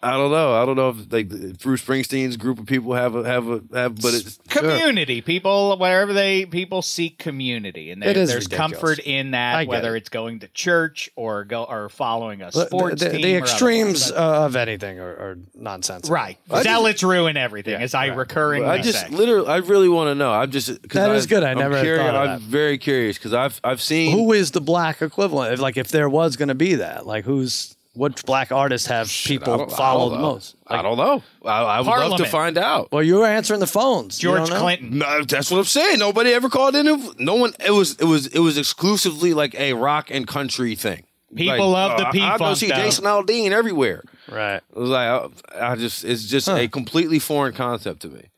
I 0.05 0.13
don't 0.17 0.33
know. 0.33 0.53
I 0.61 0.67
don't 0.67 0.75
know 0.77 0.89
if 0.89 1.13
like 1.13 1.29
Bruce 1.61 1.83
Springsteen's 1.85 2.37
group 2.37 2.59
of 2.59 2.67
people 2.67 2.93
have 2.95 3.15
a 3.15 3.23
have 3.25 3.49
a 3.49 3.63
have, 3.73 4.01
but 4.03 4.15
it's 4.15 4.39
community 4.49 5.21
people 5.21 5.77
wherever 5.79 6.13
they 6.13 6.45
people 6.45 6.83
seek 6.83 7.19
community 7.19 7.91
and 7.93 8.03
there- 8.03 8.11
It 8.11 8.17
is 8.17 8.29
there's 8.31 8.47
ridiculous. 8.47 8.73
comfort 8.81 8.99
in 8.99 9.31
that 9.31 9.69
whether 9.69 9.95
it. 9.95 10.01
it's 10.01 10.09
going 10.09 10.41
to 10.41 10.49
church 10.49 11.09
or 11.15 11.45
go 11.45 11.63
or 11.65 11.89
following 11.89 12.43
a 12.43 12.51
The- 12.51 12.67
sports 12.67 13.03
the, 13.03 13.11
team 13.11 13.23
the 13.23 13.37
extremes 13.37 14.11
uh, 14.11 14.45
of 14.45 14.57
anything 14.57 14.99
are, 14.99 15.09
are 15.11 15.39
nonsense. 15.55 16.11
right 16.11 16.37
just- 16.51 16.63
zealots 16.65 17.03
ruin 17.05 17.37
everything 17.37 17.81
as 17.81 17.95
i 17.95 18.09
recurringly 18.11 18.67
I 18.69 18.79
just 18.83 19.01
say 19.03 19.09
literally, 19.09 19.49
I 19.49 19.59
really 19.59 19.89
want 19.89 20.09
to 20.09 20.15
know. 20.17 20.33
I'm 20.33 20.51
just 20.51 20.69
cause 20.89 20.95
That 20.95 21.11
is 21.13 21.27
I- 21.27 21.29
good. 21.29 21.43
I 21.45 21.51
I'm 21.53 21.59
never 21.59 21.77
had 21.77 21.85
curious, 21.85 22.05
thought 22.07 22.15
of 22.17 22.21
I'm 22.31 22.41
that. 22.41 22.49
very 22.49 22.77
curious 22.79 23.19
because 23.19 23.35
I've 23.35 23.61
I've 23.63 23.81
seen 23.81 24.11
Who 24.13 24.33
is 24.33 24.51
the 24.51 24.61
black 24.61 25.01
equivalent? 25.01 25.53
If, 25.55 25.61
like, 25.61 25.77
if 25.77 25.89
there 25.89 26.09
was 26.09 26.37
going 26.37 26.49
to 26.49 26.55
be 26.57 26.75
that, 26.77 27.07
like, 27.07 27.25
who's 27.25 27.77
what 27.95 28.25
black 28.25 28.51
artists 28.53 28.87
have 28.89 29.07
I 29.09 29.29
people 29.29 29.59
don't- 29.59 29.71
follow 29.73 30.09
the 30.11 30.17
know. 30.17 30.23
most? 30.23 30.57
I 30.67 30.81
don't 30.83 30.97
know. 30.97 31.23
I, 31.45 31.63
I 31.63 31.79
would 31.81 31.87
love 31.87 31.97
to 31.97 32.01
Parliament. 32.01 32.29
find 32.31 32.59
out. 32.59 32.91
Well, 32.93 33.03
you 33.03 33.17
were 33.17 33.27
answering 33.27 33.61
the 33.61 33.67
phones. 33.67 34.23
You 34.23 34.31
george 34.31 34.49
don't 34.49 34.51
know? 34.51 34.61
clinton 34.61 34.99
No, 34.99 35.23
that's 35.25 35.51
what 35.51 35.59
I'm 35.59 35.65
saying. 35.65 35.99
Nobody 35.99 36.33
ever 36.33 36.49
called 36.49 36.75
in. 36.75 36.89
and- 36.89 37.19
No 37.19 37.35
one. 37.35 37.53
It 37.65 37.73
was. 37.73 37.95
It 37.97 38.05
was. 38.05 38.27
It 38.29 38.39
was 38.41 38.57
exclusively 38.59 39.35
like 39.35 39.55
a 39.55 39.75
rock 39.75 40.09
and 40.11 40.27
country 40.27 40.75
thing. 40.75 41.05
People 41.35 41.71
love 41.71 41.99
the 41.99 42.05
uh, 42.05 42.07
I- 42.07 42.09
I 42.11 42.13
go 42.13 42.39
P-Funk, 42.45 42.57
see 42.59 42.69
though. 42.69 42.75
Jason 42.77 43.05
Aldean 43.05 43.53
everywhere. 43.53 44.03
Right. 44.29 44.57
It 44.57 44.77
was 44.79 44.91
like 44.91 45.09
I, 45.55 45.73
I 45.73 45.77
just. 45.77 46.05
It's 46.05 46.25
just 46.25 46.49
a 46.49 46.69
completely 46.69 47.19
foreign 47.19 47.55
concept 47.55 48.01
to 48.03 48.09
me. 48.09 48.31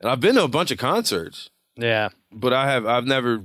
And 0.00 0.10
I've 0.10 0.20
been 0.20 0.34
to 0.36 0.44
a 0.44 0.48
bunch 0.48 0.70
of 0.70 0.78
concerts, 0.78 1.50
Yeah. 1.76 2.10
but 2.32 2.52
I 2.52 2.70
have. 2.70 2.86
I've 2.86 3.06
never. 3.06 3.44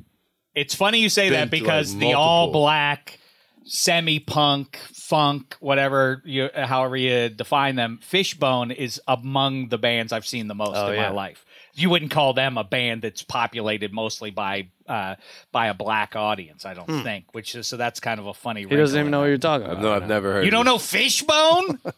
It's 0.54 0.76
funny 0.76 1.00
you 1.00 1.08
say 1.10 1.30
Been 1.30 1.40
that 1.40 1.46
to, 1.46 1.50
because 1.52 1.92
like, 1.94 2.00
the 2.00 2.06
multiple. 2.08 2.22
all 2.22 2.52
black, 2.52 3.20
semi 3.64 4.20
punk, 4.20 4.78
funk, 4.94 5.56
whatever 5.60 6.22
you, 6.26 6.50
however 6.54 6.96
you 6.98 7.30
define 7.30 7.76
them, 7.76 8.00
Fishbone 8.02 8.72
is 8.72 9.02
among 9.08 9.70
the 9.70 9.78
bands 9.78 10.12
I've 10.14 10.26
seen 10.28 10.48
the 10.48 10.56
most 10.56 10.76
Oh, 10.76 10.88
in 10.88 10.96
yeah. 10.96 11.10
my 11.10 11.16
life. 11.16 11.46
You 11.74 11.90
wouldn't 11.90 12.12
call 12.12 12.34
them 12.34 12.58
a 12.58 12.66
band 12.66 13.02
that's 13.02 13.24
populated 13.24 13.94
mostly 13.94 14.30
by 14.30 14.68
uh, 14.88 15.16
by 15.54 15.68
a 15.68 15.74
black 15.74 16.18
audience, 16.18 16.66
I 16.66 16.74
don't 16.74 17.02
think. 17.02 17.34
Which 17.34 17.56
is 17.56 17.66
so 17.66 17.78
that's 17.78 18.02
kind 18.02 18.20
of 18.20 18.28
a 18.28 18.34
funny. 18.34 18.64
Hmm. 18.64 18.70
He 18.72 18.76
doesn't 18.76 19.00
even 19.00 19.10
know 19.10 19.22
what 19.22 19.28
you're 19.28 19.38
talking 19.38 19.68
about. 19.68 19.82
No, 19.82 19.94
I've 19.94 20.08
never 20.08 20.34
heard. 20.34 20.44
You 20.46 20.52
don't 20.52 20.66
this. 20.66 20.74
know 20.74 20.78
Fishbone? 20.80 21.80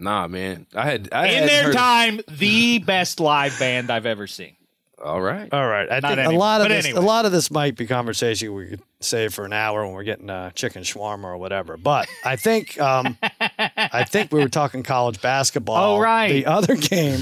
Nah, 0.00 0.28
man. 0.28 0.66
I 0.76 0.84
had. 0.84 1.08
I 1.10 1.26
in 1.26 1.46
their 1.46 1.64
heard- 1.64 1.74
time, 1.74 2.20
the 2.28 2.78
best 2.78 3.18
live 3.18 3.58
band 3.58 3.90
I've 3.90 4.06
ever 4.06 4.28
seen. 4.28 4.54
All 5.02 5.20
right. 5.20 5.48
All 5.52 5.66
right. 5.66 5.90
I 5.90 6.00
Not 6.00 6.16
think 6.16 6.32
a 6.32 6.36
lot 6.36 6.60
of 6.60 6.64
But 6.66 6.74
this, 6.74 6.86
anyway. 6.86 7.00
a 7.00 7.06
lot 7.06 7.24
of 7.24 7.32
this 7.32 7.50
might 7.50 7.76
be 7.76 7.86
conversation 7.86 8.52
we 8.54 8.66
could 8.66 8.82
save 9.00 9.32
for 9.32 9.44
an 9.44 9.52
hour 9.52 9.84
when 9.84 9.94
we're 9.94 10.02
getting 10.02 10.28
uh, 10.28 10.50
chicken 10.50 10.82
shawarma 10.82 11.24
or 11.24 11.36
whatever. 11.36 11.76
But 11.76 12.08
I 12.24 12.34
think, 12.36 12.80
um, 12.80 13.16
I 13.40 14.04
think 14.04 14.32
we 14.32 14.40
were 14.40 14.48
talking 14.48 14.82
college 14.82 15.20
basketball. 15.22 15.96
Oh, 15.96 16.00
right. 16.00 16.32
The 16.32 16.46
other 16.46 16.74
game, 16.74 17.20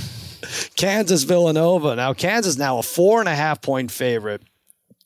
Kansas 0.76 1.24
Villanova. 1.24 1.96
Now 1.96 2.14
Kansas 2.14 2.56
now 2.56 2.78
a 2.78 2.82
four 2.82 3.20
and 3.20 3.28
a 3.28 3.34
half 3.34 3.60
point 3.60 3.90
favorite. 3.90 4.42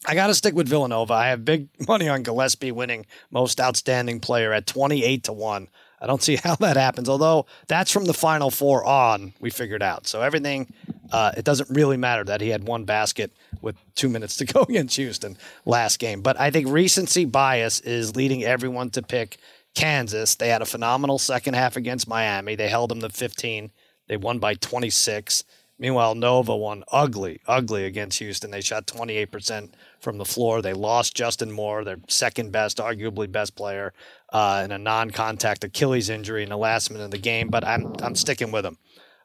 I 0.07 0.15
got 0.15 0.29
to 0.29 0.35
stick 0.35 0.55
with 0.55 0.69
Villanova. 0.69 1.13
I 1.13 1.29
have 1.29 1.45
big 1.45 1.69
money 1.87 2.09
on 2.09 2.23
Gillespie 2.23 2.73
winning 2.73 3.05
most 3.31 3.61
outstanding 3.61 4.21
player 4.21 4.53
at 4.53 4.67
28 4.67 5.25
to 5.25 5.33
1. 5.35 5.69
I 6.01 6.07
don't 6.07 6.23
see 6.23 6.37
how 6.43 6.55
that 6.57 6.79
happens, 6.79 7.09
although 7.09 7.45
that's 7.69 7.91
from 7.91 8.07
the 8.07 8.15
final 8.15 8.51
four 8.51 8.83
on, 8.87 9.35
we 9.41 9.51
figured 9.51 9.83
out. 9.83 10.07
So 10.07 10.23
everything, 10.23 10.73
uh, 11.13 11.33
it 11.37 11.45
doesn't 11.45 11.71
really 11.71 11.97
matter 11.97 12.25
that 12.25 12.41
he 12.41 12.49
had 12.49 12.65
one 12.65 12.85
basket 12.85 13.33
with 13.61 13.77
two 13.95 14.09
minutes 14.09 14.37
to 14.37 14.45
go 14.53 14.63
against 14.63 14.97
Houston 14.97 15.37
last 15.65 15.99
game. 15.99 16.23
But 16.23 16.39
I 16.41 16.51
think 16.51 16.69
recency 16.69 17.25
bias 17.25 17.81
is 17.81 18.17
leading 18.17 18.45
everyone 18.45 18.91
to 18.91 19.03
pick 19.03 19.39
Kansas. 19.75 20.35
They 20.35 20.49
had 20.49 20.63
a 20.63 20.67
phenomenal 20.67 21.19
second 21.19 21.55
half 21.55 21.77
against 21.77 22.09
Miami. 22.09 22.55
They 22.55 22.69
held 22.69 22.91
them 22.91 23.01
to 23.01 23.09
15. 23.09 23.71
They 24.09 24.17
won 24.17 24.39
by 24.39 24.55
26. 24.55 25.45
Meanwhile, 25.79 26.15
Nova 26.15 26.55
won 26.55 26.85
ugly, 26.93 27.41
ugly 27.47 27.87
against 27.87 28.19
Houston. 28.19 28.51
They 28.51 28.61
shot 28.61 28.87
28% 28.87 29.71
from 30.01 30.19
the 30.19 30.27
floor. 30.27 30.61
They 30.61 30.75
lost 30.75 31.17
Justin 31.17 31.51
Moore, 31.51 31.85
their 31.85 31.97
second 32.07 32.53
best, 32.53 32.77
arguably 32.77 33.33
best 33.33 33.57
player, 33.57 33.95
uh, 34.31 34.61
in 34.63 34.73
a 34.73 34.79
non-contact 34.79 35.65
Achilles 35.65 36.11
injury 36.11 36.43
in 36.43 36.51
the 36.51 36.59
last 36.59 36.91
minute 36.91 37.05
of 37.05 37.11
the 37.13 37.19
game. 37.19 37.49
But 37.49 37.67
I'm 37.67 37.95
I'm 38.03 38.15
sticking 38.15 38.53
with 38.53 38.65
them. 38.65 38.77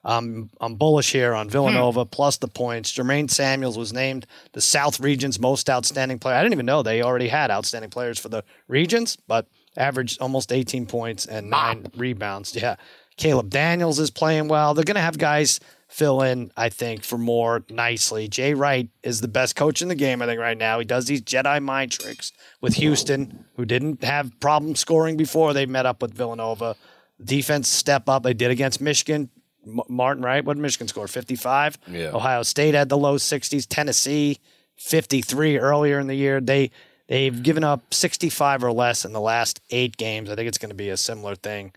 I'm 0.05 0.51
I'm 0.61 0.75
bullish 0.75 1.11
here 1.11 1.33
on 1.33 1.47
hmm. 1.47 1.51
Villanova 1.51 2.05
plus 2.05 2.37
the 2.37 2.47
points. 2.47 2.93
Jermaine 2.93 3.29
Samuels 3.29 3.77
was 3.77 3.91
named 3.91 4.27
the 4.53 4.61
South 4.61 4.99
Region's 4.99 5.39
most 5.39 5.69
outstanding 5.69 6.19
player. 6.19 6.35
I 6.35 6.43
didn't 6.43 6.53
even 6.53 6.67
know 6.67 6.83
they 6.83 7.01
already 7.01 7.27
had 7.27 7.51
outstanding 7.51 7.89
players 7.89 8.19
for 8.19 8.29
the 8.29 8.43
regions, 8.67 9.17
but 9.27 9.47
averaged 9.75 10.21
almost 10.21 10.51
18 10.53 10.85
points 10.85 11.25
and 11.25 11.53
ah. 11.53 11.73
nine 11.73 11.87
rebounds. 11.97 12.55
Yeah. 12.55 12.75
Caleb 13.17 13.49
Daniels 13.49 13.97
is 13.97 14.11
playing 14.11 14.49
well. 14.49 14.73
They're 14.73 14.83
going 14.83 14.95
to 14.95 15.01
have 15.01 15.17
guys 15.17 15.61
fill 15.87 16.21
in, 16.21 16.51
I 16.57 16.67
think, 16.67 17.03
for 17.03 17.17
Moore 17.17 17.63
nicely. 17.69 18.27
Jay 18.27 18.53
Wright 18.53 18.89
is 19.03 19.21
the 19.21 19.29
best 19.29 19.55
coach 19.55 19.81
in 19.81 19.87
the 19.87 19.95
game, 19.95 20.21
I 20.21 20.25
think, 20.25 20.39
right 20.39 20.57
now. 20.57 20.79
He 20.79 20.85
does 20.85 21.05
these 21.05 21.21
Jedi 21.21 21.63
mind 21.63 21.93
tricks 21.93 22.33
with 22.59 22.73
Houston, 22.73 23.45
who 23.55 23.63
didn't 23.63 24.03
have 24.03 24.37
problem 24.41 24.75
scoring 24.75 25.15
before 25.15 25.53
they 25.53 25.65
met 25.65 25.85
up 25.85 26.01
with 26.01 26.13
Villanova. 26.13 26.75
Defense 27.23 27.69
step 27.69 28.09
up. 28.09 28.23
They 28.23 28.33
did 28.33 28.51
against 28.51 28.81
Michigan. 28.81 29.29
M- 29.65 29.82
Martin, 29.88 30.23
right? 30.23 30.43
What 30.43 30.56
did 30.56 30.62
Michigan 30.62 30.88
score? 30.88 31.08
55? 31.08 31.78
Yeah. 31.88 32.12
Ohio 32.13 32.43
State 32.43 32.73
had 32.73 32.89
the 32.89 32.97
low 32.97 33.15
60s. 33.15 33.65
Tennessee, 33.67 34.39
53 34.78 35.58
earlier 35.58 35.99
in 35.99 36.08
the 36.08 36.15
year. 36.15 36.41
They 36.41 36.71
they've 37.08 37.34
mm-hmm. 37.34 37.41
given 37.41 37.63
up 37.63 37.93
65 37.93 38.63
or 38.63 38.71
less 38.71 39.06
in 39.06 39.13
the 39.13 39.21
last 39.21 39.62
eight 39.69 39.97
games. 39.97 40.30
I 40.30 40.36
think 40.36 40.47
it's 40.47 40.57
going 40.57 40.70
to 40.70 40.76
be 40.76 40.89
a 40.89 40.97
similar 40.97 41.36
thing. 41.36 41.74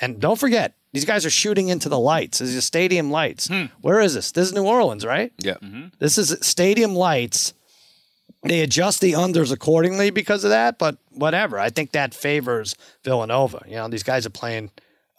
And 0.00 0.20
don't 0.20 0.38
forget, 0.38 0.74
these 0.92 1.04
guys 1.04 1.24
are 1.24 1.30
shooting 1.30 1.68
into 1.68 1.88
the 1.88 1.98
lights. 1.98 2.38
This 2.38 2.54
is 2.54 2.64
stadium 2.64 3.10
lights. 3.10 3.48
Hmm. 3.48 3.66
Where 3.80 4.00
is 4.00 4.14
this? 4.14 4.32
This 4.32 4.48
is 4.48 4.54
New 4.54 4.64
Orleans, 4.64 5.06
right? 5.06 5.32
Yeah. 5.38 5.54
Mm-hmm. 5.54 5.88
This 5.98 6.18
is 6.18 6.36
stadium 6.40 6.94
lights. 6.94 7.54
They 8.44 8.60
adjust 8.60 9.00
the 9.00 9.12
unders 9.12 9.52
accordingly 9.52 10.10
because 10.10 10.42
of 10.42 10.50
that, 10.50 10.78
but 10.78 10.98
whatever. 11.10 11.58
I 11.58 11.70
think 11.70 11.92
that 11.92 12.12
favors 12.12 12.74
Villanova. 13.04 13.64
You 13.66 13.76
know, 13.76 13.88
these 13.88 14.02
guys 14.02 14.26
are 14.26 14.30
playing 14.30 14.70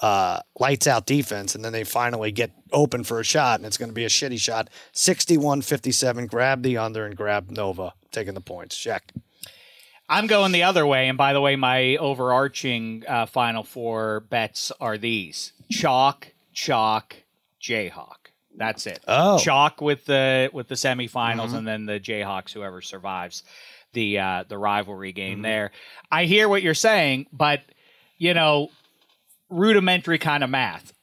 uh, 0.04 0.42
lights 0.60 0.86
out 0.86 1.06
defense, 1.06 1.56
and 1.56 1.64
then 1.64 1.72
they 1.72 1.86
finally 1.86 2.30
get 2.30 2.52
open 2.74 3.06
for 3.06 3.22
a 3.22 3.24
shot, 3.24 3.62
and 3.62 3.66
it's 3.66 3.78
going 3.78 3.88
to 3.88 3.96
be 3.96 4.04
a 4.04 4.10
shitty 4.10 4.38
shot. 4.38 4.70
61 4.92 5.62
57. 5.62 6.28
Grab 6.28 6.62
the 6.62 6.78
under 6.78 7.06
and 7.06 7.16
grab 7.16 7.50
Nova, 7.50 7.94
taking 8.12 8.34
the 8.34 8.42
points. 8.42 8.78
Check. 8.78 9.14
I'm 10.10 10.28
going 10.28 10.52
the 10.52 10.64
other 10.64 10.86
way. 10.86 11.08
And 11.08 11.18
by 11.18 11.32
the 11.32 11.40
way, 11.40 11.56
my 11.56 11.96
overarching 11.96 13.06
uh, 13.08 13.28
Final 13.28 13.64
Four 13.64 14.20
bets 14.30 14.74
are 14.82 14.98
these: 14.98 15.54
chalk, 15.72 16.34
chalk, 16.52 17.16
Jayhawk. 17.62 18.18
That's 18.58 18.86
it. 18.86 19.00
Oh. 19.08 19.40
chalk 19.40 19.80
with 19.80 20.06
the 20.06 20.50
with 20.52 20.68
the 20.68 20.76
semifinals, 20.76 21.54
and 21.54 21.66
then 21.66 21.86
the 21.86 22.02
Jayhawks, 22.02 22.52
whoever 22.52 22.82
survives 22.82 23.44
the 23.94 24.20
uh, 24.20 24.44
the 24.50 24.58
rivalry 24.58 25.14
game 25.14 25.44
there. 25.44 25.72
I 26.12 26.26
hear 26.26 26.50
what 26.50 26.62
you're 26.62 26.74
saying, 26.74 27.28
but 27.32 27.62
you 28.18 28.34
know, 28.34 28.70
rudimentary 29.54 30.18
kind 30.18 30.44
of 30.44 30.50
math. 30.50 30.94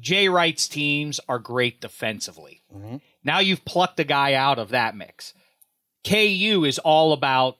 Jay 0.00 0.28
Wright's 0.28 0.68
teams 0.68 1.20
are 1.28 1.38
great 1.38 1.80
defensively. 1.80 2.62
Mm-hmm. 2.74 2.96
Now 3.24 3.38
you've 3.38 3.64
plucked 3.64 4.00
a 4.00 4.04
guy 4.04 4.34
out 4.34 4.58
of 4.58 4.70
that 4.70 4.96
mix. 4.96 5.32
KU 6.04 6.64
is 6.66 6.78
all 6.80 7.12
about 7.12 7.58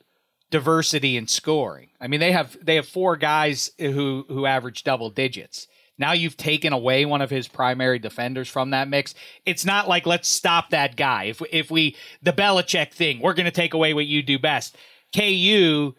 diversity 0.51 1.17
in 1.17 1.29
scoring. 1.29 1.91
I 2.01 2.09
mean, 2.09 2.21
they 2.21 2.33
have 2.33 2.57
they 2.61 2.77
have 2.77 2.89
four 2.89 3.17
guys 3.17 3.71
who 3.79 4.25
who 4.29 4.47
average 4.47 4.83
double 4.83 5.11
digits. 5.11 5.69
Now 5.99 6.13
you've 6.13 6.37
taken 6.37 6.73
away 6.73 7.05
one 7.05 7.23
of 7.23 7.31
his 7.31 7.47
primary 7.47 7.99
defenders 7.99 8.49
from 8.49 8.71
that 8.71 8.89
mix. 8.89 9.15
It's 9.47 9.65
not 9.65 9.89
like 9.89 10.07
let's 10.07 10.29
stop 10.29 10.71
that 10.71 10.97
guy. 10.97 11.25
If 11.25 11.43
if 11.53 11.71
we 11.71 11.97
the 12.23 12.33
Belichick 12.33 12.93
thing, 12.93 13.21
we're 13.21 13.35
going 13.35 13.47
to 13.47 13.53
take 13.53 13.75
away 13.75 13.95
what 13.95 14.07
you 14.07 14.23
do 14.23 14.39
best. 14.39 14.77
KU 15.15 15.95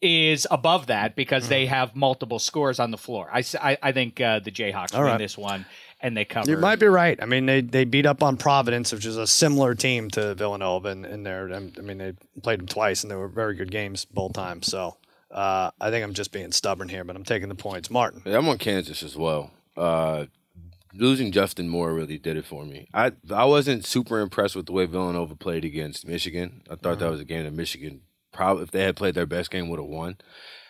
is 0.00 0.46
above 0.50 0.86
that 0.86 1.16
because 1.16 1.48
they 1.48 1.66
have 1.66 1.96
multiple 1.96 2.38
scores 2.38 2.78
on 2.78 2.90
the 2.90 2.98
floor. 2.98 3.28
I 3.32 3.42
I 3.82 3.92
think 3.92 4.20
uh, 4.20 4.40
the 4.40 4.50
Jayhawks 4.50 4.92
win 4.92 5.02
right. 5.02 5.18
this 5.18 5.36
one 5.36 5.66
and 6.00 6.16
they 6.16 6.24
cover. 6.24 6.50
You 6.50 6.56
might 6.56 6.78
be 6.78 6.86
right. 6.86 7.18
I 7.20 7.26
mean, 7.26 7.46
they, 7.46 7.60
they 7.60 7.84
beat 7.84 8.06
up 8.06 8.22
on 8.22 8.36
Providence, 8.36 8.92
which 8.92 9.06
is 9.06 9.16
a 9.16 9.26
similar 9.26 9.74
team 9.74 10.10
to 10.10 10.34
Villanova, 10.34 10.88
and, 10.88 11.04
and 11.04 11.26
they're, 11.26 11.52
I 11.52 11.58
mean, 11.58 11.98
they 11.98 12.12
played 12.42 12.60
them 12.60 12.66
twice, 12.66 13.02
and 13.02 13.10
they 13.10 13.16
were 13.16 13.28
very 13.28 13.54
good 13.54 13.70
games 13.70 14.04
both 14.04 14.32
times. 14.32 14.66
So 14.66 14.96
uh, 15.30 15.70
I 15.80 15.90
think 15.90 16.04
I'm 16.04 16.14
just 16.14 16.32
being 16.32 16.52
stubborn 16.52 16.88
here, 16.88 17.04
but 17.04 17.16
I'm 17.16 17.24
taking 17.24 17.48
the 17.48 17.54
points. 17.54 17.90
Martin. 17.90 18.22
Yeah, 18.24 18.38
I'm 18.38 18.48
on 18.48 18.58
Kansas 18.58 19.02
as 19.02 19.16
well. 19.16 19.50
Uh, 19.76 20.26
losing 20.94 21.32
Justin 21.32 21.68
Moore 21.68 21.92
really 21.92 22.18
did 22.18 22.36
it 22.36 22.44
for 22.44 22.64
me. 22.64 22.88
I 22.94 23.12
I 23.30 23.44
wasn't 23.44 23.84
super 23.84 24.20
impressed 24.20 24.56
with 24.56 24.66
the 24.66 24.72
way 24.72 24.86
Villanova 24.86 25.36
played 25.36 25.64
against 25.64 26.06
Michigan. 26.06 26.62
I 26.70 26.76
thought 26.76 26.98
that 26.98 27.10
was 27.10 27.20
a 27.20 27.24
game 27.24 27.44
that 27.44 27.52
Michigan 27.52 28.00
probably, 28.38 28.62
if 28.62 28.70
they 28.70 28.84
had 28.84 28.94
played 28.94 29.16
their 29.16 29.26
best 29.26 29.50
game, 29.50 29.68
would 29.68 29.80
have 29.80 29.88
won. 29.88 30.16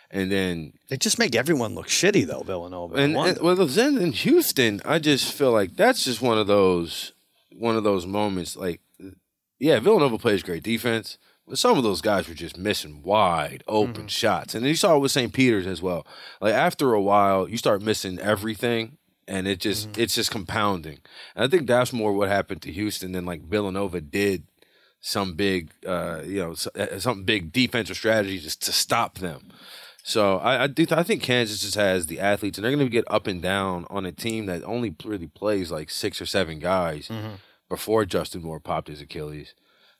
And 0.09 0.31
then 0.31 0.73
They 0.89 0.97
just 0.97 1.19
make 1.19 1.35
everyone 1.35 1.75
look 1.75 1.87
shitty, 1.87 2.25
though, 2.25 2.41
Villanova. 2.41 2.95
And, 2.95 3.15
and 3.15 3.39
well, 3.39 3.55
then 3.55 3.99
in 3.99 4.11
Houston, 4.11 4.81
I 4.83 4.97
just 4.97 5.31
feel 5.31 5.51
like 5.51 5.75
that's 5.75 6.03
just 6.03 6.19
one 6.19 6.39
of 6.39 6.47
those 6.47 7.13
one 7.55 7.75
of 7.75 7.83
those 7.83 8.07
moments. 8.07 8.55
Like, 8.55 8.81
yeah, 9.59 9.79
Villanova 9.79 10.17
plays 10.17 10.41
great 10.41 10.63
defense, 10.63 11.19
but 11.47 11.59
some 11.59 11.77
of 11.77 11.83
those 11.83 12.01
guys 12.01 12.27
were 12.27 12.33
just 12.33 12.57
missing 12.57 13.03
wide 13.03 13.63
open 13.67 13.93
mm-hmm. 13.93 14.07
shots, 14.07 14.55
and 14.55 14.65
you 14.65 14.75
saw 14.75 14.95
it 14.95 14.99
with 14.99 15.11
St. 15.11 15.31
Peter's 15.31 15.67
as 15.67 15.79
well. 15.79 16.07
Like 16.41 16.55
after 16.55 16.95
a 16.95 17.01
while, 17.01 17.47
you 17.47 17.57
start 17.57 17.83
missing 17.83 18.17
everything, 18.17 18.97
and 19.27 19.47
it 19.47 19.59
just 19.59 19.91
mm-hmm. 19.91 20.01
it's 20.01 20.15
just 20.15 20.31
compounding. 20.31 20.99
And 21.35 21.45
I 21.45 21.47
think 21.47 21.67
that's 21.67 21.93
more 21.93 22.13
what 22.13 22.29
happened 22.29 22.63
to 22.63 22.71
Houston 22.71 23.11
than 23.11 23.27
like 23.27 23.43
Villanova 23.43 24.01
did 24.01 24.48
some 25.01 25.33
big, 25.33 25.71
uh, 25.85 26.21
you 26.25 26.39
know, 26.39 26.55
uh, 26.75 26.99
some 26.99 27.23
big 27.23 27.51
defensive 27.51 27.95
strategy 27.97 28.39
just 28.39 28.61
to 28.63 28.71
stop 28.71 29.19
them. 29.19 29.51
So 30.03 30.37
I, 30.37 30.63
I 30.63 30.67
do. 30.67 30.85
I 30.91 31.03
think 31.03 31.21
Kansas 31.21 31.61
just 31.61 31.75
has 31.75 32.07
the 32.07 32.19
athletes, 32.19 32.57
and 32.57 32.65
they're 32.65 32.71
going 32.75 32.85
to 32.85 32.89
get 32.89 33.05
up 33.09 33.27
and 33.27 33.41
down 33.41 33.85
on 33.89 34.05
a 34.05 34.11
team 34.11 34.45
that 34.47 34.63
only 34.63 34.95
really 35.03 35.27
plays 35.27 35.71
like 35.71 35.89
six 35.89 36.21
or 36.21 36.25
seven 36.25 36.59
guys 36.59 37.11
before 37.69 38.05
Justin 38.05 38.41
Moore 38.41 38.59
popped 38.59 38.87
his 38.87 39.01
Achilles. 39.01 39.53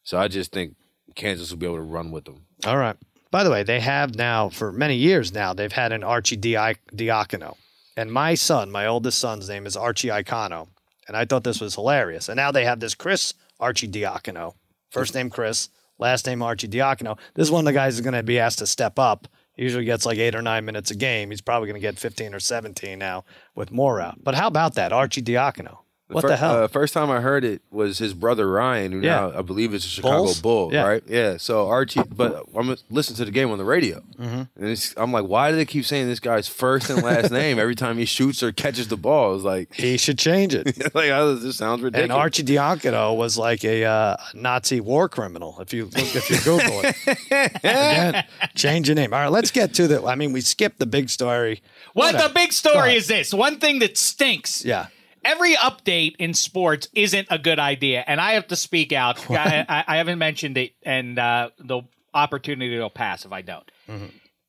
So 0.04 0.18
I 0.18 0.28
just 0.28 0.52
think 0.52 0.76
Kansas 1.16 1.52
will 1.52 1.58
be 1.58 1.66
able 1.68 1.76
to 1.76 1.82
run 1.84 2.12
with 2.12 2.26
them. 2.26 2.46
All 2.66 2.78
right. 2.78 2.96
By 3.30 3.44
the 3.44 3.52
way, 3.52 3.62
they 3.62 3.80
have 3.82 4.16
now, 4.16 4.50
for 4.50 4.72
many 4.72 4.96
years 4.96 5.32
now, 5.32 5.54
they've 5.54 5.72
had 5.72 5.92
an 5.92 6.04
Archie 6.04 6.38
Di- 6.38 6.76
Diacono. 6.96 7.58
And 7.96 8.12
my 8.12 8.34
son, 8.34 8.72
my 8.72 8.88
oldest 8.88 9.20
son's 9.20 9.48
name 9.48 9.68
is 9.68 9.78
Archie 9.78 10.08
Icono. 10.08 10.70
And 11.08 11.16
I 11.16 11.26
thought 11.26 11.44
this 11.44 11.62
was 11.62 11.76
hilarious. 11.76 12.30
And 12.30 12.38
now 12.38 12.52
they 12.52 12.66
have 12.66 12.80
this 12.80 12.96
Chris 12.96 13.34
Arcidiacono. 13.62 14.56
First 14.90 15.14
name 15.14 15.30
Chris, 15.30 15.70
last 15.98 16.26
name 16.26 16.40
Arcidiacono. 16.40 17.18
This 17.36 17.48
is 17.48 17.52
one 17.52 17.62
of 17.62 17.66
the 17.66 17.74
guys 17.74 17.96
who's 17.96 18.02
going 18.02 18.14
to 18.14 18.24
be 18.24 18.40
asked 18.40 18.60
to 18.60 18.68
step 18.68 18.98
up. 18.98 19.28
He 19.56 19.64
usually 19.64 19.86
gets 19.86 20.06
like 20.06 20.18
eight 20.18 20.36
or 20.36 20.42
nine 20.42 20.66
minutes 20.66 20.90
a 20.90 20.96
game. 20.96 21.30
He's 21.30 21.42
probably 21.42 21.68
going 21.68 21.80
to 21.80 21.86
get 21.86 22.00
15 22.00 22.34
or 22.34 22.40
17 22.40 22.98
now 22.98 23.26
with 23.56 23.72
Moore 23.72 24.02
out. 24.02 24.24
But 24.24 24.36
how 24.36 24.48
about 24.48 24.76
that, 24.76 24.92
Arcidiacono? 24.92 25.80
What 26.12 26.22
Fir- 26.24 26.28
the 26.30 26.38
hell? 26.38 26.64
Uh, 26.64 26.68
first 26.68 26.94
time 26.94 27.12
I 27.12 27.22
heard 27.22 27.44
it 27.44 27.62
was 27.70 28.00
his 28.00 28.16
brother 28.16 28.50
Ryan, 28.50 28.92
who 28.92 29.00
Yeah. 29.02 29.16
now 29.30 29.38
I 29.38 29.42
believe 29.44 29.74
is 29.76 29.86
a 29.86 29.88
Chicago 29.88 30.24
Bulls? 30.24 30.42
Bull, 30.42 30.70
Yeah. 30.74 30.84
right? 30.88 31.04
Yeah. 31.08 31.38
So 31.38 31.68
Archie, 31.68 32.02
but 32.10 32.46
I'm 32.56 32.76
listening 32.90 33.18
to 33.18 33.26
the 33.26 33.32
game 33.32 33.52
on 33.52 33.60
the 33.60 33.64
radio, 33.64 34.02
Mm-hmm. 34.20 34.42
and 34.56 34.70
it's, 34.70 34.94
I'm 34.98 35.12
like, 35.12 35.26
why 35.26 35.52
do 35.52 35.56
they 35.58 35.66
keep 35.66 35.86
saying 35.86 36.08
this 36.08 36.20
guy's 36.20 36.48
first 36.48 36.90
and 36.90 37.04
last 37.04 37.30
name 37.32 37.60
every 37.60 37.76
time 37.76 37.98
he 38.00 38.06
shoots 38.06 38.42
or 38.42 38.52
catches 38.52 38.88
the 38.88 38.98
ball? 38.98 39.36
It's 39.36 39.44
like, 39.44 39.72
he 39.76 39.98
should 39.98 40.18
change 40.18 40.56
it. 40.56 40.66
like 40.96 41.12
oh, 41.12 41.36
this 41.36 41.58
sounds 41.58 41.82
ridiculous. 41.84 42.10
And 42.12 42.48
Arcidiacono 42.48 43.16
was 43.16 43.38
like 43.38 43.64
a 43.64 43.86
uh, 43.86 44.16
Nazi 44.34 44.82
war 44.82 45.10
criminal. 45.10 45.58
If 45.62 45.74
you 45.74 45.86
look, 45.86 46.16
if 46.16 46.30
you 46.32 46.38
Google 46.38 46.82
it, 46.86 46.96
Again, 47.64 48.26
change 48.56 48.88
your 48.88 48.96
name. 48.96 49.14
All 49.14 49.20
right, 49.20 49.32
let's 49.32 49.52
get 49.52 49.74
to 49.76 49.88
the. 49.88 50.04
I 50.06 50.16
mean, 50.16 50.34
we 50.34 50.42
skipped 50.42 50.80
the 50.80 50.86
big 50.88 51.10
story. 51.10 51.62
What 51.94 52.14
Whatever. 52.14 52.28
the 52.30 52.34
big 52.34 52.52
story 52.54 52.96
is 52.96 53.08
this? 53.08 53.34
One 53.34 53.60
thing 53.60 53.80
that 53.80 53.98
stinks. 53.98 54.66
Yeah. 54.66 54.88
Every 55.24 55.56
update 55.56 56.16
in 56.18 56.34
sports 56.34 56.88
isn't 56.94 57.28
a 57.30 57.38
good 57.38 57.60
idea, 57.60 58.04
and 58.06 58.20
I 58.22 58.34
have 58.34 58.48
to 58.48 58.56
speak 58.56 58.92
out. 58.94 59.30
I, 59.32 59.66
I, 59.68 59.84
I 59.88 59.98
haven't 59.98 60.20
mentioned 60.20 60.58
it, 60.58 60.74
and 60.84 61.18
uh, 61.20 61.50
the 61.60 61.82
opportunity 62.14 62.78
will 62.78 62.90
pass 62.90 63.26
if 63.26 63.32
I 63.32 63.42
don't. 63.42 63.70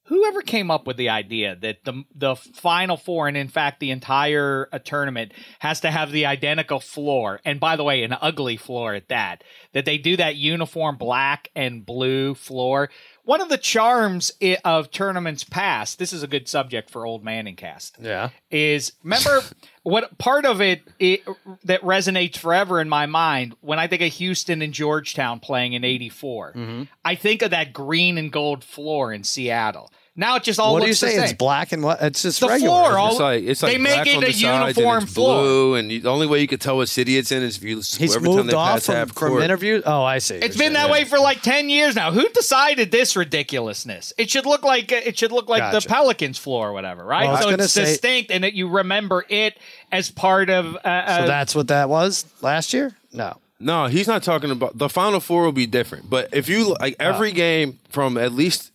Whoever 0.04 0.42
came 0.42 0.72
up 0.72 0.88
with 0.88 0.96
the 0.96 1.10
idea 1.10 1.54
that 1.60 1.84
the 1.84 2.02
the 2.14 2.34
final 2.34 2.96
four, 2.96 3.28
and 3.28 3.36
in 3.36 3.46
fact 3.48 3.78
the 3.78 3.92
entire 3.92 4.68
uh, 4.72 4.80
tournament, 4.80 5.30
has 5.60 5.80
to 5.82 5.90
have 5.90 6.10
the 6.10 6.26
identical 6.26 6.80
floor, 6.80 7.40
and 7.44 7.60
by 7.60 7.76
the 7.76 7.84
way, 7.84 8.02
an 8.02 8.16
ugly 8.20 8.56
floor 8.56 8.94
at 8.94 9.08
that. 9.08 9.44
That 9.72 9.84
they 9.84 9.98
do 9.98 10.16
that 10.16 10.34
uniform 10.34 10.96
black 10.96 11.50
and 11.54 11.86
blue 11.86 12.34
floor. 12.34 12.90
One 13.30 13.40
of 13.40 13.48
the 13.48 13.58
charms 13.58 14.32
of 14.64 14.90
tournaments 14.90 15.44
past. 15.44 16.00
This 16.00 16.12
is 16.12 16.24
a 16.24 16.26
good 16.26 16.48
subject 16.48 16.90
for 16.90 17.06
old 17.06 17.22
Manning 17.22 17.54
cast 17.54 17.96
Yeah. 18.00 18.30
is 18.50 18.94
remember 19.04 19.42
what 19.84 20.18
part 20.18 20.44
of 20.44 20.60
it, 20.60 20.82
it 20.98 21.22
that 21.62 21.80
resonates 21.82 22.36
forever 22.36 22.80
in 22.80 22.88
my 22.88 23.06
mind 23.06 23.54
when 23.60 23.78
I 23.78 23.86
think 23.86 24.02
of 24.02 24.12
Houston 24.14 24.62
and 24.62 24.74
Georgetown 24.74 25.38
playing 25.38 25.74
in 25.74 25.84
'84. 25.84 26.54
Mm-hmm. 26.56 26.82
I 27.04 27.14
think 27.14 27.42
of 27.42 27.52
that 27.52 27.72
green 27.72 28.18
and 28.18 28.32
gold 28.32 28.64
floor 28.64 29.12
in 29.12 29.22
Seattle. 29.22 29.92
Now 30.20 30.36
it 30.36 30.42
just 30.44 30.60
all 30.60 30.74
What 30.74 30.80
do 30.80 30.86
you 30.86 30.90
looks 30.90 31.00
the 31.00 31.06
say? 31.08 31.14
same. 31.14 31.24
It's 31.24 31.32
black 31.32 31.72
and 31.72 31.82
what? 31.82 32.00
It's 32.02 32.20
just 32.22 32.40
The 32.40 32.48
regular. 32.48 32.68
floor, 32.70 32.82
isn't 32.90 32.92
it? 32.92 33.00
all- 33.00 33.10
It's 33.10 33.20
like 33.20 33.42
it's 33.44 33.62
like 33.62 33.72
They 33.72 33.78
make 33.78 34.06
it 34.06 34.14
on 34.16 34.20
the 34.20 34.26
a 34.28 34.30
uniform 34.30 34.94
and 34.98 35.02
it's 35.04 35.12
floor. 35.14 35.42
blue, 35.42 35.74
and 35.76 35.90
you, 35.90 36.00
the 36.00 36.10
only 36.10 36.26
way 36.26 36.40
you 36.40 36.46
could 36.46 36.60
tell 36.60 36.76
what 36.76 36.88
city 36.90 37.16
it's 37.16 37.32
in 37.32 37.42
is 37.42 37.56
if 37.56 37.62
you 37.64 37.76
He's 37.76 38.14
every 38.14 38.28
time 38.28 38.36
moved 38.36 38.50
they 38.50 38.54
off 38.54 38.86
pass 38.86 38.86
from, 38.86 39.08
from 39.08 39.42
interviews. 39.42 39.82
Oh, 39.86 40.02
I 40.04 40.18
see. 40.18 40.34
It's 40.36 40.56
been 40.58 40.74
that 40.74 40.90
way 40.90 41.04
for 41.04 41.18
like 41.18 41.40
ten 41.42 41.70
years 41.70 41.96
now. 41.96 42.12
Who 42.12 42.28
decided 42.28 42.90
this 42.92 43.16
ridiculousness? 43.16 44.12
It 44.18 44.30
should 44.30 44.46
look 44.46 44.62
like 44.62 44.92
it 44.92 45.18
should 45.18 45.32
look 45.32 45.48
like 45.48 45.60
Gotcha. 45.60 45.80
the 45.86 45.88
Pelicans 45.88 46.38
floor 46.38 46.68
or 46.68 46.72
whatever, 46.72 47.02
right? 47.04 47.26
Well, 47.28 47.42
so 47.42 47.48
it's 47.48 47.72
say- 47.72 47.84
distinct, 47.86 48.30
and 48.30 48.44
that 48.44 48.52
you 48.54 48.68
remember 48.68 49.24
it 49.28 49.56
as 49.90 50.10
part 50.10 50.50
of. 50.50 50.76
Uh, 50.76 50.80
So 51.16 51.22
uh, 51.24 51.26
that's 51.26 51.54
what 51.54 51.68
that 51.68 51.88
was 51.88 52.24
last 52.42 52.72
year. 52.72 52.94
No. 53.12 53.38
No, 53.58 53.86
he's 53.86 54.06
not 54.06 54.22
talking 54.22 54.50
about 54.50 54.78
the 54.78 54.88
final 54.88 55.20
four 55.20 55.42
will 55.44 55.52
be 55.52 55.66
different. 55.66 56.08
But 56.08 56.28
if 56.32 56.48
you 56.48 56.74
like 56.80 56.96
every 56.98 57.32
game 57.32 57.78
from 57.90 58.16
at 58.16 58.32
least 58.32 58.70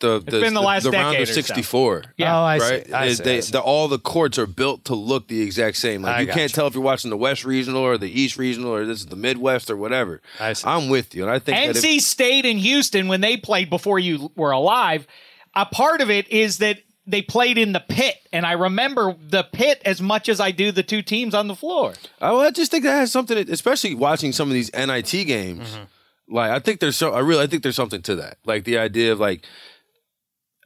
the 0.00 0.18
the, 0.18 0.40
been 0.40 0.54
the 0.54 0.60
last 0.60 0.84
round 0.84 0.92
decade 0.94 1.16
of 1.22 1.22
or 1.22 1.26
so. 1.26 1.32
sixty 1.32 1.62
four. 1.62 2.04
Yeah. 2.16 2.36
Oh, 2.38 2.42
I 2.42 2.58
right. 2.58 2.86
see. 2.86 2.92
I 2.92 3.06
They- 3.08 3.14
see. 3.14 3.22
they- 3.22 3.36
I 3.36 3.40
see. 3.40 3.52
the- 3.52 3.60
all 3.60 3.88
the 3.88 3.98
courts 3.98 4.38
are 4.38 4.46
built 4.46 4.84
to 4.86 4.94
look 4.94 5.28
the 5.28 5.40
exact 5.42 5.76
same. 5.76 6.02
Like 6.02 6.16
I 6.16 6.20
you 6.22 6.26
can't 6.32 6.52
tell 6.52 6.66
if 6.66 6.74
you're 6.74 6.82
watching 6.82 7.10
the 7.10 7.16
West 7.16 7.44
Regional 7.44 7.82
or 7.82 7.96
the 7.98 8.10
East 8.10 8.36
Regional 8.38 8.72
or 8.74 8.84
this 8.84 8.98
is 9.00 9.06
the 9.06 9.16
Midwest 9.16 9.70
or 9.70 9.76
whatever. 9.76 10.20
I 10.40 10.54
see. 10.54 10.66
I'm 10.66 10.88
with 10.88 11.14
you, 11.14 11.22
and 11.22 11.30
I 11.30 11.38
think 11.38 11.56
that 11.56 11.76
if- 11.76 11.82
NC 11.84 12.00
State 12.00 12.46
and 12.46 12.58
Houston 12.58 13.08
when 13.08 13.20
they 13.20 13.36
played 13.36 13.70
before 13.70 13.98
you 13.98 14.30
were 14.36 14.50
alive, 14.50 15.06
a 15.54 15.66
part 15.66 16.00
of 16.00 16.10
it 16.10 16.28
is 16.30 16.58
that 16.58 16.78
they 17.06 17.22
played 17.22 17.58
in 17.58 17.72
the 17.72 17.80
pit, 17.80 18.16
and 18.32 18.46
I 18.46 18.52
remember 18.52 19.16
the 19.20 19.42
pit 19.42 19.82
as 19.84 20.00
much 20.00 20.28
as 20.28 20.38
I 20.38 20.52
do 20.52 20.70
the 20.70 20.82
two 20.84 21.02
teams 21.02 21.34
on 21.34 21.48
the 21.48 21.56
floor. 21.56 21.94
I, 22.20 22.30
well, 22.30 22.40
I 22.42 22.50
just 22.52 22.70
think 22.70 22.84
that 22.84 22.92
has 22.92 23.10
something, 23.10 23.44
to- 23.44 23.52
especially 23.52 23.94
watching 23.94 24.30
some 24.32 24.48
of 24.48 24.54
these 24.54 24.70
NIT 24.72 25.10
games. 25.26 25.70
Mm-hmm. 25.70 26.34
Like, 26.36 26.52
I 26.52 26.60
think 26.60 26.78
there's 26.78 26.96
so, 26.96 27.12
I 27.12 27.18
really, 27.18 27.42
I 27.42 27.48
think 27.48 27.64
there's 27.64 27.74
something 27.74 28.02
to 28.02 28.14
that. 28.16 28.38
Like 28.44 28.62
the 28.62 28.78
idea 28.78 29.10
of 29.12 29.18
like 29.18 29.44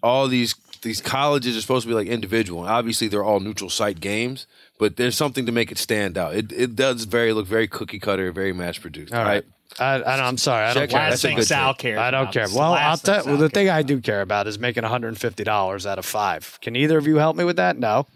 all 0.05 0.29
these 0.29 0.55
these 0.83 1.01
colleges 1.01 1.57
are 1.57 1.61
supposed 1.63 1.85
to 1.85 1.89
be 1.89 1.95
like 1.95 2.07
individual, 2.09 2.61
and 2.63 2.71
obviously 2.71 3.09
they're 3.09 3.25
all 3.25 3.41
neutral 3.41 3.71
site 3.71 4.01
games. 4.01 4.47
But 4.79 4.97
there's 4.97 5.17
something 5.17 5.47
to 5.47 5.53
make 5.53 5.73
it 5.73 5.79
stand 5.79 6.19
out. 6.19 6.35
It 6.35 6.53
it 6.53 6.77
does 6.77 7.05
very 7.05 7.33
look 7.33 7.47
very 7.47 7.67
cookie 7.67 7.99
cutter, 7.99 8.31
very 8.33 8.53
mass 8.53 8.79
produced. 8.79 9.13
All 9.15 9.25
right. 9.25 9.45
I, 9.81 10.03
I, 10.03 10.29
I'm 10.29 10.37
sorry. 10.39 10.67
I 10.67 10.75
don't 10.75 10.89
care. 10.89 11.01
Last 11.11 11.23
thing 11.23 11.41
Sal 11.43 11.75
cares. 11.75 11.99
I 11.99 12.11
don't 12.13 12.31
care. 12.33 12.47
Well, 12.55 12.75
I'll 12.75 12.97
tell. 12.99 13.25
Well, 13.25 13.39
the 13.39 13.49
thing 13.49 13.69
I 13.71 13.83
do 13.83 14.01
care 14.01 14.21
about 14.21 14.47
is 14.47 14.59
making 14.59 14.83
150 14.83 15.43
dollars 15.45 15.87
out 15.87 15.99
of 15.99 16.05
five. 16.07 16.59
Can 16.61 16.77
either 16.77 16.99
of 16.99 17.07
you 17.07 17.17
help 17.17 17.35
me 17.37 17.45
with 17.45 17.57
that? 17.57 17.79
No. 17.79 18.07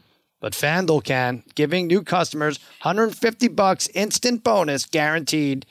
but 0.41 0.53
FanDuel 0.53 1.03
can, 1.03 1.43
giving 1.57 1.87
new 1.89 2.03
customers 2.03 2.61
150 2.83 3.49
bucks 3.49 3.89
instant 3.95 4.45
bonus 4.45 4.85
guaranteed. 4.87 5.67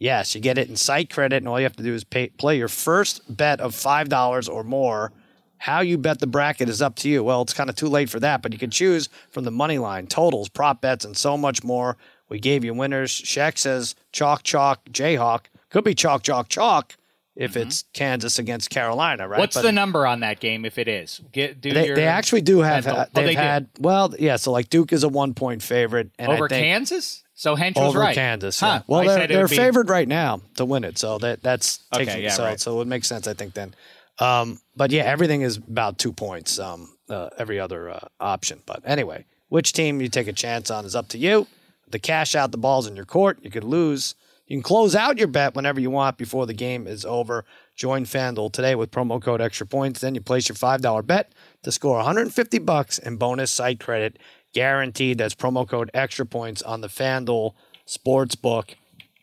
Yes, 0.00 0.34
you 0.34 0.40
get 0.40 0.58
it 0.58 0.68
in 0.68 0.76
site 0.76 1.10
credit, 1.10 1.36
and 1.38 1.48
all 1.48 1.58
you 1.60 1.64
have 1.64 1.76
to 1.76 1.82
do 1.82 1.94
is 1.94 2.04
pay, 2.04 2.28
play 2.28 2.56
your 2.56 2.68
first 2.68 3.20
bet 3.36 3.60
of 3.60 3.74
five 3.74 4.08
dollars 4.08 4.48
or 4.48 4.64
more. 4.64 5.12
How 5.58 5.80
you 5.80 5.98
bet 5.98 6.20
the 6.20 6.26
bracket 6.26 6.68
is 6.68 6.80
up 6.80 6.94
to 6.96 7.08
you. 7.08 7.22
Well, 7.24 7.42
it's 7.42 7.52
kind 7.52 7.68
of 7.68 7.76
too 7.76 7.88
late 7.88 8.08
for 8.10 8.20
that, 8.20 8.42
but 8.42 8.52
you 8.52 8.58
can 8.58 8.70
choose 8.70 9.08
from 9.30 9.44
the 9.44 9.50
money 9.50 9.78
line, 9.78 10.06
totals, 10.06 10.48
prop 10.48 10.80
bets, 10.80 11.04
and 11.04 11.16
so 11.16 11.36
much 11.36 11.62
more. 11.64 11.96
We 12.28 12.38
gave 12.38 12.64
you 12.64 12.74
winners. 12.74 13.10
Shaq 13.10 13.58
says 13.58 13.94
chalk, 14.12 14.42
chalk, 14.42 14.84
Jayhawk. 14.90 15.46
Could 15.70 15.84
be 15.84 15.94
chalk, 15.94 16.22
chalk, 16.22 16.48
chalk 16.48 16.94
if 17.34 17.56
it's 17.56 17.84
Kansas 17.92 18.38
against 18.38 18.68
Carolina, 18.70 19.26
right? 19.28 19.34
Mm-hmm. 19.36 19.40
What's 19.40 19.56
But- 19.56 19.62
the 19.62 19.72
number 19.72 20.06
on 20.06 20.20
that 20.20 20.40
game 20.40 20.64
if 20.64 20.76
it 20.78 20.88
is? 20.88 21.20
Get 21.32 21.60
do 21.60 21.72
they, 21.72 21.86
your 21.86 21.96
they 21.96 22.06
actually 22.06 22.40
do 22.42 22.60
have. 22.60 22.84
mental- 22.84 23.00
uh, 23.02 23.04
Oh, 23.06 23.10
they've 23.14 23.26
they 23.26 23.34
do. 23.34 23.40
had 23.40 23.68
well, 23.78 24.14
yeah. 24.18 24.36
So 24.36 24.52
like 24.52 24.68
Duke 24.70 24.92
is 24.92 25.04
a 25.04 25.08
one 25.08 25.34
point 25.34 25.62
favorite, 25.62 26.10
and 26.18 26.30
over 26.32 26.44
I 26.46 26.48
think 26.48 26.64
Kansas. 26.64 27.22
So 27.34 27.54
Hench 27.56 27.76
was 27.76 27.90
over 27.90 28.00
right. 28.00 28.14
Kansas. 28.16 28.58
Huh. 28.58 28.82
Well, 28.88 29.08
I 29.08 29.16
they're 29.18 29.26
they're 29.28 29.48
be- 29.48 29.56
favored 29.56 29.88
right 29.88 30.08
now 30.08 30.40
to 30.56 30.64
win 30.64 30.82
it, 30.84 30.98
so 30.98 31.18
that 31.18 31.40
that's 31.42 31.78
Okay, 31.94 32.22
yeah, 32.24 32.30
so 32.30 32.44
right. 32.44 32.58
so 32.60 32.72
it 32.72 32.76
would 32.78 32.88
make 32.88 33.04
sense, 33.04 33.28
I 33.28 33.34
think. 33.34 33.54
Then, 33.54 33.74
um, 34.18 34.60
but 34.76 34.90
yeah, 34.90 35.04
everything 35.04 35.42
is 35.42 35.56
about 35.56 35.98
two 35.98 36.12
points. 36.12 36.58
Um, 36.58 36.94
uh, 37.08 37.30
every 37.38 37.58
other 37.58 37.88
uh, 37.88 38.00
option, 38.20 38.60
but 38.66 38.82
anyway, 38.84 39.24
which 39.48 39.72
team 39.72 40.00
you 40.00 40.08
take 40.08 40.28
a 40.28 40.32
chance 40.32 40.70
on 40.70 40.84
is 40.84 40.94
up 40.94 41.08
to 41.08 41.18
you. 41.18 41.46
The 41.90 41.98
cash 41.98 42.34
out, 42.34 42.52
the 42.52 42.58
balls 42.58 42.86
in 42.86 42.96
your 42.96 43.06
court. 43.06 43.38
You 43.42 43.50
could 43.50 43.64
lose. 43.64 44.14
You 44.46 44.56
can 44.56 44.62
close 44.62 44.94
out 44.94 45.18
your 45.18 45.28
bet 45.28 45.54
whenever 45.54 45.80
you 45.80 45.90
want 45.90 46.16
before 46.16 46.46
the 46.46 46.54
game 46.54 46.86
is 46.86 47.04
over. 47.04 47.44
Join 47.76 48.04
FanDuel 48.04 48.52
today 48.52 48.74
with 48.74 48.90
promo 48.90 49.22
code 49.22 49.40
extra 49.40 49.66
points. 49.66 50.00
Then 50.00 50.14
you 50.14 50.20
place 50.20 50.48
your 50.48 50.56
$5 50.56 51.06
bet 51.06 51.32
to 51.62 51.72
score 51.72 51.96
150 51.96 52.58
bucks 52.60 52.98
in 52.98 53.16
bonus 53.16 53.50
site 53.50 53.78
credit 53.78 54.18
guaranteed. 54.54 55.18
That's 55.18 55.34
promo 55.34 55.68
code 55.68 55.90
extra 55.92 56.24
points 56.24 56.62
on 56.62 56.80
the 56.80 56.88
FanDuel 56.88 57.54
Sportsbook 57.86 58.74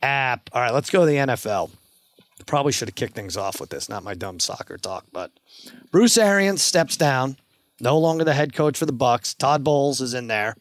app. 0.02 0.50
All 0.54 0.62
right, 0.62 0.74
let's 0.74 0.90
go 0.90 1.02
to 1.02 1.06
the 1.08 1.18
NFL. 1.18 1.72
Probably 2.46 2.72
should 2.72 2.90
have 2.90 2.96
kicked 2.96 3.16
things 3.16 3.38
off 3.38 3.60
with 3.60 3.70
this, 3.70 3.90
not 3.90 4.04
my 4.04 4.14
dumb 4.14 4.40
soccer 4.40 4.78
talk, 4.78 5.06
but 5.12 5.32
Bruce 5.92 6.18
Arians 6.18 6.62
steps 6.62 6.98
down, 6.98 7.38
no 7.80 7.98
longer 7.98 8.24
the 8.24 8.34
head 8.34 8.54
coach 8.54 8.78
for 8.78 8.86
the 8.86 8.94
Bucks. 8.94 9.34
Todd 9.34 9.64
Bowles 9.64 10.02
is 10.02 10.14
in 10.14 10.28
there. 10.28 10.56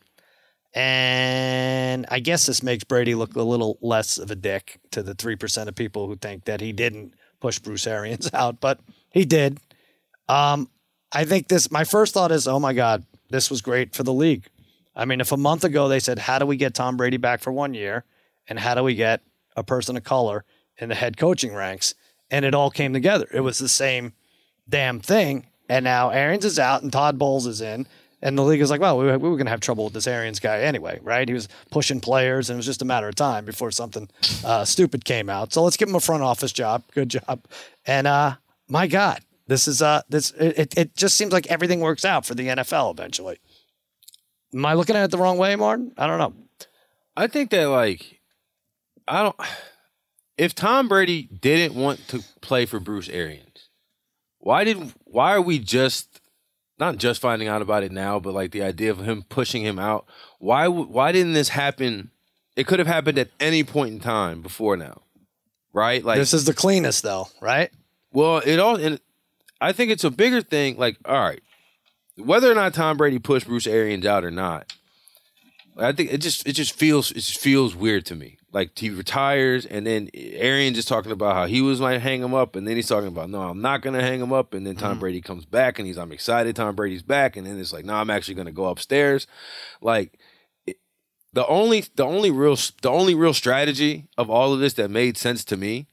And 0.75 2.05
I 2.11 2.19
guess 2.19 2.47
this 2.47 2.63
makes 2.63 2.85
Brady 2.85 3.15
look 3.15 3.37
a 3.37 3.43
little 3.43 3.79
less 3.81 4.19
of 4.19 4.31
a 4.31 4.35
dick 4.35 4.81
to 4.91 5.03
the 5.03 5.15
3% 5.15 5.69
of 5.69 5.75
people 5.75 6.09
who 6.09 6.17
think 6.17 6.45
that 6.45 6.61
he 6.61 6.73
didn't 6.73 7.15
push 7.41 7.59
Bruce 7.59 7.87
Arians 7.87 8.31
out, 8.35 8.61
but 8.61 8.81
he 9.11 9.25
did. 9.25 9.59
Um, 10.29 10.69
I 11.13 11.25
think 11.25 11.49
this, 11.49 11.71
my 11.71 11.85
first 11.85 12.15
thought 12.15 12.33
is, 12.33 12.49
oh 12.49 12.59
my 12.59 12.73
God, 12.73 13.05
this 13.31 13.51
was 13.51 13.63
great 13.63 13.95
for 13.95 14.03
the 14.03 14.13
league. 14.13 14.49
I 14.97 15.05
mean, 15.05 15.21
if 15.21 15.31
a 15.31 15.37
month 15.37 15.65
ago 15.65 15.89
they 15.89 16.01
said, 16.01 16.19
how 16.19 16.39
do 16.39 16.47
we 16.47 16.57
get 16.57 16.75
Tom 16.75 16.97
Brady 16.97 17.19
back 17.19 17.41
for 17.41 17.53
one 17.53 17.75
year? 17.75 18.05
And 18.49 18.59
how 18.59 18.75
do 18.75 18.83
we 18.83 18.95
get 18.95 19.23
a 19.57 19.63
person 19.63 19.97
of 19.97 20.05
color 20.05 20.45
in 20.79 20.89
the 20.89 20.95
head 20.95 21.17
coaching 21.17 21.55
ranks? 21.55 21.95
And 22.31 22.45
it 22.45 22.55
all 22.55 22.71
came 22.71 22.93
together. 22.93 23.29
It 23.33 23.41
was 23.41 23.59
the 23.59 23.69
same 23.69 24.13
damn 24.69 25.01
thing. 25.01 25.47
And 25.69 25.85
now 25.85 26.11
Arians 26.11 26.45
is 26.45 26.59
out 26.59 26.83
and 26.83 26.93
Todd 26.93 27.19
Bowles 27.19 27.47
is 27.47 27.61
in. 27.61 27.87
And 28.23 28.39
the 28.39 28.43
league 28.43 28.63
is 28.63 28.71
like, 28.71 28.81
well, 28.81 28.97
we, 28.99 29.05
we 29.05 29.29
were 29.29 29.37
going 29.37 29.45
to 29.45 29.51
have 29.51 29.61
trouble 29.61 29.85
with 29.85 29.93
this 29.93 30.07
Arians 30.07 30.41
guy 30.41 30.61
anyway, 30.61 30.99
right? 31.03 31.29
He 31.29 31.35
was 31.35 31.47
pushing 31.71 32.01
players, 32.01 32.49
and 32.49 32.57
it 32.57 32.59
was 32.59 32.65
just 32.65 32.81
a 32.81 32.87
matter 32.87 33.07
of 33.07 33.15
time 33.17 33.45
before 33.45 33.71
something 33.71 34.09
uh, 34.43 34.65
stupid 34.65 35.05
came 35.05 35.29
out. 35.29 35.53
So 35.53 35.63
let's 35.63 35.77
give 35.77 35.91
him 35.91 35.95
a 35.95 36.01
front 36.01 36.23
office 36.23 36.51
job. 36.51 36.85
Good 36.95 37.11
job. 37.11 37.45
And 37.87 38.07
uh, 38.07 38.37
my 38.67 38.87
God, 38.87 39.21
this 39.47 39.69
is 39.69 39.83
uh, 39.83 40.01
this 40.09 40.31
it, 40.33 40.73
it 40.75 40.97
just 40.97 41.19
seems 41.19 41.33
like 41.33 41.47
everything 41.49 41.81
works 41.81 42.05
out 42.05 42.25
for 42.25 42.35
the 42.35 42.49
NFL 42.49 42.93
eventually. 42.93 43.39
Am 44.55 44.65
I 44.65 44.73
looking 44.73 44.97
at 44.97 45.05
it 45.05 45.11
the 45.11 45.19
wrong 45.19 45.37
way, 45.37 45.55
Martin? 45.55 45.93
I 45.99 46.07
don't 46.07 46.19
know. 46.19 46.33
I 47.17 47.27
think 47.27 47.51
that 47.51 47.67
like 47.67 48.21
I 49.07 49.23
don't 49.23 49.37
if 50.37 50.55
Tom 50.55 50.89
Brady 50.89 51.23
didn't 51.25 51.75
want 51.75 52.07
to 52.09 52.23
play 52.41 52.67
for 52.67 52.81
Bruce 52.81 53.09
Arians, 53.09 53.69
why 54.39 54.65
did 54.65 54.93
why 55.05 55.35
are 55.35 55.41
we 55.41 55.59
just 55.59 56.21
not 56.79 56.99
just 56.99 57.21
finding 57.21 57.49
out 57.49 57.63
about 57.63 57.83
it 57.83 57.93
now, 57.93 58.19
but 58.19 58.35
like 58.35 58.51
the 58.51 58.63
idea 58.63 58.91
of 58.91 58.99
him 58.99 59.23
pushing 59.29 59.65
him 59.65 59.79
out? 59.79 60.07
Why 60.39 60.69
why 60.69 61.13
didn't 61.13 61.35
this 61.35 61.51
happen? 61.51 62.11
It 62.57 62.67
could 62.67 62.79
have 62.79 62.89
happened 62.89 63.19
at 63.19 63.31
any 63.41 63.65
point 63.65 63.95
in 63.95 64.01
time 64.01 64.41
before 64.43 64.77
now. 64.77 65.03
Right? 65.73 66.05
Like 66.05 66.19
This 66.19 66.35
is 66.35 66.45
the 66.45 66.55
cleanest, 66.55 67.03
though, 67.03 67.29
right? 67.41 67.71
well, 68.13 68.39
it 68.39 68.59
all 68.59 68.77
and 68.77 69.01
I 69.61 69.73
think 69.73 69.91
it's 69.91 70.05
a 70.05 70.11
bigger 70.11 70.41
thing 70.43 70.77
like 70.77 70.97
all 71.05 71.21
right, 71.21 71.43
whether 72.17 72.51
or 72.51 72.55
not 72.55 72.75
Tom 72.75 72.97
Brady 72.97 73.19
pushed 73.19 73.47
Bruce 73.47 73.67
Arians 73.67 74.07
out 74.07 74.25
or 74.25 74.31
not, 74.31 74.73
I 75.77 75.93
think 75.93 76.13
it 76.13 76.19
just 76.19 76.47
it 76.47 76.53
just 76.53 76.75
feels 76.75 77.11
it 77.11 77.17
just 77.17 77.41
feels 77.41 77.75
weird 77.75 78.05
to 78.07 78.15
me. 78.15 78.39
Like 78.55 78.79
he 78.79 78.89
retires 78.89 79.67
and 79.67 79.85
then 79.85 80.09
Arians 80.15 80.77
just 80.77 80.87
talking 80.87 81.11
about 81.11 81.35
how 81.35 81.47
he 81.47 81.61
was 81.61 81.81
like 81.81 82.01
hang 82.01 82.23
him 82.23 82.35
up, 82.35 82.55
and 82.55 82.67
then 82.67 82.77
he's 82.77 82.89
talking 82.89 83.09
about 83.09 83.29
no, 83.29 83.43
I'm 83.43 83.61
not 83.61 83.83
gonna 83.83 84.01
hang 84.01 84.21
him 84.21 84.33
up, 84.33 84.55
and 84.55 84.65
then 84.65 84.77
Tom 84.77 84.93
mm-hmm. 84.93 85.01
Brady 85.01 85.21
comes 85.21 85.45
back 85.45 85.81
and 85.81 85.89
he's 85.89 85.99
I'm 85.99 86.13
excited 86.13 86.55
Tom 86.55 86.77
Brady's 86.77 87.03
back, 87.03 87.37
and 87.37 87.47
then 87.47 87.59
it's 87.59 87.73
like 87.73 87.85
no, 87.85 87.95
I'm 87.95 88.11
actually 88.11 88.37
gonna 88.37 88.53
go 88.53 88.67
upstairs. 88.67 89.27
Like 89.83 90.19
it- 90.67 90.79
the 91.33 91.45
only 91.49 91.85
the 91.97 92.05
only 92.05 92.31
real 92.31 92.57
the 92.81 92.91
only 92.91 93.17
real 93.17 93.35
strategy 93.35 94.07
of 94.17 94.31
all 94.31 94.55
of 94.55 94.61
this 94.61 94.75
that 94.75 94.89
made 94.89 95.19
sense 95.19 95.43
to 95.47 95.57
me 95.57 95.89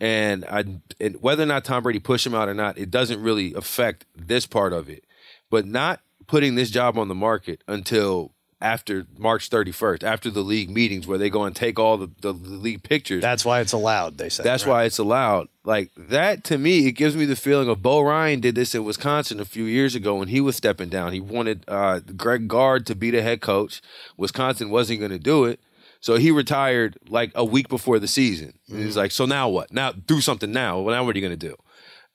and 0.00 0.44
I 0.46 0.64
and 0.98 1.20
whether 1.20 1.44
or 1.44 1.46
not 1.46 1.64
Tom 1.64 1.82
Brady 1.82 2.00
pushed 2.00 2.26
him 2.26 2.34
out 2.34 2.48
or 2.48 2.54
not, 2.54 2.76
it 2.76 2.90
doesn't 2.90 3.22
really 3.22 3.54
affect 3.54 4.04
this 4.16 4.46
part 4.46 4.72
of 4.72 4.88
it. 4.88 5.04
But 5.48 5.66
not 5.66 6.00
putting 6.26 6.54
this 6.54 6.70
job 6.70 6.98
on 6.98 7.06
the 7.08 7.14
market 7.14 7.62
until 7.68 8.32
after 8.62 9.06
March 9.18 9.50
31st, 9.50 10.04
after 10.04 10.30
the 10.30 10.40
league 10.40 10.70
meetings 10.70 11.06
where 11.06 11.18
they 11.18 11.28
go 11.28 11.42
and 11.42 11.54
take 11.54 11.78
all 11.78 11.98
the, 11.98 12.08
the, 12.20 12.32
the 12.32 12.50
league 12.50 12.82
pictures. 12.82 13.20
That's 13.20 13.44
why 13.44 13.60
it's 13.60 13.72
allowed. 13.72 14.18
They 14.18 14.28
say 14.28 14.42
That's 14.42 14.64
right? 14.64 14.70
why 14.70 14.84
it's 14.84 14.98
allowed. 14.98 15.48
Like 15.64 15.90
that 15.96 16.44
to 16.44 16.58
me, 16.58 16.86
it 16.86 16.92
gives 16.92 17.16
me 17.16 17.24
the 17.24 17.36
feeling 17.36 17.68
of 17.68 17.82
Bo 17.82 18.00
Ryan 18.00 18.40
did 18.40 18.54
this 18.54 18.74
in 18.74 18.84
Wisconsin 18.84 19.40
a 19.40 19.44
few 19.44 19.64
years 19.64 19.94
ago 19.94 20.14
when 20.14 20.28
he 20.28 20.40
was 20.40 20.56
stepping 20.56 20.88
down. 20.88 21.12
He 21.12 21.20
wanted 21.20 21.64
uh, 21.68 22.00
Greg 22.16 22.48
Gard 22.48 22.86
to 22.86 22.94
be 22.94 23.10
the 23.10 23.22
head 23.22 23.40
coach. 23.40 23.82
Wisconsin 24.16 24.70
wasn't 24.70 25.00
going 25.00 25.10
to 25.10 25.18
do 25.18 25.44
it. 25.44 25.60
So 26.00 26.16
he 26.16 26.30
retired 26.30 26.98
like 27.08 27.30
a 27.34 27.44
week 27.44 27.68
before 27.68 27.98
the 27.98 28.08
season. 28.08 28.54
Mm-hmm. 28.68 28.82
he's 28.82 28.96
like, 28.96 29.12
so 29.12 29.26
now 29.26 29.48
what? 29.48 29.72
Now 29.72 29.92
do 29.92 30.20
something 30.20 30.50
now. 30.50 30.80
Well, 30.80 30.94
now 30.94 31.04
what 31.04 31.14
are 31.14 31.18
you 31.18 31.26
going 31.26 31.38
to 31.38 31.48
do? 31.48 31.56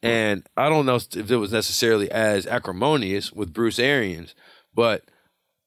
And 0.04 0.48
I 0.56 0.70
don't 0.70 0.86
know 0.86 0.96
if 0.96 1.32
it 1.32 1.38
was 1.38 1.52
necessarily 1.52 2.10
as 2.12 2.46
acrimonious 2.46 3.32
with 3.32 3.54
Bruce 3.54 3.80
Arians, 3.80 4.36
but 4.76 5.04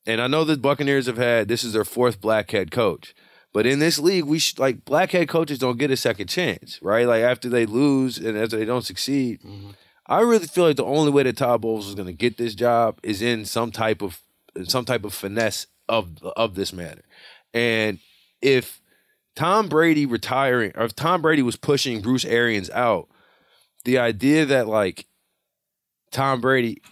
and 0.07 0.21
I 0.21 0.27
know 0.27 0.45
the 0.45 0.57
Buccaneers 0.57 1.07
have 1.07 1.19
had 1.19 1.49
this 1.49 1.65
is 1.65 1.73
their 1.73 1.85
fourth 1.85 2.21
black 2.21 2.51
head 2.51 2.71
coach. 2.71 3.15
But 3.53 3.67
in 3.67 3.81
this 3.81 3.99
league, 3.99 4.25
we 4.25 4.39
sh- 4.39 4.59
like 4.59 4.85
black 4.85 5.11
head 5.11 5.29
coaches 5.29 5.59
don't 5.59 5.79
get 5.79 5.91
a 5.91 5.97
second 5.97 6.29
chance, 6.29 6.81
right? 6.83 7.07
Like 7.07 7.23
after 7.23 7.49
they 7.49 7.67
lose 7.67 8.17
and 8.17 8.39
after 8.39 8.57
they 8.57 8.65
don't 8.65 8.85
succeed, 8.85 9.41
mm-hmm. 9.43 9.71
I 10.07 10.21
really 10.21 10.47
feel 10.47 10.65
like 10.65 10.77
the 10.77 10.85
only 10.85 11.11
way 11.11 11.25
that 11.25 11.37
Todd 11.37 11.61
Bowles 11.61 11.89
is 11.89 11.95
going 11.95 12.07
to 12.07 12.13
get 12.13 12.37
this 12.37 12.55
job 12.55 12.99
is 13.03 13.23
in 13.23 13.45
some 13.45 13.73
type 13.73 14.03
of 14.03 14.21
some 14.65 14.85
type 14.85 15.05
of 15.05 15.15
finesse 15.15 15.67
of 15.89 16.23
of 16.23 16.55
this 16.55 16.73
matter. 16.73 17.03
And 17.53 17.99
if 18.41 18.81
Tom 19.35 19.69
Brady 19.69 20.07
retiring, 20.07 20.73
or 20.77 20.85
if 20.85 20.95
Tom 20.95 21.23
Brady 21.23 21.43
was 21.43 21.57
pushing 21.57 22.01
Bruce 22.01 22.25
Arians 22.25 22.71
out, 22.71 23.09
the 23.85 23.99
idea 23.99 24.47
that 24.47 24.69
like 24.69 25.07
Tom 26.11 26.41
Brady 26.41 26.83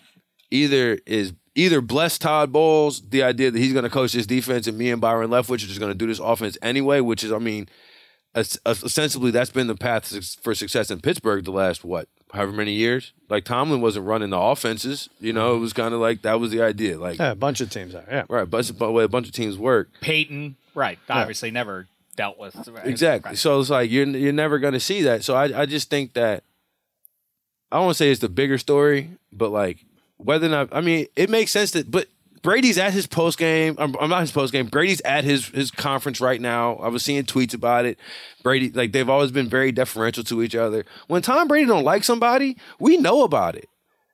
either 0.50 0.98
is 1.06 1.32
either 1.58 1.80
bless 1.80 2.18
Todd 2.18 2.52
Bowles, 2.52 3.00
the 3.10 3.22
idea 3.22 3.50
that 3.50 3.58
he's 3.58 3.72
going 3.72 3.82
to 3.84 3.90
coach 3.90 4.12
this 4.12 4.26
defense, 4.26 4.66
and 4.66 4.78
me 4.78 4.90
and 4.90 5.00
Byron 5.00 5.30
Leftwich 5.30 5.64
are 5.64 5.66
just 5.68 5.80
going 5.80 5.92
to 5.92 5.98
do 5.98 6.06
this 6.06 6.18
offense 6.20 6.56
anyway, 6.62 7.00
which 7.00 7.24
is, 7.24 7.32
I 7.32 7.38
mean, 7.38 7.68
es- 8.34 8.58
ostensibly 8.64 9.30
that's 9.30 9.50
been 9.50 9.66
the 9.66 9.74
path 9.74 10.36
for 10.42 10.54
success 10.54 10.90
in 10.90 11.00
Pittsburgh 11.00 11.44
the 11.44 11.50
last 11.50 11.84
what, 11.84 12.08
however 12.32 12.52
many 12.52 12.72
years. 12.72 13.12
Like 13.28 13.44
Tomlin 13.44 13.80
wasn't 13.80 14.06
running 14.06 14.30
the 14.30 14.38
offenses, 14.38 15.08
you 15.20 15.32
know, 15.32 15.56
it 15.56 15.58
was 15.58 15.72
kind 15.72 15.92
of 15.92 16.00
like 16.00 16.22
that 16.22 16.38
was 16.40 16.50
the 16.52 16.62
idea, 16.62 16.98
like 16.98 17.18
Yeah, 17.18 17.32
a 17.32 17.34
bunch 17.34 17.60
of 17.60 17.70
teams 17.70 17.94
are. 17.94 18.04
Yeah. 18.08 18.24
right, 18.28 18.48
but 18.48 18.70
but 18.78 18.86
the 18.86 18.92
way 18.92 19.04
a 19.04 19.08
bunch 19.08 19.26
of 19.26 19.32
teams 19.34 19.58
work. 19.58 19.88
Peyton, 20.00 20.56
right? 20.74 20.98
Obviously, 21.10 21.50
never 21.50 21.88
dealt 22.16 22.38
with 22.38 22.56
Exactly. 22.84 23.30
Right. 23.30 23.38
So 23.38 23.60
it's 23.60 23.70
like 23.70 23.90
you're 23.90 24.06
you're 24.06 24.32
never 24.32 24.58
going 24.58 24.74
to 24.74 24.80
see 24.80 25.02
that. 25.02 25.24
So 25.24 25.34
I 25.34 25.62
I 25.62 25.66
just 25.66 25.90
think 25.90 26.14
that 26.14 26.44
I 27.70 27.76
don't 27.76 27.86
want 27.86 27.96
to 27.96 28.02
say 28.04 28.10
it's 28.10 28.20
the 28.20 28.28
bigger 28.28 28.58
story, 28.58 29.10
but 29.32 29.50
like 29.50 29.84
whether 30.18 30.46
or 30.46 30.50
not 30.50 30.68
I 30.72 30.80
mean 30.80 31.06
it 31.16 31.30
makes 31.30 31.50
sense 31.50 31.72
that 31.72 31.90
but 31.90 32.08
Brady's 32.42 32.78
at 32.78 32.92
his 32.92 33.06
post 33.06 33.38
game. 33.38 33.74
I'm, 33.78 33.96
I'm 34.00 34.10
not 34.10 34.20
his 34.20 34.32
post 34.32 34.52
game. 34.52 34.66
Brady's 34.66 35.00
at 35.02 35.24
his 35.24 35.48
his 35.48 35.70
conference 35.70 36.20
right 36.20 36.40
now. 36.40 36.76
I 36.76 36.88
was 36.88 37.02
seeing 37.02 37.24
tweets 37.24 37.54
about 37.54 37.84
it. 37.84 37.98
Brady 38.42 38.70
like 38.70 38.92
they've 38.92 39.08
always 39.08 39.30
been 39.30 39.48
very 39.48 39.72
deferential 39.72 40.24
to 40.24 40.42
each 40.42 40.54
other. 40.54 40.84
When 41.08 41.22
Tom 41.22 41.48
Brady 41.48 41.66
don't 41.66 41.84
like 41.84 42.04
somebody, 42.04 42.56
we 42.78 42.96
know 42.96 43.22
about 43.22 43.56
it. 43.56 43.68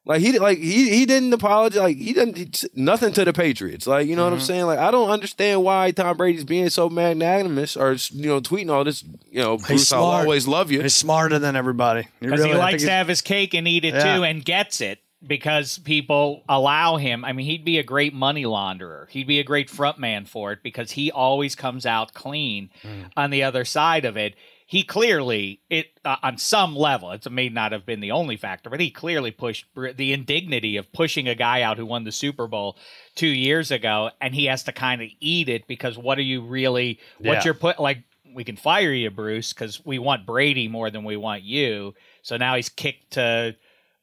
Like 0.06 0.20
he 0.20 0.38
like 0.38 0.58
he 0.58 0.90
he 0.90 1.06
didn't 1.06 1.32
apologize. 1.32 1.80
Like 1.80 1.96
he 1.96 2.12
didn't 2.12 2.36
he- 2.36 2.68
nothing 2.74 3.12
to 3.14 3.24
the 3.24 3.32
Patriots. 3.32 3.86
Like 3.86 4.06
you 4.06 4.16
know 4.16 4.24
what 4.24 4.34
I'm 4.34 4.38
mm-hmm. 4.38 4.46
saying. 4.46 4.66
Like 4.66 4.78
I 4.78 4.90
don't 4.90 5.08
understand 5.08 5.62
why 5.62 5.92
Tom 5.92 6.16
Brady's 6.18 6.44
being 6.44 6.68
so 6.68 6.90
magnanimous 6.90 7.74
or 7.74 7.92
you 8.10 8.28
know 8.28 8.40
tweeting 8.40 8.70
all 8.70 8.84
this. 8.84 9.02
You 9.30 9.40
know, 9.40 9.56
Bruce, 9.56 9.92
I'll 9.92 10.04
always 10.04 10.46
love 10.46 10.70
you. 10.70 10.82
He's 10.82 10.94
smarter 10.94 11.38
than 11.38 11.56
everybody. 11.56 12.06
because 12.20 12.40
really- 12.40 12.52
he 12.52 12.58
likes 12.58 12.82
to 12.82 12.90
have 12.90 13.08
his 13.08 13.22
cake 13.22 13.54
and 13.54 13.66
eat 13.66 13.84
it 13.86 13.94
Yeah. 13.94 14.16
too, 14.16 14.24
and 14.24 14.44
gets 14.44 14.82
it. 14.82 15.00
Because 15.26 15.78
people 15.78 16.42
allow 16.48 16.96
him. 16.96 17.24
I 17.24 17.32
mean, 17.32 17.46
he'd 17.46 17.64
be 17.64 17.78
a 17.78 17.82
great 17.82 18.14
money 18.14 18.44
launderer. 18.44 19.08
He'd 19.10 19.26
be 19.26 19.40
a 19.40 19.44
great 19.44 19.70
front 19.70 19.98
man 19.98 20.24
for 20.24 20.52
it 20.52 20.62
because 20.62 20.92
he 20.92 21.10
always 21.10 21.54
comes 21.54 21.86
out 21.86 22.14
clean 22.14 22.70
on 23.16 23.30
the 23.30 23.42
other 23.42 23.64
side 23.64 24.04
of 24.04 24.16
it. 24.16 24.34
He 24.66 24.82
clearly, 24.82 25.60
it 25.68 25.88
uh, 26.06 26.16
on 26.22 26.38
some 26.38 26.74
level, 26.74 27.12
it 27.12 27.30
may 27.30 27.48
not 27.50 27.72
have 27.72 27.84
been 27.84 28.00
the 28.00 28.12
only 28.12 28.36
factor, 28.36 28.70
but 28.70 28.80
he 28.80 28.90
clearly 28.90 29.30
pushed 29.30 29.72
Br- 29.74 29.90
the 29.90 30.12
indignity 30.12 30.78
of 30.78 30.90
pushing 30.92 31.28
a 31.28 31.34
guy 31.34 31.60
out 31.62 31.76
who 31.76 31.84
won 31.86 32.04
the 32.04 32.12
Super 32.12 32.46
Bowl 32.46 32.78
two 33.14 33.26
years 33.28 33.70
ago, 33.70 34.10
and 34.22 34.34
he 34.34 34.46
has 34.46 34.64
to 34.64 34.72
kind 34.72 35.02
of 35.02 35.08
eat 35.20 35.48
it 35.50 35.66
because 35.68 35.98
what 35.98 36.18
are 36.18 36.22
you 36.22 36.40
really? 36.40 36.98
What 37.18 37.34
Yeah. 37.34 37.44
you're 37.44 37.54
put 37.54 37.78
like? 37.78 38.04
We 38.34 38.42
can 38.42 38.56
fire 38.56 38.92
you, 38.92 39.10
Bruce, 39.10 39.52
because 39.52 39.84
we 39.84 39.98
want 40.00 40.26
Brady 40.26 40.66
more 40.66 40.90
than 40.90 41.04
we 41.04 41.16
want 41.16 41.42
you. 41.44 41.94
So 42.22 42.36
now 42.36 42.56
he's 42.56 42.68
kicked 42.70 43.12
to 43.12 43.54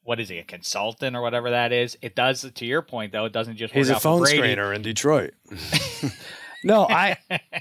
what 0.04 0.20
is 0.20 0.28
he, 0.28 0.38
a 0.38 0.44
consultant 0.44 1.16
or 1.16 1.22
whatever 1.22 1.50
that 1.50 1.72
is? 1.72 1.96
It 2.02 2.14
does 2.14 2.50
to 2.50 2.66
your 2.66 2.82
point 2.82 3.12
though. 3.12 3.24
It 3.24 3.32
doesn't 3.32 3.56
just 3.56 3.72
He's 3.72 3.88
work 3.88 3.98
a 3.98 4.00
phone 4.00 4.22
screener 4.22 4.74
in 4.74 4.82
Detroit. 4.82 5.32
no, 6.64 6.86
I 6.88 7.16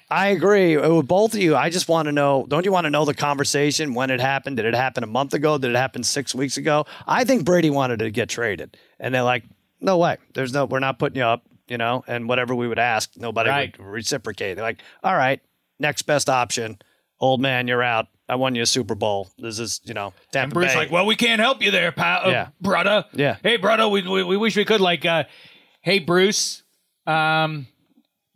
I 0.10 0.28
agree 0.28 0.78
uh, 0.78 0.94
with 0.96 1.08
both 1.08 1.34
of 1.34 1.40
you. 1.40 1.56
I 1.56 1.70
just 1.70 1.88
want 1.88 2.08
to 2.08 2.12
know. 2.12 2.46
Don't 2.48 2.66
you 2.66 2.72
want 2.72 2.86
to 2.86 2.90
know 2.90 3.06
the 3.06 3.14
conversation 3.14 3.94
when 3.94 4.10
it 4.10 4.20
happened? 4.20 4.58
Did 4.58 4.66
it 4.66 4.76
happen 4.76 5.04
a 5.04 5.08
month 5.08 5.34
ago? 5.34 5.58
Did 5.58 5.72
it 5.72 5.78
happen 5.78 6.04
six 6.04 6.34
weeks 6.36 6.58
ago? 6.58 6.86
I 7.08 7.24
think 7.24 7.46
Brady 7.46 7.70
wanted 7.70 8.00
to 8.00 8.12
get 8.12 8.30
traded, 8.30 8.78
and 9.00 9.14
they're 9.14 9.24
like, 9.24 9.44
"No 9.80 9.98
way. 9.98 10.18
There's 10.34 10.54
no. 10.54 10.66
We're 10.66 10.80
not 10.80 11.00
putting 11.00 11.18
you 11.18 11.26
up." 11.26 11.44
You 11.68 11.78
know, 11.78 12.04
and 12.08 12.28
whatever 12.28 12.54
we 12.54 12.68
would 12.68 12.80
ask, 12.80 13.12
nobody 13.16 13.50
Right. 13.50 13.78
would 13.78 13.88
reciprocate. 13.88 14.56
They're 14.56 14.64
like, 14.64 14.82
"All 15.04 15.16
right, 15.16 15.40
next 15.80 16.02
best 16.04 16.30
option, 16.30 16.80
old 17.20 17.40
man, 17.40 17.68
you're 17.68 17.84
out. 17.84 18.08
I 18.32 18.36
won 18.36 18.56
you 18.56 18.62
a 18.62 18.66
Super 18.66 18.96
Bowl. 18.96 19.30
This 19.38 19.60
is, 19.60 19.82
you 19.84 19.94
know, 19.94 20.14
Tampa 20.32 20.44
And 20.46 20.54
Bruce 20.54 20.72
Bay. 20.74 20.78
like, 20.80 20.92
well, 20.92 21.06
we 21.06 21.18
can't 21.18 21.42
help 21.42 21.62
you 21.62 21.70
there, 21.70 21.92
pal, 21.92 22.32
Yeah. 22.32 22.42
uh, 22.44 22.48
brother. 22.62 23.06
Yeah. 23.14 23.36
Hey, 23.44 23.58
brother, 23.58 23.88
we, 23.90 24.08
we 24.08 24.24
we 24.24 24.38
wish 24.38 24.56
we 24.56 24.64
could. 24.66 24.80
Like, 24.80 25.06
uh, 25.06 25.26
hey, 25.82 26.00
Bruce, 26.00 26.64
um, 27.06 27.68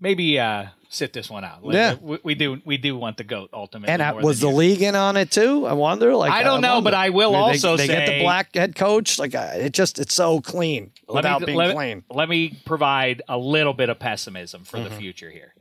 maybe 0.02 0.38
uh, 0.38 0.66
sit 0.90 1.14
this 1.14 1.30
one 1.30 1.46
out. 1.46 1.64
Like, 1.64 1.76
Yeah. 1.76 1.96
we, 2.02 2.18
we 2.24 2.36
do 2.36 2.62
we 2.66 2.78
do 2.78 2.98
want 2.98 3.16
the 3.16 3.24
goat 3.24 3.50
ultimately. 3.54 3.94
And 3.94 4.02
uh, 4.02 4.20
was 4.22 4.42
the 4.42 4.50
you. 4.50 4.56
league 4.56 4.82
in 4.82 4.96
on 4.96 5.16
it 5.18 5.32
too? 5.32 5.66
I 5.66 5.72
wonder. 5.74 6.14
Like 6.16 6.32
I 6.34 6.44
don't 6.44 6.60
know, 6.62 6.76
wonder. 6.76 6.88
but 6.88 6.94
I 6.94 7.10
will 7.12 7.32
they- 7.32 7.38
also 7.38 7.78
they, 7.78 7.88
get 7.88 8.06
say- 8.08 8.18
the 8.18 8.24
black 8.24 8.54
head 8.54 8.76
coach. 8.76 9.18
Like 9.18 9.34
uh, 9.34 9.52
it 9.56 9.72
just 9.74 9.98
it's 9.98 10.14
so 10.14 10.42
clean 10.42 10.92
without 11.08 11.40
let 11.40 11.42
me, 11.42 11.46
being 11.46 11.58
let, 11.58 11.76
clean. 11.76 12.04
Let 12.10 12.28
me 12.28 12.60
provide 12.66 13.22
a 13.30 13.38
little 13.38 13.74
bit 13.74 13.90
of 13.90 13.98
pessimism 13.98 14.66
for 14.66 14.78
Mm-hmm. 14.78 14.90
the 14.90 14.96
future 14.96 15.30
here. 15.30 15.54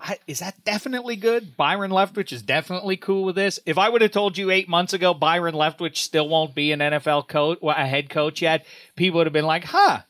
I, 0.00 0.18
is 0.26 0.38
that 0.40 0.64
definitely 0.64 1.16
good? 1.16 1.56
Byron 1.56 1.90
Leftwich 1.90 2.32
is 2.32 2.42
definitely 2.42 2.96
cool 2.96 3.24
with 3.24 3.34
this. 3.36 3.60
If 3.66 3.76
I 3.76 3.88
would 3.88 4.00
have 4.00 4.10
told 4.12 4.38
you 4.38 4.50
eight 4.50 4.68
months 4.68 4.92
ago 4.94 5.12
Byron 5.12 5.54
Leftwich 5.54 5.98
still 5.98 6.28
won't 6.28 6.54
be 6.54 6.72
an 6.72 6.80
NFL 6.80 7.28
coach, 7.28 7.58
well, 7.60 7.76
a 7.76 7.86
head 7.86 8.08
coach 8.08 8.40
yet, 8.40 8.64
people 8.96 9.18
would 9.18 9.26
have 9.26 9.32
been 9.32 9.46
like, 9.46 9.64
"Huh." 9.64 10.00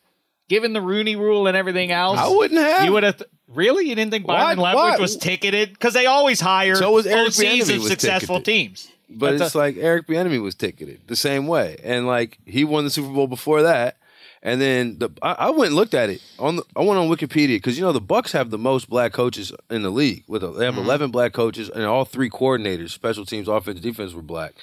Given 0.49 0.73
the 0.73 0.81
Rooney 0.81 1.15
Rule 1.17 1.47
and 1.47 1.57
everything 1.57 1.93
else, 1.93 2.19
I 2.19 2.29
wouldn't 2.29 2.61
have. 2.61 2.85
You 2.85 2.93
would 2.93 3.03
have. 3.05 3.19
Th- 3.19 3.31
really? 3.49 3.89
You 3.89 3.95
didn't 3.95 4.11
think 4.11 4.27
Byron 4.27 4.59
Leftwich 4.59 4.75
why? 4.75 4.97
was 4.99 5.17
ticketed? 5.17 5.73
Because 5.73 5.95
they 5.95 6.07
always 6.07 6.41
hire 6.41 6.77
So 6.77 6.93
was 6.93 7.07
Eric 7.07 7.29
OCs 7.29 7.75
of 7.75 7.83
successful 7.85 8.37
ticketed. 8.41 8.45
teams. 8.45 8.89
But 9.09 9.39
That's 9.39 9.43
it's 9.49 9.55
like 9.57 9.77
Eric 9.77 10.07
Bieniemy 10.07 10.41
was 10.41 10.55
ticketed 10.55 11.01
the 11.09 11.17
same 11.17 11.47
way, 11.49 11.77
and 11.83 12.07
like 12.07 12.39
he 12.47 12.63
won 12.65 12.85
the 12.85 12.91
Super 12.91 13.13
Bowl 13.13 13.27
before 13.27 13.63
that, 13.63 13.97
and 14.43 14.61
then 14.61 14.99
the 14.99 15.11
I, 15.23 15.33
I 15.33 15.51
went 15.51 15.69
and 15.69 15.77
looked 15.77 15.95
at 15.95 16.11
it 16.11 16.23
on 16.39 16.57
the, 16.57 16.65
I 16.75 16.81
went 16.81 16.99
on 16.99 17.09
Wikipedia 17.09 17.57
because 17.57 17.79
you 17.79 17.85
know 17.85 17.93
the 17.93 18.01
Bucks 18.01 18.33
have 18.33 18.51
the 18.51 18.59
most 18.59 18.89
black 18.89 19.13
coaches 19.13 19.53
in 19.71 19.83
the 19.83 19.91
league 19.91 20.25
with 20.27 20.43
a, 20.43 20.49
they 20.49 20.65
have 20.65 20.75
mm-hmm. 20.75 20.85
eleven 20.85 21.11
black 21.11 21.33
coaches 21.33 21.69
and 21.69 21.85
all 21.85 22.05
three 22.05 22.31
coordinators, 22.31 22.91
special 22.91 23.27
teams, 23.27 23.49
offense, 23.49 23.81
defense 23.81 24.13
were 24.13 24.23
black. 24.23 24.55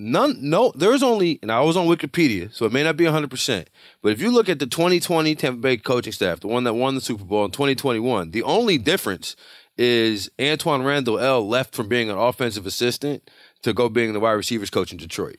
None, 0.00 0.36
no, 0.40 0.72
there's 0.76 1.02
only, 1.02 1.40
and 1.42 1.50
I 1.50 1.60
was 1.62 1.76
on 1.76 1.88
Wikipedia, 1.88 2.54
so 2.54 2.64
it 2.64 2.72
may 2.72 2.84
not 2.84 2.96
be 2.96 3.02
100%. 3.02 3.66
But 4.00 4.12
if 4.12 4.20
you 4.20 4.30
look 4.30 4.48
at 4.48 4.60
the 4.60 4.66
2020 4.68 5.34
Tampa 5.34 5.60
Bay 5.60 5.76
coaching 5.76 6.12
staff, 6.12 6.38
the 6.38 6.46
one 6.46 6.62
that 6.62 6.74
won 6.74 6.94
the 6.94 7.00
Super 7.00 7.24
Bowl 7.24 7.44
in 7.44 7.50
2021, 7.50 8.30
the 8.30 8.44
only 8.44 8.78
difference 8.78 9.34
is 9.76 10.30
Antwaan 10.38 10.84
Randle 10.84 11.18
El 11.18 11.48
left 11.48 11.74
from 11.74 11.88
being 11.88 12.10
an 12.10 12.16
offensive 12.16 12.64
assistant 12.64 13.28
to 13.62 13.72
go 13.72 13.88
being 13.88 14.12
the 14.12 14.20
wide 14.20 14.32
receivers 14.32 14.70
coach 14.70 14.92
in 14.92 14.98
Detroit. 14.98 15.38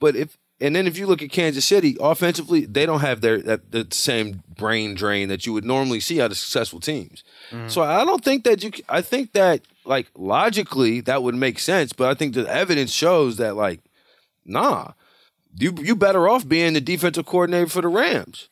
But 0.00 0.16
if, 0.16 0.36
and 0.62 0.76
then 0.76 0.86
if 0.86 0.96
you 0.96 1.08
look 1.08 1.22
at 1.22 1.30
Kansas 1.32 1.64
City, 1.64 1.96
offensively, 2.00 2.64
they 2.64 2.86
don't 2.86 3.00
have 3.00 3.20
their 3.20 3.42
that, 3.42 3.72
the 3.72 3.88
same 3.90 4.44
brain 4.56 4.94
drain 4.94 5.28
that 5.28 5.44
you 5.44 5.52
would 5.52 5.64
normally 5.64 5.98
see 5.98 6.22
out 6.22 6.30
of 6.30 6.36
successful 6.36 6.78
teams. 6.78 7.24
Mm-hmm. 7.50 7.66
So 7.68 7.82
I 7.82 8.04
don't 8.04 8.24
think 8.24 8.44
that 8.44 8.62
you. 8.62 8.70
I 8.88 9.02
think 9.02 9.32
that 9.32 9.62
like 9.84 10.08
logically 10.14 11.00
that 11.00 11.24
would 11.24 11.34
make 11.34 11.58
sense, 11.58 11.92
but 11.92 12.08
I 12.08 12.14
think 12.14 12.34
the 12.34 12.46
evidence 12.46 12.92
shows 12.92 13.38
that 13.38 13.56
like 13.56 13.80
nah, 14.44 14.92
you 15.58 15.74
you 15.80 15.96
better 15.96 16.28
off 16.28 16.46
being 16.46 16.74
the 16.74 16.80
defensive 16.80 17.26
coordinator 17.26 17.68
for 17.68 17.82
the 17.82 17.88
Rams, 17.88 18.48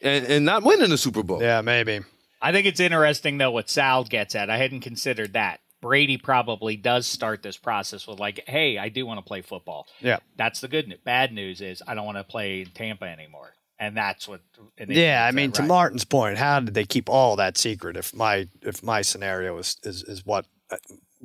and 0.00 0.24
and 0.24 0.46
not 0.46 0.62
winning 0.62 0.88
the 0.88 0.98
Super 0.98 1.22
Bowl. 1.22 1.42
Yeah, 1.42 1.60
maybe. 1.60 2.00
I 2.40 2.52
think 2.52 2.66
it's 2.66 2.80
interesting 2.80 3.36
though 3.36 3.50
what 3.50 3.68
Sal 3.68 4.04
gets 4.04 4.34
at. 4.34 4.48
I 4.48 4.56
hadn't 4.56 4.80
considered 4.80 5.34
that. 5.34 5.60
Brady 5.86 6.16
probably 6.16 6.76
does 6.76 7.06
start 7.06 7.44
this 7.44 7.56
process 7.56 8.08
with 8.08 8.18
like, 8.18 8.42
"Hey, 8.48 8.76
I 8.76 8.88
do 8.88 9.06
want 9.06 9.18
to 9.18 9.22
play 9.24 9.40
football." 9.40 9.86
Yeah. 10.00 10.18
That's 10.36 10.60
the 10.60 10.66
good 10.66 10.88
news. 10.88 10.98
Bad 11.04 11.32
news 11.32 11.60
is 11.60 11.80
I 11.86 11.94
don't 11.94 12.04
want 12.04 12.18
to 12.18 12.24
play 12.24 12.62
in 12.62 12.70
Tampa 12.70 13.04
anymore, 13.04 13.54
and 13.78 13.96
that's 13.96 14.26
what. 14.26 14.40
and 14.76 14.90
Yeah, 14.90 15.24
I 15.24 15.30
mean, 15.30 15.52
to 15.52 15.62
right. 15.62 15.68
Martin's 15.68 16.04
point, 16.04 16.38
how 16.38 16.58
did 16.58 16.74
they 16.74 16.86
keep 16.86 17.08
all 17.08 17.36
that 17.36 17.56
secret? 17.56 17.96
If 17.96 18.12
my 18.12 18.48
if 18.62 18.82
my 18.82 19.02
scenario 19.02 19.56
is 19.58 19.76
is, 19.84 20.02
is 20.02 20.26
what 20.26 20.46
uh, 20.72 20.78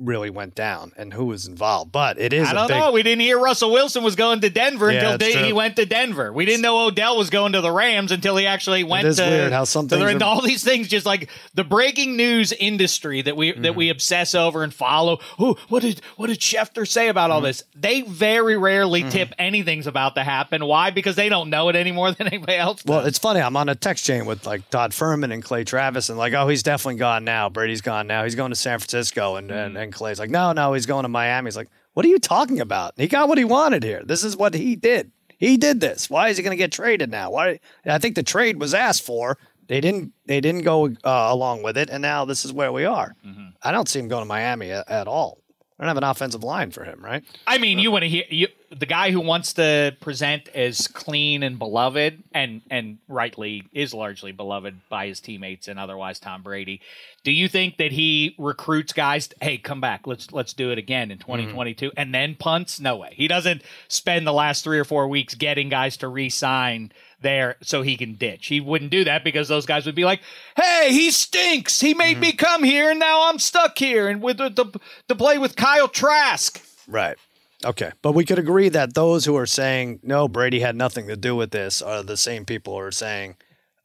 really 0.04 0.30
went 0.30 0.54
down 0.54 0.92
and 0.96 1.12
who 1.12 1.24
was 1.26 1.46
involved, 1.46 1.92
but 1.92 2.18
it 2.18 2.32
is. 2.32 2.48
I 2.48 2.52
don't 2.52 2.68
big. 2.68 2.76
know. 2.78 2.92
We 2.92 3.02
didn't 3.02 3.20
hear 3.20 3.38
Russell 3.38 3.70
Wilson 3.72 4.02
was 4.02 4.16
going 4.16 4.40
to 4.40 4.50
Denver 4.50 4.90
Yeah, 4.92 5.12
until 5.12 5.28
he 5.28 5.48
true. 5.48 5.54
went 5.54 5.76
to 5.76 5.86
Denver. 5.86 6.32
We 6.32 6.44
didn't 6.44 6.62
know 6.62 6.86
Odell 6.86 7.16
was 7.16 7.30
going 7.30 7.52
to 7.52 7.60
the 7.60 7.70
Rams 7.70 8.12
until 8.12 8.36
he 8.36 8.46
actually 8.46 8.84
went 8.84 9.06
is 9.06 9.16
to. 9.16 9.22
weird 9.24 9.52
how 9.52 9.64
some 9.64 9.86
the- 9.88 9.96
things 9.98 10.10
and 10.10 10.22
are- 10.22 10.26
all 10.26 10.40
these 10.42 10.64
things, 10.64 10.88
just 10.88 11.06
like 11.06 11.30
the 11.54 11.64
breaking 11.64 12.16
news 12.16 12.52
industry 12.52 13.22
that 13.22 13.36
we 13.36 13.52
that 13.52 13.60
Mm-hmm. 13.62 13.76
we 13.78 13.88
obsess 13.90 14.34
over 14.34 14.62
and 14.64 14.74
follow. 14.74 15.18
Oh, 15.38 15.56
what 15.68 15.82
did 15.82 16.00
what 16.16 16.26
did 16.28 16.40
Schefter 16.40 16.86
say 16.86 17.08
about 17.08 17.22
Mm-hmm. 17.28 17.32
all 17.32 17.40
this? 17.40 17.62
They 17.74 18.02
very 18.02 18.56
rarely 18.56 19.02
tip 19.08 19.32
anything's 19.38 19.86
about 19.86 20.14
to 20.16 20.24
happen. 20.24 20.64
Why? 20.66 20.90
Because 20.90 21.16
they 21.16 21.28
don't 21.28 21.48
know 21.50 21.68
it 21.68 21.76
any 21.76 21.92
more 21.92 22.10
than 22.12 22.26
anybody 22.26 22.56
else. 22.56 22.82
Well, 22.84 23.06
it's 23.06 23.18
funny. 23.18 23.40
I'm 23.40 23.56
on 23.56 23.68
a 23.68 23.74
text 23.74 24.04
chain 24.04 24.26
with 24.26 24.46
like 24.46 24.68
Todd 24.70 24.90
Fuhrman 24.92 25.32
and 25.32 25.42
Clay 25.42 25.64
Travis, 25.64 26.08
and 26.08 26.18
like, 26.18 26.32
oh, 26.32 26.48
he's 26.48 26.62
definitely 26.62 26.98
gone 26.98 27.24
now. 27.24 27.48
Brady's 27.48 27.80
gone 27.82 28.06
now. 28.06 28.24
He's 28.24 28.34
going 28.34 28.50
to 28.50 28.56
San 28.56 28.78
Francisco, 28.78 29.36
and 29.36 29.50
and, 29.50 29.76
and 29.76 29.91
Clay's 29.92 30.18
like, 30.18 30.30
no, 30.30 30.52
no, 30.52 30.72
he's 30.72 30.86
going 30.86 31.04
to 31.04 31.08
Miami. 31.08 31.46
He's 31.46 31.56
like, 31.56 31.70
what 31.94 32.04
are 32.06 32.08
you 32.08 32.18
talking 32.18 32.60
about? 32.60 32.94
He 32.96 33.06
got 33.08 33.28
what 33.28 33.38
he 33.38 33.44
wanted 33.44 33.82
here. 33.82 34.02
This 34.04 34.24
is 34.24 34.36
what 34.36 34.54
he 34.54 34.76
did. 34.76 35.12
He 35.38 35.56
did 35.56 35.80
this. 35.80 36.08
Why 36.08 36.28
is 36.28 36.36
he 36.36 36.42
going 36.42 36.56
to 36.56 36.62
get 36.62 36.72
traded 36.72 37.10
now? 37.10 37.30
Why? 37.32 37.60
I 37.84 37.98
think 37.98 38.14
the 38.14 38.22
trade 38.22 38.60
was 38.60 38.74
asked 38.74 39.02
for. 39.02 39.38
They 39.68 39.80
didn't. 39.80 40.12
They 40.26 40.40
didn't 40.40 40.62
go 40.62 40.86
uh, 40.86 41.28
along 41.30 41.62
with 41.62 41.76
it, 41.76 41.90
and 41.90 42.00
now 42.02 42.24
this 42.24 42.44
is 42.44 42.52
where 42.52 42.72
we 42.72 42.84
are. 42.84 43.14
I 43.62 43.72
don't 43.72 43.88
see 43.88 43.98
him 43.98 44.08
going 44.08 44.22
to 44.22 44.28
Miami 44.28 44.70
at, 44.70 44.88
at 44.90 45.08
all. 45.08 45.38
I 45.78 45.84
don't 45.84 45.88
have 45.88 45.96
an 45.96 46.04
offensive 46.04 46.44
line 46.44 46.70
for 46.70 46.84
him, 46.84 47.04
right? 47.04 47.24
I 47.46 47.58
mean, 47.58 47.78
you 47.78 47.90
want 47.90 48.02
to 48.02 48.08
hear 48.08 48.24
you, 48.28 48.48
the 48.70 48.86
guy 48.86 49.10
who 49.10 49.20
wants 49.20 49.54
to 49.54 49.96
present 50.00 50.48
as 50.54 50.86
clean 50.86 51.42
and 51.42 51.58
beloved, 51.58 52.22
and 52.32 52.62
and 52.70 52.98
rightly 53.08 53.64
is 53.72 53.92
largely 53.92 54.32
beloved 54.32 54.88
by 54.88 55.06
his 55.06 55.20
teammates 55.20 55.68
and 55.68 55.78
otherwise 55.78 56.18
Tom 56.20 56.42
Brady. 56.42 56.80
Do 57.24 57.32
you 57.32 57.48
think 57.48 57.78
that 57.78 57.92
he 57.92 58.34
recruits 58.38 58.92
guys? 58.92 59.28
Hey, 59.40 59.58
come 59.58 59.80
back. 59.80 60.06
Let's 60.06 60.30
let's 60.32 60.52
do 60.52 60.70
it 60.70 60.78
again 60.78 61.10
in 61.10 61.18
mm-hmm. 61.18 61.32
2022, 61.32 61.92
and 61.96 62.14
then 62.14 62.36
punts? 62.36 62.78
No 62.78 62.96
way. 62.96 63.14
He 63.16 63.26
doesn't 63.26 63.62
spend 63.88 64.26
the 64.26 64.32
last 64.32 64.64
three 64.64 64.78
or 64.78 64.84
four 64.84 65.08
weeks 65.08 65.34
getting 65.34 65.68
guys 65.68 65.96
to 65.98 66.08
re-sign 66.08 66.92
there 67.22 67.56
so 67.62 67.82
he 67.82 67.96
can 67.96 68.14
ditch. 68.14 68.46
He 68.48 68.60
wouldn't 68.60 68.90
do 68.90 69.04
that 69.04 69.24
because 69.24 69.48
those 69.48 69.66
guys 69.66 69.86
would 69.86 69.94
be 69.94 70.04
like, 70.04 70.20
"Hey, 70.56 70.88
he 70.92 71.10
stinks. 71.10 71.80
He 71.80 71.94
made 71.94 72.18
me 72.18 72.32
come 72.32 72.62
here, 72.62 72.90
and 72.90 72.98
now 73.00 73.28
I'm 73.28 73.38
stuck 73.38 73.78
here, 73.78 74.08
and 74.08 74.20
with 74.22 74.38
the, 74.38 74.50
the 74.50 74.78
to 75.08 75.14
play 75.14 75.38
with 75.38 75.56
Kyle 75.56 75.88
Trask." 75.88 76.60
Right. 76.88 77.16
Okay. 77.64 77.92
But 78.02 78.12
we 78.12 78.24
could 78.24 78.38
agree 78.40 78.68
that 78.70 78.94
those 78.94 79.24
who 79.24 79.36
are 79.36 79.46
saying, 79.46 80.00
no, 80.02 80.26
Brady 80.26 80.58
had 80.60 80.74
nothing 80.74 81.06
to 81.06 81.16
do 81.16 81.36
with 81.36 81.52
this 81.52 81.80
are 81.80 82.02
the 82.02 82.16
same 82.16 82.44
people 82.44 82.72
who 82.74 82.80
are 82.80 82.90
saying, 82.90 83.36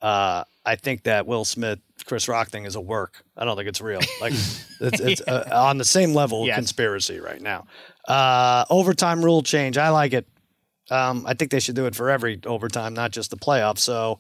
uh, 0.01 0.43
I 0.65 0.75
think 0.75 1.03
that 1.03 1.27
Will 1.27 1.45
Smith, 1.45 1.77
Chris 2.05 2.27
Rock 2.27 2.49
thing 2.49 2.65
is 2.65 2.75
a 2.75 2.81
work. 2.81 3.23
I 3.38 3.45
don't 3.45 3.55
think 3.55 3.69
it's 3.69 3.79
real. 3.79 3.99
Like, 4.19 4.33
it's, 4.81 4.99
it's 4.99 5.21
uh, 5.21 5.47
on 5.53 5.77
the 5.77 5.85
same 5.85 6.15
level 6.15 6.41
of 6.41 6.47
Yes. 6.47 6.55
conspiracy 6.55 7.19
right 7.19 7.39
now. 7.39 7.65
Uh, 8.07 8.65
overtime 8.71 9.23
rule 9.23 9.43
change. 9.43 9.77
I 9.77 9.89
like 9.89 10.13
it. 10.13 10.27
Um, 10.89 11.25
I 11.27 11.33
think 11.33 11.51
they 11.51 11.59
should 11.59 11.75
do 11.75 11.85
it 11.85 11.95
for 11.95 12.09
every 12.09 12.39
overtime, 12.45 12.93
not 12.93 13.11
just 13.11 13.29
the 13.29 13.38
playoffs. 13.38 13.79
So 13.79 14.19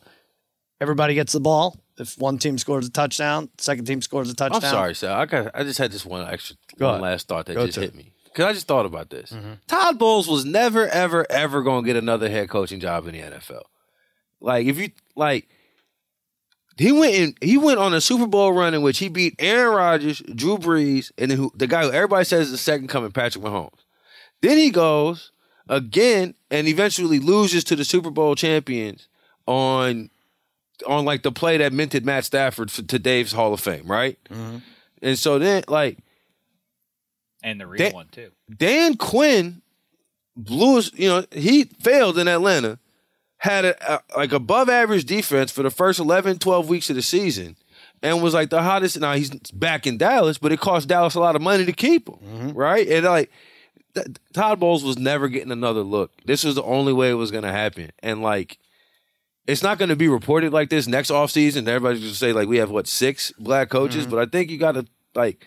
everybody 0.81 1.13
gets 1.13 1.33
the 1.33 1.39
ball. 1.39 1.77
If 1.97 2.17
one 2.17 2.37
team 2.37 2.57
scores 2.57 2.87
a 2.87 2.91
touchdown, 2.91 3.49
second 3.57 3.85
team 3.85 4.01
scores 4.01 4.29
a 4.29 4.35
touchdown. 4.35 4.63
I'm 4.63 4.69
sorry, 4.69 4.93
Sal. 4.95 5.17
I 5.19 5.25
got. 5.25 5.51
I 5.55 5.63
just 5.63 5.79
had 5.79 5.91
this 5.91 6.05
one 6.05 6.27
extra, 6.27 6.55
Go 6.77 6.85
one 6.85 6.93
ahead. 6.95 7.01
last 7.03 7.27
thought 7.27 7.45
that 7.47 7.55
Go 7.55 7.65
just 7.65 7.79
hit 7.79 7.89
it. 7.89 7.95
me 7.95 8.11
because 8.25 8.45
I 8.45 8.53
just 8.53 8.67
thought 8.67 8.85
about 8.85 9.09
this. 9.09 9.33
Todd 9.67 9.97
Bowles 9.97 10.27
was 10.27 10.45
never, 10.45 10.87
ever, 10.87 11.25
ever 11.31 11.63
going 11.63 11.83
to 11.83 11.87
get 11.87 11.95
another 11.95 12.29
head 12.29 12.49
coaching 12.49 12.79
job 12.79 13.07
in 13.07 13.13
the 13.13 13.21
NFL. 13.21 13.63
Like 14.39 14.67
if 14.67 14.77
you 14.77 14.89
like, 15.15 15.47
he 16.77 16.91
went 16.91 17.15
in. 17.15 17.33
He 17.41 17.57
went 17.57 17.79
on 17.79 17.95
a 17.95 18.01
Super 18.01 18.27
Bowl 18.27 18.51
run 18.53 18.75
in 18.75 18.83
which 18.83 18.99
he 18.99 19.09
beat 19.09 19.33
Aaron 19.39 19.73
Rodgers, 19.75 20.21
Drew 20.35 20.59
Brees, 20.59 21.11
and 21.17 21.31
who, 21.31 21.51
the 21.55 21.65
guy 21.65 21.83
who 21.83 21.91
everybody 21.91 22.25
says 22.25 22.47
is 22.47 22.51
the 22.51 22.57
second 22.59 22.89
coming, 22.89 23.11
Patrick 23.11 23.43
Mahomes. 23.43 23.79
Then 24.43 24.59
he 24.59 24.69
goes 24.69 25.31
again 25.69 26.33
and 26.49 26.67
eventually 26.67 27.19
loses 27.19 27.63
to 27.65 27.75
the 27.75 27.85
Super 27.85 28.09
Bowl 28.09 28.35
champions 28.35 29.07
on 29.45 30.09
on 30.85 31.05
like 31.05 31.23
the 31.23 31.31
play 31.31 31.57
that 31.57 31.73
minted 31.73 32.05
Matt 32.05 32.25
Stafford 32.25 32.69
for, 32.69 32.83
to 32.83 32.99
Dave's 32.99 33.31
Hall 33.31 33.53
of 33.53 33.59
Fame, 33.59 33.87
right? 33.87 34.17
Mm-hmm. 34.29 34.57
And 35.01 35.17
so 35.17 35.39
then 35.39 35.63
like 35.67 35.97
and 37.43 37.59
the 37.59 37.67
real 37.67 37.77
They- 37.77 37.91
one 37.91 38.07
too. 38.11 38.31
Dan 38.55 38.95
Quinn 38.95 39.61
blew 40.35 40.77
his, 40.77 40.91
you 40.93 41.07
know, 41.07 41.25
he 41.31 41.65
failed 41.65 42.17
in 42.17 42.27
Atlanta, 42.27 42.79
had 43.37 43.65
a, 43.65 43.93
a 43.93 44.01
like 44.15 44.31
above 44.31 44.69
average 44.69 45.05
defense 45.05 45.51
for 45.51 45.63
the 45.63 45.71
first 45.71 45.99
11, 45.99 46.39
12 46.39 46.69
weeks 46.69 46.89
of 46.89 46.95
the 46.95 47.01
season, 47.01 47.55
and 48.01 48.21
was 48.21 48.33
like 48.33 48.49
the 48.49 48.61
hottest. 48.61 48.99
Now 48.99 49.13
he's 49.13 49.29
back 49.51 49.87
in 49.87 49.97
Dallas, 49.97 50.37
but 50.37 50.51
it 50.51 50.59
cost 50.59 50.87
Dallas 50.87 51.15
a 51.15 51.19
lot 51.19 51.35
of 51.35 51.41
money 51.41 51.65
to 51.65 51.73
keep 51.73 52.07
him, 52.07 52.15
mm-hmm. 52.15 52.51
right? 52.51 52.87
And 52.87 53.05
like, 53.05 53.31
Todd 54.33 54.59
Bowles 54.59 54.83
was 54.83 54.97
never 54.97 55.27
getting 55.27 55.51
another 55.51 55.81
look. 55.81 56.11
This 56.25 56.43
was 56.43 56.55
the 56.55 56.63
only 56.63 56.93
way 56.93 57.09
it 57.09 57.15
was 57.15 57.31
going 57.31 57.43
to 57.43 57.51
happen. 57.51 57.91
And 58.03 58.21
like, 58.21 58.57
it's 59.47 59.63
not 59.63 59.77
going 59.77 59.89
to 59.89 59.95
be 59.95 60.07
reported 60.07 60.51
like 60.51 60.69
this 60.69 60.87
next 60.87 61.09
offseason. 61.09 61.67
Everybody's 61.67 62.01
going 62.01 62.11
to 62.11 62.17
say, 62.17 62.33
like, 62.33 62.49
we 62.49 62.57
have 62.57 62.69
what, 62.69 62.87
six 62.87 63.31
black 63.39 63.69
coaches? 63.69 64.03
Mm-hmm. 64.03 64.11
But 64.11 64.19
I 64.19 64.25
think 64.29 64.51
you 64.51 64.57
got 64.57 64.73
to, 64.73 64.85
like, 65.15 65.45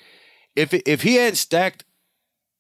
if 0.57 0.73
if 0.73 1.03
he 1.03 1.17
hadn't 1.17 1.37
stacked, 1.37 1.85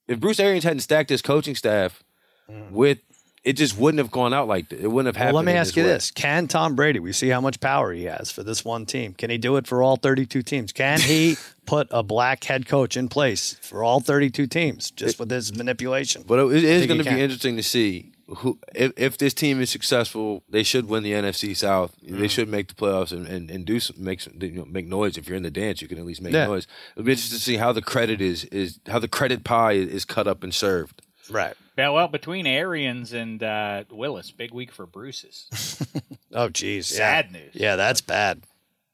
if 0.06 0.20
Bruce 0.20 0.38
Arians 0.38 0.64
hadn't 0.64 0.80
stacked 0.80 1.10
his 1.10 1.22
coaching 1.22 1.54
staff 1.54 2.02
mm. 2.48 2.70
with, 2.70 2.98
it 3.42 3.54
just 3.54 3.78
wouldn't 3.78 3.98
have 3.98 4.10
gone 4.10 4.34
out 4.34 4.48
like 4.48 4.68
this. 4.68 4.80
It 4.80 4.88
wouldn't 4.88 5.14
have 5.14 5.20
Well, 5.20 5.26
happened. 5.34 5.46
let 5.46 5.52
me 5.54 5.58
ask 5.58 5.76
you 5.76 5.82
way. 5.82 5.88
this: 5.90 6.10
Can 6.10 6.46
Tom 6.48 6.74
Brady? 6.76 6.98
We 7.00 7.12
see 7.12 7.28
how 7.28 7.40
much 7.40 7.58
power 7.60 7.92
he 7.92 8.04
has 8.04 8.30
for 8.30 8.42
this 8.42 8.64
one 8.64 8.84
team. 8.86 9.14
Can 9.14 9.30
he 9.30 9.38
do 9.38 9.56
it 9.56 9.66
for 9.66 9.82
all 9.82 9.96
32 9.96 10.42
teams? 10.42 10.72
Can 10.72 11.00
he 11.00 11.36
put 11.66 11.88
a 11.90 12.02
black 12.02 12.44
head 12.44 12.66
coach 12.66 12.96
in 12.96 13.08
place 13.08 13.54
for 13.62 13.82
all 13.82 14.00
32 14.00 14.46
teams 14.46 14.90
just 14.90 15.18
with 15.18 15.30
his 15.30 15.54
manipulation? 15.56 16.24
But 16.26 16.38
it 16.38 16.56
it 16.56 16.64
is 16.64 16.86
going 16.86 17.02
to 17.02 17.04
be 17.10 17.20
interesting 17.20 17.56
to 17.56 17.62
see 17.62 18.12
who 18.28 18.58
if, 18.74 18.92
if 18.96 19.18
this 19.18 19.32
team 19.34 19.60
is 19.60 19.70
successful. 19.70 20.42
They 20.48 20.62
should 20.62 20.86
win 20.88 21.02
the 21.02 21.12
NFC 21.12 21.56
South. 21.56 21.96
Mm. 22.06 22.18
They 22.18 22.28
should 22.28 22.48
make 22.48 22.68
the 22.68 22.74
playoffs 22.74 23.10
and, 23.10 23.26
and, 23.26 23.50
and 23.50 23.64
do 23.64 23.80
some, 23.80 23.96
make 23.98 24.20
some, 24.20 24.34
you 24.40 24.50
know, 24.52 24.64
make 24.66 24.86
noise. 24.86 25.16
If 25.16 25.26
you're 25.28 25.36
in 25.36 25.42
the 25.42 25.50
dance, 25.50 25.80
you 25.82 25.88
can 25.88 25.98
at 25.98 26.04
least 26.04 26.20
make 26.22 26.32
Yeah. 26.34 26.46
noise. 26.46 26.66
It'll 26.94 27.06
be 27.06 27.12
interesting 27.12 27.38
to 27.38 27.42
see 27.42 27.56
how 27.56 27.72
the 27.72 27.82
credit 27.82 28.20
is 28.20 28.44
is 28.44 28.78
how 28.86 28.98
the 28.98 29.08
credit 29.08 29.44
pie 29.44 29.72
is 29.72 30.04
cut 30.04 30.28
up 30.28 30.44
and 30.44 30.54
served. 30.54 31.02
Right. 31.30 31.54
Yeah, 31.78 31.90
well, 31.90 32.08
between 32.08 32.46
Arians 32.46 33.12
and 33.12 33.42
uh, 33.42 33.84
Willis, 33.90 34.30
big 34.30 34.52
week 34.52 34.72
for 34.72 34.86
Bruce's. 34.86 35.78
Oh, 36.32 36.48
geez. 36.48 36.86
Sad 36.86 37.30
yeah. 37.32 37.38
news. 37.40 37.50
Yeah, 37.54 37.74
that's 37.74 38.00
bad. 38.00 38.42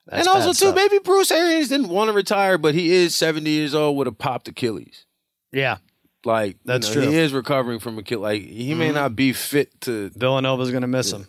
That's 0.07 0.21
and 0.21 0.29
also 0.29 0.49
bad 0.49 0.53
too, 0.53 0.55
stuff. 0.55 0.75
maybe 0.75 0.99
Bruce 1.01 1.31
Arians 1.31 1.69
didn't 1.69 1.89
want 1.89 2.09
to 2.09 2.15
retire, 2.15 2.57
but 2.57 2.75
he 2.75 2.91
is 2.91 3.15
70 3.15 3.51
years 3.51 3.75
old 3.75 3.97
with 3.99 4.09
a 4.09 4.13
popped 4.13 4.49
Achilles. 4.49 5.05
Yeah, 5.53 5.77
Like 6.25 6.57
That's 6.65 6.89
you 6.89 6.95
know, 6.95 7.01
true. 7.01 7.03
Mm-hmm. 7.11 7.13
He 7.13 7.19
is 7.19 7.33
recovering 7.35 7.79
from 7.79 7.99
Achilles. 7.99 8.23
Like 8.23 8.43
he 8.43 8.73
may 8.73 8.91
not 8.91 9.15
be 9.15 9.35
fit 9.35 9.79
to, 9.83 10.09
Villanova's 10.11 10.71
going 10.71 10.81
to 10.81 10.87
miss 10.87 11.13
him. 11.13 11.27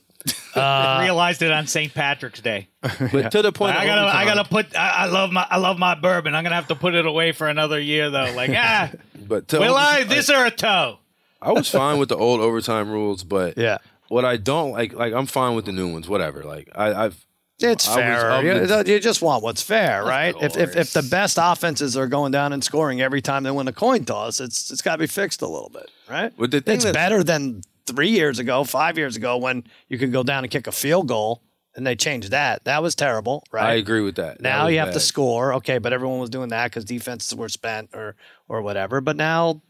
Uh, 0.56 1.00
Realized 1.04 1.42
it 1.42 1.52
on 1.52 1.68
St. 1.68 1.94
Patrick's 1.94 2.42
Day. 2.42 2.68
but 2.82 3.32
to 3.32 3.42
the 3.42 3.52
point. 3.52 3.76
I 3.76 3.86
gotta, 3.86 4.16
I 4.16 4.26
gotta 4.26 4.44
put. 4.44 4.76
I, 4.76 4.90
I 4.90 5.06
love 5.06 5.32
my, 5.32 5.46
I 5.50 5.58
love 5.58 5.78
my 5.78 5.96
bourbon. 5.96 6.34
I'm 6.36 6.44
gonna 6.44 6.56
have 6.56 6.68
to 6.70 6.76
put 6.76 6.96
it 6.96 7.06
away 7.06 7.32
for 7.32 7.48
another 7.48 7.80
year 7.80 8.10
though. 8.10 8.32
Like, 8.36 8.52
ah, 8.56 8.92
But 9.28 9.48
to 9.50 9.60
will 9.60 9.76
I? 9.76 9.98
overtime- 10.02 10.10
This 10.10 10.30
or 10.30 10.46
a 10.46 10.52
toe? 10.52 11.00
I 11.42 11.52
was 11.52 11.70
fine 11.70 12.00
with 12.00 12.10
the 12.10 12.18
old 12.18 12.40
overtime 12.42 12.90
rules, 12.90 13.24
but 13.24 13.58
Yeah. 13.58 13.78
what 14.08 14.26
I 14.26 14.38
don't 14.38 14.72
like, 14.72 14.94
like 14.94 15.14
I'm 15.14 15.28
fine 15.28 15.56
with 15.56 15.66
the 15.66 15.72
new 15.72 15.92
ones. 15.94 16.10
Whatever. 16.10 16.44
Like 16.44 16.70
I, 16.74 17.06
I've 17.06 17.26
It's 17.60 17.88
I 17.88 17.96
fair. 17.96 18.32
of 18.32 18.44
You, 18.88 18.94
you 18.94 19.00
just 19.00 19.22
want 19.22 19.44
what's 19.44 19.62
fair, 19.62 20.04
right? 20.04 20.34
If, 20.42 20.58
if 20.58 20.76
if 20.76 20.94
the 20.94 21.04
best 21.04 21.38
offenses 21.40 21.96
are 21.96 22.08
going 22.08 22.32
down 22.32 22.54
and 22.54 22.64
scoring 22.64 23.02
every 23.02 23.22
time 23.22 23.44
they 23.44 23.52
win 23.52 23.68
a 23.68 23.74
coin 23.74 24.04
toss, 24.06 24.40
it's 24.40 24.72
it's 24.72 24.82
got 24.82 24.94
to 24.94 24.98
be 24.98 25.08
fixed 25.08 25.44
a 25.44 25.48
little 25.48 25.70
bit, 25.70 25.92
right? 26.10 26.34
But 26.38 26.50
the 26.50 26.62
thing 26.62 26.78
it's 26.78 26.86
better 26.86 27.24
than 27.24 27.62
three 27.88 28.10
years 28.10 28.40
ago, 28.40 28.64
five 28.64 28.98
years 28.98 29.16
ago, 29.16 29.38
when 29.38 29.64
you 29.88 29.98
could 29.98 30.12
go 30.12 30.24
down 30.24 30.44
and 30.44 30.52
kick 30.52 30.68
a 30.68 30.72
field 30.72 31.08
goal, 31.08 31.42
and 31.76 31.86
they 31.86 31.96
changed 31.96 32.32
that. 32.32 32.66
That 32.66 32.82
was 32.82 32.96
terrible, 32.96 33.44
right? 33.52 33.70
I 33.70 33.74
agree 33.74 34.02
with 34.02 34.16
that. 34.16 34.38
That 34.38 34.42
Now 34.42 34.68
you 34.68 34.80
have 34.80 34.94
to 34.94 35.00
score, 35.00 35.54
okay, 35.56 35.78
but 35.78 35.94
everyone 35.94 36.20
was 36.20 36.30
doing 36.30 36.50
that 36.50 36.72
because 36.72 36.86
defenses 36.86 37.36
were 37.36 37.50
spent 37.50 37.92
or 37.94 38.16
or 38.48 38.62
whatever. 38.62 39.00
But 39.00 39.16
now 39.16 39.62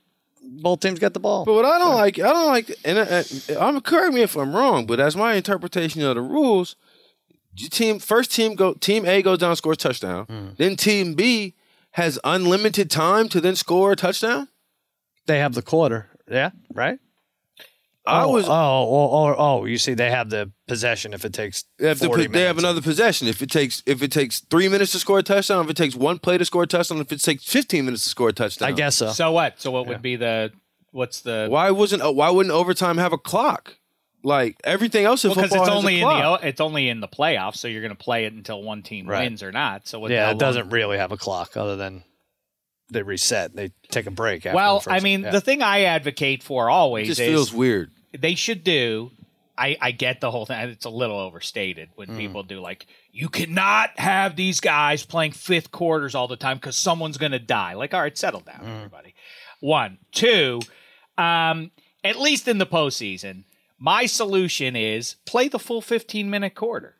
both 0.41 0.79
teams 0.79 0.99
get 0.99 1.13
the 1.13 1.19
ball. 1.19 1.43
But 1.45 1.53
what 1.53 1.65
I 1.65 1.77
don't 1.77 1.95
like, 1.95 2.17
I 2.19 2.31
don't 2.31 2.47
like, 2.47 2.71
and 2.85 2.97
uh, 2.97 3.23
I'm 3.59 3.81
correct 3.81 4.13
me 4.13 4.21
if 4.21 4.37
I'm 4.37 4.55
wrong, 4.55 4.85
but 4.85 4.97
that's 4.97 5.15
my 5.15 5.33
interpretation 5.33 6.01
of 6.03 6.15
the 6.15 6.21
rules. 6.21 6.75
Team 7.55 7.99
first 7.99 8.31
team 8.31 8.55
go 8.55 8.73
team 8.73 9.05
A 9.05 9.21
goes 9.21 9.39
down 9.39 9.55
scores 9.55 9.77
touchdown. 9.77 10.25
Hmm. 10.25 10.47
Then 10.57 10.75
team 10.75 11.13
B 11.15 11.55
has 11.91 12.19
unlimited 12.23 12.89
time 12.89 13.27
to 13.29 13.41
then 13.41 13.55
score 13.55 13.91
a 13.93 13.95
touchdown. 13.95 14.47
they 15.25 15.39
have 15.39 15.55
the 15.55 15.61
quarter, 15.63 16.07
yeah, 16.29 16.51
right. 16.73 16.99
I 18.07 18.23
oh, 18.23 18.29
was 18.31 18.47
oh, 18.47 18.51
oh, 18.51 19.09
oh, 19.11 19.35
oh, 19.37 19.65
you 19.65 19.77
see, 19.77 19.93
they 19.93 20.09
have 20.09 20.29
the 20.29 20.51
possession 20.67 21.13
if 21.13 21.25
it 21.25 21.33
takes 21.33 21.65
They 21.77 21.89
have, 21.89 21.99
to 21.99 22.07
40 22.07 22.23
put, 22.27 22.33
they 22.33 22.43
have 22.43 22.57
another 22.57 22.81
possession. 22.81 23.27
If 23.27 23.41
it 23.41 23.51
takes 23.51 23.83
if 23.85 24.01
it 24.01 24.11
takes 24.11 24.39
three 24.39 24.69
minutes 24.69 24.93
to 24.93 24.99
score 24.99 25.19
a 25.19 25.23
touchdown, 25.23 25.65
if 25.65 25.71
it 25.71 25.77
takes 25.77 25.95
one 25.95 26.17
play 26.19 26.37
to 26.37 26.45
score 26.45 26.63
a 26.63 26.67
touchdown, 26.67 26.99
if 26.99 27.11
it 27.11 27.21
takes 27.21 27.43
fifteen 27.43 27.85
minutes 27.85 28.03
to 28.03 28.09
score 28.09 28.29
a 28.29 28.33
touchdown, 28.33 28.69
I 28.69 28.71
guess 28.71 28.95
so. 28.95 29.11
So 29.11 29.31
what? 29.31 29.59
So 29.61 29.71
what 29.71 29.87
would 29.87 30.01
be 30.01 30.15
the? 30.15 30.51
What's 30.91 31.21
the? 31.21 31.47
Why 31.49 31.71
wasn't 31.71 32.01
uh, 32.01 32.11
why 32.11 32.29
wouldn't 32.29 32.53
overtime 32.53 32.97
have 32.97 33.13
a 33.13 33.17
clock? 33.17 33.75
Like 34.23 34.57
everything 34.63 35.05
else 35.05 35.23
in 35.23 35.29
Because 35.31 35.49
football 35.49 35.63
it's 35.65 35.69
has 35.69 35.77
only 35.77 36.01
a 36.01 36.09
in 36.09 36.23
the 36.41 36.47
it's 36.47 36.61
only 36.61 36.89
in 36.89 36.99
the 37.01 37.07
playoffs, 37.07 37.57
so 37.57 37.67
you're 37.67 37.81
going 37.81 37.95
to 37.95 38.03
play 38.03 38.25
it 38.25 38.33
until 38.33 38.63
one 38.63 38.81
team 38.83 39.07
Right. 39.07 39.23
wins 39.23 39.43
or 39.43 39.51
not. 39.51 39.87
So 39.87 39.99
what, 39.99 40.11
yeah, 40.11 40.25
it 40.25 40.29
long- 40.29 40.37
doesn't 40.39 40.69
really 40.69 40.97
have 40.97 41.11
a 41.11 41.17
clock 41.17 41.55
other 41.55 41.75
than 41.75 42.03
they 42.91 43.03
reset. 43.03 43.55
They 43.55 43.71
take 43.89 44.07
a 44.07 44.11
break. 44.11 44.45
After 44.45 44.55
Well, 44.55 44.79
the 44.79 44.83
first 44.85 44.95
I 44.95 44.99
mean, 45.01 45.21
yeah. 45.21 45.31
the 45.31 45.41
thing 45.41 45.61
I 45.61 45.83
advocate 45.83 46.41
for 46.43 46.67
It 46.67 46.71
always 46.71 47.07
just 47.07 47.21
is 47.21 47.27
feels 47.27 47.53
weird. 47.53 47.91
They 48.17 48.35
should 48.35 48.63
do. 48.63 49.11
I, 49.59 49.75
I 49.81 49.89
get 49.91 50.21
the 50.21 50.29
whole 50.29 50.45
thing. 50.45 50.69
It's 50.69 50.85
a 50.85 50.89
little 50.89 51.17
overstated 51.17 51.89
when 51.95 52.09
Mm. 52.09 52.17
people 52.17 52.43
do 52.43 52.59
like 52.59 52.85
you 53.11 53.27
cannot 53.27 53.97
have 53.97 54.35
these 54.35 54.59
guys 54.59 55.03
playing 55.03 55.31
fifth 55.31 55.71
quarters 55.71 56.13
all 56.13 56.27
the 56.27 56.35
time 56.35 56.57
because 56.57 56.75
someone's 56.77 57.17
going 57.17 57.31
to 57.31 57.39
die. 57.39 57.73
Like, 57.73 57.93
all 57.95 58.01
right, 58.01 58.15
settle 58.15 58.41
down, 58.41 58.59
Mm. 58.59 58.77
everybody. 58.77 59.15
One, 59.59 59.97
two. 60.11 60.59
Um, 61.17 61.71
at 62.03 62.19
least 62.19 62.47
in 62.47 62.59
the 62.59 62.67
postseason, 62.67 63.45
my 63.79 64.05
solution 64.05 64.75
is 64.75 65.15
play 65.25 65.47
the 65.47 65.57
full 65.57 65.81
15 65.81 66.29
minute 66.29 66.53
quarter. 66.53 66.93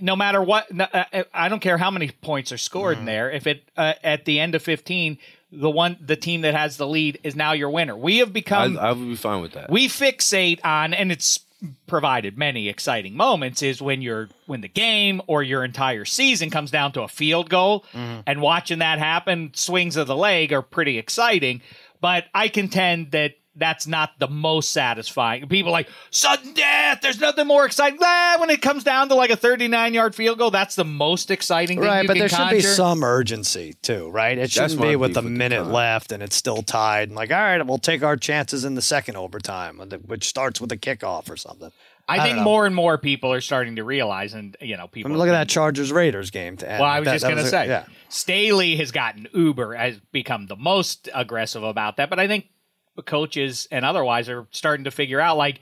No 0.00 0.16
matter 0.16 0.42
what, 0.42 0.66
uh, 0.78 1.24
I 1.32 1.48
don't 1.48 1.60
care 1.60 1.78
how 1.78 1.90
many 1.90 2.10
points 2.10 2.52
are 2.52 2.58
scored 2.58 2.96
Mm. 2.96 3.00
in 3.00 3.06
there. 3.06 3.30
If 3.30 3.46
it 3.46 3.68
uh, 3.76 3.94
at 4.02 4.24
the 4.24 4.40
end 4.40 4.54
of 4.54 4.62
15, 4.62 5.18
the 5.52 5.70
one 5.70 5.96
the 6.00 6.16
team 6.16 6.40
that 6.42 6.54
has 6.54 6.76
the 6.76 6.86
lead 6.86 7.18
is 7.22 7.36
now 7.36 7.52
your 7.52 7.70
winner. 7.70 7.96
We 7.96 8.18
have 8.18 8.32
become 8.32 8.78
I 8.78 8.92
would 8.92 9.08
be 9.08 9.16
fine 9.16 9.40
with 9.40 9.52
that. 9.52 9.70
we 9.70 9.88
fixate 9.88 10.58
on 10.64 10.92
and 10.94 11.12
it's 11.12 11.40
provided 11.86 12.36
many 12.36 12.68
exciting 12.68 13.16
moments 13.16 13.62
is 13.62 13.80
when 13.80 14.02
you're 14.02 14.28
when 14.46 14.60
the 14.60 14.68
game 14.68 15.22
or 15.26 15.42
your 15.42 15.64
entire 15.64 16.04
season 16.04 16.50
comes 16.50 16.70
down 16.70 16.92
to 16.92 17.00
a 17.02 17.08
field 17.08 17.48
goal 17.48 17.84
and 17.94 18.40
watching 18.42 18.80
that 18.80 18.98
happen 18.98 19.50
swings 19.54 19.96
of 19.96 20.06
the 20.06 20.16
leg 20.16 20.52
are 20.52 20.60
pretty 20.60 20.98
exciting 20.98 21.62
but 22.02 22.24
i 22.34 22.48
contend 22.48 23.12
that 23.12 23.32
that's 23.56 23.86
not 23.86 24.10
the 24.18 24.28
most 24.28 24.72
satisfying 24.72 25.46
people 25.48 25.70
are 25.70 25.72
like 25.72 25.88
sudden 26.10 26.52
death 26.54 26.98
there's 27.02 27.20
nothing 27.20 27.46
more 27.46 27.64
exciting 27.66 27.98
Ah, 28.02 28.36
when 28.40 28.50
it 28.50 28.60
comes 28.62 28.84
down 28.84 29.08
to 29.08 29.14
like 29.14 29.30
a 29.30 29.36
39 29.36 29.94
yard 29.94 30.14
field 30.14 30.38
goal 30.38 30.50
that's 30.50 30.74
the 30.74 30.84
most 30.84 31.30
exciting 31.30 31.78
thing 31.78 31.88
right, 31.88 32.02
you 32.02 32.08
but 32.08 32.14
can 32.14 32.20
there 32.20 32.28
should 32.28 32.50
be 32.50 32.60
some 32.60 33.04
urgency 33.04 33.74
too, 33.82 34.10
right? 34.10 34.36
It 34.38 34.50
shouldn't 34.50 34.80
be 34.80 34.96
with 34.96 35.16
a 35.16 35.22
minute 35.22 35.62
time. 35.64 35.72
left 35.72 36.12
and 36.12 36.22
it's 36.22 36.36
still 36.36 36.62
tied. 36.62 37.08
And 37.08 37.16
like, 37.16 37.30
all 37.30 37.36
right, 37.38 37.64
we'll 37.66 37.78
take 37.78 38.02
our 38.02 38.16
chances 38.16 38.64
in 38.64 38.74
the 38.74 38.82
second 38.82 39.16
overtime, 39.16 39.78
which 40.06 40.24
starts 40.28 40.60
with 40.60 40.70
a 40.72 40.76
kickoff 40.76 41.30
or 41.30 41.36
something. 41.36 41.70
i, 42.08 42.16
don't 42.16 42.26
think 42.26 42.38
more 42.40 42.66
and 42.66 42.74
more 42.74 42.98
people 42.98 43.32
are 43.32 43.40
starting 43.40 43.76
to 43.76 43.84
realize 43.84 44.34
and 44.34 44.56
you 44.60 44.76
know 44.76 44.86
people. 44.88 44.88
I 44.88 44.88
people 44.88 45.10
mean, 45.12 45.18
look 45.18 45.28
at 45.28 45.32
that 45.32 45.48
Chargers 45.48 45.90
Raiders 45.92 46.30
game 46.30 46.56
to 46.58 46.70
end. 46.70 46.80
Well, 46.80 46.88
I 46.90 47.00
was 47.00 47.06
That- 47.06 47.12
just 47.14 47.24
going 47.24 47.36
to 47.36 47.46
say, 47.48 47.66
yeah. 47.68 47.84
Staley 48.08 48.76
has 48.76 48.90
gotten 48.92 49.26
uber, 49.32 49.74
has 49.74 49.98
become 50.12 50.46
the 50.46 50.56
most 50.56 51.08
aggressive 51.14 51.62
about 51.62 51.96
that. 51.96 52.10
But 52.10 52.18
I 52.20 52.26
think 52.28 52.46
the 52.46 52.53
coaches 53.02 53.66
and 53.70 53.84
otherwise 53.84 54.28
are 54.28 54.46
starting 54.50 54.84
to 54.84 54.90
figure 54.90 55.20
out 55.20 55.36
like 55.36 55.60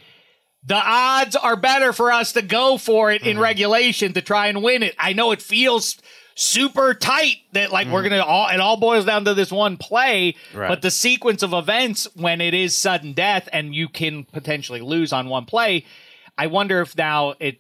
the 0.64 0.74
odds 0.80 1.35
are 1.35 1.57
better 1.57 1.93
for 1.93 2.12
us 2.12 2.33
to 2.35 2.43
go 2.43 2.78
for 2.78 3.11
it 3.11 3.20
Mm-hmm. 3.22 3.30
in 3.30 3.39
regulation 3.39 4.12
to 4.12 4.20
try 4.22 4.47
and 4.49 4.62
win 4.62 4.83
it. 4.83 4.95
I 4.99 5.12
know 5.12 5.33
it 5.33 5.43
feels 5.43 5.97
super 6.35 6.95
tight 6.95 7.37
that 7.53 7.70
like 7.72 7.89
we're 7.89 8.03
gonna 8.03 8.22
all 8.22 8.49
it 8.49 8.59
all 8.61 8.76
boils 8.78 9.05
down 9.05 9.24
to 9.26 9.35
this 9.35 9.51
one 9.53 9.76
play. 9.76 10.35
Right. 10.55 10.68
but 10.68 10.80
the 10.83 10.91
sequence 10.91 11.43
of 11.43 11.53
events 11.53 12.07
when 12.14 12.41
it 12.41 12.55
is 12.55 12.74
sudden 12.74 13.12
death 13.12 13.49
and 13.53 13.74
you 13.74 13.89
can 13.89 14.24
potentially 14.24 14.80
lose 14.80 15.12
on 15.12 15.28
one 15.28 15.45
play, 15.45 15.85
I 16.39 16.47
wonder 16.47 16.80
if 16.80 16.97
now 16.97 17.35
it 17.41 17.59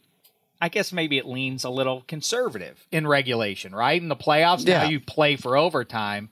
I 0.60 0.68
guess 0.68 0.92
maybe 0.92 1.18
it 1.18 1.26
leans 1.26 1.64
a 1.64 1.70
little 1.70 2.02
conservative 2.06 2.86
in 2.92 3.04
regulation, 3.06 3.74
right? 3.74 4.00
In 4.00 4.08
the 4.08 4.14
playoffs, 4.16 4.64
now 4.64 4.84
you 4.84 5.00
play 5.00 5.34
for 5.34 5.56
overtime 5.56 6.30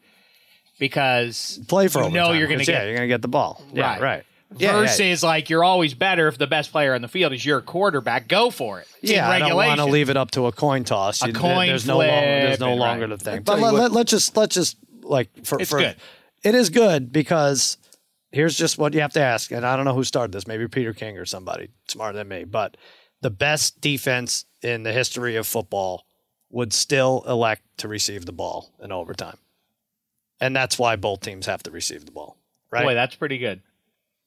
because 0.81 1.61
Play 1.69 1.87
for 1.87 1.99
you 2.01 2.07
overtime. 2.07 2.15
know 2.15 2.33
you're 2.33 2.49
going 2.49 2.59
to 2.59 2.65
'cause, 2.65 2.67
get 2.67 2.81
yeah, 2.83 2.85
you're 2.87 2.97
going 2.97 3.09
to 3.09 3.15
get 3.15 3.23
the 3.23 3.29
ball. 3.29 3.63
Yeah, 3.73 3.93
Right. 3.93 4.01
right. 4.01 4.25
Yeah, 4.57 4.73
versus 4.73 5.23
like 5.23 5.49
you're 5.49 5.63
always 5.63 5.95
better 5.95 6.27
if 6.27 6.37
the 6.37 6.49
best 6.49 6.73
player 6.73 6.95
on 6.97 7.03
the 7.03 7.09
field 7.09 7.33
is 7.33 7.47
your 7.47 7.61
quarterback. 7.61 8.27
Go 8.27 8.51
for 8.51 8.81
it. 8.81 8.89
Yeah, 9.01 9.25
in 9.27 9.43
I 9.43 9.49
don't 9.49 9.55
want 9.57 9.79
to 9.79 9.85
leave 9.87 10.11
it 10.11 10.17
up 10.17 10.33
to 10.33 10.47
a 10.47 10.53
coin 10.53 10.83
toss. 10.83 11.23
A 11.23 11.29
You- 11.29 11.33
coin 11.35 11.69
there's 11.69 11.87
no 11.87 11.99
longer, 11.99 12.11
there's 12.11 12.57
flip 12.57 12.69
no 12.69 12.75
longer 12.75 13.07
right. 13.07 13.17
the 13.17 13.25
thing. 13.25 13.43
But 13.43 13.61
let, 13.61 13.73
what- 13.73 13.81
let, 13.81 13.93
let's 13.93 14.11
just 14.11 14.37
let's 14.37 14.57
just 14.57 14.77
like 15.03 15.29
for 15.47 15.61
It's 15.61 15.71
for 15.71 15.79
good. 15.79 15.95
it 16.43 16.57
is 16.57 16.69
good 16.69 17.13
because 17.13 17.77
here's 18.33 18.57
just 18.59 18.77
what 18.77 18.93
you 18.93 19.03
have 19.03 19.13
to 19.13 19.21
ask, 19.23 19.53
and 19.53 19.65
I 19.65 19.77
don't 19.77 19.85
know 19.85 19.95
who 19.95 20.03
started 20.03 20.33
this, 20.33 20.49
maybe 20.49 20.67
Peter 20.67 20.93
King 20.95 21.17
or 21.17 21.27
somebody 21.27 21.69
smarter 21.89 22.19
than 22.19 22.27
me, 22.27 22.43
but 22.43 22.77
the 23.21 23.31
best 23.31 23.81
defense 23.81 24.47
in 24.63 24.83
the 24.83 24.93
history 24.93 25.37
of 25.37 25.47
football 25.47 26.07
would 26.51 26.73
still 26.73 27.23
elect 27.29 27.63
to 27.79 27.87
receive 27.87 28.27
the 28.27 28.33
ball 28.33 28.73
in 28.83 28.91
overtime. 28.91 29.37
And 30.41 30.55
that's 30.57 30.79
why 30.79 30.97
both 30.97 31.21
teams 31.21 31.47
have 31.47 31.63
to 31.65 31.71
receive 31.71 32.05
the 32.07 32.13
ball. 32.13 32.37
Right? 32.71 32.85
Boy, 32.85 32.95
that's 32.95 33.15
pretty 33.15 33.39
good. 33.39 33.61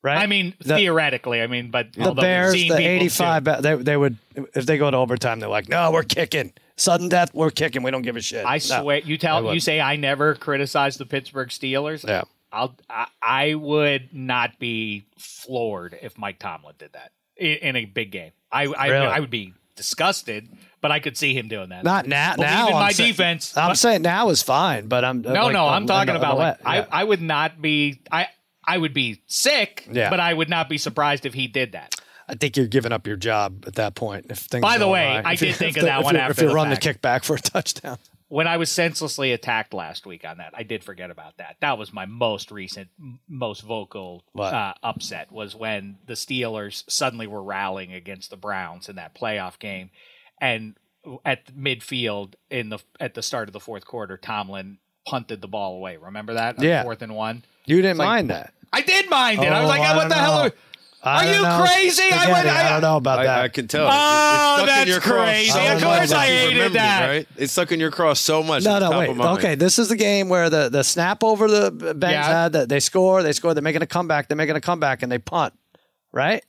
right? 0.03 0.17
I 0.17 0.27
mean, 0.27 0.53
The- 0.59 0.75
theoretically, 0.75 1.41
I 1.41 1.47
mean, 1.47 1.71
but 1.71 1.93
the 1.93 2.11
Bears, 2.13 2.53
seen 2.53 2.69
the 2.69 2.85
85, 2.85 3.43
do- 3.45 3.61
they, 3.61 3.75
they 3.75 3.97
would, 3.97 4.17
if 4.53 4.65
they 4.65 4.77
go 4.77 4.91
to 4.91 4.97
overtime, 4.97 5.39
they're 5.39 5.49
like, 5.49 5.69
no, 5.69 5.91
we're 5.91 6.03
kicking. 6.03 6.51
Sudden 6.75 7.07
death, 7.09 7.33
we're 7.33 7.51
kicking. 7.51 7.83
We 7.83 7.91
don't 7.91 8.01
give 8.01 8.15
a 8.17 8.21
shit. 8.21 8.45
I 8.45 8.55
No. 8.55 8.81
swear, 8.81 8.97
you 8.99 9.17
tell 9.17 9.53
you 9.53 9.59
say 9.59 9.79
I 9.79 9.95
never 9.95 10.35
criticize 10.35 10.97
the 10.97 11.05
Pittsburgh 11.05 11.49
Steelers. 11.49 12.05
Yeah. 12.07 12.23
I'll 12.51 12.75
I, 12.89 13.07
I 13.21 13.53
would 13.55 14.09
not 14.13 14.59
be 14.59 15.05
floored 15.17 15.97
if 16.01 16.17
Mike 16.17 16.37
Tomlin 16.39 16.75
did 16.77 16.93
that 16.93 17.11
in, 17.37 17.57
in 17.57 17.75
a 17.77 17.85
big 17.85 18.11
game. 18.11 18.31
I 18.51 18.65
I, 18.65 18.87
Really? 18.89 19.05
I 19.07 19.19
would 19.19 19.29
be 19.31 19.53
disgusted, 19.75 20.49
but 20.83 20.91
I 20.91 20.99
could 20.99 21.17
see 21.17 21.33
him 21.33 21.47
doing 21.47 21.69
that. 21.69 21.83
Not 21.83 22.05
now. 22.07 22.35
Now 22.37 22.67
in 22.67 22.73
my 22.73 22.91
say- 22.91 23.07
defense. 23.07 23.57
I'm 23.57 23.69
but- 23.69 23.77
saying 23.79 24.03
now 24.03 24.29
is 24.29 24.43
fine, 24.43 24.87
but 24.87 25.03
I'm 25.03 25.21
no, 25.23 25.31
like, 25.45 25.53
no, 25.53 25.67
I'm 25.67 25.83
in 25.83 25.87
talking 25.87 26.07
the- 26.07 26.11
in 26.11 26.17
about 26.17 26.35
the 26.35 26.39
like 26.43 26.65
way- 26.65 26.85
I 26.91 27.01
I 27.01 27.03
would 27.05 27.21
not 27.21 27.59
be 27.61 28.01
I 28.11 28.27
I 28.63 28.77
would 28.77 28.93
be 28.93 29.23
sick, 29.25 29.87
Yeah. 29.91 30.09
but 30.11 30.19
I 30.19 30.33
would 30.33 30.49
not 30.49 30.69
be 30.69 30.77
surprised 30.77 31.25
if 31.25 31.33
he 31.33 31.47
did 31.47 31.71
that. 31.71 31.95
I 32.29 32.35
think 32.35 32.55
you're 32.55 32.67
giving 32.67 32.91
up 32.91 33.07
your 33.07 33.17
job 33.17 33.63
at 33.67 33.75
that 33.75 33.95
point. 33.95 34.27
If 34.29 34.39
things 34.39 34.61
By 34.61 34.77
the 34.77 34.87
way, 34.87 35.05
awry. 35.17 35.21
I 35.25 35.33
If 35.33 35.41
you- 35.41 35.47
did 35.47 35.55
think 35.57 35.77
of 35.77 35.83
that 35.83 35.99
if 35.99 36.03
one 36.05 36.15
you- 36.15 36.21
after 36.21 36.31
If 36.31 36.41
you 36.41 36.47
the 36.49 36.53
run 36.55 36.69
fact. 36.69 36.83
the 36.83 36.93
kickback 36.93 37.23
for 37.25 37.35
a 37.35 37.39
touchdown, 37.39 37.97
when 38.29 38.47
I 38.47 38.55
was 38.57 38.71
senselessly 38.71 39.33
attacked 39.33 39.73
last 39.73 40.05
week 40.05 40.25
on 40.25 40.37
that, 40.37 40.53
I 40.55 40.63
did 40.63 40.83
forget 40.85 41.11
about 41.11 41.37
that. 41.37 41.57
That 41.59 41.77
was 41.77 41.91
my 41.93 42.05
most 42.05 42.49
recent, 42.51 42.89
most 43.27 43.61
vocal 43.61 44.23
uh, 44.39 44.73
upset 44.81 45.31
was 45.31 45.53
when 45.55 45.97
the 46.07 46.13
Steelers 46.13 46.83
suddenly 46.89 47.27
were 47.27 47.43
rallying 47.43 47.91
against 47.93 48.29
the 48.29 48.37
Browns 48.37 48.87
in 48.87 48.95
that 48.95 49.13
playoff 49.13 49.59
game, 49.59 49.89
and 50.43 50.75
at 51.25 51.45
midfield 51.55 52.33
in 52.49 52.69
the 52.69 52.79
at 52.99 53.13
the 53.13 53.21
start 53.21 53.47
of 53.49 53.53
the 53.53 53.59
fourth 53.59 53.85
quarter, 53.85 54.17
Tomlin 54.17 54.77
punted 55.07 55.41
the 55.41 55.47
ball 55.47 55.75
away. 55.75 55.97
Remember 55.97 56.33
that? 56.35 56.57
On 56.59 56.63
Yeah. 56.63 56.83
fourth 56.83 57.01
and 57.01 57.15
one. 57.15 57.43
you 57.65 57.77
didn't 57.81 57.97
like- 57.97 58.05
mind 58.07 58.29
that. 58.29 58.53
I 58.73 58.81
did 58.81 59.09
mind 59.09 59.41
it. 59.43 59.51
I 59.51 59.61
was 59.61 59.65
Oh, 59.65 59.67
like, 59.69 59.81
I 59.81 59.95
what 59.95 60.01
don't 60.01 60.09
the 60.09 60.15
hell? 60.15 60.33
Are, 60.39 60.51
I 61.05 61.27
Are 61.27 61.33
you 61.35 61.41
know. 61.41 61.65
crazy? 61.65 62.03
I 62.11 62.31
went- 62.31 62.47
I- 62.47 62.65
I 62.65 62.69
don't 62.69 62.81
know 62.81 62.95
about 62.97 63.19
I, 63.19 63.23
that. 63.25 63.39
I 63.41 63.47
can 63.49 63.67
tell. 63.67 63.85
Oh, 63.85 63.89
it's 63.89 63.93
stuck 64.63 64.65
that's 64.67 64.81
in 64.83 64.87
your 64.87 64.99
cross 65.01 65.27
crazy. 65.27 65.59
Of 65.67 65.81
course 65.83 66.09
that 66.09 66.17
I 66.19 66.27
you 66.27 66.33
hated 66.33 66.53
remembered, 66.55 66.73
that. 66.79 67.07
Right? 67.09 67.27
It's 67.37 67.51
stuck 67.53 67.71
in 67.73 67.79
your 67.81 67.91
cross 67.91 68.19
so 68.21 68.41
much. 68.43 68.63
No, 68.63 68.79
no, 68.79 68.89
top 68.89 68.99
wait. 68.99 69.09
of 69.09 69.17
mind. 69.17 69.37
Okay, 69.39 69.55
this 69.55 69.77
is 69.79 69.89
the 69.89 69.95
game 69.97 70.27
where 70.29 70.49
the, 70.49 70.69
the 70.69 70.83
snap 70.83 71.23
over 71.23 71.49
the 71.49 71.71
Bengs 71.71 72.11
Yeah. 72.11 72.23
had 72.43 72.53
that 72.53 72.69
they 72.69 72.79
score, 72.79 73.21
they 73.21 73.33
score, 73.33 73.53
they're 73.53 73.61
making 73.61 73.81
a 73.81 73.85
comeback, 73.87 74.27
they're 74.29 74.37
making 74.37 74.55
a 74.55 74.61
comeback, 74.61 75.03
and 75.03 75.11
they 75.11 75.19
punt, 75.19 75.53
right? 76.13 76.43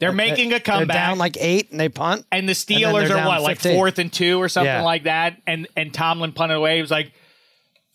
They're 0.00 0.12
making 0.12 0.52
a 0.52 0.60
comeback. 0.60 0.88
They're 0.88 1.06
down 1.08 1.18
like 1.18 1.36
eight, 1.38 1.70
and 1.70 1.78
they 1.78 1.88
punt. 1.88 2.26
And 2.32 2.48
the 2.48 2.54
Steelers 2.54 3.08
they're 3.08 3.18
are 3.18 3.26
what, 3.28 3.42
like 3.42 3.60
fourth 3.60 3.98
and 3.98 4.12
two 4.12 4.38
or 4.38 4.48
something 4.48 4.66
Yeah. 4.66 4.82
like 4.82 5.04
that. 5.04 5.36
And 5.46 5.68
and 5.76 5.92
Tomlin 5.94 6.32
punted 6.32 6.56
away. 6.56 6.76
He 6.76 6.80
was 6.82 6.90
like, 6.90 7.12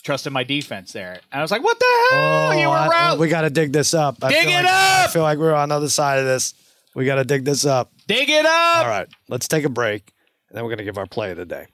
trusting 0.04 0.32
my 0.32 0.44
defense 0.44 0.92
there. 0.94 1.14
And 1.32 1.40
I 1.40 1.42
was 1.42 1.50
like, 1.50 1.64
what 1.64 1.80
the 1.80 1.86
hell? 2.12 2.20
Oh, 2.20 2.52
you 2.52 2.70
were 2.70 2.76
Oh, 2.76 2.90
I- 2.92 3.16
we 3.18 3.28
got 3.28 3.42
to 3.42 3.50
dig 3.50 3.74
this 3.74 3.96
up. 3.96 4.24
I 4.24 4.30
Dig 4.30 4.48
it 4.48 4.52
like, 4.64 4.66
I 4.68 5.08
feel 5.08 5.24
like 5.24 5.40
we're 5.40 5.54
on 5.56 5.70
the 5.70 5.76
other 5.76 5.90
side 5.90 6.20
of 6.20 6.26
this. 6.26 6.54
We 6.94 7.06
got 7.06 7.16
to 7.16 7.26
dig 7.26 7.44
this 7.44 7.66
up. 7.66 7.92
Dig 8.08 8.30
it 8.30 8.46
up. 8.46 8.78
All 8.78 8.88
right, 8.88 9.08
let's 9.28 9.48
take 9.48 9.64
a 9.66 9.70
break, 9.70 10.14
and 10.50 10.56
then 10.56 10.64
we're 10.64 10.70
going 10.70 10.78
to 10.78 10.84
give 10.86 11.00
our 11.00 11.08
play 11.08 11.32
of 11.32 11.38
the 11.38 11.46
day. 11.46 11.66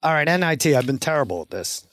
All 0.00 0.12
right, 0.12 0.24
NIT. 0.28 0.66
I've 0.66 0.86
been 0.86 0.98
terrible 0.98 1.42
at 1.42 1.50
this, 1.50 1.84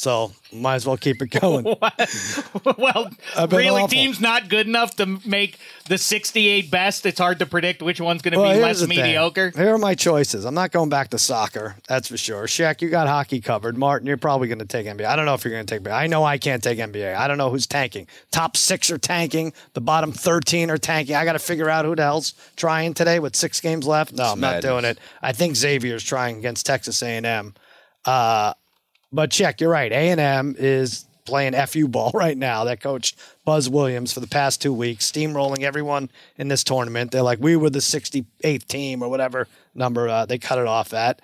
so 0.00 0.32
might 0.50 0.76
as 0.76 0.86
well 0.86 0.96
keep 0.96 1.20
it 1.20 1.26
going. 1.26 1.62
well, 2.78 3.10
I've 3.36 3.52
really, 3.52 3.68
awful. 3.82 3.88
teams 3.88 4.18
not 4.18 4.48
good 4.48 4.66
enough 4.66 4.96
to 4.96 5.20
make 5.26 5.58
the 5.88 5.98
68 5.98 6.70
best. 6.70 7.04
It's 7.04 7.18
hard 7.18 7.38
to 7.40 7.46
predict 7.46 7.82
which 7.82 8.00
one's 8.00 8.22
going 8.22 8.32
to 8.32 8.40
Well, 8.40 8.54
be 8.54 8.60
less 8.62 8.80
the 8.80 8.86
thing. 8.86 8.96
mediocre. 8.96 9.50
Here 9.54 9.74
are 9.74 9.78
my 9.78 9.94
choices. 9.94 10.46
I'm 10.46 10.54
not 10.54 10.72
going 10.72 10.88
back 10.88 11.10
to 11.10 11.18
soccer. 11.18 11.76
That's 11.86 12.08
for 12.08 12.16
sure. 12.16 12.44
Shaq, 12.46 12.80
you 12.80 12.88
got 12.88 13.08
hockey 13.08 13.42
covered. 13.42 13.76
Martin, 13.76 14.06
you're 14.06 14.16
probably 14.16 14.48
going 14.48 14.60
to 14.60 14.64
take 14.64 14.86
NBA. 14.86 15.04
I 15.04 15.16
don't 15.16 15.26
know 15.26 15.34
if 15.34 15.44
you're 15.44 15.52
going 15.52 15.66
to 15.66 15.74
take 15.74 15.84
NBA. 15.84 15.92
I 15.92 16.06
know 16.06 16.24
I 16.24 16.38
can't 16.38 16.62
take 16.62 16.78
NBA. 16.78 17.14
I 17.14 17.28
don't 17.28 17.36
know 17.36 17.50
who's 17.50 17.66
tanking. 17.66 18.06
Top 18.30 18.56
six 18.56 18.90
are 18.90 18.98
tanking. 18.98 19.52
The 19.74 19.82
bottom 19.82 20.12
13 20.12 20.70
are 20.70 20.78
tanking. 20.78 21.14
I 21.14 21.26
got 21.26 21.34
to 21.34 21.38
figure 21.38 21.68
out 21.68 21.84
who 21.84 21.94
the 21.94 22.02
hell's 22.02 22.32
trying 22.56 22.94
today 22.94 23.18
with 23.18 23.36
six 23.36 23.60
games 23.60 23.86
left. 23.86 24.14
No, 24.14 24.24
I'm 24.24 24.40
not 24.40 24.62
doing 24.62 24.86
it. 24.86 24.98
I 25.20 25.32
think 25.32 25.56
Xavier's 25.56 26.02
trying 26.02 26.38
against 26.38 26.64
Texas 26.64 27.02
A&M. 27.02 27.52
Uh, 28.06 28.54
but 29.12 29.30
check, 29.30 29.60
you're 29.60 29.70
right. 29.70 29.92
A&M 29.92 30.56
is 30.58 31.06
playing 31.24 31.54
FU 31.66 31.88
ball 31.88 32.10
right 32.14 32.36
now. 32.36 32.64
That 32.64 32.80
coach 32.80 33.14
Buzz 33.44 33.68
Williams 33.68 34.12
for 34.12 34.20
the 34.20 34.26
past 34.26 34.60
two 34.60 34.72
weeks, 34.72 35.10
steamrolling 35.10 35.62
everyone 35.62 36.10
in 36.36 36.48
this 36.48 36.64
tournament. 36.64 37.10
They're 37.12 37.22
like, 37.22 37.40
we 37.40 37.56
were 37.56 37.70
the 37.70 37.78
68th 37.78 38.66
team 38.66 39.02
or 39.02 39.08
whatever 39.08 39.48
number 39.74 40.08
uh, 40.08 40.26
they 40.26 40.38
cut 40.38 40.58
it 40.58 40.66
off 40.66 40.92
at. 40.92 41.20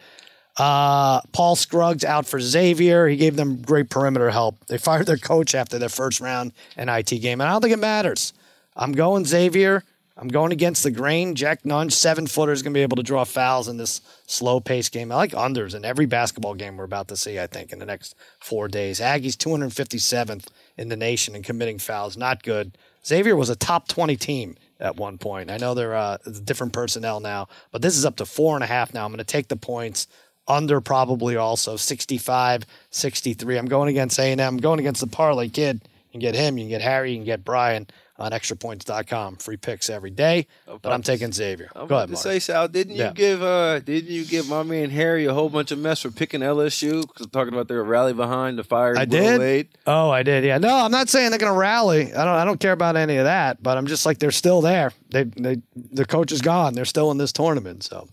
Uh, 0.56 1.20
Paul 1.32 1.54
Scruggs 1.54 2.04
out 2.04 2.26
for 2.26 2.40
Xavier. 2.40 3.06
He 3.08 3.16
gave 3.16 3.36
them 3.36 3.60
great 3.60 3.90
perimeter 3.90 4.30
help. 4.30 4.64
They 4.66 4.78
fired 4.88 5.06
their 5.06 5.18
coach 5.18 5.54
after 5.54 5.78
their 5.78 5.88
first 5.88 6.20
round 6.20 6.52
NIT 6.76 7.20
game, 7.20 7.40
and 7.40 7.48
I 7.48 7.52
don't 7.52 7.62
think 7.62 7.74
it 7.74 7.78
matters. 7.78 8.32
I'm 8.74 8.92
going 8.92 9.24
Xavier. 9.24 9.84
I'm 10.18 10.28
going 10.28 10.50
against 10.50 10.82
the 10.82 10.90
grain. 10.90 11.34
Jack 11.34 11.64
Nunge, 11.64 11.92
seven 11.92 12.26
footer, 12.26 12.52
is 12.52 12.62
going 12.62 12.72
to 12.72 12.78
be 12.78 12.82
able 12.82 12.96
to 12.96 13.02
draw 13.02 13.24
fouls 13.24 13.68
in 13.68 13.76
this 13.76 14.00
slow 14.26 14.60
pace 14.60 14.88
game. 14.88 15.12
I 15.12 15.16
like 15.16 15.32
unders 15.32 15.74
in 15.74 15.84
every 15.84 16.06
basketball 16.06 16.54
game 16.54 16.76
we're 16.78 16.84
about 16.84 17.08
to 17.08 17.16
see, 17.16 17.38
I 17.38 17.46
think, 17.46 17.70
in 17.70 17.78
the 17.78 17.86
next 17.86 18.14
four 18.40 18.66
days. 18.66 18.98
Aggies 18.98 19.36
257th 19.36 20.46
in 20.78 20.88
the 20.88 20.96
nation 20.96 21.34
in 21.34 21.42
committing 21.42 21.78
fouls. 21.78 22.16
Not 22.16 22.42
good. 22.42 22.78
Xavier 23.04 23.36
was 23.36 23.50
a 23.50 23.56
top 23.56 23.88
20 23.88 24.16
team 24.16 24.56
at 24.80 24.96
one 24.96 25.18
point. 25.18 25.50
I 25.50 25.58
know 25.58 25.74
they're 25.74 25.94
uh, 25.94 26.16
different 26.44 26.72
personnel 26.72 27.20
now, 27.20 27.48
but 27.70 27.82
this 27.82 27.96
is 27.96 28.06
up 28.06 28.16
to 28.16 28.26
four 28.26 28.54
and 28.54 28.64
a 28.64 28.66
half 28.66 28.94
now. 28.94 29.04
I'm 29.04 29.12
going 29.12 29.18
to 29.18 29.24
take 29.24 29.48
the 29.48 29.56
points 29.56 30.08
under 30.48 30.80
probably 30.80 31.36
also 31.36 31.76
65 31.76 32.66
63 32.90 33.58
i'm 33.58 33.66
going 33.66 33.88
against 33.88 34.16
a&m 34.18 34.38
i'm 34.38 34.58
going 34.58 34.78
against 34.78 35.00
the 35.00 35.06
parlay 35.08 35.48
kid 35.48 35.80
you 35.84 36.12
can 36.12 36.20
get 36.20 36.36
him 36.36 36.56
you 36.56 36.62
can 36.62 36.68
get 36.68 36.82
harry 36.82 37.10
you 37.10 37.16
can 37.16 37.24
get 37.24 37.44
brian 37.44 37.86
on 38.18 38.32
extrapoints.com 38.32 39.36
free 39.36 39.56
picks 39.56 39.90
every 39.90 40.10
day 40.10 40.46
but 40.82 40.92
i'm 40.92 41.02
taking 41.02 41.32
xavier 41.32 41.70
I'm 41.76 41.86
go 41.86 41.96
ahead 41.96 42.08
to 42.08 42.12
Mark. 42.14 42.22
say, 42.22 42.38
Sal, 42.38 42.68
didn't 42.68 42.94
you 42.96 43.02
Yeah. 43.04 43.12
give 43.12 43.42
uh 43.42 43.78
didn't 43.80 44.10
you 44.10 44.24
give 44.24 44.48
my 44.48 44.62
man 44.62 44.90
Harry 44.90 45.26
a 45.26 45.34
whole 45.34 45.48
bunch 45.48 45.70
of 45.70 45.78
mess 45.78 46.00
for 46.02 46.10
picking 46.10 46.40
LSU? 46.40 47.02
Because 47.02 47.26
I'm 47.26 47.30
talking 47.30 47.52
about 47.52 47.68
their 47.68 47.82
rally 47.84 48.12
behind 48.12 48.58
the 48.58 48.64
fire. 48.64 48.96
I 48.96 49.04
did. 49.04 49.38
Late. 49.40 49.76
Oh, 49.86 50.10
I 50.10 50.22
did. 50.22 50.44
Yeah. 50.44 50.58
No, 50.58 50.74
I'm 50.74 50.90
not 50.90 51.08
saying 51.08 51.30
they're 51.30 51.38
going 51.38 51.52
to 51.52 51.58
rally. 51.58 52.12
I 52.14 52.24
don't. 52.24 52.34
I 52.34 52.44
don't 52.44 52.58
care 52.60 52.72
about 52.72 52.96
any 52.96 53.16
of 53.16 53.24
that. 53.24 53.62
But 53.62 53.76
I'm 53.76 53.86
just 53.86 54.06
like 54.06 54.18
they're 54.18 54.30
still 54.30 54.60
there. 54.60 54.92
They. 55.10 55.24
They. 55.24 55.56
The 55.74 56.04
coach 56.06 56.32
is 56.32 56.40
gone. 56.40 56.74
They're 56.74 56.84
still 56.84 57.10
in 57.10 57.18
this 57.18 57.32
tournament. 57.32 57.82
So 57.82 58.08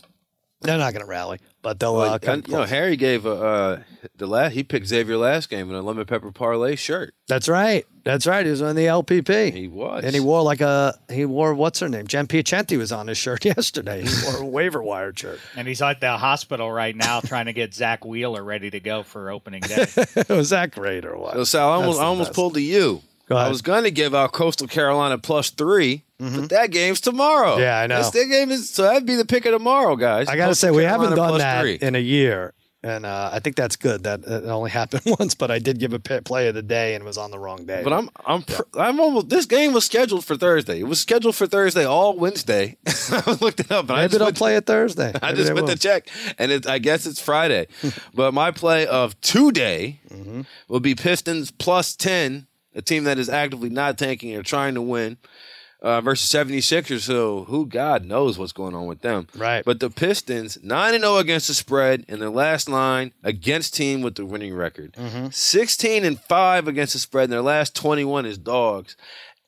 they're 0.60 0.78
not 0.78 0.92
going 0.92 1.04
to 1.04 1.10
rally. 1.10 1.38
But 1.62 1.80
they'll. 1.80 1.96
Well, 1.96 2.14
uh, 2.14 2.18
you 2.46 2.52
know. 2.52 2.64
Harry 2.64 2.96
gave 2.96 3.24
a, 3.26 3.30
uh, 3.32 3.82
the 4.16 4.26
last 4.26 4.52
he 4.52 4.62
picked 4.62 4.86
Xavier 4.86 5.16
last 5.16 5.48
game 5.48 5.70
in 5.70 5.76
a 5.76 5.82
lemon 5.82 6.04
pepper 6.04 6.30
parlay 6.32 6.76
shirt. 6.76 7.14
That's 7.28 7.48
right. 7.48 7.86
That's 8.04 8.26
right. 8.26 8.44
He 8.44 8.50
was 8.50 8.62
on 8.62 8.76
the 8.76 8.84
LPP. 8.86 9.52
He 9.52 9.66
was. 9.66 10.04
And 10.04 10.14
he 10.14 10.20
wore 10.20 10.42
like 10.42 10.60
a. 10.60 10.98
He 11.10 11.24
wore 11.24 11.54
what's 11.54 11.80
her 11.80 11.88
name? 11.88 12.06
Jen 12.06 12.26
Piacenti 12.26 12.76
was 12.78 12.92
on 12.92 13.06
his 13.06 13.18
shirt 13.18 13.44
yesterday. 13.44 14.04
He 14.04 14.26
wore 14.26 14.42
a 14.42 14.46
waiver 14.46 14.82
wire 14.82 15.12
shirt. 15.14 15.40
And 15.56 15.66
he's 15.66 15.82
at 15.82 16.00
the 16.00 16.16
hospital 16.16 16.70
right 16.70 16.94
now 16.94 17.20
trying 17.24 17.46
to 17.46 17.52
get 17.52 17.74
Zack 17.74 18.04
Wheeler 18.04 18.44
ready 18.44 18.70
to 18.70 18.80
go 18.80 19.02
for 19.02 19.30
opening 19.30 19.62
day. 19.62 19.86
was 20.28 20.50
that 20.50 20.70
great 20.72 21.04
or 21.04 21.16
what? 21.16 21.34
So 21.34 21.44
Sal, 21.44 21.70
I 21.70 21.74
almost, 21.76 22.00
I 22.00 22.04
almost 22.04 22.28
best. 22.30 22.36
pulled 22.36 22.54
to 22.54 22.60
you. 22.60 23.02
Go 23.26 23.36
I 23.36 23.48
was 23.48 23.62
going 23.62 23.84
to 23.84 23.90
give 23.90 24.14
out 24.14 24.32
Coastal 24.32 24.68
Carolina 24.68 25.16
plus 25.16 25.48
3 25.48 26.04
but 26.18 26.48
that 26.50 26.70
game's 26.70 27.00
tomorrow. 27.00 27.52
Mm-hmm. 27.52 27.60
Yeah, 27.60 27.80
I 27.80 27.86
know. 27.86 27.98
This, 27.98 28.10
that 28.10 28.26
game 28.30 28.50
is 28.50 28.70
so 28.70 28.84
that'd 28.84 29.06
be 29.06 29.16
the 29.16 29.24
pick 29.24 29.44
of 29.46 29.52
tomorrow, 29.52 29.96
guys. 29.96 30.28
I 30.28 30.36
got 30.36 30.44
to 30.44 30.50
Coastal 30.50 30.68
say, 30.68 30.70
we 30.70 30.82
Carolina 30.84 31.10
haven't 31.10 31.18
done 31.18 31.38
that 31.38 31.60
three. 31.60 31.74
in 31.74 31.94
a 31.94 32.00
year. 32.00 32.54
And 32.86 33.06
uh, 33.06 33.30
I 33.32 33.38
think 33.38 33.56
that's 33.56 33.76
good. 33.76 34.02
That 34.02 34.20
it 34.26 34.44
only 34.44 34.70
happened 34.70 35.02
once, 35.18 35.34
but 35.34 35.50
I 35.50 35.58
did 35.58 35.78
give 35.78 35.94
a 35.94 35.98
play 35.98 36.48
of 36.48 36.54
the 36.54 36.60
day 36.62 36.94
and 36.94 37.02
it 37.02 37.06
was 37.06 37.16
on 37.16 37.30
the 37.30 37.38
wrong 37.38 37.64
day. 37.64 37.80
But 37.82 37.94
I'm 37.94 38.10
I'm 38.26 38.42
pr- 38.42 38.60
I'm 38.78 39.00
almost. 39.00 39.30
This 39.30 39.46
game 39.46 39.72
was 39.72 39.86
scheduled 39.86 40.22
for 40.26 40.36
Thursday. 40.36 40.80
It 40.80 40.86
was 40.86 41.00
scheduled 41.00 41.34
for 41.34 41.46
Thursday 41.46 41.86
all 41.86 42.14
Wednesday. 42.18 42.76
I 43.10 43.38
looked 43.40 43.60
it 43.60 43.72
up. 43.72 43.86
And 43.88 43.92
I 43.92 44.02
maybe 44.02 44.08
just 44.08 44.18
they'll 44.18 44.26
went, 44.26 44.36
play 44.36 44.56
it 44.56 44.66
Thursday. 44.66 45.12
I 45.22 45.28
Maybe 45.28 45.36
just 45.36 45.48
they 45.48 45.54
went 45.54 45.66
will. 45.66 45.74
to 45.74 45.80
check, 45.80 46.08
and 46.38 46.52
it, 46.52 46.66
I 46.66 46.78
guess 46.78 47.06
it's 47.06 47.22
Friday. 47.22 47.68
but 48.12 48.34
my 48.34 48.50
play 48.50 48.86
of 48.86 49.18
today 49.22 50.00
Mm-hmm. 50.12 50.42
will 50.68 50.80
be 50.80 50.94
Pistons 50.94 51.50
plus 51.50 51.96
ten, 51.96 52.46
a 52.74 52.82
team 52.82 53.04
that 53.04 53.18
is 53.18 53.28
actively 53.28 53.68
not 53.70 53.96
tanking 53.98 54.36
or 54.36 54.42
trying 54.44 54.74
to 54.74 54.82
win. 54.82 55.16
Uh, 55.82 56.00
versus 56.00 56.30
76ers, 56.32 57.00
so 57.00 57.44
who 57.44 57.66
God 57.66 58.06
knows 58.06 58.38
what's 58.38 58.52
going 58.52 58.74
on 58.74 58.86
with 58.86 59.02
them. 59.02 59.26
Right. 59.36 59.62
But 59.62 59.80
the 59.80 59.90
Pistons, 59.90 60.56
9 60.62 60.98
0 60.98 61.16
against 61.18 61.48
the 61.48 61.52
spread 61.52 62.06
in 62.08 62.20
their 62.20 62.30
last 62.30 62.70
line 62.70 63.12
against 63.22 63.74
team 63.74 64.00
with 64.00 64.14
the 64.14 64.24
winning 64.24 64.54
record. 64.54 64.94
Mm-hmm. 64.94 65.28
16 65.30 66.04
and 66.04 66.18
5 66.18 66.68
against 66.68 66.94
the 66.94 66.98
spread 66.98 67.24
in 67.24 67.30
their 67.30 67.42
last 67.42 67.76
21 67.76 68.24
as 68.24 68.38
dogs. 68.38 68.96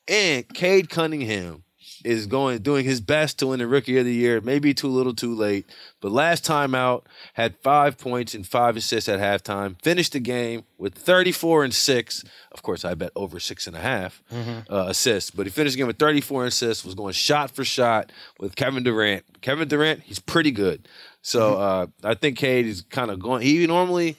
And 0.09 0.47
Cade 0.53 0.91
Cunningham 0.91 1.65
is 2.07 2.27
going 2.27 2.59
doing 2.59 2.85
his 2.85 3.01
best 3.01 3.39
to 3.41 3.49
win 3.49 3.59
the 3.59 3.67
rookie 3.67 3.99
of 3.99 4.05
the 4.05 4.15
year. 4.15 4.41
Maybe 4.41 4.73
too 4.73 4.89
little, 4.89 5.13
too 5.15 5.35
late. 5.35 5.67
But 6.01 6.13
last 6.13 6.45
time 6.45 6.75
out, 6.75 7.07
had 7.35 7.57
five 7.59 7.99
points 7.99 8.35
and 8.35 8.47
five 8.47 8.77
assists 8.77 9.09
at 9.09 9.19
halftime. 9.21 9.81
Finished 9.83 10.13
the 10.13 10.21
game 10.21 10.63
with 10.79 10.95
34 10.95 11.65
and 11.65 11.75
six. 11.75 12.25
Of 12.53 12.63
course, 12.63 12.85
I 12.85 12.95
bet 12.95 13.11
over 13.17 13.41
six 13.41 13.67
and 13.67 13.75
a 13.77 13.81
half, 13.81 14.23
uh, 14.33 14.87
assists. 14.89 15.31
But 15.31 15.47
he 15.47 15.51
finished 15.51 15.75
the 15.75 15.79
game 15.79 15.87
with 15.89 15.99
34 15.99 16.47
assists. 16.47 16.85
Was 16.85 16.95
going 16.95 17.13
shot 17.13 17.51
for 17.51 17.65
shot 17.65 18.13
with 18.39 18.57
Kevin 18.57 18.83
Durant. 18.85 19.25
Kevin 19.43 19.69
Durant, 19.69 20.01
he's 20.03 20.19
pretty 20.21 20.51
good. 20.53 20.89
So 21.23 21.59
uh, 21.59 21.87
I 22.05 22.15
think 22.15 22.39
Cade 22.39 22.67
is 22.67 22.83
kind 22.83 23.11
of 23.11 23.19
going. 23.19 23.43
He 23.43 23.67
normally 23.67 24.17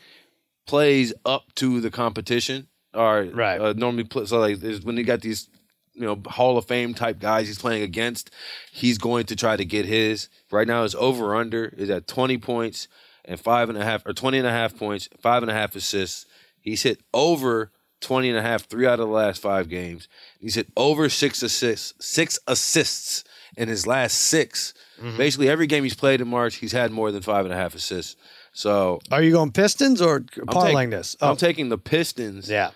plays 0.66 1.14
up 1.26 1.44
to 1.56 1.80
the 1.82 1.90
competition 1.90 2.68
or 2.94 3.24
Right. 3.34 3.60
uh, 3.60 3.74
normally 3.74 4.04
play, 4.04 4.26
so 4.26 4.40
like 4.40 4.60
when 4.84 4.98
he 4.98 5.04
got 5.04 5.22
these 5.22 5.50
you 5.98 6.06
know 6.06 6.22
Hall 6.28 6.58
of 6.58 6.66
Fame 6.66 6.94
type 6.94 7.20
guys 7.20 7.48
he's 7.48 7.60
playing 7.60 7.84
against, 7.84 8.30
he's 8.72 8.98
going 8.98 9.26
to 9.26 9.36
try 9.36 9.58
to 9.58 9.66
get 9.66 9.86
his. 9.86 10.30
Right 10.52 10.68
now 10.68 10.84
his 10.84 10.96
over 10.96 11.36
under 11.36 11.66
is 11.66 11.90
at 11.90 12.08
20 12.08 12.38
points 12.38 12.88
and 13.26 13.40
five 13.40 13.70
and 13.70 13.78
a 13.78 13.84
half 13.84 14.06
or 14.06 14.14
20 14.14 14.38
and 14.38 14.48
a 14.48 14.52
half 14.52 14.78
points, 14.78 15.10
five 15.20 15.44
and 15.44 15.52
a 15.52 15.54
half 15.54 15.76
assists. 15.76 16.26
He's 16.62 16.84
hit 16.84 17.02
over 17.14 17.72
20 18.02 18.30
and 18.30 18.38
a 18.38 18.42
half 18.42 18.66
three 18.66 18.86
out 18.86 19.00
of 19.00 19.08
the 19.08 19.14
last 19.14 19.42
five 19.42 19.70
games. 19.70 20.08
He's 20.40 20.56
hit 20.56 20.68
over 20.78 21.10
six 21.10 21.42
assists, 21.42 21.94
six 22.06 22.40
assists 22.48 23.24
in 23.56 23.70
his 23.70 23.88
last 23.88 24.14
6 24.14 24.74
mm-hmm. 25.02 25.18
Basically 25.18 25.50
every 25.50 25.68
game 25.68 25.84
he's 25.84 25.96
played 25.96 26.22
in 26.22 26.28
March, 26.28 26.56
he's 26.56 26.74
had 26.74 26.92
more 26.92 27.12
than 27.12 27.24
five 27.24 27.46
and 27.46 27.54
a 27.54 27.58
half 27.58 27.74
assists. 27.74 28.16
So 28.54 29.00
Are 29.12 29.22
you 29.22 29.32
going 29.32 29.52
Pistons 29.52 30.02
or 30.02 30.22
parlaying 30.22 30.92
this? 30.92 31.16
Oh, 31.22 31.32
I'm 31.32 31.38
taking 31.38 31.70
the 31.70 31.78
Pistons 31.78 32.50
yeah. 32.50 32.72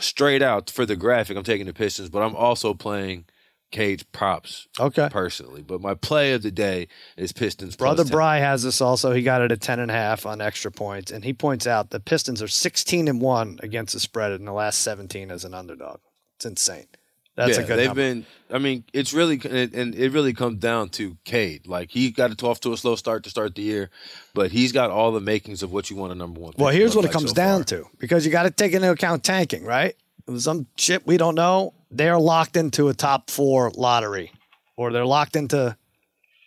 Straight 0.00 0.42
out 0.42 0.70
for 0.70 0.86
the 0.86 0.96
graphic. 0.96 1.36
I'm 1.36 1.44
taking 1.44 1.66
the 1.66 1.74
Pistons, 1.74 2.08
but 2.08 2.22
I'm 2.22 2.34
also 2.34 2.72
playing 2.74 3.26
Cade 3.70 4.04
props 4.12 4.68
Okay. 4.78 5.08
personally. 5.10 5.62
But 5.62 5.80
my 5.80 5.94
play 5.94 6.32
of 6.32 6.42
the 6.42 6.50
day 6.50 6.88
is 7.16 7.32
Pistons. 7.32 7.76
Brother 7.76 8.04
10. 8.04 8.10
Bry 8.12 8.38
has 8.38 8.62
this 8.62 8.80
also. 8.80 9.12
He 9.12 9.22
got 9.22 9.42
it 9.42 9.50
at 9.52 9.60
10 9.60 9.80
and 9.80 9.90
a 9.90 9.94
half 9.94 10.24
on 10.26 10.40
extra 10.40 10.70
points. 10.70 11.10
And 11.10 11.24
he 11.24 11.32
points 11.32 11.66
out 11.66 11.90
the 11.90 12.00
Pistons 12.00 12.42
are 12.42 12.48
16 12.48 13.08
and 13.08 13.20
1 13.20 13.60
against 13.62 13.94
the 13.94 14.00
spread 14.00 14.32
in 14.32 14.44
the 14.44 14.52
last 14.52 14.80
17 14.80 15.30
as 15.30 15.44
an 15.44 15.54
underdog. 15.54 16.00
It's 16.36 16.44
insane. 16.46 16.86
That's 17.34 17.56
yeah, 17.56 17.64
a 17.64 17.66
good 17.66 17.78
they've 17.78 17.86
number. 17.86 18.02
been. 18.02 18.26
I 18.50 18.58
mean, 18.58 18.84
it's 18.92 19.14
really 19.14 19.40
and 19.44 19.94
it 19.94 20.12
really 20.12 20.34
comes 20.34 20.58
down 20.58 20.90
to 20.90 21.16
Cade. 21.24 21.66
Like 21.66 21.90
he 21.90 22.10
got 22.10 22.30
it 22.30 22.42
off 22.42 22.60
to 22.60 22.72
a 22.72 22.76
slow 22.76 22.94
start 22.94 23.24
to 23.24 23.30
start 23.30 23.54
the 23.54 23.62
year, 23.62 23.88
but 24.34 24.52
he's 24.52 24.70
got 24.72 24.90
all 24.90 25.12
the 25.12 25.20
makings 25.20 25.62
of 25.62 25.72
what 25.72 25.88
you 25.88 25.96
want 25.96 26.12
a 26.12 26.14
number 26.14 26.40
one. 26.40 26.52
Well, 26.58 26.70
here's 26.72 26.94
what 26.94 27.06
it 27.06 27.10
comes 27.12 27.30
so 27.30 27.34
down 27.34 27.60
far. 27.60 27.78
to 27.78 27.86
because 27.98 28.26
you 28.26 28.32
got 28.32 28.42
to 28.42 28.50
take 28.50 28.74
into 28.74 28.90
account 28.90 29.24
tanking, 29.24 29.64
right? 29.64 29.94
Some 30.36 30.66
shit 30.76 31.06
we 31.06 31.16
don't 31.16 31.34
know. 31.34 31.72
They're 31.90 32.18
locked 32.18 32.56
into 32.56 32.88
a 32.88 32.94
top 32.94 33.30
four 33.30 33.70
lottery, 33.74 34.30
or 34.76 34.92
they're 34.92 35.06
locked 35.06 35.34
into 35.34 35.76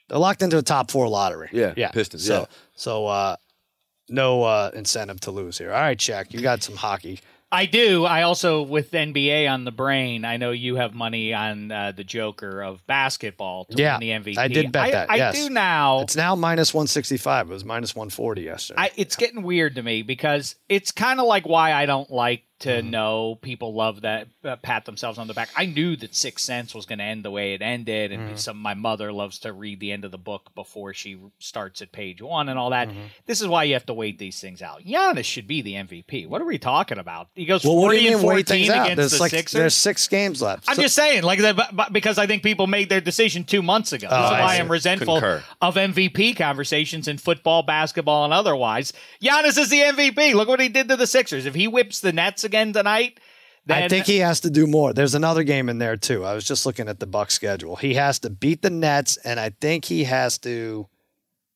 they're 0.08 0.20
locked 0.20 0.44
into 0.44 0.60
a 0.60 0.62
top 0.62 0.92
four 0.92 1.08
lottery. 1.10 1.50
Yeah, 1.52 1.74
yeah, 1.76 1.90
Pistons, 1.90 2.26
So, 2.26 2.42
yeah. 2.42 2.46
so 2.76 3.08
uh, 3.08 3.36
no 4.08 4.44
uh, 4.44 4.70
incentive 4.76 5.20
to 5.22 5.32
lose 5.32 5.58
here. 5.58 5.72
All 5.74 5.80
right, 5.82 5.98
Shaq, 5.98 6.32
you 6.32 6.42
got 6.42 6.62
some 6.62 6.76
hockey. 6.76 7.22
I 7.52 7.68
do. 7.68 8.06
I 8.06 8.24
also, 8.24 8.64
with 8.64 8.91
NBA 8.91 9.50
on 9.50 9.66
the 9.66 9.72
brain, 9.72 10.26
I 10.26 10.38
know 10.38 10.52
you 10.52 10.76
have 10.76 10.93
money 10.93 11.34
on 11.34 11.72
uh, 11.72 11.91
the 11.96 12.04
Joker 12.04 12.62
of 12.64 12.86
basketball 12.88 13.66
to 13.66 13.78
Yeah, 13.78 13.98
win 14.00 14.24
the 14.24 14.32
MVP. 14.34 14.38
I 14.38 14.48
did 14.48 14.72
bet 14.72 14.84
I, 14.88 14.91
that, 14.91 15.10
I 15.12 15.16
yes. 15.18 15.36
do 15.36 15.50
now. 15.50 16.02
It's 16.02 16.16
now 16.16 16.36
minus 16.36 16.74
one 16.74 16.88
sixty 16.88 17.18
five. 17.18 17.50
It 17.50 17.54
was 17.54 17.64
minus 17.64 17.96
one 17.96 18.10
forty 18.10 18.41
yesterday. 18.41 18.82
I, 18.82 18.91
it's 18.96 19.16
getting 19.16 19.43
weird 19.43 19.76
to 19.76 19.84
me 19.84 20.02
because 20.02 20.56
it's 20.70 20.91
kind 20.91 21.20
of 21.20 21.28
like 21.28 21.48
why 21.48 21.72
I 21.74 21.86
don't 21.86 22.10
like 22.10 22.45
to 22.66 22.70
Mm-hmm. 22.82 22.89
know 22.89 23.39
people 23.41 23.74
love 23.74 24.01
that 24.01 24.28
uh, 24.43 24.55
pat 24.57 24.86
themselves 24.86 25.18
on 25.18 25.28
the 25.28 25.34
back. 25.34 25.49
I 25.55 25.66
knew 25.66 25.95
that 25.95 26.13
Sixth 26.16 26.45
Sense 26.45 26.76
was 26.76 26.86
going 26.86 26.99
to 26.99 27.05
end 27.05 27.24
the 27.26 27.32
way 27.32 27.53
it 27.53 27.61
ended, 27.61 28.11
and 28.11 28.22
Mm-hmm. 28.28 28.36
some 28.38 28.57
my 28.57 28.74
mother 28.74 29.11
loves 29.11 29.39
to 29.39 29.53
read 29.53 29.80
the 29.80 29.91
end 29.91 30.03
of 30.05 30.11
the 30.11 30.18
book 30.18 30.51
before 30.55 30.93
she 30.93 31.18
starts 31.39 31.82
at 31.82 31.91
page 31.91 32.22
one 32.22 32.49
and 32.49 32.59
all 32.59 32.70
that. 32.72 32.89
Mm-hmm. 32.89 32.99
This 33.26 33.41
is 33.41 33.47
why 33.47 33.63
you 33.63 33.74
have 33.74 33.86
to 33.88 33.93
wait 33.93 34.20
these 34.20 34.39
things 34.39 34.61
out. 34.61 34.84
Giannis 34.84 35.26
should 35.26 35.47
be 35.47 35.61
the 35.61 35.74
MVP. 35.74 36.28
What 36.28 36.41
are 36.41 36.45
we 36.45 36.57
talking 36.57 36.97
about? 36.97 37.30
He 37.36 37.45
goes 37.45 37.63
well, 37.63 37.76
what 37.78 37.91
do 37.91 37.97
forty 37.97 37.99
you 38.05 38.11
and 38.13 38.20
mean 38.20 38.28
wait 38.28 38.47
fourteen 38.47 38.66
things 38.66 38.70
out? 38.70 38.86
against 38.86 38.97
There's 38.97 39.11
the 39.13 39.20
like 39.20 39.32
Sixers. 39.32 39.59
there's 39.59 39.74
six 39.76 40.07
games 40.07 40.41
left. 40.41 40.66
I'm 40.68 40.76
So- 40.76 40.82
just 40.82 40.95
saying, 40.95 41.24
like 41.24 41.39
because 41.91 42.18
I 42.18 42.26
think 42.28 42.43
people 42.43 42.68
made 42.68 42.89
their 42.89 43.01
decision 43.01 43.43
two 43.43 43.61
months 43.61 43.93
ago. 43.93 44.07
Oh, 44.09 44.26
is 44.26 44.32
I. 44.32 44.57
I'm 44.57 44.70
resentful 44.72 45.16
Concur. 45.20 45.43
of 45.61 45.76
MVP 45.76 46.36
conversations 46.36 47.07
in 47.07 47.18
football, 47.18 47.61
basketball, 47.63 48.26
and 48.26 48.34
otherwise. 48.34 48.91
Giannis 49.22 49.57
is 49.57 49.70
the 49.70 49.82
MVP. 49.82 50.34
Look 50.34 50.47
what 50.47 50.59
he 50.59 50.70
did 50.70 50.88
to 50.89 50.95
the 50.95 51.05
Sixers. 51.07 51.45
If 51.45 51.53
he 51.55 51.68
whips 51.68 51.99
the 51.99 52.11
Nets 52.13 52.43
again 52.43 52.55
tonight, 52.74 53.20
then 53.66 53.84
I 53.84 53.88
think 53.88 54.06
he 54.06 54.20
has 54.20 54.41
to 54.41 54.49
do 54.49 54.68
more. 54.68 54.93
There's 54.93 55.16
another 55.16 55.43
game 55.43 55.70
in 55.70 55.80
there 55.80 55.97
too. 55.97 56.24
I 56.24 56.34
was 56.34 56.43
just 56.45 56.66
looking 56.66 56.88
at 56.88 56.99
the 56.99 57.08
Buck 57.08 57.32
schedule. 57.32 57.76
He 57.76 57.95
has 57.95 58.20
to 58.20 58.30
beat 58.30 58.62
the 58.62 58.70
Nets, 58.70 59.18
and 59.18 59.39
I 59.39 59.49
think 59.49 59.86
he 59.86 60.03
has 60.03 60.38
to. 60.39 60.88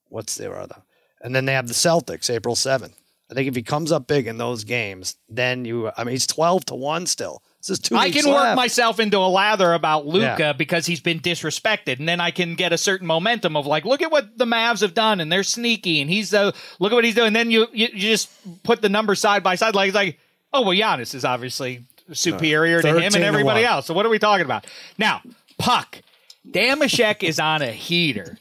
What's 0.07 0.35
their 0.35 0.57
other? 0.57 0.81
And 1.21 1.35
then 1.35 1.45
they 1.45 1.53
have 1.53 1.67
the 1.67 1.73
Celtics, 1.73 2.29
April 2.29 2.55
seventh. 2.55 2.95
I 3.29 3.35
think 3.35 3.47
if 3.47 3.55
he 3.55 3.61
comes 3.61 3.91
up 3.91 4.07
big 4.07 4.25
in 4.25 4.37
those 4.37 4.63
games, 4.63 5.15
then 5.29 5.65
you. 5.65 5.91
I 5.95 6.03
mean, 6.03 6.13
he's 6.13 6.25
twelve 6.25 6.65
to 6.65 6.75
one 6.75 7.05
still. 7.05 7.43
This 7.61 7.69
is 7.71 7.79
two. 7.79 7.95
I 7.95 8.09
can 8.09 8.27
work 8.27 8.55
myself 8.55 8.99
into 8.99 9.17
a 9.17 9.27
lather 9.29 9.73
about 9.73 10.07
Luka 10.07 10.35
Yeah. 10.39 10.53
because 10.53 10.85
he's 10.87 11.01
been 11.01 11.19
disrespected, 11.19 11.99
and 11.99 12.07
then 12.09 12.21
I 12.21 12.31
can 12.31 12.55
get 12.55 12.73
a 12.73 12.77
certain 12.77 13.05
momentum 13.05 13.55
of 13.55 13.67
like, 13.67 13.85
look 13.85 14.01
at 14.01 14.11
what 14.11 14.35
the 14.37 14.45
Mavs 14.45 14.81
have 14.81 14.93
done, 14.95 15.19
and 15.19 15.31
they're 15.31 15.43
sneaky, 15.43 16.01
and 16.01 16.09
he's 16.09 16.33
uh, 16.33 16.51
look 16.79 16.91
at 16.91 16.95
what 16.95 17.03
he's 17.03 17.15
doing. 17.15 17.33
then 17.33 17.51
you, 17.51 17.67
you 17.71 17.89
you 17.93 17.99
just 17.99 18.29
put 18.63 18.81
the 18.81 18.89
numbers 18.89 19.19
side 19.19 19.43
by 19.43 19.55
side, 19.55 19.75
like 19.75 19.89
it's 19.89 19.95
like, 19.95 20.17
oh 20.53 20.61
well, 20.61 20.75
Giannis 20.75 21.13
is 21.15 21.25
obviously 21.25 21.83
superior 22.13 22.81
to 22.81 22.87
him 22.99 23.15
and 23.15 23.23
everybody 23.23 23.63
else. 23.63 23.85
So 23.85 23.93
what 23.93 24.05
are 24.05 24.09
we 24.09 24.19
talking 24.19 24.45
about 24.45 24.65
now? 24.97 25.21
Puck, 25.57 26.01
Dameshek 26.49 27.23
is 27.23 27.39
on 27.39 27.61
a 27.61 27.71
heater 27.71 28.37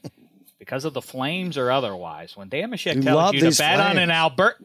because 0.59 0.85
of 0.85 0.95
the 0.95 1.03
Flames 1.03 1.59
or 1.59 1.71
otherwise. 1.71 2.37
When 2.37 2.49
Dameshek 2.49 3.03
tells 3.03 3.35
you 3.35 3.41
to 3.51 3.57
bet 3.59 3.81
on 3.81 3.93
Flames. 3.93 3.99
an 3.99 4.11
Albert. 4.11 4.57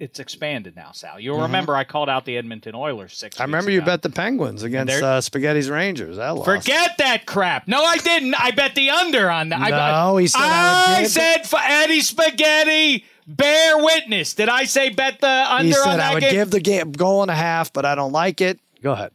It's 0.00 0.20
expanded 0.20 0.76
now, 0.76 0.92
Sal. 0.92 1.18
You'll 1.18 1.42
remember 1.42 1.74
I 1.74 1.82
called 1.82 2.08
out 2.08 2.24
the 2.24 2.36
Edmonton 2.36 2.76
Oilers 2.76 3.16
six. 3.16 3.34
Mm-hmm. 3.34 3.42
I 3.42 3.44
remember 3.46 3.72
you 3.72 3.78
ago. 3.78 3.86
bet 3.86 4.02
the 4.02 4.10
Penguins 4.10 4.62
against 4.62 5.02
uh, 5.02 5.20
Spaghetti's 5.20 5.68
Rangers. 5.68 6.18
That 6.18 6.36
lost. 6.36 6.44
Forget 6.44 6.98
that 6.98 7.26
crap. 7.26 7.66
No, 7.66 7.82
I 7.82 7.96
didn't. 7.96 8.36
I 8.40 8.52
bet 8.52 8.76
the 8.76 8.90
under 8.90 9.28
on 9.28 9.48
that. 9.48 9.60
I, 9.60 9.70
No, 9.70 10.16
he 10.18 10.28
said 10.28 10.40
I 10.40 10.98
I 10.98 11.04
said 11.04 11.48
for 11.48 11.58
Eddie 11.60 12.00
Spaghetti. 12.00 13.04
Bear 13.28 13.76
witness. 13.84 14.34
Did 14.34 14.48
I 14.48 14.64
say 14.64 14.88
bet 14.88 15.20
the 15.20 15.28
under 15.28 15.64
He 15.66 15.74
on 15.74 15.82
said 15.84 15.96
that 15.98 16.10
I 16.10 16.14
would 16.14 16.20
game? 16.22 16.32
give 16.32 16.50
the 16.50 16.60
game 16.60 16.92
goal 16.92 17.20
and 17.22 17.30
a 17.30 17.34
half, 17.34 17.72
but 17.72 17.84
I 17.84 17.94
don't 17.94 18.12
like 18.12 18.40
it. 18.40 18.58
Go 18.82 18.92
ahead. 18.92 19.12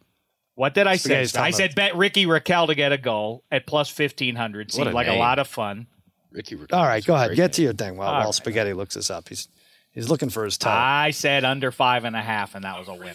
what 0.56 0.76
did 0.76 0.86
I 0.86 0.98
say? 0.98 1.22
I 1.22 1.26
talking 1.26 1.54
said 1.54 1.74
bet 1.76 1.96
Ricky 1.96 2.26
Rakell 2.28 2.68
to 2.68 2.76
get 2.76 2.92
a 2.92 2.98
goal 3.00 3.44
at 3.52 3.66
plus 3.66 3.90
fifteen 3.90 4.36
hundred. 4.36 4.72
Seemed 4.72 4.88
a 4.90 4.92
like 4.92 5.08
a 5.08 5.16
lot 5.16 5.40
of 5.40 5.48
fun. 5.48 5.88
Ricky 6.32 6.56
Rick- 6.56 6.74
All 6.74 6.84
right, 6.86 7.04
go 7.04 7.16
ahead. 7.16 7.32
Get 7.36 7.38
name. 7.46 7.50
to 7.52 7.62
your 7.64 7.74
thing 7.74 7.98
while, 7.98 8.08
All 8.10 8.14
while 8.16 8.26
right. 8.26 8.34
Spaghetti 8.36 8.74
looks 8.74 8.94
this 8.96 9.10
up. 9.10 9.30
He's 9.30 9.48
he's 9.94 10.10
looking 10.10 10.30
for 10.30 10.46
his 10.46 10.58
toe. 10.60 10.70
I 10.70 11.10
said 11.12 11.44
under 11.44 11.72
five 11.72 12.06
and 12.06 12.16
a 12.16 12.22
half, 12.22 12.54
and 12.54 12.64
that 12.66 12.78
was 12.78 12.88
a 12.88 12.94
winner. 12.94 13.14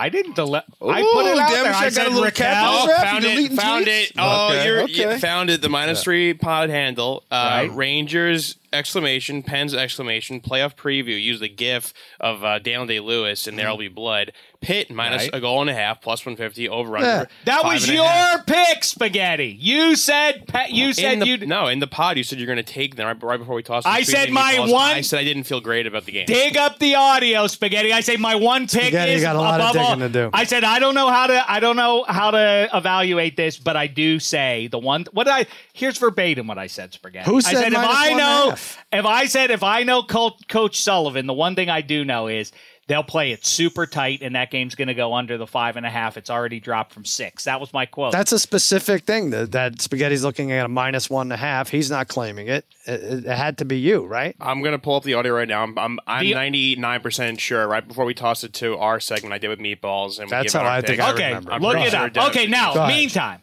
I 0.00 0.08
didn't 0.08 0.34
delete. 0.34 0.62
I 0.82 1.02
put 1.02 1.26
it 1.26 1.38
out 1.38 1.50
damn 1.50 1.62
there. 1.64 1.72
it, 1.72 1.76
I 1.76 1.80
I 1.80 1.84
got 1.84 1.92
said 1.92 2.06
a 2.06 2.10
little 2.10 2.24
Rakell. 2.24 2.34
cat 2.34 2.64
Oh, 2.66 2.96
found 3.02 3.24
it! 3.24 3.52
Found 3.52 3.86
tweets? 3.86 4.04
it! 4.04 4.12
Oh, 4.18 4.48
Okay, 4.48 4.64
you're 4.66 4.80
okay. 4.84 5.12
you 5.14 5.18
found 5.18 5.50
it. 5.50 5.60
The 5.62 5.68
minus 5.68 6.02
three 6.02 6.32
pod 6.34 6.70
handle. 6.70 7.22
Uh, 7.30 7.34
Right. 7.68 7.72
Rangers 7.76 8.56
exclamation 8.72 9.42
Pens 9.42 9.74
exclamation 9.74 10.40
playoff 10.40 10.74
preview. 10.76 11.20
Use 11.20 11.40
the 11.40 11.48
GIF 11.48 11.92
of 12.18 12.44
uh, 12.44 12.58
Daniel 12.58 12.86
Day 12.86 13.00
Lewis 13.00 13.46
and 13.46 13.58
there'll 13.58 13.76
be 13.76 13.88
blood. 13.88 14.32
Pitt 14.60 14.90
minus 14.90 15.22
Right. 15.22 15.30
a 15.34 15.40
goal 15.40 15.62
and 15.62 15.70
a 15.70 15.74
half 15.74 16.02
plus 16.02 16.24
one 16.26 16.36
fifty 16.36 16.68
over 16.68 16.98
Yeah. 16.98 17.12
under. 17.20 17.30
That 17.46 17.64
was 17.64 17.88
your 17.90 18.04
half. 18.04 18.44
pick, 18.44 18.84
Spaghetti. 18.84 19.56
You 19.58 19.96
said 19.96 20.46
pe- 20.46 20.70
you 20.70 20.88
In 20.88 20.94
said 20.94 21.20
the, 21.20 21.26
you 21.26 21.46
no 21.46 21.66
in 21.68 21.78
the 21.78 21.86
pod. 21.86 22.18
You 22.18 22.24
said 22.24 22.38
you're 22.38 22.46
going 22.46 22.58
to 22.58 22.62
take 22.62 22.96
them 22.96 23.06
right, 23.06 23.22
right 23.22 23.38
before 23.38 23.54
we 23.54 23.62
tossed. 23.62 23.84
the 23.84 23.90
I 23.90 24.02
said 24.02 24.30
my 24.30 24.52
meatballs. 24.54 24.72
one- 24.72 24.90
I 24.96 25.00
said 25.00 25.18
I 25.20 25.24
didn't 25.24 25.44
feel 25.44 25.60
great 25.62 25.86
about 25.86 26.04
the 26.04 26.12
game. 26.12 26.26
dig 26.26 26.58
up 26.58 26.78
the 26.78 26.94
audio, 26.94 27.46
Spaghetti. 27.46 27.90
I 27.90 28.00
say 28.02 28.16
my 28.18 28.34
one 28.34 28.62
pick 28.62 28.70
Spaghetti, 28.82 29.12
you 29.12 29.16
is 29.16 29.22
got 29.22 29.36
a 29.36 29.40
lot 29.40 29.60
of 29.62 29.70
above 29.70 29.82
all- 29.92 29.96
to 29.96 30.08
do. 30.10 30.28
I 30.34 30.44
said 30.44 30.62
I 30.62 30.78
don't 30.78 30.94
know 30.94 31.08
how 31.08 31.26
to 31.28 31.50
I 31.50 31.58
don't 31.60 31.76
know 31.76 32.04
how 32.06 32.30
to 32.30 32.68
evaluate 32.74 33.38
this, 33.38 33.58
but 33.58 33.76
I 33.76 33.86
do 33.86 34.18
say 34.20 34.66
the 34.66 34.78
one. 34.78 35.06
What 35.12 35.24
did 35.24 35.32
I? 35.32 35.46
Here's 35.80 35.98
verbatim 35.98 36.46
what 36.46 36.58
I 36.58 36.66
said, 36.68 36.92
Spaghetti. 36.92 37.28
Who 37.30 37.38
I 37.38 37.40
said 37.40 37.54
said 37.62 37.72
if 37.72 37.78
I 37.78 37.82
one 37.86 37.96
and 38.12 38.14
a 38.14 38.22
know 38.22 38.50
if 38.92 39.06
I 39.06 39.26
said 39.26 39.50
if 39.50 39.62
I 39.62 39.82
know 39.82 40.02
Coach, 40.02 40.46
Coach 40.48 40.80
Sullivan, 40.80 41.26
the 41.26 41.32
one 41.34 41.54
thing 41.56 41.68
I 41.70 41.80
do 41.80 42.04
know 42.04 42.28
is. 42.28 42.52
They'll 42.86 43.04
play 43.04 43.30
it 43.30 43.46
super 43.46 43.86
tight, 43.86 44.20
and 44.20 44.34
that 44.34 44.50
game's 44.50 44.74
going 44.74 44.88
to 44.88 44.94
go 44.94 45.14
under 45.14 45.38
the 45.38 45.46
five 45.46 45.76
and 45.76 45.86
a 45.86 45.90
half. 45.90 46.16
It's 46.16 46.28
already 46.28 46.58
dropped 46.58 46.92
from 46.92 47.04
six. 47.04 47.44
That 47.44 47.60
was 47.60 47.72
my 47.72 47.86
quote. 47.86 48.10
That's 48.10 48.32
a 48.32 48.38
specific 48.38 49.04
thing 49.04 49.30
that, 49.30 49.52
that 49.52 49.80
Spaghetti's 49.80 50.24
looking 50.24 50.50
at 50.50 50.66
a 50.66 50.68
minus 50.68 51.08
one 51.08 51.26
and 51.26 51.32
a 51.34 51.36
half. 51.36 51.68
He's 51.68 51.88
not 51.88 52.08
claiming 52.08 52.48
it. 52.48 52.64
It, 52.86 53.26
it 53.26 53.36
had 53.36 53.58
to 53.58 53.64
be 53.64 53.78
you, 53.78 54.04
right? 54.06 54.34
I'm 54.40 54.60
gonna 54.60 54.80
pull 54.80 54.96
up 54.96 55.04
the 55.04 55.14
audio 55.14 55.32
right 55.34 55.46
now. 55.46 55.62
I'm 55.62 55.78
I'm, 55.78 56.00
I'm 56.08 56.24
The- 56.24 56.34
99 56.34 57.00
percent 57.00 57.40
sure. 57.40 57.68
Right 57.68 57.86
before 57.86 58.04
we 58.04 58.12
tossed 58.12 58.42
it 58.42 58.54
to 58.54 58.76
our 58.78 58.98
segment, 58.98 59.34
I 59.34 59.38
did 59.38 59.50
with 59.50 59.60
meatballs, 59.60 60.18
and 60.18 60.26
we 60.26 60.30
That's 60.32 60.52
give 60.54 60.56
out 60.60 60.64
how 60.64 60.70
our 60.72 60.76
I 60.78 60.80
think 60.80 60.98
picks. 60.98 61.02
I 61.04 61.12
okay, 61.12 61.28
remember. 61.28 61.52
I'm 61.52 61.62
look 61.62 61.72
pretty 61.74 61.86
it 61.86 61.90
sure 61.92 62.00
up. 62.06 62.12
Dennis 62.12 62.30
Okay, 62.30 62.46
now, 62.48 62.74
Go 62.74 62.80
ahead. 62.82 62.96
meantime, 62.96 63.40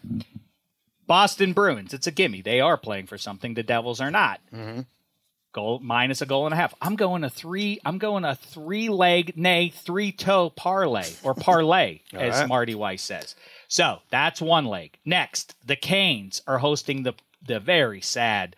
Boston 1.08 1.53
Bruins. 1.53 1.93
It's 1.93 2.08
a 2.08 2.12
gimme. 2.12 2.41
They 2.41 2.60
are 2.60 2.78
playing 2.78 3.08
for 3.08 3.18
something. 3.18 3.53
The 3.53 3.64
Devils 3.64 4.01
are 4.01 4.12
not. 4.12 4.39
goal 5.53 5.80
minus 5.82 6.22
a 6.22 6.26
goal 6.26 6.45
and 6.45 6.53
a 6.53 6.58
half. 6.58 6.74
I'm 6.82 6.95
going 6.95 7.24
a 7.24 7.30
three. 7.30 7.80
I'm 7.84 7.97
going 7.97 8.26
a 8.26 8.36
three 8.36 8.89
leg, 8.89 9.36
nay, 9.36 9.70
three 9.70 10.12
toe 10.12 10.51
parlay 10.51 11.08
or 11.24 11.34
parlay, 11.36 12.01
as 12.14 12.36
right. 12.36 12.47
Marty 12.47 12.76
Weiss 12.76 13.01
says. 13.01 13.36
So 13.68 13.99
that's 14.12 14.39
one 14.39 14.66
leg. 14.66 14.97
Next, 15.03 15.55
the 15.66 15.76
Canes 15.76 16.41
are 16.45 16.60
hosting 16.60 17.03
the 17.03 17.14
the 17.45 17.60
very 17.60 18.01
sad 18.01 18.55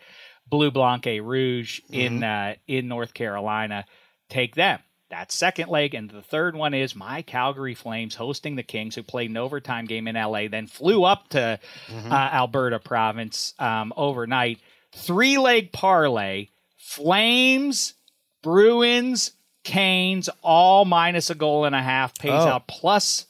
Blue 0.49 0.71
Blanc 0.71 1.05
et 1.07 1.19
Rouge 1.23 1.79
in 1.89 2.23
uh, 2.23 2.55
in 2.67 2.87
North 2.87 3.13
Carolina. 3.13 3.85
Take 4.29 4.55
them. 4.55 4.79
That's 5.09 5.33
second 5.35 5.69
leg, 5.69 5.95
and 5.95 6.07
the 6.09 6.21
third 6.21 6.55
one 6.55 6.75
is 6.75 6.95
my 6.95 7.23
Calgary 7.23 7.73
Flames 7.73 8.13
hosting 8.15 8.55
the 8.55 8.63
Kings, 8.63 8.93
who 8.93 9.01
played 9.01 9.31
an 9.31 9.37
overtime 9.37 9.85
game 9.85 10.07
in 10.07 10.15
LA, 10.15 10.47
then 10.47 10.67
flew 10.67 11.03
up 11.03 11.29
to 11.29 11.59
uh, 11.91 12.13
Alberta 12.13 12.77
province 12.77 13.53
um, 13.57 13.91
overnight. 13.97 14.59
Three 14.91 15.39
leg 15.39 15.71
parlay: 15.71 16.49
Flames, 16.77 17.95
Bruins, 18.43 19.31
Canes, 19.63 20.29
all 20.43 20.85
minus 20.85 21.29
a 21.31 21.35
goal 21.35 21.65
and 21.65 21.75
a 21.75 21.81
half, 21.81 22.17
pays 22.17 22.31
Oh. 22.31 22.47
out 22.47 22.67
plus 22.67 23.25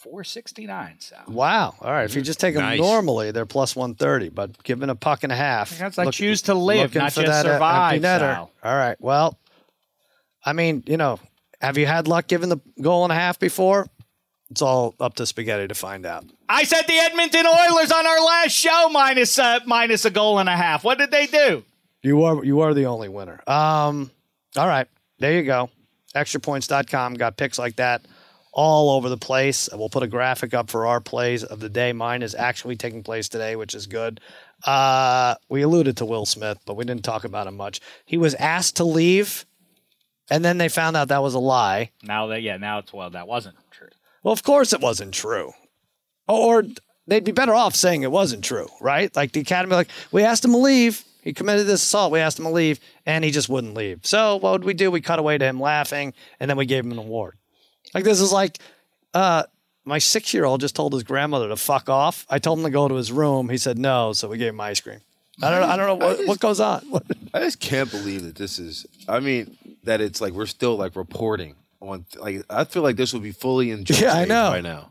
four 0.00 0.24
sixty 0.24 0.66
nine. 0.66 0.96
So 0.98 1.16
Wow. 1.28 1.74
All 1.80 1.92
right. 1.92 2.04
If 2.04 2.16
you 2.16 2.22
just 2.22 2.40
take 2.40 2.54
them 2.54 2.62
Nice. 2.64 2.80
normally, 2.80 3.30
they're 3.30 3.46
plus 3.46 3.76
130, 3.76 4.30
but 4.30 4.62
given 4.62 4.90
a 4.90 4.94
puck 4.94 5.22
and 5.22 5.32
a 5.32 5.36
half. 5.36 5.76
That's 5.78 5.98
like 5.98 6.12
choose 6.12 6.42
to 6.42 6.54
live, 6.54 6.94
not 6.94 7.12
just 7.12 7.18
uh, 7.28 7.42
survive, 7.42 7.92
empty 8.04 8.06
All 8.64 8.76
right. 8.76 8.96
Well, 9.00 9.38
I 10.48 10.54
mean, 10.54 10.82
you 10.86 10.96
know, 10.96 11.20
have 11.60 11.76
you 11.76 11.84
had 11.84 12.08
luck 12.08 12.26
giving 12.26 12.48
the 12.48 12.56
goal 12.80 13.04
and 13.04 13.12
a 13.12 13.14
half 13.14 13.38
before? 13.38 13.86
It's 14.50 14.62
all 14.62 14.94
up 14.98 15.14
to 15.16 15.26
spaghetti 15.26 15.68
to 15.68 15.74
find 15.74 16.06
out. 16.06 16.24
I 16.48 16.64
said 16.64 16.84
the 16.86 16.98
Edmonton 16.98 17.44
Oilers 17.46 17.92
on 17.92 18.06
our 18.06 18.20
last 18.24 18.52
show 18.52 18.88
minus 18.90 19.38
uh, 19.38 19.60
minus 19.66 20.06
a 20.06 20.10
goal 20.10 20.38
and 20.38 20.48
a 20.48 20.56
half. 20.56 20.84
What 20.84 20.96
did 20.96 21.10
they 21.10 21.26
do? 21.26 21.64
You 22.02 22.22
are 22.22 22.42
you 22.42 22.60
are 22.60 22.72
the 22.72 22.86
only 22.86 23.10
winner. 23.10 23.42
Um, 23.46 24.10
all 24.56 24.66
right, 24.66 24.86
there 25.18 25.34
you 25.34 25.42
go. 25.42 25.68
Extrapoints.com 26.14 27.14
got 27.14 27.36
picks 27.36 27.58
like 27.58 27.76
that 27.76 28.06
all 28.50 28.96
over 28.96 29.10
the 29.10 29.18
place. 29.18 29.68
We'll 29.70 29.90
put 29.90 30.02
a 30.02 30.06
graphic 30.06 30.54
up 30.54 30.70
for 30.70 30.86
our 30.86 31.02
plays 31.02 31.44
of 31.44 31.60
the 31.60 31.68
day. 31.68 31.92
Mine 31.92 32.22
is 32.22 32.34
actually 32.34 32.76
taking 32.76 33.02
place 33.02 33.28
today, 33.28 33.54
which 33.54 33.74
is 33.74 33.86
good. 33.86 34.18
Uh, 34.64 35.34
we 35.50 35.60
alluded 35.60 35.98
to 35.98 36.06
Will 36.06 36.24
Smith, 36.24 36.58
but 36.64 36.74
we 36.74 36.86
didn't 36.86 37.04
talk 37.04 37.24
about 37.24 37.46
him 37.46 37.58
much. 37.58 37.80
He 38.06 38.16
was 38.16 38.34
asked 38.34 38.76
to 38.76 38.84
leave, 38.84 39.44
and 40.30 40.44
then 40.44 40.58
they 40.58 40.68
found 40.68 40.96
out 40.96 41.08
that 41.08 41.22
was 41.22 41.34
a 41.34 41.38
lie. 41.38 41.90
Now 42.02 42.26
that 42.28 42.42
yeah, 42.42 42.56
now 42.56 42.78
it's 42.78 42.92
well 42.92 43.10
that 43.10 43.26
wasn't 43.28 43.56
true. 43.70 43.88
Well, 44.22 44.32
of 44.32 44.42
course 44.42 44.72
it 44.72 44.80
wasn't 44.80 45.14
true. 45.14 45.52
Or 46.26 46.64
they'd 47.06 47.24
be 47.24 47.32
better 47.32 47.54
off 47.54 47.74
saying 47.74 48.02
it 48.02 48.10
wasn't 48.10 48.44
true, 48.44 48.68
right? 48.80 49.14
Like 49.16 49.32
the 49.32 49.40
academy, 49.40 49.74
like, 49.74 49.88
we 50.12 50.22
asked 50.22 50.44
him 50.44 50.52
to 50.52 50.58
leave. 50.58 51.04
He 51.22 51.32
committed 51.32 51.66
this 51.66 51.82
assault. 51.82 52.12
We 52.12 52.20
asked 52.20 52.38
him 52.38 52.44
to 52.44 52.50
leave, 52.50 52.78
and 53.04 53.24
he 53.24 53.30
just 53.30 53.48
wouldn't 53.48 53.74
leave. 53.74 54.00
So 54.04 54.36
what 54.36 54.52
would 54.52 54.64
we 54.64 54.74
do? 54.74 54.90
We 54.90 55.00
cut 55.00 55.18
away 55.18 55.36
to 55.36 55.44
him 55.44 55.60
laughing, 55.60 56.14
and 56.38 56.48
then 56.48 56.56
we 56.56 56.66
gave 56.66 56.84
him 56.84 56.92
an 56.92 56.98
award. 56.98 57.36
Like 57.94 58.04
this 58.04 58.20
is 58.20 58.32
like 58.32 58.58
uh 59.14 59.44
my 59.84 59.98
six 59.98 60.34
year 60.34 60.44
old 60.44 60.60
just 60.60 60.76
told 60.76 60.92
his 60.92 61.02
grandmother 61.02 61.48
to 61.48 61.56
fuck 61.56 61.88
off. 61.88 62.26
I 62.28 62.38
told 62.38 62.58
him 62.58 62.64
to 62.66 62.70
go 62.70 62.88
to 62.88 62.94
his 62.94 63.10
room. 63.10 63.48
He 63.48 63.56
said 63.56 63.78
no, 63.78 64.12
so 64.12 64.28
we 64.28 64.36
gave 64.36 64.50
him 64.50 64.60
ice 64.60 64.80
cream. 64.80 65.00
I 65.42 65.50
don't 65.50 65.62
I 65.62 65.76
don't 65.76 65.86
know 65.86 66.06
what, 66.06 66.26
what 66.26 66.40
goes 66.40 66.60
on. 66.60 66.84
I 67.34 67.40
just 67.40 67.60
can't 67.60 67.90
believe 67.90 68.24
that 68.24 68.34
this 68.34 68.58
is. 68.58 68.86
I 69.08 69.20
mean, 69.20 69.56
that 69.88 70.00
it's 70.00 70.20
like 70.20 70.32
we're 70.32 70.46
still 70.46 70.76
like 70.76 70.94
reporting 70.96 71.56
on. 71.80 72.04
Like 72.18 72.44
I 72.48 72.64
feel 72.64 72.82
like 72.82 72.96
this 72.96 73.12
would 73.12 73.22
be 73.22 73.32
fully 73.32 73.70
in 73.70 73.84
joke 73.84 74.00
Yeah, 74.00 74.12
I 74.12 74.16
stage 74.24 74.28
know. 74.28 74.50
right 74.50 74.62
now. 74.62 74.90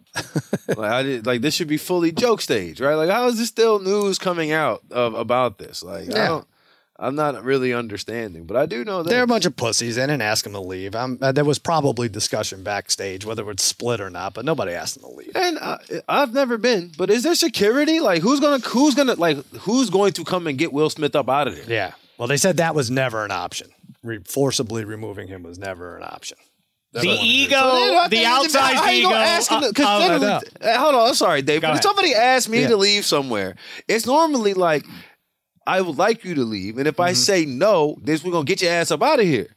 like 0.70 0.92
I 0.92 1.04
did, 1.04 1.26
like 1.26 1.42
this 1.42 1.54
should 1.56 1.68
be 1.68 1.78
fully 1.78 2.12
joke 2.12 2.42
stage, 2.42 2.82
right? 2.82 2.96
Like 2.96 3.10
how 3.10 3.28
is 3.28 3.38
this 3.38 3.48
still 3.48 3.80
news 3.80 4.18
coming 4.20 4.52
out 4.52 4.82
of 4.92 5.14
about 5.14 5.58
this? 5.58 5.84
Like 5.84 6.10
I 6.14 6.28
don't 6.28 6.48
I'm 7.00 7.14
not 7.14 7.44
really 7.44 7.76
understanding, 7.76 8.46
but 8.46 8.58
I 8.58 8.66
do 8.66 8.84
know 8.84 9.04
that 9.04 9.10
They're 9.12 9.22
a 9.22 9.28
bunch 9.28 9.46
of 9.46 9.56
pussies. 9.56 9.98
They 9.98 10.02
didn't 10.02 10.24
ask 10.24 10.44
him 10.44 10.54
to 10.54 10.60
leave. 10.60 10.96
Uh, 10.96 11.32
there 11.32 11.46
was 11.46 11.60
probably 11.60 12.10
discussion 12.10 12.64
backstage 12.64 13.24
whether 13.24 13.48
it's 13.52 13.62
split 13.64 14.02
or 14.02 14.10
not, 14.10 14.34
but 14.34 14.46
nobody 14.46 14.72
asked 14.74 14.98
him 14.98 15.04
to 15.04 15.10
leave. 15.10 15.32
And 15.36 15.60
I, 15.60 15.78
I've 16.10 16.34
never 16.34 16.58
been, 16.58 16.92
but 16.98 17.12
is 17.12 17.22
there 17.22 17.36
security? 17.36 18.00
Like, 18.00 18.24
who's 18.24 18.40
gonna, 18.40 18.58
who's 18.68 18.96
gonna, 18.96 19.14
like, 19.14 19.38
who's 19.58 19.92
going 19.92 20.14
to 20.14 20.24
come 20.24 20.48
and 20.48 20.58
get 20.58 20.74
Will 20.74 20.90
Smith 20.90 21.16
up 21.16 21.30
out 21.30 21.48
of 21.48 21.56
there? 21.56 21.66
Yeah. 21.68 21.92
Well, 22.18 22.28
they 22.28 22.38
said 22.38 22.58
that 22.58 22.74
was 22.74 22.90
never 22.90 23.24
an 23.24 23.30
option. 23.30 23.70
Re- 24.04 24.20
forcibly 24.26 24.86
removing 24.86 25.28
him 25.28 25.44
was 25.44 25.58
never 25.58 25.98
an 25.98 26.04
option. 26.04 26.38
The 26.94 27.02
ego, 27.22 27.56
So 27.60 28.04
the 28.06 28.10
think- 28.10 28.28
outside 28.28 28.76
how 28.76 28.90
you 28.90 29.00
ego. 29.00 29.10
gonna 29.10 29.24
ask 29.26 29.52
him 29.52 29.62
to- 29.62 29.74
'cause 29.74 30.10
of- 30.24 30.24
uh, 30.24 30.80
hold 30.80 30.96
on, 30.96 31.10
I'm 31.10 31.14
sorry, 31.16 31.42
Dave. 31.42 31.62
Go 31.62 31.68
When 31.68 31.74
ahead. 31.74 31.84
somebody 31.84 32.14
asks 32.16 32.48
me 32.50 32.62
Yeah. 32.62 32.70
to 32.70 32.78
leave 32.78 33.06
somewhere, 33.06 33.56
it's 33.88 34.06
normally 34.06 34.54
like, 34.54 34.86
I 35.68 35.82
would 35.82 35.98
like 35.98 36.24
you 36.24 36.34
to 36.36 36.44
leave, 36.44 36.78
and 36.78 36.88
if 36.88 36.94
Mm-hmm. 36.96 37.02
I 37.10 37.14
say 37.14 37.46
no, 37.46 37.98
this 38.02 38.24
we're 38.24 38.32
gonna 38.32 38.46
get 38.46 38.62
your 38.62 38.72
ass 38.72 38.90
up 38.92 39.04
out 39.04 39.20
of 39.20 39.26
here. 39.26 39.48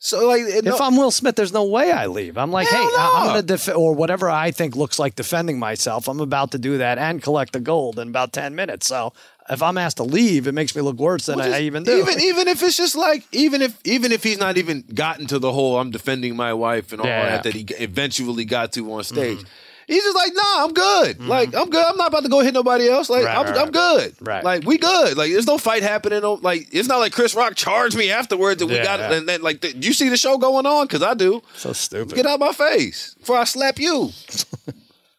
So 0.00 0.26
like, 0.26 0.40
it- 0.42 0.64
no- 0.64 0.74
If 0.74 0.80
I'm 0.80 0.96
Will 0.96 1.12
Smith, 1.12 1.36
there's 1.36 1.52
no 1.52 1.62
way 1.62 1.92
I 1.92 2.06
leave. 2.06 2.36
I'm 2.36 2.50
like, 2.50 2.66
hey, 2.66 2.76
Hell 2.76 2.90
I- 2.98 3.12
I'm 3.20 3.26
going 3.28 3.36
to 3.36 3.42
def- 3.46 3.76
or 3.76 3.94
whatever 3.94 4.28
I 4.28 4.50
think 4.50 4.74
looks 4.74 4.98
like 4.98 5.14
defending 5.14 5.60
myself. 5.60 6.08
I'm 6.08 6.18
about 6.18 6.50
to 6.50 6.58
do 6.58 6.78
that 6.78 6.98
and 6.98 7.22
collect 7.22 7.52
the 7.52 7.60
gold 7.60 8.00
in 8.00 8.08
about 8.08 8.32
10 8.32 8.56
minutes. 8.56 8.88
So 8.88 9.12
if 9.50 9.62
I'm 9.62 9.78
asked 9.78 9.96
to 9.98 10.04
leave, 10.04 10.46
it 10.46 10.52
makes 10.52 10.74
me 10.74 10.82
look 10.82 10.96
worse 10.96 11.26
than 11.26 11.36
Well, 11.36 11.46
I, 11.46 11.50
just- 11.50 11.60
I 11.60 11.64
even 11.64 11.82
do. 11.82 11.98
Even 11.98 12.20
even 12.20 12.48
if 12.48 12.62
it's 12.62 12.76
just 12.76 12.94
like 12.96 13.24
even 13.32 13.62
if 13.62 13.78
even 13.84 14.12
if 14.12 14.22
he's 14.22 14.38
not 14.38 14.56
even 14.56 14.84
gotten 14.94 15.26
to 15.28 15.38
the 15.38 15.52
whole 15.52 15.78
I'm 15.78 15.90
defending 15.90 16.36
my 16.36 16.52
wife 16.52 16.92
and 16.92 17.00
all 17.00 17.06
Yeah. 17.06 17.30
that 17.30 17.42
that 17.44 17.54
he 17.54 17.66
eventually 17.78 18.44
got 18.44 18.72
to 18.72 18.92
on 18.92 19.00
mm-hmm. 19.00 19.14
stage. 19.14 19.44
He's 19.88 20.04
just 20.04 20.16
like, 20.16 20.32
nah, 20.32 20.64
I'm 20.64 20.72
good. 20.72 21.18
Mm-hmm. 21.18 21.28
Like, 21.28 21.54
I'm 21.56 21.68
good. 21.68 21.84
I'm 21.84 21.96
not 21.96 22.08
about 22.08 22.22
to 22.22 22.28
go 22.28 22.40
hit 22.40 22.54
nobody 22.54 22.88
else. 22.88 23.10
Like, 23.10 23.24
Right, 23.24 23.36
I'm, 23.36 23.46
right, 23.46 23.58
I'm 23.58 23.72
good. 23.72 24.14
Right. 24.20 24.42
Like, 24.44 24.64
we 24.64 24.78
good. 24.78 25.16
Like, 25.16 25.32
there's 25.32 25.46
no 25.46 25.58
fight 25.58 25.82
happening. 25.82 26.22
No, 26.22 26.34
like, 26.34 26.68
it's 26.72 26.88
not 26.88 26.98
like 26.98 27.12
Chris 27.12 27.34
Rock 27.34 27.56
charged 27.56 27.96
me 27.96 28.10
afterwards 28.10 28.62
and 28.62 28.70
we 28.70 28.78
got 28.78 29.00
yeah. 29.00 29.12
and 29.12 29.28
then 29.28 29.42
like, 29.42 29.60
th- 29.60 29.84
you 29.84 29.92
see 29.92 30.08
the 30.08 30.16
show 30.16 30.38
going 30.38 30.66
on? 30.66 30.86
Because 30.86 31.02
I 31.02 31.14
do. 31.14 31.42
so 31.56 31.72
stupid. 31.72 32.14
Get 32.14 32.26
out 32.26 32.38
my 32.38 32.52
face 32.52 33.14
before 33.18 33.38
I 33.38 33.44
slap 33.44 33.78
you. 33.80 34.10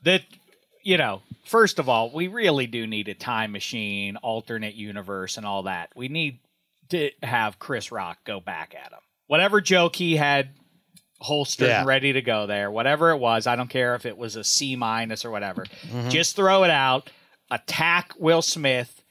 that 0.04 0.24
you 0.82 0.98
know 0.98 1.22
first 1.44 1.80
of 1.80 1.90
all 1.90 2.12
we 2.12 2.28
really 2.28 2.68
do 2.68 2.88
need 2.88 3.08
a 3.08 3.14
time 3.14 3.52
machine 3.52 4.16
alternate 4.18 4.76
universe 4.76 5.38
and 5.38 5.46
all 5.46 5.64
that. 5.64 5.90
We 5.96 6.08
need 6.08 6.40
to 6.90 7.10
have 7.22 7.60
chris 7.60 7.92
rock 7.92 8.20
go 8.26 8.40
back 8.40 8.76
at 8.76 8.92
him. 8.92 9.00
Whatever 9.28 9.62
joke 9.62 9.96
he 9.96 10.16
had 10.16 10.50
holstered 11.20 11.68
Yeah. 11.68 11.80
and 11.80 11.88
ready 11.88 12.14
to 12.14 12.22
go 12.22 12.48
there. 12.48 12.70
Whatever 12.72 13.12
it 13.12 13.18
was 13.18 13.48
i 13.48 13.56
don't 13.56 13.70
care 13.70 13.96
if 13.96 14.06
it 14.06 14.18
was 14.18 14.36
a 14.36 14.44
c 14.44 14.76
minus 14.76 15.24
or 15.26 15.32
whatever. 15.32 15.66
Mm-hmm. 15.88 16.10
just 16.10 16.36
throw 16.36 16.64
it 16.64 16.70
out. 16.72 17.10
Attack 17.52 18.14
will 18.18 18.42
smith 18.42 19.03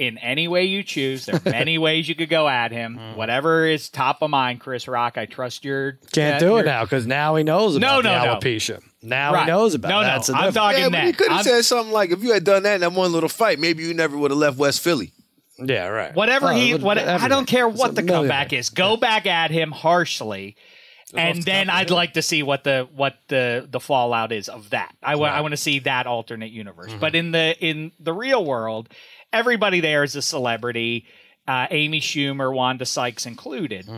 in 0.00 0.16
any 0.18 0.48
way 0.48 0.64
you 0.64 0.82
choose 0.82 1.26
there 1.26 1.36
are 1.36 1.40
many 1.50 1.76
ways 1.78 2.08
you 2.08 2.14
could 2.14 2.28
go 2.30 2.48
at 2.48 2.72
him 2.72 2.96
Mm-hmm. 2.96 3.16
whatever 3.18 3.64
is 3.66 3.88
top 3.88 4.22
of 4.22 4.30
mind 4.30 4.58
chris 4.60 4.88
rock 4.88 5.18
i 5.18 5.26
trust 5.26 5.64
your 5.64 5.98
Can't 6.12 6.36
uh, 6.36 6.38
do 6.38 6.46
your- 6.46 6.60
it 6.60 6.66
now 6.66 6.84
because 6.84 7.06
now 7.06 7.34
he 7.36 7.44
knows 7.44 7.76
about 7.76 7.86
No, 7.86 8.02
the 8.02 8.08
no, 8.18 8.24
no. 8.34 8.34
alopecia. 8.40 8.80
Now 9.02 9.32
Right. 9.34 9.44
he 9.44 9.46
knows 9.50 9.74
about 9.74 9.88
no 9.90 10.00
it. 10.00 10.02
no 10.02 10.06
That's 10.08 10.26
the 10.28 10.34
i'm 10.34 10.52
talking 10.52 10.78
Yeah, 10.80 10.88
but 10.88 10.92
that 10.92 11.06
you 11.06 11.12
could 11.12 11.28
have 11.28 11.36
I'm- 11.38 11.44
said 11.44 11.62
something 11.64 11.92
like, 11.92 12.10
if 12.10 12.22
you 12.22 12.32
had 12.32 12.44
done 12.44 12.62
that 12.64 12.74
in 12.76 12.80
that 12.80 12.92
one 12.92 13.12
little 13.12 13.28
fight, 13.28 13.58
maybe 13.58 13.82
you 13.82 13.94
never 13.94 14.16
would 14.16 14.30
have 14.30 14.38
left 14.38 14.56
West 14.58 14.80
Philly. 14.82 15.12
Yeah, 15.58 15.86
right. 15.88 16.14
Whatever 16.14 16.46
Well, 16.46 16.54
he, 16.56 16.70
it 16.70 16.72
would- 16.74 16.82
what 16.82 16.98
I 16.98 17.28
don't 17.28 17.46
care 17.46 17.68
what 17.68 17.90
a 17.90 17.92
the 17.94 18.02
comeback 18.02 18.52
is. 18.54 18.70
Go 18.70 18.96
back 18.96 19.26
at 19.26 19.50
him 19.50 19.70
harshly, 19.72 20.56
and 21.14 21.42
then 21.42 21.68
I'd 21.68 21.90
like 21.90 22.14
to 22.14 22.22
see 22.22 22.42
what 22.42 22.64
the 22.64 22.88
what 22.94 23.16
the 23.28 23.66
the 23.70 23.80
fallout 23.80 24.32
is 24.32 24.48
of 24.48 24.70
that. 24.70 24.94
I 25.02 25.16
want 25.16 25.34
I 25.34 25.40
want 25.42 25.52
to 25.52 25.56
see 25.58 25.80
that 25.80 26.06
alternate 26.06 26.50
universe. 26.50 26.92
But 26.98 27.14
in 27.14 27.32
the 27.32 27.56
in 27.58 27.92
the 28.00 28.12
real 28.12 28.44
world, 28.44 28.88
everybody 29.32 29.80
there 29.80 30.02
is 30.04 30.16
a 30.16 30.22
celebrity. 30.22 31.06
Uh, 31.46 31.66
Amy 31.70 32.00
Schumer, 32.00 32.54
Wanda 32.54 32.86
Sykes 32.86 33.26
included. 33.26 33.88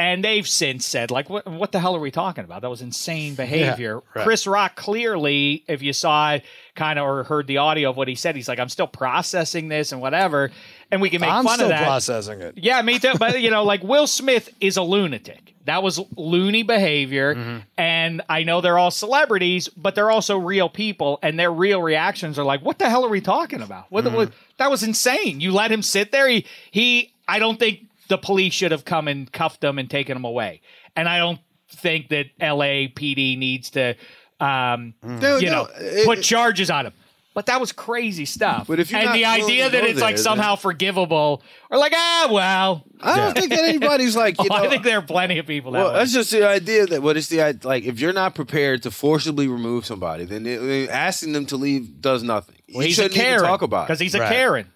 And 0.00 0.22
they've 0.24 0.46
since 0.46 0.86
said, 0.86 1.10
like, 1.10 1.28
what, 1.28 1.44
what 1.44 1.72
the 1.72 1.80
hell 1.80 1.96
are 1.96 2.00
we 2.00 2.12
talking 2.12 2.44
about? 2.44 2.62
That 2.62 2.70
was 2.70 2.82
insane 2.82 3.34
behavior. 3.34 4.00
right. 4.14 4.22
Chris 4.22 4.46
Rock 4.46 4.76
clearly, 4.76 5.64
if 5.66 5.82
you 5.82 5.92
saw 5.92 6.38
kind 6.76 7.00
of 7.00 7.04
or 7.04 7.24
heard 7.24 7.48
the 7.48 7.56
audio 7.56 7.90
of 7.90 7.96
what 7.96 8.06
he 8.06 8.14
said, 8.14 8.36
he's 8.36 8.46
like, 8.46 8.60
I'm 8.60 8.68
still 8.68 8.86
processing 8.86 9.66
this 9.68 9.90
and 9.90 10.00
whatever. 10.00 10.52
And 10.90 11.02
we 11.02 11.10
can 11.10 11.20
make 11.20 11.30
I'm 11.30 11.44
fun 11.44 11.60
of 11.60 11.68
that. 11.68 11.84
processing 11.84 12.40
it. 12.40 12.54
Yeah, 12.56 12.80
me 12.82 12.98
too. 12.98 13.12
But 13.18 13.40
you 13.42 13.50
know, 13.50 13.62
like 13.64 13.82
Will 13.82 14.06
Smith 14.06 14.48
is 14.60 14.76
a 14.76 14.82
lunatic. 14.82 15.54
That 15.66 15.82
was 15.82 16.00
loony 16.16 16.62
behavior, 16.62 17.34
Mm-hmm. 17.34 17.58
and 17.76 18.22
I 18.26 18.42
know 18.42 18.62
they're 18.62 18.78
all 18.78 18.90
celebrities, 18.90 19.68
but 19.68 19.94
they're 19.94 20.10
also 20.10 20.38
real 20.38 20.70
people, 20.70 21.18
and 21.22 21.38
their 21.38 21.52
real 21.52 21.82
reactions 21.82 22.38
are 22.38 22.44
like, 22.44 22.62
"What 22.62 22.78
the 22.78 22.88
hell 22.88 23.04
are 23.04 23.10
we 23.10 23.20
talking 23.20 23.60
about? 23.60 23.84
What, 23.90 24.04
Mm-hmm. 24.04 24.16
what 24.16 24.32
that 24.56 24.70
was 24.70 24.82
insane. 24.82 25.40
You 25.40 25.52
let 25.52 25.70
him 25.70 25.82
sit 25.82 26.10
there. 26.10 26.26
He 26.26 26.46
he. 26.70 27.12
I 27.28 27.38
don't 27.38 27.58
think 27.58 27.80
the 28.08 28.16
police 28.16 28.54
should 28.54 28.72
have 28.72 28.86
come 28.86 29.08
and 29.08 29.30
cuffed 29.30 29.62
him 29.62 29.78
and 29.78 29.90
taken 29.90 30.16
him 30.16 30.24
away, 30.24 30.62
and 30.96 31.06
I 31.06 31.18
don't 31.18 31.40
think 31.68 32.08
that 32.08 32.26
LAPD 32.40 33.36
needs 33.36 33.68
to, 33.70 33.94
um, 34.40 34.94
Dude, 35.02 35.42
you 35.42 35.50
no, 35.50 35.64
know, 35.64 35.68
it- 35.76 36.06
put 36.06 36.22
charges 36.22 36.70
on 36.70 36.86
him. 36.86 36.92
But 37.38 37.46
that 37.46 37.60
was 37.60 37.70
crazy 37.70 38.24
stuff. 38.24 38.66
But 38.66 38.80
if 38.80 38.90
you're 38.90 38.98
and 38.98 39.06
not 39.10 39.12
the 39.14 39.22
willing 39.22 39.44
idea 39.44 39.64
to 39.66 39.70
that 39.70 39.80
go 39.84 39.86
it's 39.86 40.00
like 40.00 40.16
there, 40.16 40.24
somehow 40.24 40.56
forgivable, 40.56 41.40
or 41.70 41.78
like 41.78 41.92
ah 41.94 42.28
well, 42.32 42.82
I 43.00 43.16
don't 43.16 43.36
think 43.38 43.50
that 43.50 43.60
anybody's 43.64 44.16
like, 44.16 44.42
you 44.42 44.48
know, 44.50 44.56
I 44.56 44.68
think 44.68 44.82
there 44.82 44.98
are 44.98 45.02
plenty 45.02 45.38
of 45.38 45.46
people 45.46 45.70
that 45.70 45.78
Well, 45.78 45.92
way. 45.92 45.98
that's 46.00 46.12
just 46.12 46.32
the 46.32 46.44
idea 46.48 46.86
that 46.86 47.00
what 47.00 47.16
it's 47.16 47.28
the 47.28 47.40
i- 47.42 47.54
like 47.62 47.84
if 47.84 48.00
you're 48.00 48.12
not 48.12 48.34
prepared 48.34 48.82
to 48.82 48.90
forcibly 48.90 49.46
remove 49.46 49.86
somebody, 49.86 50.24
then 50.24 50.46
it, 50.46 50.90
asking 50.90 51.32
them 51.32 51.46
to 51.46 51.56
leave 51.56 52.00
does 52.00 52.24
nothing. 52.24 52.56
Well, 52.74 52.82
you 52.82 52.88
he's 52.88 52.98
a 52.98 53.02
shouldn't 53.02 53.18
even 53.18 53.26
Karen 53.28 53.44
talk 53.44 53.62
about 53.62 53.86
because 53.86 54.00
he's 54.00 54.16
a 54.16 54.18
Right. 54.18 54.32
Karen. 54.32 54.66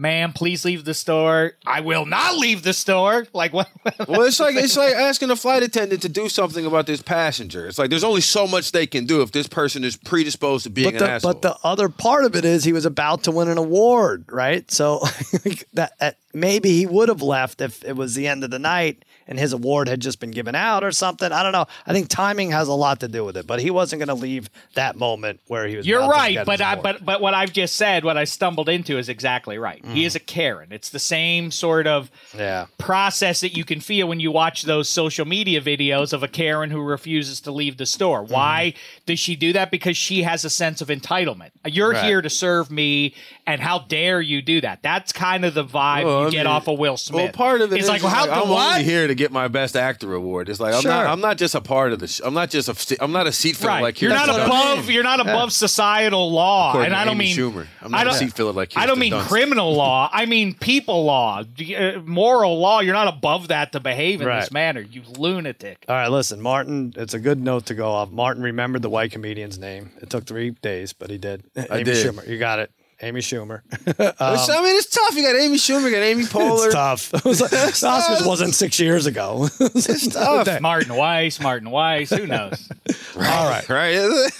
Ma'am, 0.00 0.32
please 0.32 0.64
leave 0.64 0.84
the 0.84 0.94
store. 0.94 1.52
I 1.66 1.80
will 1.80 2.06
not 2.06 2.36
leave 2.38 2.62
the 2.62 2.72
store. 2.72 3.26
Like 3.32 3.52
what? 3.52 3.68
Well, 4.08 4.22
it's 4.22 4.40
like 4.40 4.56
it's 4.56 4.76
like 4.76 4.94
asking 4.94 5.30
a 5.30 5.36
flight 5.36 5.62
attendant 5.62 6.02
to 6.02 6.08
do 6.08 6.28
something 6.28 6.64
about 6.66 6.86
this 6.86 7.02
passenger. 7.02 7.66
It's 7.66 7.78
like 7.78 7.90
there's 7.90 8.02
only 8.04 8.20
so 8.22 8.46
much 8.46 8.72
they 8.72 8.86
can 8.86 9.04
do 9.04 9.20
if 9.22 9.30
this 9.30 9.46
person 9.46 9.84
is 9.84 9.96
predisposed 9.96 10.64
to 10.64 10.70
being 10.70 10.86
But 10.92 10.94
an 10.94 10.98
the, 11.00 11.10
asshole. 11.10 11.32
but 11.34 11.42
the 11.42 11.56
other 11.62 11.88
part 11.88 12.24
of 12.24 12.34
it 12.34 12.44
is 12.44 12.64
he 12.64 12.72
was 12.72 12.86
about 12.86 13.24
to 13.24 13.30
win 13.30 13.48
an 13.48 13.58
award, 13.58 14.24
right? 14.30 14.68
So 14.70 15.00
that, 15.74 15.92
that 16.00 16.16
maybe 16.32 16.70
he 16.70 16.86
would 16.86 17.08
have 17.08 17.22
left 17.22 17.60
if 17.60 17.84
it 17.84 17.96
was 17.96 18.14
the 18.14 18.28
end 18.28 18.44
of 18.44 18.50
the 18.50 18.58
night 18.58 19.04
and 19.30 19.38
his 19.38 19.52
award 19.52 19.88
had 19.88 20.00
just 20.00 20.18
been 20.18 20.32
given 20.32 20.56
out 20.56 20.82
or 20.82 20.90
something. 20.90 21.30
I 21.30 21.44
don't 21.44 21.52
know. 21.52 21.66
I 21.86 21.92
think 21.92 22.08
timing 22.08 22.50
has 22.50 22.66
a 22.66 22.72
lot 22.72 23.00
to 23.00 23.08
do 23.08 23.24
with 23.24 23.36
it, 23.36 23.46
but 23.46 23.60
he 23.60 23.70
wasn't 23.70 24.00
going 24.00 24.08
to 24.08 24.20
leave 24.20 24.50
that 24.74 24.96
moment 24.96 25.40
where 25.46 25.68
he 25.68 25.76
was. 25.76 25.86
You're 25.86 26.06
right, 26.08 26.44
but 26.44 26.60
I, 26.60 26.74
but 26.74 27.04
but 27.04 27.20
what 27.20 27.32
I've 27.32 27.52
just 27.52 27.76
said, 27.76 28.04
what 28.04 28.16
I 28.16 28.24
stumbled 28.24 28.68
into, 28.68 28.98
is 28.98 29.08
exactly 29.08 29.56
right. 29.56 29.84
He 29.84 30.04
is 30.04 30.16
a 30.16 30.20
Karen. 30.20 30.68
It's 30.72 30.90
the 30.90 30.98
same 30.98 31.52
sort 31.52 31.86
of 31.86 32.10
yeah. 32.36 32.66
process 32.76 33.40
that 33.40 33.56
you 33.56 33.64
can 33.64 33.80
feel 33.80 34.08
when 34.08 34.18
you 34.18 34.32
watch 34.32 34.62
those 34.62 34.88
social 34.88 35.24
media 35.24 35.60
videos 35.60 36.12
of 36.12 36.24
a 36.24 36.28
Karen 36.28 36.70
who 36.70 36.80
refuses 36.82 37.40
to 37.42 37.52
leave 37.52 37.76
the 37.76 37.86
store. 37.86 38.24
Mm-hmm. 38.24 38.32
Why 38.32 38.74
does 39.06 39.20
she 39.20 39.36
do 39.36 39.52
that? 39.52 39.70
Because 39.70 39.96
she 39.96 40.24
has 40.24 40.44
a 40.44 40.50
sense 40.50 40.80
of 40.80 40.88
entitlement. 40.88 41.50
You're 41.66 41.90
Right. 41.90 42.04
here 42.04 42.22
to 42.22 42.30
serve 42.30 42.70
me, 42.70 43.14
and 43.46 43.60
how 43.60 43.80
dare 43.80 44.20
you 44.20 44.42
do 44.42 44.60
that? 44.60 44.82
That's 44.82 45.12
kind 45.12 45.44
of 45.44 45.54
the 45.54 45.64
vibe 45.64 46.19
Well, 46.20 46.32
you 46.32 46.38
I 46.38 46.42
get 46.42 46.46
mean, 46.48 46.54
off 46.56 46.68
of 46.68 46.78
Will 46.78 46.96
Smith. 46.96 47.16
Well, 47.16 47.32
part 47.32 47.60
of 47.60 47.72
it 47.72 47.76
He's 47.76 47.84
is 47.84 47.90
like, 47.90 48.02
well, 48.02 48.10
how 48.12 48.22
like, 48.22 48.30
the 48.30 48.36
I'm 48.36 48.48
what? 48.48 48.72
only 48.72 48.84
here 48.84 49.06
to 49.06 49.14
get 49.14 49.32
my 49.32 49.48
best 49.48 49.76
actor 49.76 50.14
award. 50.14 50.48
It's 50.48 50.60
like 50.60 50.74
I'm 50.74 50.82
Sure. 50.82 50.90
not. 50.90 51.06
I'm 51.06 51.20
not 51.20 51.36
just 51.38 51.54
a 51.54 51.60
part 51.60 51.92
of 51.92 51.98
the. 51.98 52.06
Sh- 52.08 52.20
I'm 52.24 52.34
not 52.34 52.50
just 52.50 52.68
a. 52.68 53.02
I'm 53.02 53.12
not 53.12 53.26
a 53.26 53.32
seat 53.32 53.56
filler 53.56 53.72
Right, 53.72 53.82
like 53.82 54.00
you're 54.00 54.10
not 54.10 54.26
Kirsten 54.26 54.40
I 54.42 54.46
above. 54.46 54.78
Dunst. 54.78 54.86
mean. 54.86 54.94
You're 54.94 55.02
not 55.02 55.20
above 55.20 55.52
societal 55.52 56.30
law, 56.32 56.70
According 56.70 56.86
and 56.86 56.96
I 56.96 57.04
don't 57.04 57.14
Amy 57.14 57.24
mean 57.26 57.36
Schumer. 57.36 57.66
I'm 57.82 57.90
not 57.90 58.02
a 58.02 58.10
don't- 58.10 58.14
seat 58.18 58.32
filler 58.32 58.52
like 58.52 58.72
I 58.76 58.86
don't 58.86 58.98
mean 58.98 59.12
Dunst. 59.12 59.26
criminal 59.28 59.74
law. 59.74 60.08
I 60.12 60.26
mean 60.26 60.54
people 60.54 61.04
law, 61.04 61.42
uh, 61.42 61.92
moral 62.04 62.58
law. 62.58 62.80
You're 62.80 62.94
not 62.94 63.08
above 63.08 63.48
that 63.48 63.72
to 63.72 63.80
behave 63.80 64.20
in 64.20 64.26
Right. 64.26 64.40
this 64.40 64.50
manner. 64.52 64.80
You 64.80 65.02
lunatic. 65.18 65.84
All 65.88 65.94
right, 65.96 66.08
listen, 66.08 66.40
Martin. 66.40 66.92
It's 66.96 67.14
a 67.14 67.18
good 67.18 67.42
note 67.42 67.66
to 67.66 67.74
go 67.74 67.90
off. 67.90 68.10
Martin 68.10 68.42
remembered 68.42 68.82
the 68.82 68.90
white 68.90 69.12
comedian's 69.12 69.58
name. 69.58 69.90
It 70.00 70.10
took 70.10 70.26
three 70.26 70.50
days, 70.50 70.92
but 70.92 71.10
he 71.10 71.18
did. 71.18 71.42
Amy 71.56 71.84
did. 71.84 72.06
Schumer. 72.06 72.26
You 72.26 72.38
got 72.38 72.58
it. 72.58 72.70
Amy 73.02 73.20
Schumer. 73.20 73.62
It's- 73.88 74.48
I 74.50 74.62
mean, 74.62 74.76
it's 74.76 74.86
tough. 74.90 75.14
You 75.16 75.22
got 75.22 75.36
Amy 75.36 75.56
Schumer, 75.56 75.84
you 75.84 75.90
got 75.90 76.02
Amy 76.02 76.24
Poehler. 76.26 76.66
it's 76.66 76.74
tough. 76.74 77.14
It 77.14 77.24
was 77.24 77.40
like, 77.40 77.50
the 77.50 77.56
Oscars 77.56 78.26
wasn't 78.26 78.54
six 78.54 78.78
years 78.78 79.06
ago. 79.06 79.48
it's 79.60 80.06
tough. 80.08 80.60
Martin 80.60 80.94
Weiss, 80.94 81.40
Martin 81.40 81.70
Weiss. 81.70 82.10
Who 82.10 82.26
knows? 82.26 82.68
All 83.16 83.22
right. 83.48 83.68
right? 83.68 84.30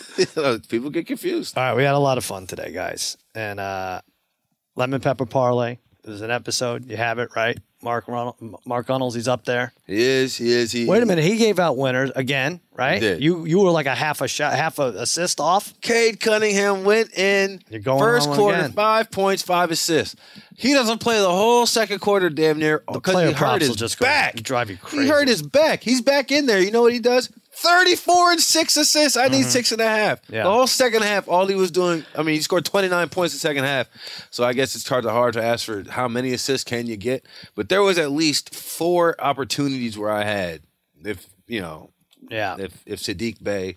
People 0.69 0.91
get 0.91 1.07
confused. 1.07 1.57
All 1.57 1.65
right, 1.65 1.75
we 1.77 1.85
had 1.85 1.95
a 1.95 1.99
lot 1.99 2.19
of 2.19 2.25
fun 2.25 2.47
today, 2.47 2.73
guys. 2.73 3.17
And 3.35 3.59
uh, 3.61 4.01
lemon 4.77 5.01
pepper 5.01 5.27
parlay. 5.27 5.79
There's 6.03 6.21
an 6.23 6.31
episode. 6.31 6.87
You 6.91 6.97
have 6.97 7.19
it 7.19 7.31
right. 7.37 7.59
Mark 7.83 8.09
Ronald, 8.09 8.37
Mark 8.67 8.89
Reynolds, 8.89 9.15
he's 9.15 9.27
up 9.29 9.45
there. 9.47 9.73
He 9.87 10.01
is. 10.03 10.37
He 10.37 10.51
is. 10.53 10.71
He. 10.71 10.87
Wait 10.87 11.03
a 11.03 11.07
minute, 11.07 11.25
he 11.25 11.37
gave 11.39 11.59
out 11.59 11.77
winners 11.79 12.11
again, 12.15 12.61
right? 12.75 13.01
did. 13.01 13.23
You 13.23 13.47
you 13.47 13.59
were 13.61 13.71
like 13.71 13.87
a 13.87 13.95
half 13.95 14.21
a 14.21 14.29
shot, 14.29 14.53
half 14.53 14.79
a 14.79 14.89
assist 14.99 15.41
off. 15.41 15.73
Cade 15.81 16.21
Cunningham 16.21 16.85
went 16.85 17.17
in 17.17 17.63
You're 17.71 17.81
going 17.81 17.99
first 18.01 18.29
quarter, 18.31 18.59
again. 18.59 18.73
five 18.73 19.11
points, 19.11 19.43
five 19.43 19.71
assists. 19.71 20.15
He 20.57 20.75
doesn't 20.75 20.99
play 20.99 21.19
the 21.21 21.31
whole 21.31 21.65
second 21.65 22.01
quarter, 22.01 22.29
damn 22.29 22.59
near, 22.59 22.83
The 22.87 22.93
because 22.93 23.15
player 23.15 23.27
he 23.29 23.33
hurt 23.33 23.39
props 23.39 23.61
his 23.61 23.69
will 23.71 23.77
just 23.77 23.99
go 23.99 24.05
back. 24.05 24.37
drive 24.37 24.69
you 24.69 24.77
crazy. 24.77 25.05
He 25.05 25.09
hurt 25.11 25.27
his 25.27 25.41
back. 25.41 25.83
He's 25.83 26.03
back 26.03 26.31
in 26.31 26.45
there. 26.45 26.61
You 26.61 26.71
know 26.71 26.83
what 26.83 26.93
he 26.93 26.99
does? 26.99 27.31
34 27.63 28.33
and 28.33 28.41
six 28.41 28.77
assists. 28.77 29.17
I 29.17 29.29
need 29.29 29.45
six 29.45 29.73
and 29.73 29.81
a 29.81 29.89
half. 29.89 30.23
Mm-hmm. 30.23 30.35
Yeah. 30.35 30.43
The 30.45 30.51
whole 30.51 30.67
second 30.67 31.03
half, 31.03 31.29
all 31.29 31.47
he 31.47 31.55
was 31.55 31.71
doing, 31.71 32.05
I 32.17 32.23
mean, 32.23 32.35
he 32.37 32.41
scored 32.41 32.65
29 32.65 33.09
points 33.11 33.35
in 33.35 33.37
the 33.37 33.41
second 33.41 33.65
half. 33.65 33.89
So 34.31 34.45
I 34.45 34.53
guess 34.53 34.75
it's 34.75 34.89
hard 34.89 35.05
to 35.05 35.11
hard 35.11 35.35
to 35.35 35.43
ask 35.43 35.67
for 35.67 35.85
how 35.89 36.09
many 36.09 36.33
assists 36.33 36.65
can 36.65 36.87
you 36.87 36.97
get. 36.97 37.27
But 37.55 37.69
there 37.69 37.83
was 37.83 37.99
at 37.99 38.11
least 38.11 38.55
four 38.55 39.15
opportunities 39.21 39.97
where 39.99 40.11
I 40.11 40.25
had, 40.25 40.63
if, 41.05 41.27
you 41.47 41.61
know, 41.61 41.91
Yeah. 42.31 42.57
if, 42.59 42.83
if 42.87 43.01
Sadiq 43.01 43.43
Bey 43.43 43.77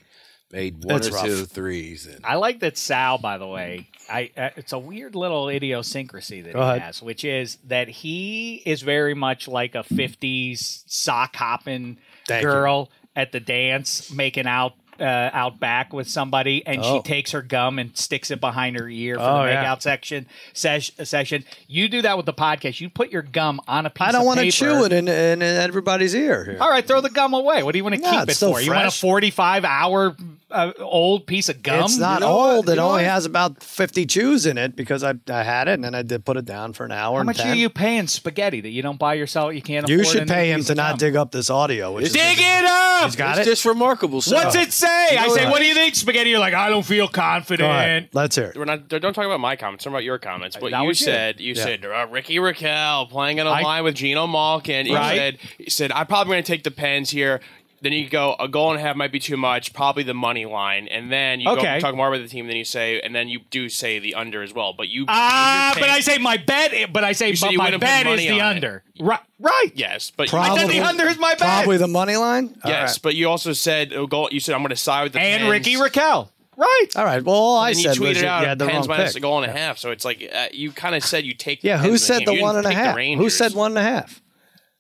made 0.52 0.84
one 0.86 0.98
It's 0.98 1.10
or 1.10 1.14
rough. 1.14 1.26
two 1.26 1.46
threes. 1.46 2.06
And, 2.06 2.24
I 2.24 2.36
like 2.36 2.60
that 2.60 2.78
Sal, 2.78 3.18
by 3.18 3.38
the 3.38 3.48
way. 3.48 3.90
I 4.10 4.30
uh, 4.38 4.50
it's 4.58 4.74
a 4.74 4.78
weird 4.80 5.16
little 5.16 5.48
idiosyncrasy 5.50 6.42
that 6.42 6.54
Go 6.54 6.60
he 6.62 6.70
ahead. 6.72 6.82
has, 6.82 7.02
which 7.02 7.24
is 7.24 7.58
that 7.68 7.88
he 7.88 8.56
is 8.66 8.82
very 8.82 9.14
much 9.14 9.48
like 9.48 9.76
a 9.76 9.84
'50s 9.84 10.84
sock 10.88 11.36
hopping 11.38 11.98
Thank 12.28 12.44
girl 12.44 12.92
at 13.16 13.32
the 13.32 13.40
dance, 13.40 14.12
making 14.12 14.48
out. 14.48 14.74
Uh, 15.04 15.30
out 15.34 15.60
back 15.60 15.92
with 15.92 16.10
somebody, 16.10 16.66
and 16.66 16.80
Oh. 16.82 16.96
she 16.96 17.02
takes 17.04 17.32
her 17.32 17.42
gum 17.42 17.78
and 17.78 17.96
sticks 17.98 18.32
it 18.32 18.40
behind 18.40 18.78
her 18.78 18.88
ear 18.88 19.16
for 19.18 19.22
Oh, 19.22 19.44
the 19.44 19.50
yeah. 19.52 19.66
makeout 19.66 19.82
section 19.82 20.28
sesh, 20.54 20.92
session. 21.04 21.44
You 21.68 21.90
do 21.90 22.02
that 22.04 22.16
with 22.16 22.26
the 22.26 22.32
podcast. 22.34 22.80
You 22.80 22.90
put 22.90 23.12
your 23.12 23.22
gum 23.22 23.60
on 23.68 23.86
a 23.86 23.90
piece. 23.90 24.08
I 24.08 24.12
don't 24.14 24.26
want 24.26 24.38
want 24.38 24.50
to 24.50 24.58
chew 24.58 24.86
it 24.86 24.94
in, 24.94 25.10
in, 25.10 25.42
in 25.42 25.56
everybody's 25.58 26.16
ear. 26.16 26.46
Here. 26.46 26.58
All 26.62 26.70
right, 26.70 26.88
throw 26.88 27.02
the 27.02 27.10
gum 27.10 27.34
away. 27.34 27.64
What 27.64 27.74
do 27.74 27.80
you 27.80 27.84
want 27.84 27.96
to 27.96 28.02
No, 28.02 28.12
keep 28.22 28.30
it 28.30 28.36
still 28.36 28.54
for? 28.54 28.62
You 28.62 28.72
want 28.72 28.88
a 28.88 28.92
45 28.92 29.66
hour 29.66 30.16
uh, 30.50 30.72
old 30.80 31.28
piece 31.28 31.50
of 31.50 31.62
gum? 31.64 31.84
It's 31.86 31.98
not 31.98 32.22
You 32.22 32.28
know 32.28 32.32
old. 32.56 32.68
You 32.68 32.74
It 32.74 32.76
know 32.78 32.86
only 32.92 33.04
what? 33.04 33.12
has 33.12 33.26
about 33.26 33.62
50 33.62 34.06
chews 34.06 34.46
in 34.46 34.58
it 34.58 34.76
because 34.78 35.04
I, 35.04 35.16
I 35.30 35.44
had 35.44 35.68
it 35.68 35.74
and 35.74 35.84
then 35.84 35.96
I 35.96 36.04
did 36.04 36.24
put 36.24 36.38
it 36.38 36.46
down 36.46 36.72
for 36.74 36.86
an 36.86 36.92
hour. 36.94 37.16
How 37.16 37.20
and 37.22 37.26
much 37.26 37.38
10. 37.40 37.48
are 37.52 37.56
you 37.56 37.70
paying 37.70 38.08
spaghetti 38.08 38.62
that 38.62 38.70
you 38.70 38.82
don't 38.82 39.00
buy 39.00 39.16
yourself? 39.16 39.54
You 39.54 39.62
can't. 39.62 39.90
You 39.90 40.02
afford 40.02 40.14
should 40.14 40.22
a 40.22 40.26
new 40.26 40.32
pay 40.34 40.52
him 40.52 40.64
to 40.64 40.76
not 40.76 40.92
gum? 40.92 40.98
dig 41.00 41.16
up 41.18 41.32
this 41.34 41.50
audio. 41.50 41.92
Which 41.94 42.06
is 42.06 42.14
Dig 42.14 42.38
it 42.40 42.66
up. 42.66 43.06
He's 43.06 43.16
got 43.18 43.38
it's 43.40 43.48
it. 43.48 43.52
just 43.52 43.66
remarkable. 43.66 44.22
So. 44.22 44.36
What's 44.36 44.56
it 44.56 44.72
say? 44.72 44.93
I 45.20 45.26
know 45.28 45.36
say, 45.36 45.44
what? 45.46 45.52
what 45.54 45.60
do 45.60 45.66
you 45.66 45.74
think, 45.74 45.96
spaghetti? 45.96 46.30
You're 46.30 46.40
like, 46.40 46.54
I 46.54 46.70
don't 46.70 46.86
feel 46.86 47.08
confident. 47.08 48.10
Let's 48.14 48.36
hear 48.36 48.46
it. 48.48 48.58
We're 48.58 48.66
not. 48.66 48.88
Don't 48.88 49.02
talk 49.14 49.26
about 49.26 49.40
my 49.40 49.56
comments. 49.56 49.84
Talk 49.84 49.92
about 49.92 50.04
your 50.04 50.18
comments. 50.18 50.60
What 50.60 50.72
That 50.72 50.82
you 50.82 50.88
was 50.88 51.00
you. 51.00 51.06
said. 51.06 51.40
You 51.40 51.54
Yeah. 51.54 51.64
said 51.64 51.86
uh, 51.86 52.08
Ricky 52.10 52.36
Rakell 52.38 53.10
playing 53.10 53.40
on 53.40 53.48
a 53.48 53.52
I- 53.52 53.62
line 53.62 53.84
with 53.84 53.96
Geno 53.96 54.28
Malkin. 54.28 54.86
You 54.86 54.96
Right. 54.96 55.16
said. 55.18 55.38
You 55.60 55.70
said 55.70 55.92
I'm 55.92 56.08
probably 56.08 56.32
going 56.34 56.44
to 56.44 56.52
take 56.52 56.64
the 56.64 56.72
Pens 56.72 57.10
here. 57.10 57.42
Then 57.84 57.92
you 57.92 58.10
go 58.10 58.36
a 58.40 58.48
goal 58.48 58.72
and 58.72 58.80
a 58.80 58.82
half 58.82 58.96
might 58.96 59.12
be 59.12 59.20
too 59.20 59.36
much. 59.38 59.74
Probably 59.74 60.04
the 60.04 60.14
money 60.14 60.46
line, 60.46 60.88
and 60.88 61.12
then 61.12 61.42
you 61.42 61.50
Okay. 61.50 61.76
go 61.76 61.80
talk 61.82 61.96
more 61.96 62.08
about 62.08 62.22
the 62.24 62.30
team. 62.30 62.48
Then 62.48 62.56
you 62.56 62.64
say, 62.64 63.02
and 63.02 63.14
then 63.14 63.28
you 63.28 63.42
do 63.52 63.68
say 63.68 64.00
the 64.00 64.16
under 64.16 64.42
as 64.42 64.54
well. 64.54 64.72
But 64.74 64.88
you 64.88 65.04
Ah, 65.10 65.74
change 65.76 65.82
your 65.86 65.88
but 65.90 65.94
I 65.96 66.00
say 66.00 66.18
my 66.18 66.38
bet. 66.38 66.94
But 66.94 67.04
I 67.04 67.12
say, 67.12 67.30
You 67.30 67.36
said 67.36 67.48
but 67.48 67.52
you 67.52 67.58
my 67.58 67.66
wouldn't 67.66 67.82
put 67.84 67.88
bet 67.88 68.00
is 68.08 68.12
money 68.12 68.28
the 68.30 68.40
on 68.42 68.52
it. 68.52 68.56
under. 68.56 68.84
Right. 69.00 69.20
Right. 69.40 69.72
yes, 69.76 70.12
but 70.16 70.30
Probably, 70.30 70.52
I 70.52 70.58
said 70.66 70.70
the 70.72 70.80
under 70.80 71.06
is 71.06 71.20
my 71.20 71.32
bet. 71.32 71.40
Probably 71.40 71.76
the 71.78 71.88
money 71.88 72.16
line. 72.16 72.56
All 72.64 72.72
yes, 72.72 72.92
right. 72.94 73.00
but 73.04 73.16
you 73.16 73.30
also 73.30 73.52
said 73.54 73.92
oh, 73.94 74.08
goal. 74.08 74.30
You 74.32 74.40
said 74.40 74.56
I'm 74.56 74.62
going 74.62 74.70
to 74.70 74.76
side 74.78 75.04
with 75.04 75.14
the 75.14 75.20
and 75.20 75.42
Pens. 75.42 75.52
Ricky 75.52 75.76
Rakell. 75.76 76.30
Right. 76.56 76.86
All 76.96 77.04
right. 77.04 77.22
Well, 77.24 77.36
all 77.36 77.58
I 77.60 77.70
And 77.72 77.78
you 77.78 77.84
said 77.84 78.00
was 78.00 78.18
tweeted 78.18 78.22
that 78.22 78.26
out 78.28 78.42
you 78.44 78.48
had 78.48 78.60
the 78.60 78.68
Pens 78.68 78.88
wrong 78.88 78.98
minus 78.98 79.14
pick. 79.14 79.20
a 79.20 79.22
goal 79.24 79.42
and 79.44 79.52
a 79.52 79.54
half. 79.58 79.78
So 79.80 79.92
it's 79.92 80.06
like 80.06 80.30
uh, 80.34 80.46
you 80.54 80.72
kind 80.72 80.96
of 80.96 81.04
said 81.04 81.26
you 81.26 81.34
take. 81.34 81.62
the 81.62 81.68
Yeah, 81.70 81.78
who 81.80 81.90
Pens 81.90 82.02
in 82.04 82.08
said 82.08 82.18
game. 82.20 82.26
the 82.28 82.34
You 82.36 82.42
one 82.44 82.56
and 82.56 82.66
a 82.66 82.70
take 82.70 82.78
the 82.78 82.84
half? 82.84 82.92
Who 82.94 82.98
Rangers. 82.98 83.36
said 83.38 83.54
one 83.54 83.72
and 83.72 83.78
a 83.80 83.84
half? 83.84 84.22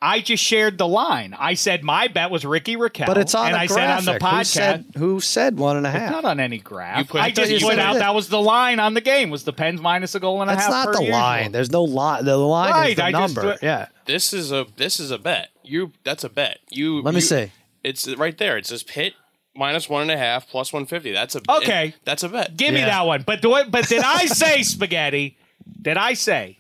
I 0.05 0.19
just 0.19 0.43
shared 0.43 0.77
the 0.77 0.87
line. 0.87 1.33
I 1.39 1.53
said 1.53 1.81
my 1.83 2.09
bet 2.09 2.29
was 2.29 2.43
Ricky 2.45 2.75
Rakell. 2.75 3.05
But 3.05 3.17
it's 3.17 3.33
on 3.33 3.47
and 3.47 3.55
a 3.55 3.59
I 3.59 3.67
graphic. 3.67 3.77
said 3.77 3.89
on 3.89 4.19
the 4.19 4.35
Who 4.35 4.43
said, 4.43 4.85
who 4.97 5.19
said 5.21 5.57
one 5.57 5.77
and 5.77 5.87
a 5.87 5.89
It's 5.89 6.11
not 6.11 6.25
on 6.25 6.41
any 6.41 6.57
graph. 6.57 6.97
You 6.99 7.05
put- 7.05 7.21
I 7.21 7.25
I 7.27 7.31
just 7.31 7.63
put 7.63 7.79
out 7.79 7.95
that 7.95 8.13
was 8.13 8.27
the 8.27 8.41
line 8.41 8.79
on 8.81 8.95
the 8.95 9.01
game 9.01 9.29
was 9.29 9.45
the 9.45 9.53
Pens 9.53 9.79
minus 9.79 10.13
a 10.13 10.19
goal 10.19 10.41
and 10.41 10.51
a 10.51 10.55
That's 10.55 10.65
half. 10.65 10.73
not 10.73 10.85
per 10.87 10.93
the 10.95 10.99
usual. 11.03 11.17
line. 11.19 11.51
There's 11.53 11.71
no 11.71 11.83
line. 11.85 12.25
The 12.25 12.35
line 12.37 12.89
is 12.89 12.95
the 12.97 13.03
I 13.05 13.11
number. 13.11 13.53
do- 13.53 13.65
yeah. 13.65 13.87
This 14.05 14.33
is 14.33 14.51
a 14.51 14.65
this 14.75 14.99
is 14.99 15.09
a 15.09 15.17
bet. 15.17 15.49
You 15.63 15.93
that's 16.03 16.25
a 16.25 16.29
bet. 16.29 16.59
You 16.69 17.01
Let 17.01 17.13
me 17.13 17.19
you- 17.19 17.21
see. 17.21 17.51
It's 17.85 18.05
right 18.17 18.37
there. 18.37 18.57
It 18.57 18.65
says 18.65 18.83
Pitt 18.83 19.13
minus 19.55 19.87
one 19.87 20.01
and 20.01 20.11
a 20.11 20.17
half 20.17 20.49
plus 20.49 20.73
one 20.73 20.85
fifty. 20.85 21.11
That's 21.13 21.35
a 21.35 21.41
Okay. 21.49 21.87
it- 21.89 21.95
that's 22.03 22.23
a 22.23 22.29
bet. 22.29 22.57
Give 22.57 22.73
me 22.73 22.81
that 22.81 23.05
one. 23.05 23.23
But 23.25 23.41
do 23.41 23.55
it. 23.55 23.71
But 23.71 23.87
did 23.87 24.03
I 24.03 24.25
say 24.25 24.63
spaghetti? 24.63 25.37
Did 25.81 25.95
I 25.95 26.13
say? 26.15 26.57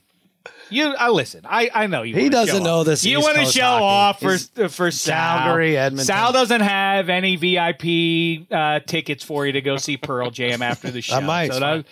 You 0.69 0.95
uh, 0.99 1.11
listen. 1.11 1.41
I, 1.45 1.69
I 1.73 1.87
know 1.87 2.03
you. 2.03 2.15
He 2.15 2.29
doesn't 2.29 2.63
know 2.63 2.79
off. 2.79 2.85
this 2.85 3.05
You 3.05 3.19
want 3.21 3.37
to 3.37 3.45
show 3.45 3.61
hockey. 3.61 3.83
off 3.83 4.19
for 4.19 4.31
He's 4.31 4.75
for 4.75 4.91
Sal. 4.91 5.39
Calgary, 5.39 5.77
Edmonton. 5.77 6.05
Sal 6.05 6.31
doesn't 6.31 6.61
have 6.61 7.09
any 7.09 7.35
VIP 7.35 8.47
uh, 8.51 8.79
tickets 8.79 9.23
for 9.23 9.45
you 9.45 9.53
to 9.53 9.61
go 9.61 9.77
see 9.77 9.97
Pearl 9.97 10.31
Jam 10.31 10.61
after 10.61 10.91
the 10.91 11.01
show. 11.01 11.21
might. 11.21 11.51
So 11.53 11.59
that, 11.59 11.85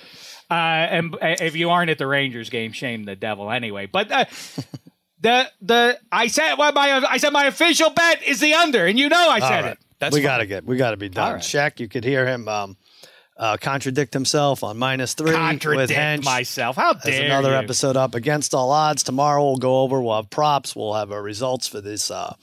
uh, 0.49 0.53
and 0.53 1.15
uh, 1.15 1.17
if 1.21 1.55
you 1.55 1.69
aren't 1.69 1.89
at 1.89 1.97
the 1.97 2.07
Rangers 2.07 2.49
game, 2.49 2.71
shame 2.71 3.05
the 3.05 3.15
devil 3.15 3.51
anyway. 3.51 3.85
But 3.85 4.11
uh, 4.11 4.25
the 5.21 5.49
the 5.61 5.99
I 6.11 6.27
said 6.27 6.55
well, 6.55 6.71
my 6.73 7.05
I 7.09 7.17
said 7.17 7.31
my 7.31 7.45
official 7.45 7.89
bet 7.91 8.23
is 8.23 8.39
the 8.39 8.53
under, 8.53 8.85
and 8.85 8.97
you 8.97 9.09
know 9.09 9.29
I 9.29 9.39
said 9.39 9.63
right. 9.63 9.71
it. 9.73 9.79
That's 9.99 10.15
we 10.15 10.21
gotta 10.21 10.47
get. 10.47 10.65
We 10.65 10.77
gotta 10.77 10.97
be 10.97 11.09
done. 11.09 11.33
Right. 11.33 11.41
Shaq, 11.41 11.79
you 11.79 11.87
could 11.87 12.03
hear 12.03 12.25
him 12.25 12.47
um, 12.47 12.75
uh, 13.37 13.57
contradict 13.57 14.13
himself 14.13 14.63
on 14.63 14.77
minus 14.77 15.13
three 15.13 15.31
with 15.31 15.35
Contradict 15.35 15.91
Hench. 15.91 16.23
myself. 16.23 16.75
How 16.75 16.93
dare 16.93 17.01
There's 17.11 17.25
another 17.25 17.51
you? 17.51 17.55
episode 17.55 17.97
up 17.97 18.13
against 18.15 18.53
all 18.53 18.71
odds. 18.71 19.03
Tomorrow 19.03 19.43
we'll 19.43 19.57
go 19.57 19.81
over. 19.81 20.01
We'll 20.01 20.15
have 20.15 20.29
props. 20.29 20.75
We'll 20.75 20.93
have 20.93 21.11
our 21.11 21.21
results 21.23 21.67
for 21.67 21.81
this 21.81 22.11
uh, 22.11 22.35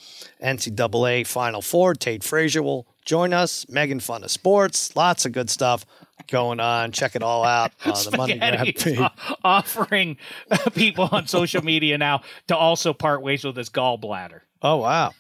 NCAA 0.43 1.27
Final 1.27 1.63
Four. 1.63 1.95
Tate 1.95 2.25
Frazier 2.25 2.63
will 2.63 2.87
join 3.05 3.33
us. 3.33 3.67
Megan 3.69 4.01
Fun 4.01 4.25
of 4.25 4.31
Sports. 4.31 4.95
Lots 4.97 5.25
of 5.27 5.33
good 5.33 5.51
stuff 5.51 5.85
going 6.29 6.61
on. 6.61 6.93
Check 6.93 7.15
it 7.17 7.23
all 7.23 7.45
out 7.45 7.73
on 7.85 7.93
the 8.11 8.17
Monday 8.17 8.39
Grab 8.39 8.77
feed. 8.79 9.09
offering 9.45 10.17
people 10.75 11.09
on 11.13 11.27
social 11.27 11.63
media 11.63 11.97
now 11.99 12.23
to 12.49 12.57
also 12.57 12.93
part 12.93 13.23
ways 13.23 13.45
with 13.45 13.57
his 13.57 13.71
gallbladder. 13.71 14.41
Oh 14.63 14.77
wow. 14.77 15.13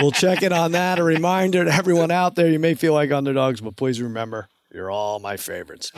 We'll 0.00 0.12
check 0.12 0.42
in 0.42 0.52
on 0.52 0.72
that. 0.72 0.98
A 0.98 1.04
reminder 1.04 1.64
to 1.64 1.72
everyone 1.72 2.10
out 2.10 2.34
there: 2.34 2.48
you 2.48 2.58
may 2.58 2.74
feel 2.74 2.94
like 2.94 3.10
underdogs, 3.10 3.60
but 3.60 3.76
please 3.76 4.00
remember, 4.00 4.48
you're 4.72 4.90
all 4.90 5.18
my 5.18 5.36
favorites. 5.36 5.90